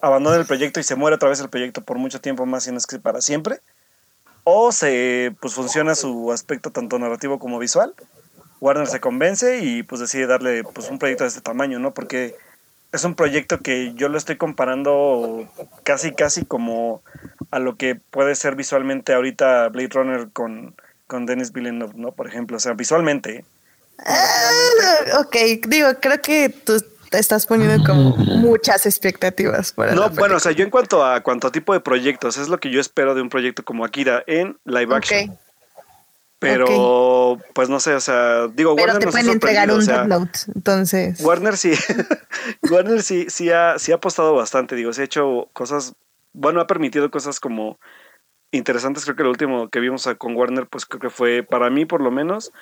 abandona 0.00 0.36
el 0.36 0.46
proyecto 0.46 0.80
y 0.80 0.82
se 0.82 0.96
muere 0.96 1.16
otra 1.16 1.28
vez 1.28 1.40
el 1.40 1.48
proyecto 1.48 1.82
por 1.82 1.98
mucho 1.98 2.20
tiempo 2.20 2.46
más, 2.46 2.66
y 2.66 2.72
no 2.72 2.78
es 2.78 2.86
que 2.86 2.98
para 2.98 3.20
siempre. 3.20 3.60
O 4.44 4.72
se, 4.72 5.34
pues 5.40 5.54
funciona 5.54 5.94
su 5.94 6.32
aspecto 6.32 6.70
tanto 6.70 6.98
narrativo 6.98 7.38
como 7.38 7.58
visual. 7.58 7.94
Warner 8.60 8.86
se 8.86 9.00
convence 9.00 9.60
y 9.60 9.82
pues 9.82 10.00
decide 10.00 10.26
darle 10.26 10.64
pues 10.64 10.90
un 10.90 10.98
proyecto 10.98 11.24
de 11.24 11.28
este 11.28 11.40
tamaño, 11.40 11.78
¿no? 11.78 11.94
Porque 11.94 12.34
es 12.92 13.04
un 13.04 13.14
proyecto 13.14 13.60
que 13.60 13.94
yo 13.94 14.08
lo 14.08 14.18
estoy 14.18 14.36
comparando 14.36 15.48
casi, 15.82 16.12
casi 16.12 16.44
como 16.44 17.02
a 17.50 17.58
lo 17.58 17.76
que 17.76 17.94
puede 17.94 18.34
ser 18.34 18.56
visualmente 18.56 19.14
ahorita 19.14 19.68
Blade 19.68 19.88
Runner 19.92 20.28
con, 20.32 20.74
con 21.06 21.24
Denis 21.24 21.52
Villeneuve, 21.52 21.94
¿no? 21.96 22.12
Por 22.12 22.26
ejemplo, 22.26 22.56
o 22.56 22.60
sea, 22.60 22.74
visualmente. 22.74 23.44
Ah, 24.06 25.20
ok, 25.20 25.36
digo, 25.68 25.88
creo 26.00 26.20
que 26.20 26.48
tú 26.48 26.82
te 27.10 27.18
estás 27.18 27.46
poniendo 27.46 27.84
como 27.84 28.16
muchas 28.16 28.86
expectativas 28.86 29.72
para 29.72 29.94
No, 29.94 30.08
bueno, 30.10 30.36
o 30.36 30.40
sea, 30.40 30.52
yo 30.52 30.64
en 30.64 30.70
cuanto 30.70 31.04
a 31.04 31.20
cuanto 31.22 31.48
a 31.48 31.52
tipo 31.52 31.72
de 31.72 31.80
proyectos, 31.80 32.38
es 32.38 32.48
lo 32.48 32.58
que 32.58 32.70
yo 32.70 32.80
espero 32.80 33.14
de 33.14 33.22
un 33.22 33.28
proyecto 33.28 33.64
como 33.64 33.84
Akira 33.84 34.22
en 34.26 34.56
live 34.64 34.94
action. 34.94 35.38
Pero, 36.38 37.38
pues 37.52 37.68
no 37.68 37.80
sé, 37.80 37.92
o 37.92 38.00
sea, 38.00 38.48
digo, 38.48 38.74
Pero 38.74 38.92
Warner 38.92 39.04
te 39.04 39.10
pueden 39.10 39.28
entregar 39.28 39.70
un 39.70 39.84
Note, 40.08 40.38
entonces. 40.54 41.20
Warner 41.20 41.58
sí, 41.58 41.72
Warner 42.70 43.02
sí, 43.02 43.26
sí 43.28 43.50
ha, 43.50 43.78
sí 43.78 43.92
ha 43.92 43.96
apostado 43.96 44.34
bastante, 44.34 44.74
digo, 44.74 44.94
se 44.94 45.02
ha 45.02 45.04
hecho 45.04 45.50
cosas, 45.52 45.92
bueno, 46.32 46.60
ha 46.62 46.66
permitido 46.66 47.10
cosas 47.10 47.40
como 47.40 47.78
interesantes. 48.50 49.04
Creo 49.04 49.16
que 49.16 49.22
lo 49.22 49.30
último 49.30 49.68
que 49.68 49.80
vimos 49.80 50.08
con 50.18 50.36
Warner, 50.36 50.66
pues 50.66 50.86
creo 50.86 51.00
que 51.00 51.10
fue, 51.10 51.42
para 51.42 51.70
mí 51.70 51.84
por 51.84 52.00
lo 52.00 52.10
menos, 52.10 52.52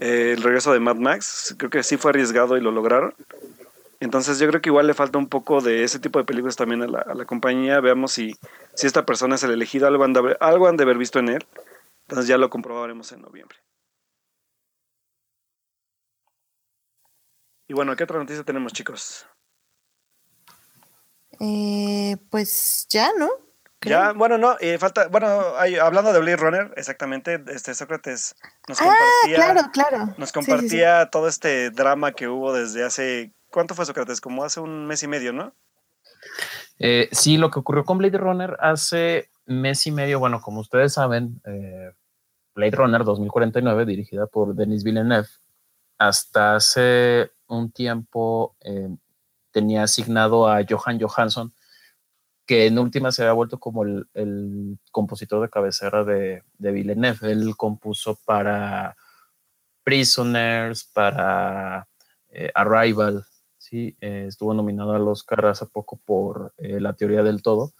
eh, 0.00 0.34
el 0.36 0.42
regreso 0.42 0.72
de 0.72 0.80
Mad 0.80 0.96
Max. 0.96 1.54
Creo 1.58 1.70
que 1.70 1.82
sí 1.82 1.96
fue 1.96 2.10
arriesgado 2.10 2.56
y 2.56 2.60
lo 2.60 2.70
lograron. 2.70 3.14
Entonces 4.00 4.38
yo 4.38 4.46
creo 4.48 4.60
que 4.60 4.68
igual 4.68 4.86
le 4.86 4.94
falta 4.94 5.18
un 5.18 5.28
poco 5.28 5.60
de 5.60 5.82
ese 5.82 5.98
tipo 5.98 6.18
de 6.18 6.24
películas 6.24 6.56
también 6.56 6.82
a 6.82 6.86
la, 6.86 7.24
compañía. 7.24 7.80
Veamos 7.80 8.12
si, 8.12 8.34
si 8.74 8.86
esta 8.86 9.04
persona 9.04 9.34
es 9.34 9.42
el 9.42 9.50
elegido, 9.50 9.88
algo 9.88 10.04
han, 10.04 10.12
de, 10.12 10.36
algo 10.40 10.68
han 10.68 10.76
de 10.76 10.84
haber 10.84 10.98
visto 10.98 11.18
en 11.18 11.30
él. 11.30 11.46
Entonces 12.02 12.28
ya 12.28 12.38
lo 12.38 12.48
comprobaremos 12.48 13.10
en 13.12 13.22
noviembre. 13.22 13.58
Y 17.66 17.74
bueno, 17.74 17.94
¿qué 17.96 18.04
otra 18.04 18.18
noticia 18.18 18.44
tenemos, 18.44 18.72
chicos? 18.72 19.26
Eh, 21.40 22.16
pues 22.30 22.86
ya, 22.88 23.10
¿no? 23.18 23.28
Ya, 23.82 24.12
bueno, 24.12 24.38
no, 24.38 24.56
eh, 24.60 24.76
falta, 24.78 25.06
bueno, 25.08 25.26
hablando 25.80 26.12
de 26.12 26.18
Blade 26.18 26.36
Runner, 26.36 26.74
exactamente, 26.76 27.42
este 27.46 27.74
Sócrates 27.74 28.34
nos 28.68 28.80
ah, 28.80 28.84
compartía, 28.84 29.36
claro, 29.36 29.70
claro. 29.72 30.14
Nos 30.18 30.32
compartía 30.32 31.06
todo 31.10 31.28
este 31.28 31.70
drama 31.70 32.12
que 32.12 32.26
hubo 32.26 32.52
desde 32.52 32.84
hace, 32.84 33.32
¿cuánto 33.50 33.76
fue 33.76 33.86
Sócrates? 33.86 34.20
Como 34.20 34.42
hace 34.42 34.58
un 34.58 34.86
mes 34.86 35.04
y 35.04 35.08
medio, 35.08 35.32
¿no? 35.32 35.54
Eh, 36.80 37.08
sí, 37.12 37.36
lo 37.36 37.50
que 37.50 37.60
ocurrió 37.60 37.84
con 37.84 37.98
Blade 37.98 38.18
Runner 38.18 38.56
hace 38.60 39.30
mes 39.46 39.86
y 39.86 39.92
medio, 39.92 40.18
bueno, 40.18 40.40
como 40.40 40.60
ustedes 40.60 40.94
saben, 40.94 41.40
eh, 41.44 41.92
Blade 42.54 42.76
Runner 42.76 43.04
2049, 43.04 43.86
dirigida 43.86 44.26
por 44.26 44.54
Denis 44.54 44.82
Villeneuve, 44.82 45.28
hasta 45.98 46.56
hace 46.56 47.30
un 47.46 47.70
tiempo 47.72 48.56
eh, 48.60 48.88
tenía 49.50 49.84
asignado 49.84 50.48
a 50.48 50.60
Johan 50.68 51.00
Johansson, 51.00 51.52
que 52.48 52.66
en 52.66 52.80
última 52.80 53.12
se 53.12 53.22
había 53.22 53.34
vuelto 53.34 53.60
como 53.60 53.84
el, 53.84 54.78
compositor 54.90 55.40
de 55.42 55.50
cabecera 55.50 56.02
de, 56.02 56.42
de, 56.58 56.72
Villeneuve. 56.72 57.30
Él 57.30 57.54
compuso 57.56 58.18
para 58.24 58.96
Prisoners, 59.84 60.84
para 60.92 61.86
Arrival, 62.54 63.24
¿sí? 63.58 63.96
estuvo 64.00 64.52
nominado 64.54 64.94
al 64.94 65.06
Oscar 65.06 65.46
hace 65.46 65.66
poco 65.66 66.00
por 66.04 66.52
La 66.58 66.94
teoría 66.94 67.22
del 67.22 67.42
todo 67.42 67.72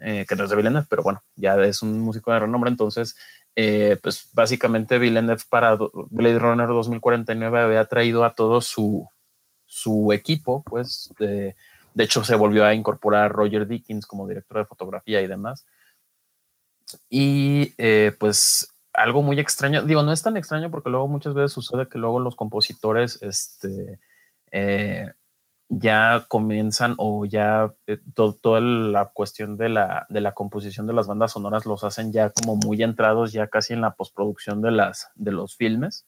eh, 0.00 0.24
que 0.28 0.36
no 0.36 0.44
es 0.44 0.50
de 0.50 0.54
Villeneuve, 0.54 0.86
pero 0.88 1.02
bueno, 1.02 1.24
ya 1.34 1.56
es 1.64 1.82
un 1.82 1.98
músico 1.98 2.32
de 2.32 2.38
renombre, 2.38 2.70
entonces, 2.70 3.16
eh, 3.56 3.98
pues 4.00 4.30
básicamente 4.32 4.96
Villeneuve 4.96 5.42
para 5.50 5.76
Blade 6.10 6.38
Runner 6.38 6.68
2049 6.68 7.60
había 7.60 7.84
traído 7.86 8.24
a 8.24 8.32
todo 8.34 8.60
su, 8.60 9.08
su 9.64 10.12
equipo, 10.12 10.62
pues, 10.62 11.12
de, 11.18 11.56
de 11.94 12.04
hecho 12.04 12.24
se 12.24 12.34
volvió 12.34 12.64
a 12.64 12.74
incorporar 12.74 13.24
a 13.24 13.28
Roger 13.28 13.66
Dickens 13.66 14.06
como 14.06 14.26
director 14.26 14.58
de 14.58 14.66
fotografía 14.66 15.20
y 15.20 15.26
demás. 15.26 15.66
Y 17.10 17.74
eh, 17.78 18.16
pues 18.18 18.74
algo 18.92 19.22
muy 19.22 19.38
extraño, 19.38 19.82
digo, 19.82 20.02
no 20.02 20.12
es 20.12 20.22
tan 20.22 20.36
extraño 20.36 20.70
porque 20.70 20.90
luego 20.90 21.08
muchas 21.08 21.34
veces 21.34 21.52
sucede 21.52 21.88
que 21.88 21.98
luego 21.98 22.20
los 22.20 22.36
compositores, 22.36 23.22
este, 23.22 24.00
ya 25.68 26.24
comienzan 26.28 26.94
o 26.96 27.26
ya 27.26 27.74
eh, 27.86 27.98
toda 28.14 28.60
la 28.60 29.06
cuestión 29.06 29.56
de 29.56 29.68
la, 29.68 30.06
de 30.08 30.20
la 30.20 30.32
composición 30.32 30.86
de 30.86 30.94
las 30.94 31.06
bandas 31.06 31.32
sonoras 31.32 31.66
los 31.66 31.84
hacen 31.84 32.12
ya 32.12 32.30
como 32.30 32.56
muy 32.56 32.82
entrados 32.82 33.32
ya 33.32 33.48
casi 33.48 33.74
en 33.74 33.82
la 33.82 33.94
postproducción 33.94 34.62
de, 34.62 34.70
las, 34.70 35.10
de 35.14 35.32
los 35.32 35.56
filmes, 35.56 36.06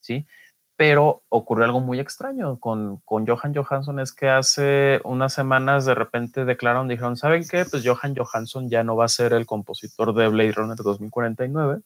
¿sí? 0.00 0.26
Pero 0.76 1.22
ocurrió 1.30 1.64
algo 1.64 1.80
muy 1.80 2.00
extraño 2.00 2.58
con, 2.60 2.98
con 3.04 3.26
Johan 3.26 3.54
Johansson, 3.54 3.98
es 3.98 4.12
que 4.12 4.28
hace 4.28 5.00
unas 5.04 5.32
semanas 5.32 5.86
de 5.86 5.94
repente 5.94 6.44
declararon, 6.44 6.88
dijeron, 6.88 7.16
¿saben 7.16 7.48
qué? 7.48 7.64
Pues 7.64 7.82
Johan 7.86 8.14
Johansson 8.14 8.68
ya 8.68 8.84
no 8.84 8.94
va 8.94 9.06
a 9.06 9.08
ser 9.08 9.32
el 9.32 9.46
compositor 9.46 10.14
de 10.14 10.28
Blade 10.28 10.52
Runner 10.52 10.76
2049 10.76 11.80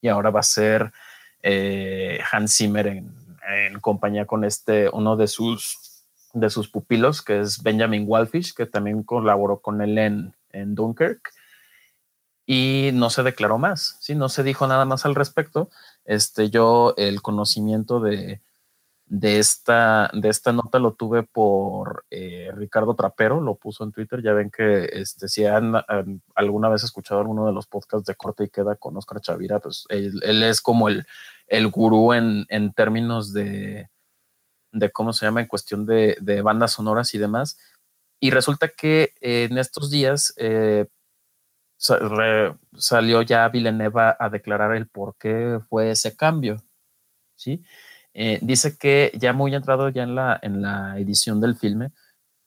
y 0.00 0.08
ahora 0.08 0.30
va 0.30 0.40
a 0.40 0.44
ser 0.44 0.92
eh, 1.42 2.18
Hans 2.32 2.56
Zimmer 2.56 2.86
en, 2.88 3.14
compañía 3.80 4.26
con 4.26 4.44
este, 4.44 4.88
uno 4.88 5.16
de 5.16 5.28
sus, 5.28 6.04
de 6.32 6.50
sus 6.50 6.68
pupilos, 6.68 7.22
que 7.22 7.38
es 7.38 7.62
Benjamin 7.62 8.04
Walfish, 8.06 8.54
que 8.54 8.66
también 8.66 9.04
colaboró 9.04 9.60
con 9.60 9.80
él 9.80 9.96
en, 9.98 10.34
en 10.50 10.74
Dunkirk. 10.74 11.32
Y 12.44 12.90
no 12.94 13.10
se 13.10 13.22
declaró 13.22 13.58
más, 13.58 13.96
¿sí? 14.00 14.14
no 14.14 14.28
se 14.28 14.42
dijo 14.42 14.66
nada 14.66 14.84
más 14.84 15.04
al 15.04 15.14
respecto. 15.14 15.70
Este, 16.06 16.50
yo 16.50 16.94
el 16.96 17.20
conocimiento 17.20 18.00
de, 18.00 18.40
de, 19.06 19.38
esta, 19.40 20.08
de 20.14 20.28
esta 20.28 20.52
nota 20.52 20.78
lo 20.78 20.94
tuve 20.94 21.24
por 21.24 22.04
eh, 22.10 22.50
Ricardo 22.54 22.94
Trapero, 22.94 23.40
lo 23.40 23.56
puso 23.56 23.82
en 23.84 23.92
Twitter. 23.92 24.22
Ya 24.22 24.32
ven 24.32 24.50
que 24.50 24.88
este, 24.92 25.28
si 25.28 25.44
han, 25.44 25.74
alguna 26.34 26.68
vez 26.68 26.84
escuchado 26.84 27.20
alguno 27.20 27.46
de 27.46 27.52
los 27.52 27.66
podcasts 27.66 28.06
de 28.06 28.14
Corte 28.14 28.44
y 28.44 28.48
Queda 28.48 28.76
con 28.76 28.96
Oscar 28.96 29.20
Chavira, 29.20 29.58
pues 29.58 29.84
él, 29.88 30.42
es 30.42 30.60
como 30.60 30.88
el, 30.88 31.06
el 31.48 31.68
gurú 31.68 32.12
en, 32.12 32.46
términos 32.74 33.32
de, 33.32 33.90
de, 34.72 34.90
cómo 34.92 35.12
se 35.12 35.26
llama, 35.26 35.40
en 35.40 35.48
cuestión 35.48 35.86
de, 35.86 36.16
bandas 36.42 36.72
sonoras 36.72 37.14
y 37.14 37.18
demás. 37.18 37.58
Y 38.20 38.30
resulta 38.30 38.68
que 38.68 39.12
en 39.20 39.58
estos 39.58 39.90
días 39.90 40.32
eh, 40.36 40.86
salió 41.76 43.22
ya 43.22 43.48
Villeneuve 43.48 44.14
a 44.18 44.28
declarar 44.30 44.74
el 44.74 44.88
por 44.88 45.16
qué 45.16 45.60
fue 45.68 45.90
ese 45.90 46.16
cambio. 46.16 46.62
¿sí? 47.34 47.62
Eh, 48.14 48.38
dice 48.42 48.76
que 48.78 49.12
ya 49.14 49.32
muy 49.32 49.54
entrado 49.54 49.88
ya 49.90 50.02
en 50.02 50.14
la, 50.14 50.38
en 50.42 50.62
la 50.62 50.98
edición 50.98 51.40
del 51.40 51.56
filme, 51.56 51.92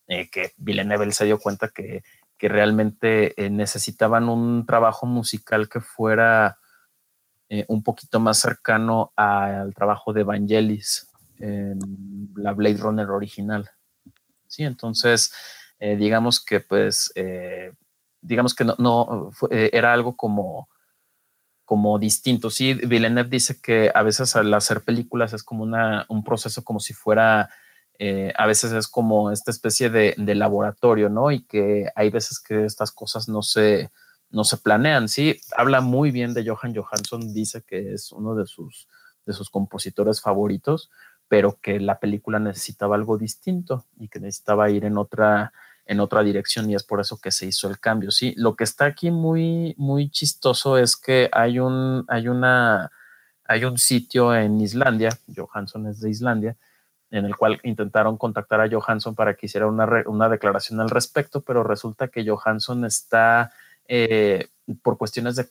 eh, 0.08 0.30
que 0.30 0.54
Villeneuve 0.58 1.12
se 1.12 1.26
dio 1.26 1.40
cuenta 1.40 1.70
que, 1.70 2.04
que 2.38 2.50
realmente 2.50 3.36
necesitaban 3.52 4.30
un 4.30 4.66
trabajo 4.66 5.06
musical 5.06 5.70
que 5.70 5.80
fuera 5.80 6.58
eh, 7.52 7.66
un 7.68 7.82
poquito 7.82 8.20
más 8.20 8.38
cercano 8.38 9.12
al 9.16 9.74
trabajo 9.74 10.14
de 10.14 10.24
Vangelis 10.24 11.10
en 11.40 11.80
la 12.36 12.54
Blade 12.54 12.78
Runner 12.78 13.10
original. 13.10 13.68
Sí, 14.46 14.64
entonces, 14.64 15.34
eh, 15.80 15.96
digamos 15.96 16.46
que 16.46 16.60
pues, 16.60 17.12
eh, 17.16 17.74
digamos 18.22 18.54
que 18.56 18.66
no, 18.66 19.32
era 19.50 19.94
algo 19.94 20.16
como, 20.16 20.70
como 21.66 22.00
distinto. 22.00 22.50
Sí, 22.50 22.74
Villeneuve 22.74 23.30
dice 23.30 23.62
que 23.62 23.92
a 23.94 24.04
veces 24.04 24.36
al 24.36 24.54
hacer 24.54 24.82
películas 24.82 25.34
es 25.34 25.44
como 25.44 25.64
una, 25.64 26.06
un 26.10 26.24
proceso 26.24 26.64
como 26.64 26.80
si 26.80 26.94
fuera, 26.94 27.50
eh, 27.98 28.34
a 28.38 28.48
veces 28.48 28.72
es 28.72 28.88
como 28.88 29.32
esta 29.32 29.52
especie 29.52 29.90
de, 29.90 30.16
de, 30.18 30.36
laboratorio, 30.36 31.10
¿no? 31.10 31.32
Y 31.32 31.46
que 31.46 31.90
hay 31.96 32.10
veces 32.10 32.40
que 32.40 32.66
estas 32.66 32.92
cosas 32.92 33.30
no 33.30 33.42
se, 33.42 33.92
no 34.30 34.44
se 34.44 34.58
planean. 34.58 35.08
Sí, 35.08 35.40
habla 35.56 35.82
muy 35.82 36.12
bien 36.12 36.34
de 36.34 36.48
Johan 36.48 36.76
Johansson, 36.76 37.34
dice 37.34 37.62
que 37.62 37.94
es 37.94 38.12
uno 38.12 38.36
de 38.36 38.46
sus, 38.46 38.88
de 39.26 39.34
sus 39.34 39.50
compositores 39.50 40.22
favoritos, 40.22 40.90
pero 41.28 41.60
que 41.62 41.80
la 41.80 42.00
película 42.00 42.40
necesitaba 42.40 42.96
algo 42.96 43.18
distinto 43.18 43.86
y 44.00 44.08
que 44.08 44.20
necesitaba 44.20 44.70
ir 44.72 44.86
en 44.86 44.98
otra 44.98 45.54
en 45.90 46.00
otra 46.00 46.22
dirección 46.22 46.70
y 46.70 46.76
es 46.76 46.84
por 46.84 47.02
eso 47.02 47.18
que 47.18 47.32
se 47.32 47.48
hizo 47.48 47.68
el 47.68 47.80
cambio. 47.80 48.12
Sí, 48.12 48.36
lo 48.38 48.56
que 48.56 48.64
está 48.64 48.86
aquí 48.86 49.10
muy, 49.10 49.74
muy 49.76 50.12
chistoso 50.12 50.78
es 50.78 50.96
que 50.96 51.30
hay 51.32 51.58
un, 51.58 52.06
hay 52.08 52.28
una, 52.28 52.92
hay 53.46 53.66
un 53.66 53.80
sitio 53.80 54.36
en 54.36 54.62
Islandia, 54.62 55.18
Johansson 55.36 55.88
es 55.88 56.00
de 56.00 56.12
Islandia, 56.12 56.56
en 57.10 57.26
el 57.26 57.36
cual 57.36 57.60
intentaron 57.64 58.18
contactar 58.18 58.62
a 58.62 58.70
Johansson 58.70 59.16
para 59.16 59.34
que 59.34 59.48
hiciera 59.48 59.66
una, 59.66 59.88
una 60.06 60.30
declaración 60.30 60.80
al 60.80 60.92
respecto, 60.92 61.42
pero 61.42 61.64
resulta 61.64 62.08
que 62.08 62.24
Johansson 62.24 62.86
está, 62.86 63.52
eh, 63.88 64.50
por 64.84 65.00
cuestiones 65.00 65.36
de, 65.38 65.48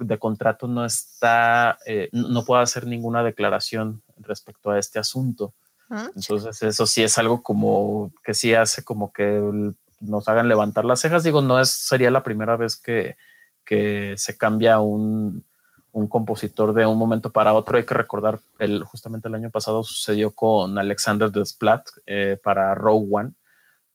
de 0.00 0.18
contrato, 0.18 0.66
no 0.66 0.86
está, 0.86 1.76
eh, 1.84 2.08
no 2.12 2.42
puede 2.46 2.62
hacer 2.62 2.86
ninguna 2.86 3.22
declaración 3.22 4.02
respecto 4.16 4.70
a 4.70 4.78
este 4.78 4.98
asunto. 4.98 5.52
Entonces 5.90 6.62
eso 6.62 6.86
sí 6.86 7.02
es 7.02 7.16
algo 7.16 7.42
como 7.42 8.12
que 8.22 8.34
sí 8.34 8.54
hace 8.54 8.84
como 8.84 9.12
que 9.12 9.72
nos 10.00 10.28
hagan 10.28 10.48
levantar 10.48 10.84
las 10.84 11.00
cejas. 11.00 11.24
Digo, 11.24 11.42
no 11.42 11.60
es, 11.60 11.70
sería 11.70 12.10
la 12.10 12.22
primera 12.22 12.56
vez 12.56 12.76
que, 12.76 13.16
que 13.64 14.14
se 14.16 14.36
cambia 14.36 14.80
un, 14.80 15.44
un, 15.92 16.08
compositor 16.08 16.74
de 16.74 16.86
un 16.86 16.98
momento 16.98 17.30
para 17.30 17.54
otro. 17.54 17.78
Hay 17.78 17.84
que 17.84 17.94
recordar, 17.94 18.40
el, 18.58 18.84
justamente 18.84 19.28
el 19.28 19.34
año 19.34 19.50
pasado 19.50 19.82
sucedió 19.82 20.30
con 20.32 20.78
Alexander 20.78 21.30
Desplat 21.30 21.86
eh, 22.06 22.38
para 22.42 22.74
Row 22.74 23.08
One, 23.10 23.32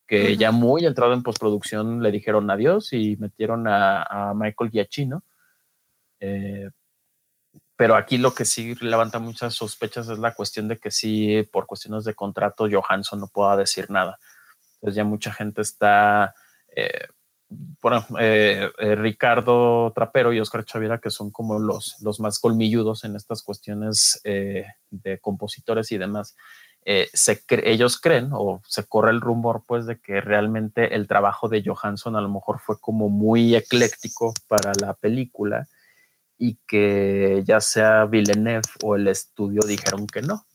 que 0.07 0.35
ya 0.35 0.51
muy 0.51 0.85
entrado 0.85 1.13
en 1.13 1.23
postproducción 1.23 2.03
le 2.03 2.11
dijeron 2.11 2.49
adiós 2.51 2.93
y 2.93 3.15
metieron 3.17 3.67
a, 3.67 4.03
a 4.03 4.33
Michael 4.33 4.71
Giacchino. 4.71 5.23
Eh, 6.19 6.69
pero 7.75 7.95
aquí 7.95 8.17
lo 8.17 8.33
que 8.33 8.45
sí 8.45 8.75
levanta 8.81 9.19
muchas 9.19 9.55
sospechas 9.55 10.07
es 10.09 10.19
la 10.19 10.33
cuestión 10.33 10.67
de 10.67 10.77
que 10.77 10.91
sí, 10.91 11.47
por 11.51 11.65
cuestiones 11.65 12.03
de 12.03 12.13
contrato, 12.13 12.67
Johansson 12.71 13.19
no 13.19 13.27
pueda 13.27 13.57
decir 13.57 13.89
nada. 13.89 14.19
Entonces 14.75 14.95
ya 14.95 15.03
mucha 15.03 15.33
gente 15.33 15.61
está, 15.61 16.35
eh, 16.75 17.07
bueno, 17.81 18.05
eh, 18.19 18.69
eh, 18.77 18.95
Ricardo 18.95 19.91
Trapero 19.95 20.33
y 20.33 20.39
Oscar 20.39 20.65
Chavira, 20.65 20.99
que 20.99 21.09
son 21.09 21.31
como 21.31 21.57
los, 21.57 21.95
los 22.01 22.19
más 22.19 22.37
colmilludos 22.39 23.05
en 23.05 23.15
estas 23.15 23.41
cuestiones 23.41 24.21
de 24.23 25.19
compositores 25.19 25.91
y 25.91 25.97
demás, 25.97 26.35
ellos 26.85 27.99
creen 27.99 28.29
o 28.33 28.61
se 28.67 28.83
corre 28.85 29.11
el 29.11 29.21
rumor 29.21 29.63
pues 29.65 29.85
de 29.85 29.99
que 29.99 30.19
realmente 30.19 30.95
el 30.95 31.07
trabajo 31.07 31.47
de 31.47 31.63
Johansson 31.65 32.17
a 32.17 32.21
lo 32.21 32.29
mejor 32.29 32.59
fue 32.59 32.77
como 32.79 33.09
muy 33.09 33.55
ecléctico 33.55 34.33
para 34.47 34.73
la 34.79 34.93
película 34.93 35.67
y 36.37 36.57
que 36.67 37.43
ya 37.45 37.61
sea 37.61 38.05
Villeneuve 38.05 38.67
o 38.83 38.95
el 38.95 39.07
estudio 39.07 39.61
dijeron 39.65 40.07
que 40.07 40.21
no. 40.21 40.45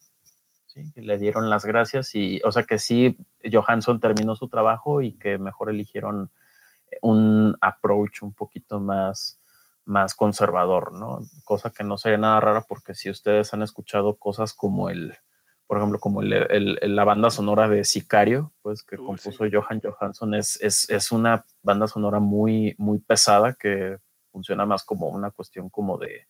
¿sí? 0.67 0.93
Le 0.97 1.19
dieron 1.19 1.51
las 1.51 1.65
gracias 1.65 2.15
y, 2.15 2.41
o 2.45 2.53
sea, 2.53 2.65
que 2.65 2.79
sí, 2.79 3.17
Johansson 3.51 4.01
terminó 4.01 4.37
su 4.37 4.49
trabajo 4.49 5.03
y 5.03 5.13
que 5.13 5.39
mejor 5.39 5.71
eligieron 5.71 6.31
un 7.03 7.57
approach 7.61 8.23
un 8.23 8.33
poquito 8.33 8.81
más, 8.81 9.41
más 9.85 10.15
conservador, 10.15 10.93
¿no? 10.93 11.21
Cosa 11.45 11.71
que 11.71 11.85
no 11.85 11.97
sería 11.99 12.19
nada 12.19 12.41
rara 12.41 12.61
porque 12.69 12.95
si 12.95 13.11
ustedes 13.11 13.53
han 13.55 13.63
escuchado 13.63 14.17
cosas 14.17 14.53
como 14.55 14.91
el, 14.91 15.15
por 15.67 15.79
ejemplo, 15.79 15.99
como 15.99 16.23
el, 16.23 16.33
el, 16.33 16.97
la 16.97 17.05
banda 17.05 17.31
sonora 17.31 17.69
de 17.69 17.85
Sicario, 17.85 18.53
pues 18.63 18.83
que 18.83 18.97
compuso 18.97 19.45
Johan 19.51 19.81
Johansson, 19.83 20.35
es, 20.35 20.61
es, 20.63 20.89
es, 20.91 21.13
una 21.13 21.45
banda 21.63 21.87
sonora 21.89 22.21
muy, 22.21 22.75
muy 22.79 22.99
pesada 22.99 23.55
que 23.55 23.99
funciona 24.39 24.65
más 24.65 24.85
como 24.85 25.09
una 25.09 25.33
cuestión 25.33 25.69
como 25.69 25.99
de, 25.99 26.29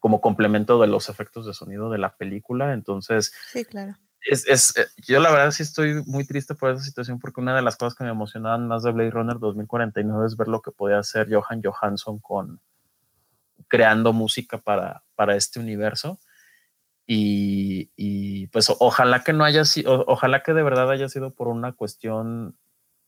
como 0.00 0.20
complemento 0.20 0.80
de 0.80 0.88
los 0.88 1.08
efectos 1.08 1.46
de 1.46 1.54
sonido 1.54 1.90
de 1.90 1.98
la 1.98 2.16
película. 2.16 2.72
Entonces, 2.72 3.32
sí, 3.52 3.64
claro. 3.64 3.96
Es, 4.20 4.44
es, 4.48 4.76
eh, 4.76 4.86
yo 5.06 5.20
la 5.20 5.30
verdad 5.30 5.52
sí 5.52 5.62
estoy 5.62 6.02
muy 6.04 6.26
triste 6.26 6.56
por 6.56 6.72
esa 6.72 6.82
situación 6.82 7.20
porque 7.20 7.40
una 7.40 7.54
de 7.54 7.62
las 7.62 7.76
cosas 7.76 7.96
que 7.96 8.02
me 8.02 8.10
emocionaban 8.10 8.66
más 8.66 8.82
de 8.82 8.90
Blade 8.90 9.12
Runner 9.12 9.38
2049 9.38 10.26
es 10.26 10.36
ver 10.36 10.48
lo 10.48 10.62
que 10.62 10.72
podía 10.72 10.98
hacer 10.98 11.32
Johan 11.32 11.62
Johansson 11.62 12.18
con 12.18 12.60
creando 13.68 14.12
música 14.12 14.58
para, 14.58 15.04
para 15.14 15.36
este 15.36 15.60
universo. 15.60 16.18
Y, 17.06 17.92
y, 17.94 18.48
pues 18.48 18.68
ojalá 18.80 19.22
que 19.22 19.32
no 19.32 19.44
haya 19.44 19.64
sido, 19.64 20.04
ojalá 20.08 20.42
que 20.42 20.52
de 20.52 20.64
verdad 20.64 20.90
haya 20.90 21.08
sido 21.08 21.32
por 21.32 21.46
una 21.46 21.72
cuestión 21.72 22.56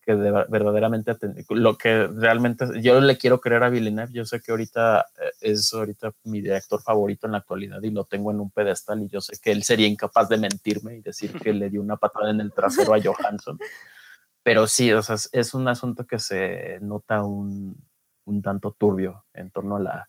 que 0.09 0.15
verdaderamente 0.15 1.15
lo 1.51 1.77
que 1.77 2.07
realmente 2.07 2.65
yo 2.81 2.99
le 2.99 3.19
quiero 3.19 3.43
creer 3.43 3.63
a 3.63 3.69
Villeneuve. 3.69 4.11
Yo 4.11 4.25
sé 4.25 4.41
que 4.41 4.53
ahorita 4.53 5.03
eh, 5.21 5.53
es 5.53 5.75
ahorita 5.75 6.15
mi 6.25 6.41
director 6.41 6.81
favorito 6.81 7.27
en 7.27 7.33
la 7.33 7.39
actualidad 7.39 7.83
y 7.83 7.91
lo 7.91 8.07
tengo 8.07 8.31
en 8.31 8.41
un 8.41 8.51
pedestal 8.51 9.03
y 9.03 9.09
yo 9.09 9.21
sé 9.21 9.39
que 9.39 9.53
él 9.53 9.65
sería 9.65 9.87
incapaz 9.87 10.31
de 10.31 10.39
mentirme 10.39 10.97
y 10.97 11.03
decir 11.03 11.39
que 11.39 11.53
le 11.53 11.69
dio 11.69 11.83
una 11.83 11.99
patada 11.99 12.31
en 12.31 12.41
el 12.41 12.55
trasero 12.55 12.95
a 12.95 13.03
Johansson. 13.03 13.59
Pero 14.43 14.67
sí, 14.67 14.91
o 14.95 15.03
sea, 15.03 15.17
es 15.33 15.53
un 15.53 15.69
asunto 15.69 16.07
que 16.07 16.19
se 16.19 16.79
nota 16.81 17.23
un, 17.23 17.77
un 18.25 18.41
tanto 18.41 18.73
turbio 18.79 19.27
en 19.35 19.51
torno 19.51 19.77
a 19.77 19.81
la, 19.81 20.09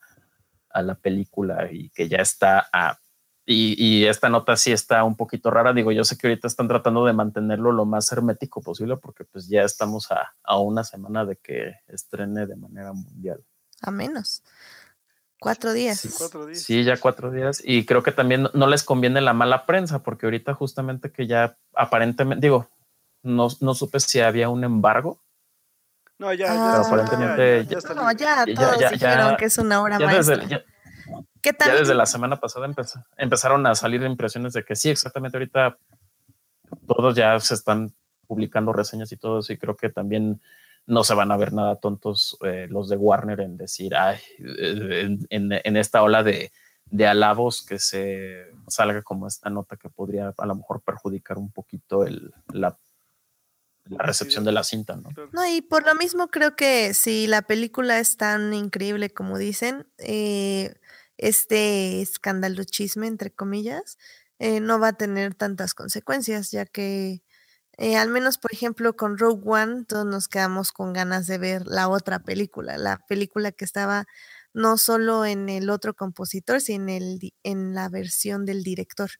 a 0.69 0.81
la 0.81 0.95
película 0.95 1.69
y 1.69 1.89
que 1.89 2.07
ya 2.07 2.19
está 2.19 2.69
a 2.71 2.97
y, 3.51 4.05
esta 4.05 4.29
nota 4.29 4.55
sí 4.55 4.71
está 4.71 5.03
un 5.03 5.15
poquito 5.15 5.49
rara. 5.49 5.73
Digo, 5.73 5.91
yo 5.91 6.03
sé 6.03 6.17
que 6.17 6.27
ahorita 6.27 6.47
están 6.47 6.67
tratando 6.67 7.05
de 7.05 7.13
mantenerlo 7.13 7.71
lo 7.71 7.85
más 7.85 8.11
hermético 8.11 8.61
posible 8.61 8.97
porque 8.97 9.23
pues 9.25 9.47
ya 9.47 9.63
estamos 9.63 10.11
a, 10.11 10.35
a 10.43 10.59
una 10.59 10.83
semana 10.83 11.25
de 11.25 11.35
que 11.37 11.75
estrene 11.87 12.45
de 12.45 12.55
manera 12.55 12.93
mundial. 12.93 13.43
A 13.81 13.89
menos. 13.89 14.43
Cuatro 15.39 15.73
días. 15.73 15.99
Sí, 15.99 16.09
cuatro 16.15 16.45
días. 16.45 16.61
sí, 16.61 16.83
ya 16.83 16.97
cuatro 16.97 17.31
días. 17.31 17.61
Y 17.63 17.85
creo 17.85 18.03
que 18.03 18.11
también 18.11 18.49
no 18.53 18.67
les 18.67 18.83
conviene 18.83 19.21
la 19.21 19.33
mala 19.33 19.65
prensa 19.65 20.03
porque 20.03 20.27
ahorita 20.27 20.53
justamente 20.53 21.11
que 21.11 21.25
ya 21.27 21.57
aparentemente, 21.73 22.45
digo, 22.45 22.69
no, 23.23 23.47
no 23.61 23.73
supe 23.73 23.99
si 23.99 24.19
había 24.19 24.49
un 24.49 24.63
embargo. 24.63 25.23
No, 26.19 26.33
ya, 26.33 26.47
ya, 26.47 26.53
ah, 26.53 26.81
aparentemente 26.85 27.65
ya, 27.65 27.79
no, 27.95 28.11
ya, 28.11 28.45
todos 28.53 28.91
dijeron 28.91 29.37
que 29.37 29.45
es 29.45 29.57
una 29.57 29.81
hora 29.81 29.97
maestra. 29.97 30.37
Desde, 30.37 30.65
ya 31.43 31.75
desde 31.75 31.95
la 31.95 32.05
semana 32.05 32.39
pasada 32.39 32.69
empezaron 33.17 33.65
a 33.65 33.75
salir 33.75 34.01
impresiones 34.03 34.53
de 34.53 34.63
que 34.63 34.75
sí, 34.75 34.89
exactamente 34.89 35.37
ahorita 35.37 35.77
todos 36.87 37.15
ya 37.15 37.39
se 37.39 37.53
están 37.53 37.93
publicando 38.27 38.73
reseñas 38.73 39.11
y 39.11 39.17
todo 39.17 39.39
eso 39.39 39.53
y 39.53 39.57
creo 39.57 39.75
que 39.75 39.89
también 39.89 40.41
no 40.85 41.03
se 41.03 41.13
van 41.13 41.31
a 41.31 41.37
ver 41.37 41.53
nada 41.53 41.75
tontos 41.75 42.37
eh, 42.43 42.67
los 42.69 42.89
de 42.89 42.97
Warner 42.97 43.41
en 43.41 43.57
decir, 43.57 43.95
ay, 43.95 44.17
en, 44.39 45.77
esta 45.77 46.01
ola 46.01 46.23
de, 46.23 46.51
alabos 47.07 47.63
que 47.63 47.77
se 47.77 48.47
salga 48.67 49.03
como 49.03 49.27
esta 49.27 49.49
nota 49.51 49.77
que 49.77 49.89
podría 49.89 50.33
a 50.35 50.45
lo 50.47 50.55
mejor 50.55 50.81
perjudicar 50.81 51.37
un 51.37 51.51
poquito 51.51 52.05
el, 52.05 52.33
la, 52.51 52.75
la 53.85 54.03
recepción 54.03 54.43
de 54.43 54.51
la 54.51 54.63
cinta, 54.63 54.95
¿no? 54.95 55.09
No, 55.31 55.47
y 55.47 55.61
por 55.61 55.85
lo 55.85 55.93
mismo 55.93 56.29
creo 56.29 56.55
que 56.55 56.95
si 56.95 57.27
la 57.27 57.43
película 57.43 57.99
es 57.99 58.17
tan 58.17 58.53
increíble 58.53 59.11
como 59.11 59.37
dicen, 59.37 59.85
eh, 59.99 60.73
este 61.19 62.01
escándalo 62.01 62.63
chisme, 62.63 63.07
entre 63.07 63.31
comillas, 63.31 63.97
eh, 64.39 64.61
no 64.61 64.79
va 64.79 64.89
a 64.89 64.93
tener 64.93 65.35
tantas 65.35 65.73
consecuencias, 65.75 66.51
ya 66.51 66.65
que 66.65 67.23
eh, 67.77 67.97
al 67.97 68.09
menos, 68.09 68.37
por 68.37 68.53
ejemplo, 68.53 68.95
con 68.95 69.17
Rogue 69.17 69.43
One, 69.45 69.85
todos 69.85 70.05
nos 70.05 70.27
quedamos 70.29 70.71
con 70.73 70.93
ganas 70.93 71.27
de 71.27 71.37
ver 71.39 71.65
la 71.67 71.89
otra 71.89 72.19
película, 72.19 72.77
la 72.77 72.99
película 73.07 73.51
que 73.51 73.65
estaba 73.65 74.05
no 74.53 74.77
solo 74.77 75.25
en 75.25 75.49
el 75.49 75.69
otro 75.69 75.93
compositor, 75.95 76.61
sino 76.61 76.89
en, 76.91 77.19
en 77.43 77.75
la 77.75 77.89
versión 77.89 78.45
del 78.45 78.63
director. 78.63 79.11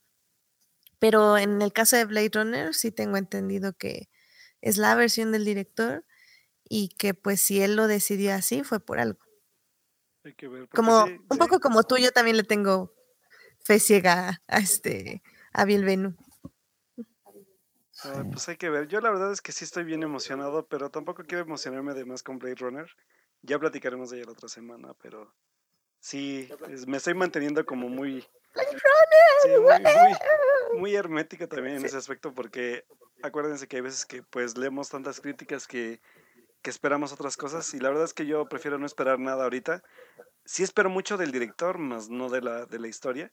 Pero 0.98 1.38
en 1.38 1.62
el 1.62 1.72
caso 1.72 1.96
de 1.96 2.04
Blade 2.06 2.30
Runner, 2.34 2.74
sí 2.74 2.92
tengo 2.92 3.16
entendido 3.16 3.72
que 3.74 4.08
es 4.62 4.78
la 4.78 4.94
versión 4.94 5.32
del 5.32 5.44
director 5.44 6.04
y 6.64 6.90
que 6.98 7.14
pues 7.14 7.40
si 7.42 7.62
él 7.62 7.76
lo 7.76 7.88
decidió 7.88 8.34
así 8.34 8.64
fue 8.64 8.80
por 8.80 9.00
algo 9.00 9.20
como 10.74 11.04
un 11.04 11.38
poco 11.38 11.60
como 11.60 11.82
tú, 11.82 11.96
yo 11.96 12.12
también 12.12 12.36
le 12.36 12.44
tengo 12.44 12.92
fe 13.62 13.78
ciega 13.78 14.42
a 14.46 14.58
este 14.58 15.22
a 15.52 15.64
Bill 15.64 16.14
pues 18.32 18.48
hay 18.48 18.56
que 18.56 18.70
ver. 18.70 18.88
Yo 18.88 19.00
la 19.00 19.10
verdad 19.10 19.32
es 19.32 19.42
que 19.42 19.52
sí 19.52 19.64
estoy 19.64 19.84
bien 19.84 20.02
emocionado, 20.02 20.66
pero 20.66 20.90
tampoco 20.90 21.24
quiero 21.24 21.44
emocionarme 21.44 21.94
de 21.94 22.04
más 22.04 22.22
con 22.22 22.38
Blade 22.38 22.56
Runner. 22.56 22.90
Ya 23.42 23.58
platicaremos 23.58 24.10
de 24.10 24.18
ella 24.18 24.26
la 24.26 24.32
otra 24.32 24.48
semana, 24.48 24.94
pero 25.02 25.34
sí, 25.98 26.48
me 26.86 26.96
estoy 26.96 27.14
manteniendo 27.14 27.64
como 27.66 27.88
muy, 27.88 28.26
muy, 30.76 30.94
hermética 30.94 31.46
también 31.46 31.76
en 31.76 31.84
ese 31.84 31.96
aspecto, 31.96 32.32
porque 32.34 32.84
acuérdense 33.22 33.66
que 33.66 33.76
hay 33.76 33.82
veces 33.82 34.06
que 34.06 34.22
pues 34.22 34.56
leemos 34.56 34.88
tantas 34.88 35.20
críticas 35.20 35.66
que, 35.66 36.00
que 36.62 36.70
esperamos 36.70 37.12
otras 37.12 37.36
cosas 37.36 37.72
y 37.74 37.80
la 37.80 37.88
verdad 37.88 38.04
es 38.04 38.14
que 38.14 38.26
yo 38.26 38.46
prefiero 38.48 38.78
no 38.78 38.86
esperar 38.86 39.18
nada 39.18 39.44
ahorita 39.44 39.82
sí 40.50 40.64
espero 40.64 40.90
mucho 40.90 41.16
del 41.16 41.30
director, 41.30 41.78
más 41.78 42.10
no 42.10 42.28
de 42.28 42.40
la, 42.40 42.66
de 42.66 42.80
la 42.80 42.88
historia. 42.88 43.32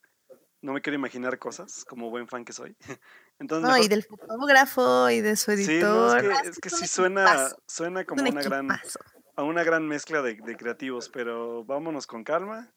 No 0.61 0.73
me 0.73 0.81
quiero 0.81 0.95
imaginar 0.95 1.39
cosas, 1.39 1.83
como 1.85 2.11
buen 2.11 2.27
fan 2.27 2.45
que 2.45 2.53
soy. 2.53 2.77
Entonces, 3.39 3.69
no, 3.69 3.77
y 3.77 3.87
del 3.87 4.03
fotógrafo 4.03 5.09
y 5.09 5.21
de 5.21 5.35
su 5.35 5.51
editor. 5.51 6.21
Sí, 6.21 6.49
es 6.49 6.59
que, 6.59 6.69
sí 6.69 6.87
suena, 6.87 7.49
suena 7.67 8.05
como 8.05 8.21
una 8.21 8.41
gran, 8.41 8.67
a 9.35 9.43
una 9.43 9.63
gran 9.63 9.87
mezcla 9.87 10.21
de, 10.21 10.35
de, 10.35 10.57
creativos, 10.57 11.09
pero 11.09 11.63
vámonos 11.65 12.05
con 12.05 12.23
calma. 12.23 12.71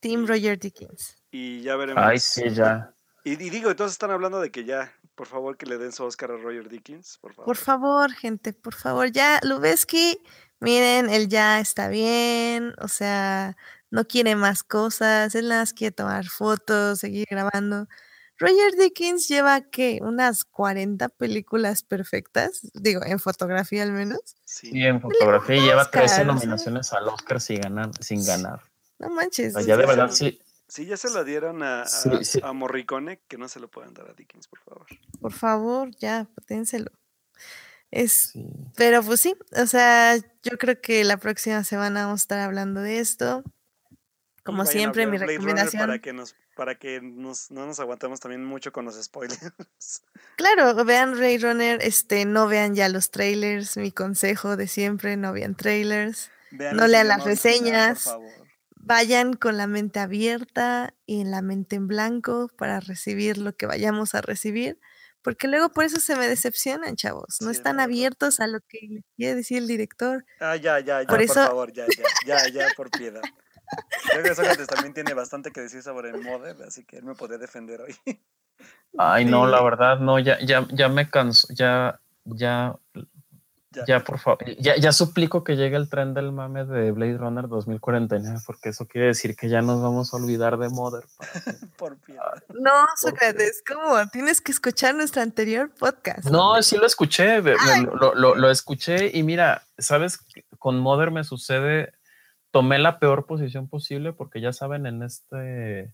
Team 0.00 0.26
Roger 0.26 0.58
Dickens. 0.58 1.22
Y 1.30 1.60
ya 1.62 1.76
veremos. 1.76 2.02
Ay, 2.02 2.18
sí, 2.18 2.48
ya. 2.50 2.94
Y, 3.24 3.32
y, 3.32 3.50
digo, 3.50 3.70
entonces 3.70 3.92
están 3.92 4.10
hablando 4.10 4.40
de 4.40 4.50
que 4.50 4.64
ya, 4.64 4.94
por 5.14 5.26
favor, 5.26 5.56
que 5.56 5.66
le 5.66 5.78
den 5.78 5.92
su 5.92 6.04
Oscar 6.04 6.30
a 6.30 6.36
Roger 6.36 6.68
Dickens, 6.68 7.18
por 7.18 7.34
favor. 7.34 7.46
Por 7.46 7.56
favor, 7.56 8.12
gente, 8.12 8.52
por 8.52 8.74
favor, 8.74 9.10
ya, 9.10 9.40
Lubeski, 9.42 10.22
miren, 10.60 11.10
él 11.10 11.28
ya 11.28 11.60
está 11.60 11.88
bien, 11.88 12.74
o 12.80 12.88
sea, 12.88 13.56
no 13.90 14.06
quiere 14.06 14.36
más 14.36 14.62
cosas, 14.62 15.34
él 15.34 15.48
nada 15.48 15.62
más 15.62 15.72
quiere 15.72 15.92
tomar 15.92 16.26
fotos, 16.26 17.00
seguir 17.00 17.26
grabando. 17.30 17.88
Roger 18.38 18.74
Dickens 18.78 19.28
lleva, 19.28 19.62
¿qué? 19.62 20.00
Unas 20.02 20.44
40 20.44 21.08
películas 21.08 21.82
perfectas, 21.82 22.60
digo, 22.74 23.02
en 23.04 23.18
fotografía 23.18 23.82
al 23.82 23.92
menos. 23.92 24.20
Sí, 24.44 24.70
en 24.84 25.00
fotografía 25.00 25.56
lleva 25.56 25.90
13 25.90 26.24
nominaciones 26.26 26.92
al 26.92 27.08
Oscar 27.08 27.40
sin 27.40 27.60
ganar. 27.60 27.90
Sin 28.00 28.24
ganar. 28.24 28.60
No 28.98 29.08
manches. 29.10 29.54
ya 29.64 29.76
de 29.76 29.86
verdad 29.86 30.10
sí. 30.10 30.40
Sí, 30.68 30.84
ya 30.84 30.96
se 30.96 31.10
lo 31.10 31.22
dieron 31.22 31.62
a, 31.62 31.84
a, 32.42 32.52
Morricone, 32.52 33.20
que 33.28 33.38
no 33.38 33.48
se 33.48 33.60
lo 33.60 33.68
pueden 33.68 33.94
dar 33.94 34.10
a 34.10 34.14
Dickens, 34.14 34.48
por 34.48 34.58
favor. 34.58 34.86
Por 35.20 35.32
favor, 35.32 35.90
ya, 36.00 36.26
poténselo. 36.34 36.90
Es, 37.90 38.32
pero 38.76 39.02
pues 39.02 39.20
sí, 39.20 39.36
o 39.52 39.66
sea, 39.66 40.16
yo 40.16 40.58
creo 40.58 40.80
que 40.80 41.04
la 41.04 41.16
próxima 41.16 41.64
semana 41.64 42.04
vamos 42.04 42.20
a 42.20 42.24
estar 42.24 42.40
hablando 42.40 42.80
de 42.80 42.98
esto. 42.98 43.44
Como 44.44 44.64
siempre, 44.64 45.06
mi 45.06 45.18
recomendación. 45.18 45.82
Para 45.82 45.98
que, 45.98 46.12
nos, 46.12 46.36
para 46.54 46.76
que 46.76 47.00
nos, 47.00 47.50
no 47.50 47.66
nos 47.66 47.80
aguantemos 47.80 48.20
también 48.20 48.44
mucho 48.44 48.72
con 48.72 48.84
los 48.84 49.02
spoilers. 49.02 49.40
Claro, 50.36 50.84
vean 50.84 51.18
Ray 51.18 51.38
Runner, 51.38 51.78
este, 51.80 52.26
no 52.26 52.46
vean 52.46 52.74
ya 52.74 52.90
los 52.90 53.10
trailers, 53.10 53.78
mi 53.78 53.90
consejo 53.90 54.58
de 54.58 54.68
siempre, 54.68 55.16
no 55.16 55.32
vean 55.32 55.54
trailers, 55.54 56.30
no 56.50 56.86
lean 56.86 57.08
las 57.08 57.24
reseñas, 57.24 58.14
vayan 58.74 59.32
con 59.32 59.56
la 59.56 59.66
mente 59.66 59.98
abierta 59.98 60.92
y 61.06 61.22
en 61.22 61.30
la 61.30 61.40
mente 61.40 61.76
en 61.76 61.88
blanco 61.88 62.50
para 62.58 62.80
recibir 62.80 63.38
lo 63.38 63.56
que 63.56 63.64
vayamos 63.64 64.14
a 64.14 64.20
recibir, 64.20 64.78
porque 65.26 65.48
luego 65.48 65.70
por 65.70 65.82
eso 65.82 65.98
se 65.98 66.14
me 66.14 66.28
decepcionan, 66.28 66.94
chavos, 66.94 67.38
no 67.40 67.50
están 67.50 67.80
abiertos 67.80 68.38
a 68.38 68.46
lo 68.46 68.60
que 68.60 69.02
quiere 69.16 69.34
decir 69.34 69.58
el 69.58 69.66
director. 69.66 70.24
Ah, 70.38 70.54
ya, 70.54 70.78
ya, 70.78 71.02
ya, 71.02 71.08
por, 71.08 71.26
favor, 71.26 71.72
ya, 71.72 71.84
ya, 72.24 72.36
ya, 72.44 72.48
ya, 72.48 72.68
por 72.76 72.92
piedad. 72.92 73.22
Creo 74.12 74.22
que 74.22 74.36
Sócrates 74.36 74.68
también 74.68 74.94
tiene 74.94 75.14
bastante 75.14 75.50
que 75.50 75.62
decir 75.62 75.82
sobre 75.82 76.10
el 76.10 76.22
model, 76.22 76.62
así 76.62 76.84
que 76.84 76.98
él 76.98 77.02
me 77.02 77.16
podría 77.16 77.38
defender 77.38 77.80
hoy. 77.80 77.96
Ay, 78.98 79.24
no, 79.24 79.48
la 79.48 79.60
verdad, 79.64 79.98
no, 79.98 80.20
ya, 80.20 80.38
ya, 80.38 80.64
ya 80.70 80.88
me 80.88 81.10
canso, 81.10 81.48
ya, 81.52 82.00
ya, 82.24 82.76
ya, 83.86 84.04
por 84.04 84.18
favor, 84.18 84.44
ya, 84.58 84.76
ya 84.76 84.92
suplico 84.92 85.44
que 85.44 85.56
llegue 85.56 85.76
el 85.76 85.88
tren 85.88 86.14
del 86.14 86.32
mame 86.32 86.64
de 86.64 86.92
Blade 86.92 87.18
Runner 87.18 87.48
2049, 87.48 88.38
porque 88.46 88.70
eso 88.70 88.86
quiere 88.86 89.08
decir 89.08 89.36
que 89.36 89.48
ya 89.48 89.62
nos 89.62 89.82
vamos 89.82 90.12
a 90.12 90.16
olvidar 90.16 90.58
de 90.58 90.68
Mother. 90.68 91.04
por 91.76 91.96
No, 92.54 92.86
Sócrates, 92.96 93.62
¿cómo? 93.66 94.08
Tienes 94.10 94.40
que 94.40 94.52
escuchar 94.52 94.94
nuestro 94.94 95.22
anterior 95.22 95.70
podcast. 95.78 96.24
No, 96.30 96.62
sí 96.62 96.76
lo 96.76 96.86
escuché, 96.86 97.42
lo, 97.42 98.14
lo, 98.14 98.34
lo, 98.34 98.50
escuché 98.50 99.16
y 99.16 99.22
mira, 99.22 99.62
¿sabes? 99.78 100.18
Con 100.58 100.78
Mother 100.78 101.10
me 101.10 101.24
sucede 101.24 101.92
tomé 102.56 102.78
la 102.78 102.98
peor 102.98 103.26
posición 103.26 103.68
posible 103.68 104.14
porque 104.14 104.40
ya 104.40 104.50
saben, 104.50 104.86
en 104.86 105.02
este 105.02 105.92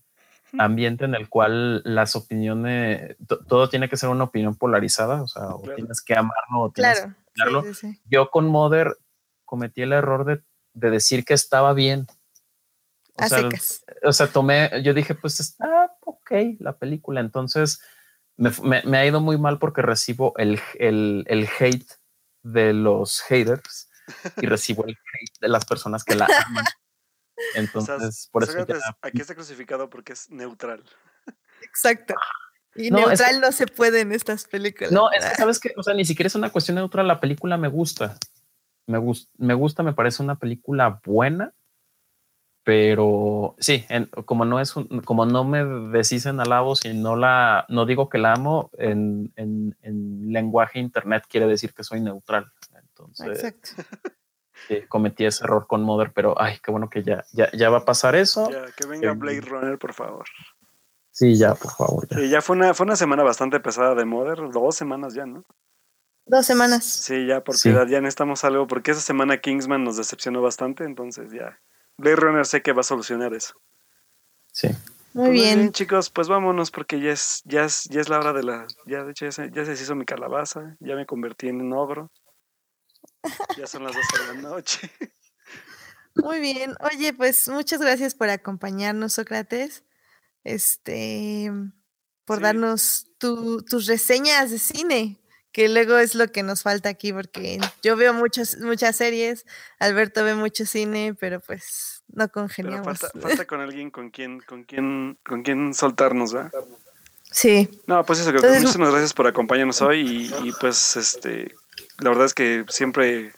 ambiente 0.57 1.05
en 1.05 1.15
el 1.15 1.29
cual 1.29 1.81
las 1.83 2.15
opiniones, 2.15 3.15
todo 3.47 3.69
tiene 3.69 3.89
que 3.89 3.97
ser 3.97 4.09
una 4.09 4.25
opinión 4.25 4.55
polarizada, 4.55 5.21
o 5.21 5.27
sea, 5.27 5.55
o 5.55 5.61
tienes 5.75 6.01
que 6.01 6.15
amarlo 6.15 6.61
o 6.61 6.71
tienes 6.71 7.01
que 7.01 7.41
odiarlo. 7.41 7.63
Yo 8.05 8.29
con 8.29 8.47
Mother 8.47 8.97
cometí 9.45 9.81
el 9.81 9.93
error 9.93 10.25
de, 10.25 10.41
decir 10.73 11.25
que 11.25 11.33
estaba 11.33 11.73
bien. 11.73 12.07
O 13.15 13.27
sea, 13.27 13.49
o 14.03 14.11
sea, 14.11 14.27
tomé, 14.27 14.81
yo 14.83 14.93
dije, 14.93 15.13
pues 15.13 15.39
está 15.39 15.95
ok 16.01 16.31
la 16.59 16.77
película, 16.77 17.19
entonces 17.19 17.79
me, 18.37 18.97
ha 18.97 19.05
ido 19.05 19.21
muy 19.21 19.37
mal 19.37 19.59
porque 19.59 19.83
recibo 19.83 20.33
el, 20.37 20.59
el, 20.79 21.23
el 21.27 21.47
hate 21.59 21.91
de 22.41 22.73
los 22.73 23.21
haters 23.21 23.89
y 24.37 24.47
recibo 24.47 24.85
el 24.85 24.91
hate 24.91 25.39
de 25.41 25.47
las 25.47 25.65
personas 25.65 26.03
que 26.03 26.15
la 26.15 26.25
aman. 26.25 26.65
Entonces, 27.55 28.29
por 28.31 28.43
eso. 28.43 28.65
Aquí 29.01 29.21
está 29.21 29.35
crucificado 29.35 29.89
porque 29.89 30.13
es 30.13 30.29
neutral. 30.29 30.83
Exacto. 31.61 32.13
Y 32.75 32.89
neutral 32.89 33.39
no 33.39 33.51
se 33.51 33.67
puede 33.67 34.01
en 34.01 34.11
estas 34.11 34.45
películas. 34.45 34.91
No, 34.91 35.11
es 35.11 35.23
que 35.25 35.35
sabes 35.35 35.59
que, 35.59 35.73
o 35.77 35.83
sea, 35.83 35.93
ni 35.93 36.05
siquiera 36.05 36.27
es 36.27 36.35
una 36.35 36.51
cuestión 36.51 36.75
neutral. 36.75 37.07
La 37.07 37.19
película 37.19 37.57
me 37.57 37.67
gusta. 37.67 38.17
Me, 38.87 38.99
me 39.37 39.53
gusta, 39.53 39.83
me 39.83 39.93
parece 39.93 40.23
una 40.23 40.35
película 40.35 40.99
buena, 41.05 41.53
pero 42.63 43.55
sí, 43.59 43.85
como 44.25 44.43
no 44.43 44.59
es 44.59 44.73
como 45.05 45.25
no 45.25 45.43
me 45.43 45.63
deshicen 45.97 46.39
alabos 46.39 46.83
y 46.83 46.93
no 46.93 47.15
la, 47.15 47.65
no 47.69 47.85
digo 47.85 48.09
que 48.09 48.17
la 48.17 48.33
amo, 48.33 48.71
en, 48.77 49.31
en, 49.35 49.77
en 49.81 50.33
lenguaje 50.33 50.79
internet 50.79 51.25
quiere 51.29 51.47
decir 51.47 51.73
que 51.73 51.83
soy 51.83 52.01
neutral. 52.01 52.51
Exacto. 53.25 53.69
Cometí 54.87 55.25
ese 55.25 55.43
error 55.43 55.67
con 55.67 55.83
Mother, 55.83 56.11
pero 56.13 56.39
ay, 56.41 56.59
qué 56.63 56.71
bueno 56.71 56.89
que 56.89 57.03
ya, 57.03 57.23
ya, 57.33 57.49
ya 57.51 57.69
va 57.69 57.79
a 57.79 57.85
pasar 57.85 58.15
eso. 58.15 58.49
Ya, 58.49 58.65
que 58.75 58.87
venga 58.87 59.11
em, 59.11 59.19
Blade 59.19 59.41
Runner, 59.41 59.77
por 59.77 59.93
favor. 59.93 60.25
Sí, 61.11 61.37
ya, 61.37 61.55
por 61.55 61.71
favor. 61.71 62.07
Ya. 62.09 62.19
ya 62.25 62.41
fue 62.41 62.55
una, 62.55 62.73
fue 62.73 62.85
una 62.85 62.95
semana 62.95 63.23
bastante 63.23 63.59
pesada 63.59 63.95
de 63.95 64.05
Mother, 64.05 64.49
dos 64.51 64.75
semanas 64.75 65.13
ya, 65.13 65.25
¿no? 65.25 65.43
Dos 66.25 66.45
semanas. 66.45 66.85
Sí, 66.85 67.27
ya 67.27 67.43
por 67.43 67.59
piedad, 67.61 67.85
ya 67.87 67.99
necesitamos 67.99 68.43
algo, 68.43 68.65
porque 68.67 68.91
esa 68.91 69.01
semana 69.01 69.37
Kingsman 69.37 69.83
nos 69.83 69.97
decepcionó 69.97 70.41
bastante, 70.41 70.85
entonces 70.85 71.31
ya. 71.31 71.59
Blade 71.97 72.15
Runner 72.15 72.45
sé 72.45 72.61
que 72.61 72.73
va 72.73 72.81
a 72.81 72.83
solucionar 72.83 73.33
eso. 73.33 73.55
Sí. 74.51 74.69
Muy 75.13 75.27
pues 75.27 75.31
bien. 75.33 75.71
chicos, 75.71 76.09
pues 76.09 76.27
vámonos 76.27 76.71
porque 76.71 76.99
ya 76.99 77.11
es, 77.11 77.43
ya 77.45 77.65
es, 77.65 77.83
ya 77.83 78.01
es 78.01 78.09
la 78.09 78.19
hora 78.19 78.33
de 78.33 78.43
la. 78.43 78.65
Ya 78.87 79.03
de 79.03 79.11
hecho 79.11 79.25
ya 79.25 79.31
se, 79.31 79.51
ya 79.51 79.63
se 79.63 79.73
hizo 79.73 79.95
mi 79.95 80.05
calabaza, 80.05 80.75
ya 80.79 80.95
me 80.95 81.05
convertí 81.05 81.49
en 81.49 81.61
un 81.61 81.73
ogro. 81.73 82.09
Ya 83.57 83.67
son 83.67 83.83
las 83.83 83.93
12 83.93 84.07
de 84.19 84.33
la 84.33 84.41
noche. 84.41 84.91
Muy 86.15 86.39
bien. 86.39 86.75
Oye, 86.79 87.13
pues 87.13 87.47
muchas 87.49 87.79
gracias 87.79 88.15
por 88.15 88.29
acompañarnos, 88.29 89.13
Sócrates. 89.13 89.83
Este, 90.43 91.51
por 92.25 92.41
darnos 92.41 93.07
tus 93.17 93.87
reseñas 93.87 94.51
de 94.51 94.59
cine, 94.59 95.21
que 95.51 95.69
luego 95.69 95.97
es 95.97 96.15
lo 96.15 96.31
que 96.31 96.43
nos 96.43 96.63
falta 96.63 96.89
aquí, 96.89 97.13
porque 97.13 97.59
yo 97.81 97.95
veo 97.95 98.13
muchas 98.13 98.57
muchas 98.59 98.97
series, 98.97 99.45
Alberto 99.79 100.23
ve 100.23 100.35
mucho 100.35 100.65
cine, 100.65 101.15
pero 101.17 101.39
pues 101.39 102.03
no 102.07 102.29
congeniamos. 102.29 102.99
falta, 102.99 103.45
con 103.45 103.61
alguien 103.61 103.89
con 103.89 104.09
quien, 104.09 104.41
con 104.41 104.63
quien, 104.63 105.17
con 105.25 105.43
quien 105.43 105.73
soltarnos, 105.73 106.33
¿verdad? 106.33 106.51
Sí. 107.31 107.81
No, 107.87 108.05
pues 108.05 108.19
eso, 108.19 108.31
muchísimas 108.31 108.91
gracias 108.91 109.13
por 109.13 109.25
acompañarnos 109.25 109.81
hoy 109.81 110.31
y, 110.43 110.47
y 110.47 110.51
pues 110.59 110.97
este 110.97 111.55
la 111.99 112.09
verdad 112.09 112.25
es 112.25 112.33
que 112.33 112.65
siempre, 112.69 113.33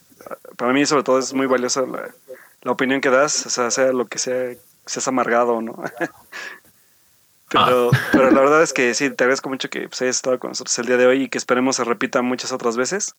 para 0.57 0.73
mí 0.73 0.85
sobre 0.85 1.03
todo 1.03 1.19
es 1.19 1.33
muy 1.33 1.45
valiosa 1.45 1.83
la, 1.85 2.71
opinión 2.71 3.01
que 3.01 3.09
das, 3.09 3.45
o 3.45 3.49
sea, 3.49 3.69
sea 3.69 3.91
lo 3.91 4.07
que 4.07 4.17
sea, 4.17 4.55
seas 4.85 5.07
amargado 5.07 5.53
o 5.53 5.61
no. 5.61 5.75
pero, 7.49 7.91
ah. 7.93 7.99
pero 8.11 8.31
la 8.31 8.41
verdad 8.41 8.63
es 8.63 8.73
que 8.73 8.93
sí, 8.93 9.09
te 9.09 9.23
agradezco 9.23 9.49
mucho 9.49 9.69
que 9.69 9.87
pues, 9.87 10.01
hayas 10.01 10.17
estado 10.17 10.39
con 10.39 10.51
nosotros 10.51 10.77
el 10.79 10.87
día 10.87 10.97
de 10.97 11.05
hoy 11.05 11.23
y 11.23 11.29
que 11.29 11.37
esperemos 11.37 11.75
se 11.75 11.83
repita 11.83 12.21
muchas 12.21 12.51
otras 12.51 12.77
veces. 12.77 13.15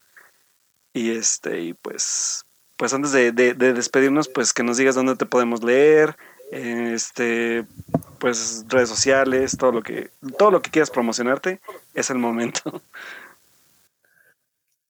Y 0.93 1.11
este, 1.11 1.61
y 1.61 1.75
pues, 1.75 2.47
pues 2.77 2.93
antes 2.95 3.13
de, 3.13 3.33
despedirnos, 3.33 4.29
pues 4.29 4.53
que 4.53 4.63
nos 4.63 4.79
digas 4.79 4.95
dónde 4.95 5.17
te 5.17 5.27
podemos 5.27 5.63
leer, 5.63 6.17
este, 6.51 7.67
pues 8.19 8.65
redes 8.69 8.89
sociales, 8.89 9.57
todo 9.59 9.73
lo 9.73 9.83
que, 9.83 10.11
todo 10.39 10.51
lo 10.51 10.63
que 10.63 10.71
quieras 10.71 10.91
promocionarte, 10.91 11.61
es 11.95 12.11
el 12.11 12.19
momento. 12.19 12.83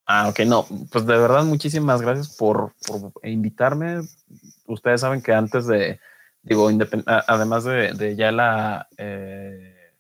Ah, 0.09 0.29
ok, 0.29 0.41
no, 0.47 0.65
pues 0.93 1.05
de 1.05 1.19
verdad 1.19 1.43
muchísimas 1.45 2.01
gracias 2.01 2.37
por, 2.37 2.73
invitarme. 3.25 4.03
Ustedes 4.67 5.01
saben 5.01 5.21
que 5.21 5.33
antes 5.33 5.67
de, 5.67 5.99
digo, 6.43 6.71
además 7.27 7.65
de, 7.65 8.15
ya 8.17 8.31
la 8.31 8.89
eh, 8.97 9.91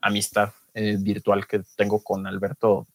amistad 0.00 0.54
eh, 0.72 0.96
virtual 0.98 1.46
que 1.46 1.62
tengo 1.76 2.02
con 2.02 2.26
Alberto, 2.26 2.86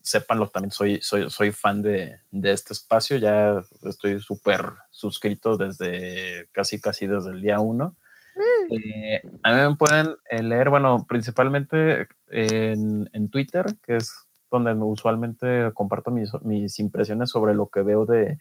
sépanlo, 0.00 0.48
también 0.48 0.70
soy, 0.70 1.00
soy, 1.02 1.28
soy 1.28 1.52
fan 1.52 1.82
de, 1.82 2.18
este 2.44 2.72
espacio, 2.72 3.18
ya 3.18 3.62
estoy 3.82 4.20
súper 4.20 4.72
suscrito 4.90 5.58
desde 5.58 6.48
casi, 6.52 6.80
casi 6.80 7.06
desde 7.06 7.32
el 7.32 7.42
día 7.42 7.60
uno. 7.60 7.94
Mm. 8.36 8.72
Eh, 8.72 9.22
a 9.42 9.52
mí 9.52 9.68
me 9.68 9.76
pueden 9.76 10.16
leer, 10.30 10.70
bueno, 10.70 11.04
principalmente 11.06 12.08
en, 12.30 13.10
en 13.12 13.28
Twitter, 13.28 13.66
que 13.82 13.96
es 13.96 14.27
donde 14.50 14.72
usualmente 14.74 15.70
comparto 15.74 16.10
mis, 16.10 16.78
impresiones 16.78 17.30
sobre 17.30 17.54
lo 17.54 17.68
que 17.68 17.82
veo 17.82 18.06
de, 18.06 18.38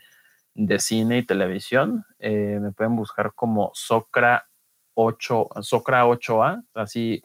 de 0.57 0.79
cine 0.79 1.19
y 1.19 1.25
televisión. 1.25 2.05
Eh, 2.19 2.59
me 2.59 2.71
pueden 2.71 2.95
buscar 2.95 3.33
como 3.33 3.71
Socra 3.73 4.47
8, 4.95 5.49
Socra 5.61 6.05
8A, 6.05 6.65
así 6.73 7.23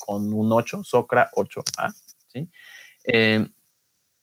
con 0.00 0.32
un 0.32 0.52
8, 0.52 0.82
Socra 0.82 1.30
8A. 1.34 1.94
¿sí? 2.26 2.50
Eh, 3.04 3.46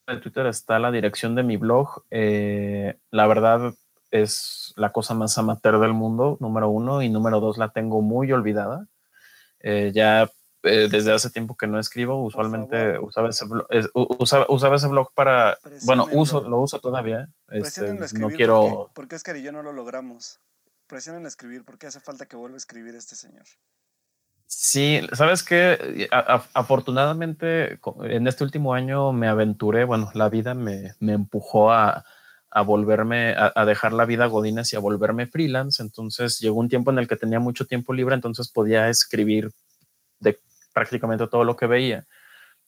en 0.07 0.21
Twitter 0.21 0.45
está 0.47 0.77
la 0.77 0.91
dirección 0.91 1.35
de 1.35 1.43
mi 1.43 1.57
blog. 1.57 2.03
Eh, 2.11 2.99
la 3.11 3.27
verdad 3.27 3.73
es 4.11 4.73
la 4.75 4.91
cosa 4.91 5.13
más 5.13 5.37
amateur 5.37 5.79
del 5.79 5.93
mundo, 5.93 6.37
número 6.39 6.69
uno, 6.69 7.01
y 7.01 7.09
número 7.09 7.39
dos 7.39 7.57
la 7.57 7.69
tengo 7.69 8.01
muy 8.01 8.31
olvidada. 8.31 8.87
ya 9.93 10.29
desde 10.67 11.13
hace 11.13 11.29
tiempo 11.29 11.55
que 11.55 11.67
no 11.67 11.79
escribo, 11.79 12.23
usualmente 12.23 12.99
usaba 12.99 13.29
ese, 13.29 13.45
blog, 13.45 13.67
usaba, 13.93 14.75
ese 14.75 14.87
blog 14.87 15.13
para, 15.13 15.57
bueno, 15.83 16.07
uso, 16.11 16.47
lo 16.47 16.59
uso 16.59 16.79
todavía. 16.79 17.29
Este, 17.49 17.93
no 18.13 18.29
quiero... 18.29 18.91
¿Por 18.93 19.07
qué 19.07 19.15
Oscar 19.15 19.37
y 19.37 19.43
yo 19.43 19.51
no 19.51 19.63
lo 19.63 19.73
logramos? 19.73 20.39
Presionen 20.87 21.25
a 21.25 21.27
escribir, 21.27 21.65
porque 21.65 21.87
hace 21.87 21.99
falta 21.99 22.25
que 22.25 22.35
vuelva 22.35 22.55
a 22.55 22.57
escribir 22.57 22.95
este 22.95 23.15
señor. 23.15 23.45
Sí, 24.49 25.01
sabes 25.11 25.43
que 25.43 26.07
afortunadamente 26.53 27.79
en 28.03 28.27
este 28.27 28.45
último 28.45 28.73
año 28.73 29.11
me 29.11 29.27
aventuré, 29.27 29.83
bueno, 29.83 30.09
la 30.13 30.29
vida 30.29 30.53
me, 30.53 30.93
me 30.99 31.11
empujó 31.13 31.69
a, 31.69 32.05
a 32.49 32.61
volverme, 32.61 33.33
a, 33.33 33.51
a, 33.53 33.65
dejar 33.65 33.91
la 33.91 34.05
vida 34.05 34.25
godines 34.27 34.71
y 34.71 34.77
a 34.77 34.79
volverme 34.79 35.27
freelance. 35.27 35.83
Entonces 35.83 36.39
llegó 36.39 36.59
un 36.59 36.69
tiempo 36.69 36.91
en 36.91 36.99
el 36.99 37.09
que 37.09 37.17
tenía 37.17 37.41
mucho 37.41 37.65
tiempo 37.65 37.93
libre, 37.93 38.15
entonces 38.15 38.49
podía 38.49 38.87
escribir 38.87 39.51
de 40.19 40.39
prácticamente 40.77 41.25
todo 41.25 41.43
lo 41.43 41.55
que 41.55 41.65
veía. 41.65 42.05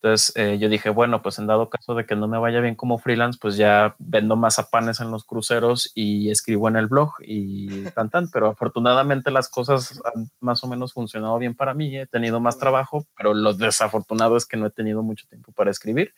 Entonces 0.01 0.33
eh, 0.35 0.57
yo 0.57 0.67
dije, 0.67 0.89
bueno, 0.89 1.21
pues 1.21 1.37
en 1.37 1.45
dado 1.45 1.69
caso 1.69 1.93
de 1.93 2.07
que 2.07 2.15
no 2.15 2.27
me 2.27 2.39
vaya 2.39 2.59
bien 2.59 2.73
como 2.73 2.97
freelance, 2.97 3.37
pues 3.39 3.55
ya 3.55 3.95
vendo 3.99 4.35
mazapanes 4.35 4.99
en 4.99 5.11
los 5.11 5.25
cruceros 5.25 5.91
y 5.93 6.31
escribo 6.31 6.67
en 6.69 6.77
el 6.77 6.87
blog 6.87 7.11
y 7.19 7.83
tan 7.91 8.09
tan, 8.09 8.31
pero 8.31 8.47
afortunadamente 8.47 9.29
las 9.29 9.47
cosas 9.47 10.01
han 10.05 10.31
más 10.39 10.63
o 10.63 10.67
menos 10.67 10.93
funcionado 10.93 11.37
bien 11.37 11.53
para 11.53 11.75
mí, 11.75 11.95
he 11.95 12.07
tenido 12.07 12.39
más 12.39 12.57
trabajo, 12.57 13.05
pero 13.15 13.35
lo 13.35 13.53
desafortunado 13.53 14.37
es 14.37 14.47
que 14.47 14.57
no 14.57 14.65
he 14.65 14.71
tenido 14.71 15.03
mucho 15.03 15.27
tiempo 15.27 15.51
para 15.51 15.69
escribir. 15.69 16.15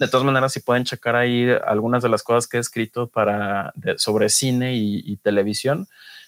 De 0.00 0.08
todas 0.08 0.24
maneras, 0.26 0.54
si 0.54 0.60
pueden 0.60 0.84
checar 0.84 1.14
ahí 1.14 1.48
algunas 1.66 2.02
de 2.02 2.08
las 2.08 2.24
cosas 2.24 2.48
que 2.48 2.56
he 2.56 2.60
escrito 2.60 3.08
para, 3.08 3.72
sobre 3.98 4.28
cine 4.28 4.74
y, 4.74 5.02
y 5.04 5.18
televisión, 5.18 5.86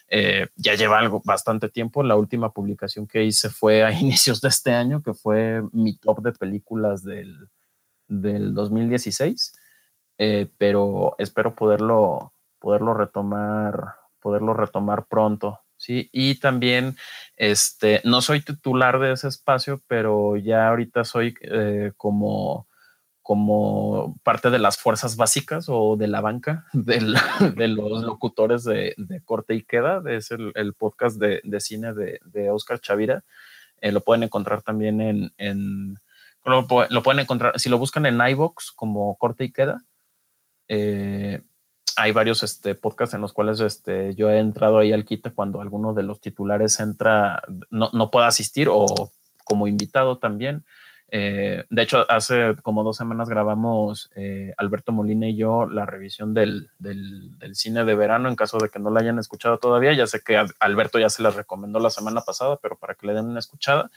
eh, 0.09 0.49
ya 0.57 0.75
lleva 0.75 0.99
algo 0.99 1.23
bastante 1.25 1.69
tiempo. 1.69 2.03
La 2.03 2.17
última 2.17 2.53
publicación 2.53 3.07
que 3.07 3.25
hice 3.25 3.51
fue 3.51 3.83
a 3.83 3.93
inicios 4.01 4.41
de 4.41 4.49
este 4.49 4.73
año, 4.73 5.03
que 5.03 5.15
fue 5.15 5.63
mi 5.73 5.97
top 5.97 6.23
de 6.23 6.33
películas 6.33 7.03
del, 7.05 7.49
del 8.09 8.55
2016. 8.55 9.55
Eh, 10.19 10.49
pero 10.59 11.17
espero 11.19 11.55
poderlo, 11.55 12.33
poderlo 12.61 12.95
retomar, 12.95 13.97
poderlo 14.21 14.55
retomar 14.55 15.07
pronto. 15.07 15.61
Sí, 15.77 16.09
y 16.13 16.37
también 16.37 16.97
este, 17.37 18.01
no 18.05 18.23
soy 18.23 18.41
titular 18.41 18.99
de 19.01 19.13
ese 19.13 19.29
espacio, 19.29 19.83
pero 19.87 20.37
ya 20.37 20.69
ahorita 20.69 21.05
soy 21.05 21.35
eh, 21.43 21.93
como 21.97 22.69
como 23.25 24.19
parte 24.23 24.51
de 24.51 24.59
las 24.59 24.77
fuerzas 24.77 25.17
básicas 25.17 25.65
o 25.71 25.97
de 25.97 26.09
la 26.09 26.21
banca 26.21 26.67
de 26.75 27.01
los 27.69 28.03
locutores 28.05 28.65
de, 28.65 28.95
Corte 29.25 29.55
y 29.55 29.63
Queda, 29.63 30.03
es 30.07 30.31
el, 30.31 30.75
podcast 30.75 31.19
de, 31.19 31.41
cine 31.61 31.95
de, 31.95 32.51
Oscar 32.51 32.81
Chavira. 32.81 33.25
Eh, 33.81 33.93
lo 33.93 34.03
pueden 34.03 34.25
encontrar 34.25 34.61
también 34.61 35.01
en, 35.39 35.99
lo, 36.45 36.67
pueden 36.67 37.21
encontrar, 37.21 37.59
si 37.59 37.71
lo 37.71 37.79
buscan 37.79 38.05
en 38.05 38.21
iVox 38.21 38.73
como 38.73 39.17
Corte 39.17 39.45
y 39.45 39.53
Queda, 39.53 39.83
eh, 40.69 41.41
hay 41.97 42.13
varios 42.13 42.43
este, 42.43 42.75
podcasts 42.75 43.15
en 43.15 43.23
los 43.23 43.33
cuales 43.33 43.59
este, 43.61 44.15
yo 44.17 44.29
he 44.29 44.39
entrado 44.39 44.79
ahí 44.79 44.93
al 44.93 45.07
quite 45.07 45.33
cuando 45.33 45.63
alguno 45.63 45.95
de 45.95 46.03
los 46.03 46.21
titulares 46.21 46.79
entra, 46.79 47.43
no, 47.71 47.89
no 47.95 48.11
puede 48.11 48.27
asistir 48.27 48.69
o 48.71 48.85
como 49.45 49.67
invitado 49.67 50.19
también. 50.19 50.63
Eh, 51.16 51.65
de 51.70 51.82
hecho, 51.82 52.11
hace 52.11 52.57
como 52.65 52.82
dos 52.82 52.97
semanas 52.97 53.28
grabamos 53.28 54.11
eh, 54.16 54.53
Alberto 54.57 54.91
Molina 54.91 55.28
y 55.28 55.36
yo 55.36 55.65
la 55.65 55.86
revisión 55.86 56.35
del, 56.35 56.70
cine 57.53 57.85
de 57.85 57.95
verano. 57.95 58.28
En 58.28 58.35
caso 58.35 58.59
de 58.59 58.69
que 58.69 58.81
no 58.81 58.91
la 58.91 58.99
hayan 58.99 59.20
escuchado 59.20 59.59
todavía, 59.59 59.93
ya 59.93 60.09
sé 60.09 60.23
que 60.27 60.45
Alberto 60.59 60.99
ya 60.99 61.09
se 61.09 61.23
la 61.23 61.31
recomendó 61.31 61.78
la 61.78 61.91
semana 61.91 62.23
pasada, 62.23 62.59
pero 62.61 62.77
para 62.77 62.97
que 62.97 63.07
le 63.07 63.15
den 63.15 63.27
una 63.27 63.39
escuchada. 63.39 63.93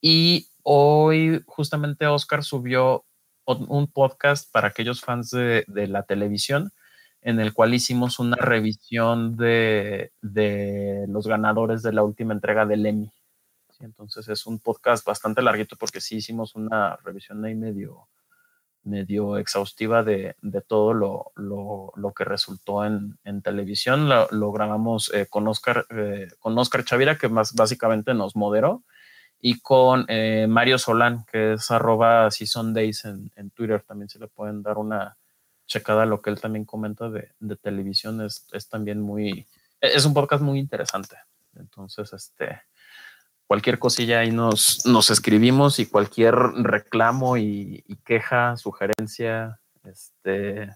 Y 0.00 0.46
hoy 0.62 1.42
justamente 1.46 2.06
Oscar 2.06 2.44
subió 2.44 3.04
un 3.46 3.88
podcast 3.88 4.48
para 4.52 4.68
aquellos 4.68 5.00
fans 5.00 5.30
de, 5.30 5.64
la 5.66 6.04
televisión 6.04 6.70
en 7.20 7.40
el 7.40 7.52
cual 7.52 7.74
hicimos 7.74 8.20
una 8.20 8.36
revisión 8.36 9.36
de, 9.36 10.12
de 10.22 11.06
los 11.08 11.26
ganadores 11.26 11.82
de 11.82 11.92
la 11.92 12.04
última 12.04 12.32
entrega 12.32 12.64
del 12.64 12.86
Emmy 12.86 13.10
entonces 13.84 14.28
es 14.28 14.46
un 14.46 14.58
podcast 14.58 15.06
bastante 15.06 15.42
larguito 15.42 15.76
porque 15.76 16.00
sí 16.00 16.16
hicimos 16.16 16.54
una 16.54 16.96
revisión 16.96 17.44
ahí 17.44 17.54
medio, 17.54 18.08
medio 18.82 19.38
exhaustiva 19.38 20.02
de, 20.02 20.36
todo 20.66 20.94
lo, 20.94 22.14
que 22.16 22.24
resultó 22.24 22.84
en, 22.84 23.18
televisión. 23.42 24.08
Lo, 24.08 24.52
grabamos 24.52 25.12
eh, 25.14 25.26
con, 25.28 25.48
Oscar, 25.48 25.86
eh, 25.90 26.28
con 26.38 26.56
Oscar 26.58 26.84
Chavira, 26.84 27.18
que 27.18 27.28
más 27.28 27.54
básicamente 27.54 28.14
nos 28.14 28.36
moderó, 28.36 28.84
y 29.40 29.60
con 29.60 30.06
eh, 30.08 30.46
Mario 30.48 30.78
Solán, 30.78 31.24
que 31.30 31.54
es 31.54 31.70
arroba 31.70 32.30
Season 32.30 32.72
Days 32.72 33.04
en, 33.04 33.50
Twitter. 33.50 33.82
También 33.82 34.08
se 34.08 34.18
le 34.18 34.28
pueden 34.28 34.62
dar 34.62 34.78
una 34.78 35.16
checada 35.66 36.02
a 36.02 36.06
lo 36.06 36.20
que 36.20 36.30
él 36.30 36.40
también 36.40 36.64
comenta 36.64 37.10
de, 37.10 37.32
de 37.40 37.56
televisión. 37.56 38.20
Es, 38.22 38.46
es 38.52 38.68
también 38.68 39.00
muy, 39.00 39.46
es 39.80 40.04
un 40.04 40.14
podcast 40.14 40.42
muy 40.42 40.58
interesante. 40.58 41.16
Entonces, 41.56 42.12
este, 42.12 42.62
cualquier 43.46 43.78
cosilla 43.78 44.20
ahí 44.20 44.30
nos, 44.30 44.84
nos 44.86 45.10
escribimos 45.10 45.78
y 45.78 45.86
cualquier 45.86 46.34
reclamo 46.34 47.36
y, 47.36 47.84
queja, 48.04 48.56
sugerencia, 48.56 49.60
este, 49.84 50.70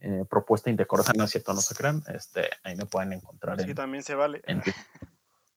eh, 0.00 0.24
propuesta 0.28 0.70
indecorosa, 0.70 1.12
no 1.16 1.24
es 1.24 1.30
cierto, 1.30 1.52
no 1.52 1.60
se 1.60 1.74
crean, 1.74 2.02
este, 2.14 2.50
ahí 2.62 2.76
me 2.76 2.86
pueden 2.86 3.12
encontrar. 3.12 3.60
Sí, 3.60 3.74
también 3.74 4.02
se 4.02 4.14
vale. 4.14 4.42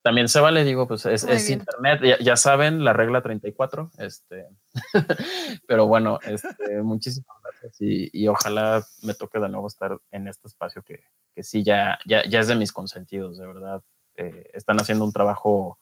también 0.02 0.28
se 0.28 0.40
vale, 0.40 0.64
digo, 0.64 0.88
pues 0.88 1.06
es, 1.06 1.50
internet, 1.50 2.20
ya, 2.22 2.38
saben, 2.38 2.84
la 2.84 2.94
regla 2.94 3.22
34, 3.22 3.92
este, 3.98 4.48
pero 5.68 5.88
bueno, 5.88 6.20
este, 6.24 6.82
muchísimas 6.84 7.38
gracias 7.42 7.78
y, 7.80 8.28
ojalá 8.28 8.86
me 9.02 9.14
toque 9.14 9.40
de 9.40 9.50
nuevo 9.50 9.68
estar 9.68 9.98
en 10.12 10.28
este 10.28 10.48
espacio 10.48 10.84
que, 10.84 11.04
que 11.34 11.44
sí, 11.44 11.64
ya, 11.64 11.98
ya, 12.06 12.24
ya 12.26 12.40
es 12.40 12.48
de 12.48 12.56
mis 12.56 12.72
consentidos, 12.72 13.38
de 13.38 13.48
verdad. 13.48 13.82
Eh, 14.16 14.52
están 14.54 14.80
haciendo 14.80 15.06
un 15.06 15.12
trabajo 15.12 15.80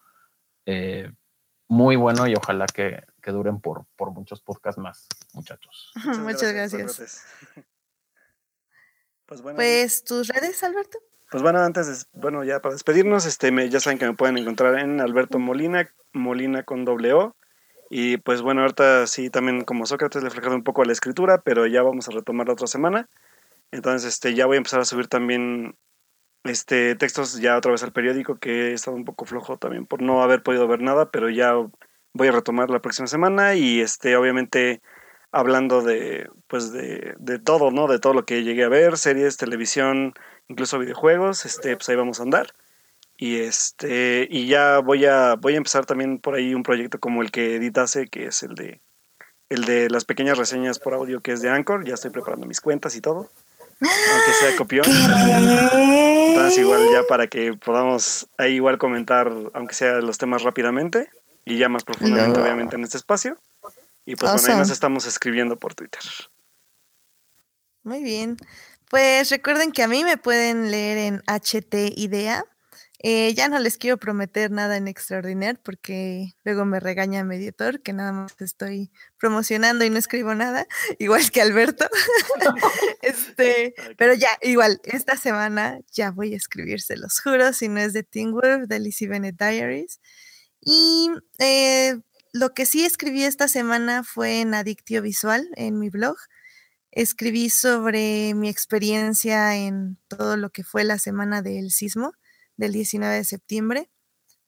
eh, 0.71 1.11
muy 1.67 1.95
bueno 1.95 2.27
y 2.27 2.35
ojalá 2.35 2.65
que, 2.65 3.03
duren 3.25 3.59
por, 3.59 3.85
por, 3.95 4.11
muchos 4.11 4.41
podcasts 4.41 4.79
más, 4.79 5.07
muchachos. 5.33 5.91
Muchas, 6.19 6.53
gracias. 6.53 7.25
Pues, 9.25 9.41
bueno, 9.41 9.55
pues 9.55 10.03
tus 10.03 10.27
redes, 10.27 10.61
Alberto. 10.61 10.99
Pues 11.29 11.41
bueno, 11.41 11.59
antes 11.59 11.87
de, 11.87 12.19
bueno, 12.19 12.43
ya 12.43 12.59
para 12.59 12.73
despedirnos, 12.73 13.25
este, 13.25 13.49
ya 13.69 13.79
saben 13.79 13.97
que 13.97 14.05
me 14.05 14.13
pueden 14.13 14.37
encontrar 14.37 14.77
en 14.77 14.99
Alberto 14.99 15.39
Molina, 15.39 15.89
Molina 16.11 16.63
con 16.63 16.83
doble 16.83 17.13
O. 17.13 17.37
Y 17.89 18.17
pues 18.17 18.41
bueno, 18.41 18.59
ahorita 18.59 19.07
sí, 19.07 19.29
también 19.29 19.63
como 19.63 19.85
Sócrates 19.85 20.21
le 20.21 20.29
he 20.29 20.49
un 20.49 20.65
poco 20.65 20.81
a 20.81 20.85
la 20.85 20.91
escritura, 20.91 21.39
pero 21.39 21.65
ya 21.65 21.81
vamos 21.81 22.09
a 22.09 22.11
retomar 22.11 22.47
la 22.47 22.53
otra 22.53 22.67
semana. 22.67 23.09
Entonces, 23.71 24.13
este, 24.13 24.33
ya 24.33 24.45
voy 24.45 24.55
a 24.55 24.57
empezar 24.57 24.81
a 24.81 24.85
subir 24.85 25.07
también 25.07 25.77
este, 26.43 26.95
textos 26.95 27.39
ya 27.39 27.57
otra 27.57 27.71
vez 27.71 27.83
al 27.83 27.93
periódico, 27.93 28.37
que 28.37 28.69
he 28.69 28.73
estado 28.73 28.97
un 28.97 29.05
poco 29.05 29.25
flojo 29.25 29.57
también 29.57 29.85
por 29.85 30.01
no 30.01 30.23
haber 30.23 30.43
podido 30.43 30.67
ver 30.67 30.81
nada, 30.81 31.11
pero 31.11 31.29
ya 31.29 31.53
voy 32.13 32.27
a 32.27 32.31
retomar 32.31 32.69
la 32.69 32.81
próxima 32.81 33.07
semana 33.07 33.55
y 33.55 33.81
este, 33.81 34.15
obviamente 34.15 34.81
hablando 35.31 35.81
de, 35.81 36.29
pues 36.47 36.71
de, 36.73 37.15
de 37.19 37.39
todo, 37.39 37.71
¿no? 37.71 37.87
De 37.87 37.99
todo 37.99 38.13
lo 38.13 38.25
que 38.25 38.43
llegué 38.43 38.63
a 38.63 38.69
ver, 38.69 38.97
series, 38.97 39.37
televisión, 39.37 40.13
incluso 40.47 40.79
videojuegos, 40.79 41.45
este, 41.45 41.75
pues 41.77 41.87
ahí 41.89 41.95
vamos 41.95 42.19
a 42.19 42.23
andar. 42.23 42.53
Y 43.17 43.39
este, 43.41 44.27
y 44.29 44.47
ya 44.47 44.79
voy 44.79 45.05
a, 45.05 45.35
voy 45.35 45.53
a 45.53 45.57
empezar 45.57 45.85
también 45.85 46.19
por 46.19 46.35
ahí 46.35 46.55
un 46.55 46.63
proyecto 46.63 46.99
como 46.99 47.21
el 47.21 47.31
que 47.31 47.55
editase, 47.55 48.07
que 48.07 48.25
es 48.25 48.43
el 48.43 48.55
de, 48.55 48.81
el 49.49 49.65
de 49.65 49.89
las 49.89 50.05
pequeñas 50.05 50.37
reseñas 50.37 50.79
por 50.79 50.95
audio 50.95 51.21
que 51.21 51.33
es 51.33 51.41
de 51.41 51.49
Anchor, 51.49 51.85
ya 51.85 51.93
estoy 51.93 52.11
preparando 52.11 52.47
mis 52.47 52.61
cuentas 52.61 52.95
y 52.95 53.01
todo 53.01 53.29
aunque 53.81 54.33
sea 54.39 54.55
copión. 54.55 54.85
Entonces 54.87 56.59
igual 56.59 56.87
ya 56.91 57.03
para 57.07 57.27
que 57.27 57.53
podamos 57.53 58.27
ahí 58.37 58.55
igual 58.55 58.77
comentar, 58.77 59.31
aunque 59.53 59.75
sea 59.75 59.95
los 59.95 60.17
temas 60.17 60.43
rápidamente 60.43 61.09
y 61.45 61.57
ya 61.57 61.69
más 61.69 61.83
profundamente 61.83 62.39
obviamente 62.39 62.75
en 62.75 62.83
este 62.83 62.97
espacio. 62.97 63.37
Y 64.05 64.15
pues 64.15 64.31
bueno, 64.31 64.47
ahí 64.47 64.59
nos 64.59 64.69
estamos 64.69 65.05
escribiendo 65.05 65.57
por 65.57 65.75
Twitter. 65.75 66.01
Muy 67.83 68.03
bien. 68.03 68.37
Pues 68.89 69.29
recuerden 69.29 69.71
que 69.71 69.83
a 69.83 69.87
mí 69.87 70.03
me 70.03 70.17
pueden 70.17 70.69
leer 70.69 70.97
en 70.97 71.23
HT 71.27 71.97
Idea 71.97 72.45
Eh, 73.03 73.33
ya 73.33 73.49
no 73.49 73.57
les 73.57 73.79
quiero 73.79 73.97
prometer 73.97 74.51
nada 74.51 74.77
en 74.77 74.87
extraordinario 74.87 75.59
porque 75.63 76.35
luego 76.43 76.65
me 76.65 76.79
regaña 76.79 77.23
mi 77.23 77.37
editor 77.37 77.81
que 77.81 77.93
nada 77.93 78.11
más 78.11 78.39
estoy 78.39 78.91
promocionando 79.17 79.83
y 79.83 79.89
no 79.89 79.97
escribo 79.97 80.35
nada, 80.35 80.67
igual 80.99 81.31
que 81.31 81.41
Alberto. 81.41 81.89
este, 83.01 83.73
pero 83.97 84.13
ya, 84.13 84.29
igual, 84.43 84.79
esta 84.83 85.17
semana 85.17 85.79
ya 85.91 86.11
voy 86.11 86.35
a 86.35 86.37
escribir, 86.37 86.79
se 86.81 86.95
los 86.95 87.19
juro, 87.19 87.53
si 87.53 87.69
no 87.69 87.79
es 87.79 87.93
de 87.93 88.03
Teen 88.03 88.33
Wolf, 88.33 88.67
de 88.67 88.79
Lizzie 88.79 89.07
Bennett 89.07 89.39
Diaries. 89.39 89.99
Y 90.61 91.09
eh, 91.39 91.99
lo 92.33 92.53
que 92.53 92.67
sí 92.67 92.85
escribí 92.85 93.23
esta 93.23 93.47
semana 93.47 94.03
fue 94.03 94.41
en 94.41 94.53
Adictio 94.53 95.01
Visual, 95.01 95.49
en 95.55 95.79
mi 95.79 95.89
blog. 95.89 96.17
Escribí 96.91 97.49
sobre 97.49 98.35
mi 98.35 98.47
experiencia 98.49 99.55
en 99.55 99.97
todo 100.07 100.37
lo 100.37 100.51
que 100.51 100.63
fue 100.63 100.83
la 100.83 100.99
semana 100.99 101.41
del 101.41 101.71
sismo 101.71 102.13
del 102.57 102.73
19 102.73 103.15
de 103.15 103.23
septiembre. 103.25 103.91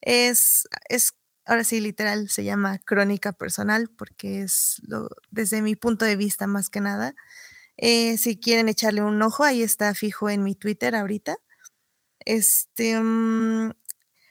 Es, 0.02 0.68
es 0.90 1.14
ahora 1.46 1.64
sí, 1.64 1.82
literal, 1.82 2.30
se 2.30 2.44
llama 2.44 2.80
crónica 2.80 3.34
personal 3.34 3.90
porque 3.98 4.44
es 4.44 4.82
lo, 4.88 5.10
desde 5.32 5.62
mi 5.62 5.76
punto 5.76 6.06
de 6.06 6.16
vista 6.16 6.48
más 6.48 6.70
que 6.70 6.82
nada. 6.82 7.16
Eh, 7.78 8.18
si 8.18 8.40
quieren 8.40 8.70
echarle 8.70 9.02
un 9.04 9.22
ojo, 9.22 9.44
ahí 9.44 9.64
está 9.64 9.94
fijo 9.96 10.30
en 10.30 10.44
mi 10.44 10.56
Twitter 10.56 10.96
ahorita. 10.96 11.38
Este, 12.26 13.00
mm, 13.00 13.72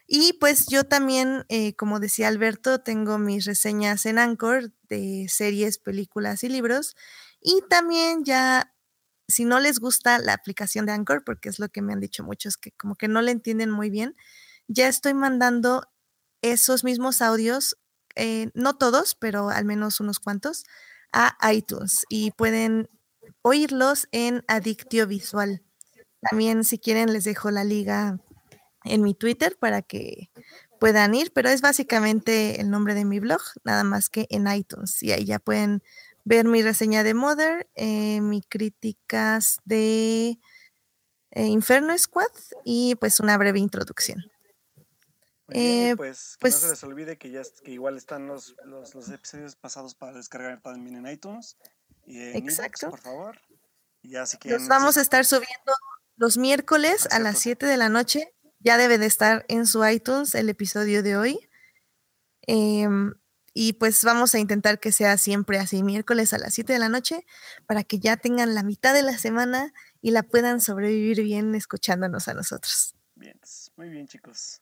y 0.07 0.33
pues 0.33 0.67
yo 0.67 0.83
también, 0.85 1.45
eh, 1.49 1.75
como 1.75 1.99
decía 1.99 2.27
Alberto, 2.27 2.81
tengo 2.81 3.17
mis 3.19 3.45
reseñas 3.45 4.05
en 4.05 4.19
Anchor 4.19 4.71
de 4.89 5.27
series, 5.29 5.79
películas 5.79 6.43
y 6.43 6.49
libros. 6.49 6.95
Y 7.41 7.61
también 7.69 8.23
ya 8.23 8.72
si 9.27 9.45
no 9.45 9.59
les 9.59 9.79
gusta 9.79 10.19
la 10.19 10.33
aplicación 10.33 10.85
de 10.85 10.91
Anchor, 10.93 11.23
porque 11.23 11.49
es 11.49 11.59
lo 11.59 11.69
que 11.69 11.81
me 11.81 11.93
han 11.93 11.99
dicho 11.99 12.23
muchos, 12.23 12.57
que 12.57 12.71
como 12.71 12.95
que 12.95 13.07
no 13.07 13.21
le 13.21 13.31
entienden 13.31 13.69
muy 13.71 13.89
bien, 13.89 14.15
ya 14.67 14.87
estoy 14.87 15.13
mandando 15.13 15.83
esos 16.41 16.83
mismos 16.83 17.21
audios, 17.21 17.77
eh, 18.15 18.49
no 18.53 18.75
todos, 18.77 19.15
pero 19.15 19.49
al 19.49 19.65
menos 19.65 19.99
unos 19.99 20.19
cuantos, 20.19 20.65
a 21.11 21.37
iTunes 21.51 22.05
y 22.09 22.31
pueden 22.31 22.89
oírlos 23.41 24.07
en 24.11 24.43
Adictio 24.47 25.07
Visual. 25.07 25.61
También 26.21 26.63
si 26.63 26.79
quieren 26.79 27.13
les 27.13 27.23
dejo 27.23 27.51
la 27.51 27.63
liga 27.63 28.19
en 28.83 29.01
mi 29.01 29.13
Twitter 29.13 29.57
para 29.59 29.81
que 29.81 30.29
puedan 30.79 31.15
ir, 31.15 31.31
pero 31.33 31.49
es 31.49 31.61
básicamente 31.61 32.59
el 32.59 32.69
nombre 32.69 32.93
de 32.93 33.05
mi 33.05 33.19
blog, 33.19 33.41
nada 33.63 33.83
más 33.83 34.09
que 34.09 34.27
en 34.29 34.47
iTunes 34.47 35.01
y 35.03 35.11
ahí 35.11 35.25
ya 35.25 35.39
pueden 35.39 35.81
ver 36.23 36.45
mi 36.45 36.61
reseña 36.61 37.03
de 37.03 37.13
Mother, 37.13 37.69
eh, 37.75 38.21
mis 38.21 38.45
críticas 38.47 39.57
de 39.65 40.39
eh, 41.31 41.45
Inferno 41.45 41.97
Squad 41.97 42.31
y 42.63 42.95
pues 42.95 43.19
una 43.19 43.37
breve 43.37 43.59
introducción. 43.59 44.23
Eh, 45.49 45.95
pues, 45.97 46.37
que 46.39 46.47
no 46.47 46.51
se 46.51 46.59
pues 46.59 46.69
les 46.69 46.83
olvide 46.83 47.17
que 47.17 47.29
ya 47.29 47.41
que 47.63 47.71
igual 47.71 47.97
están 47.97 48.27
los, 48.27 48.55
los, 48.63 49.09
episodios 49.09 49.55
pasados 49.55 49.93
para 49.93 50.13
descargar 50.13 50.61
también 50.61 50.95
en 50.95 51.11
iTunes 51.11 51.57
y 52.05 52.21
en 52.21 52.37
Exacto. 52.37 52.89
por 52.89 53.01
favor. 53.01 53.39
Y 54.01 54.15
así 54.15 54.37
que 54.37 54.49
los 54.49 54.67
vamos 54.67 54.97
a 54.97 55.01
estar 55.01 55.25
subiendo 55.25 55.73
los 56.15 56.37
miércoles 56.37 57.07
a 57.11 57.19
las 57.19 57.39
7 57.39 57.65
de 57.65 57.77
la 57.77 57.89
noche. 57.89 58.33
Ya 58.59 58.77
debe 58.77 58.97
de 58.97 59.05
estar 59.05 59.45
en 59.49 59.67
su 59.67 59.85
iTunes 59.85 60.33
el 60.35 60.49
episodio 60.49 61.03
de 61.03 61.17
hoy. 61.17 61.49
Y 63.53 63.73
pues 63.73 64.03
vamos 64.03 64.33
a 64.33 64.39
intentar 64.39 64.79
que 64.79 64.91
sea 64.91 65.17
siempre 65.17 65.59
así, 65.59 65.83
miércoles 65.83 66.33
a 66.33 66.39
las 66.39 66.53
7 66.55 66.73
de 66.73 66.79
la 66.79 66.89
noche, 66.89 67.25
para 67.67 67.83
que 67.83 67.99
ya 67.99 68.17
tengan 68.17 68.55
la 68.55 68.63
mitad 68.63 68.93
de 68.93 69.03
la 69.03 69.17
semana 69.17 69.73
y 70.01 70.11
la 70.11 70.23
puedan 70.23 70.59
sobrevivir 70.59 71.21
bien 71.21 71.53
escuchándonos 71.55 72.27
a 72.27 72.33
nosotros. 72.33 72.95
Bien, 73.15 73.39
muy 73.77 73.89
bien 73.89 74.07
chicos. 74.07 74.61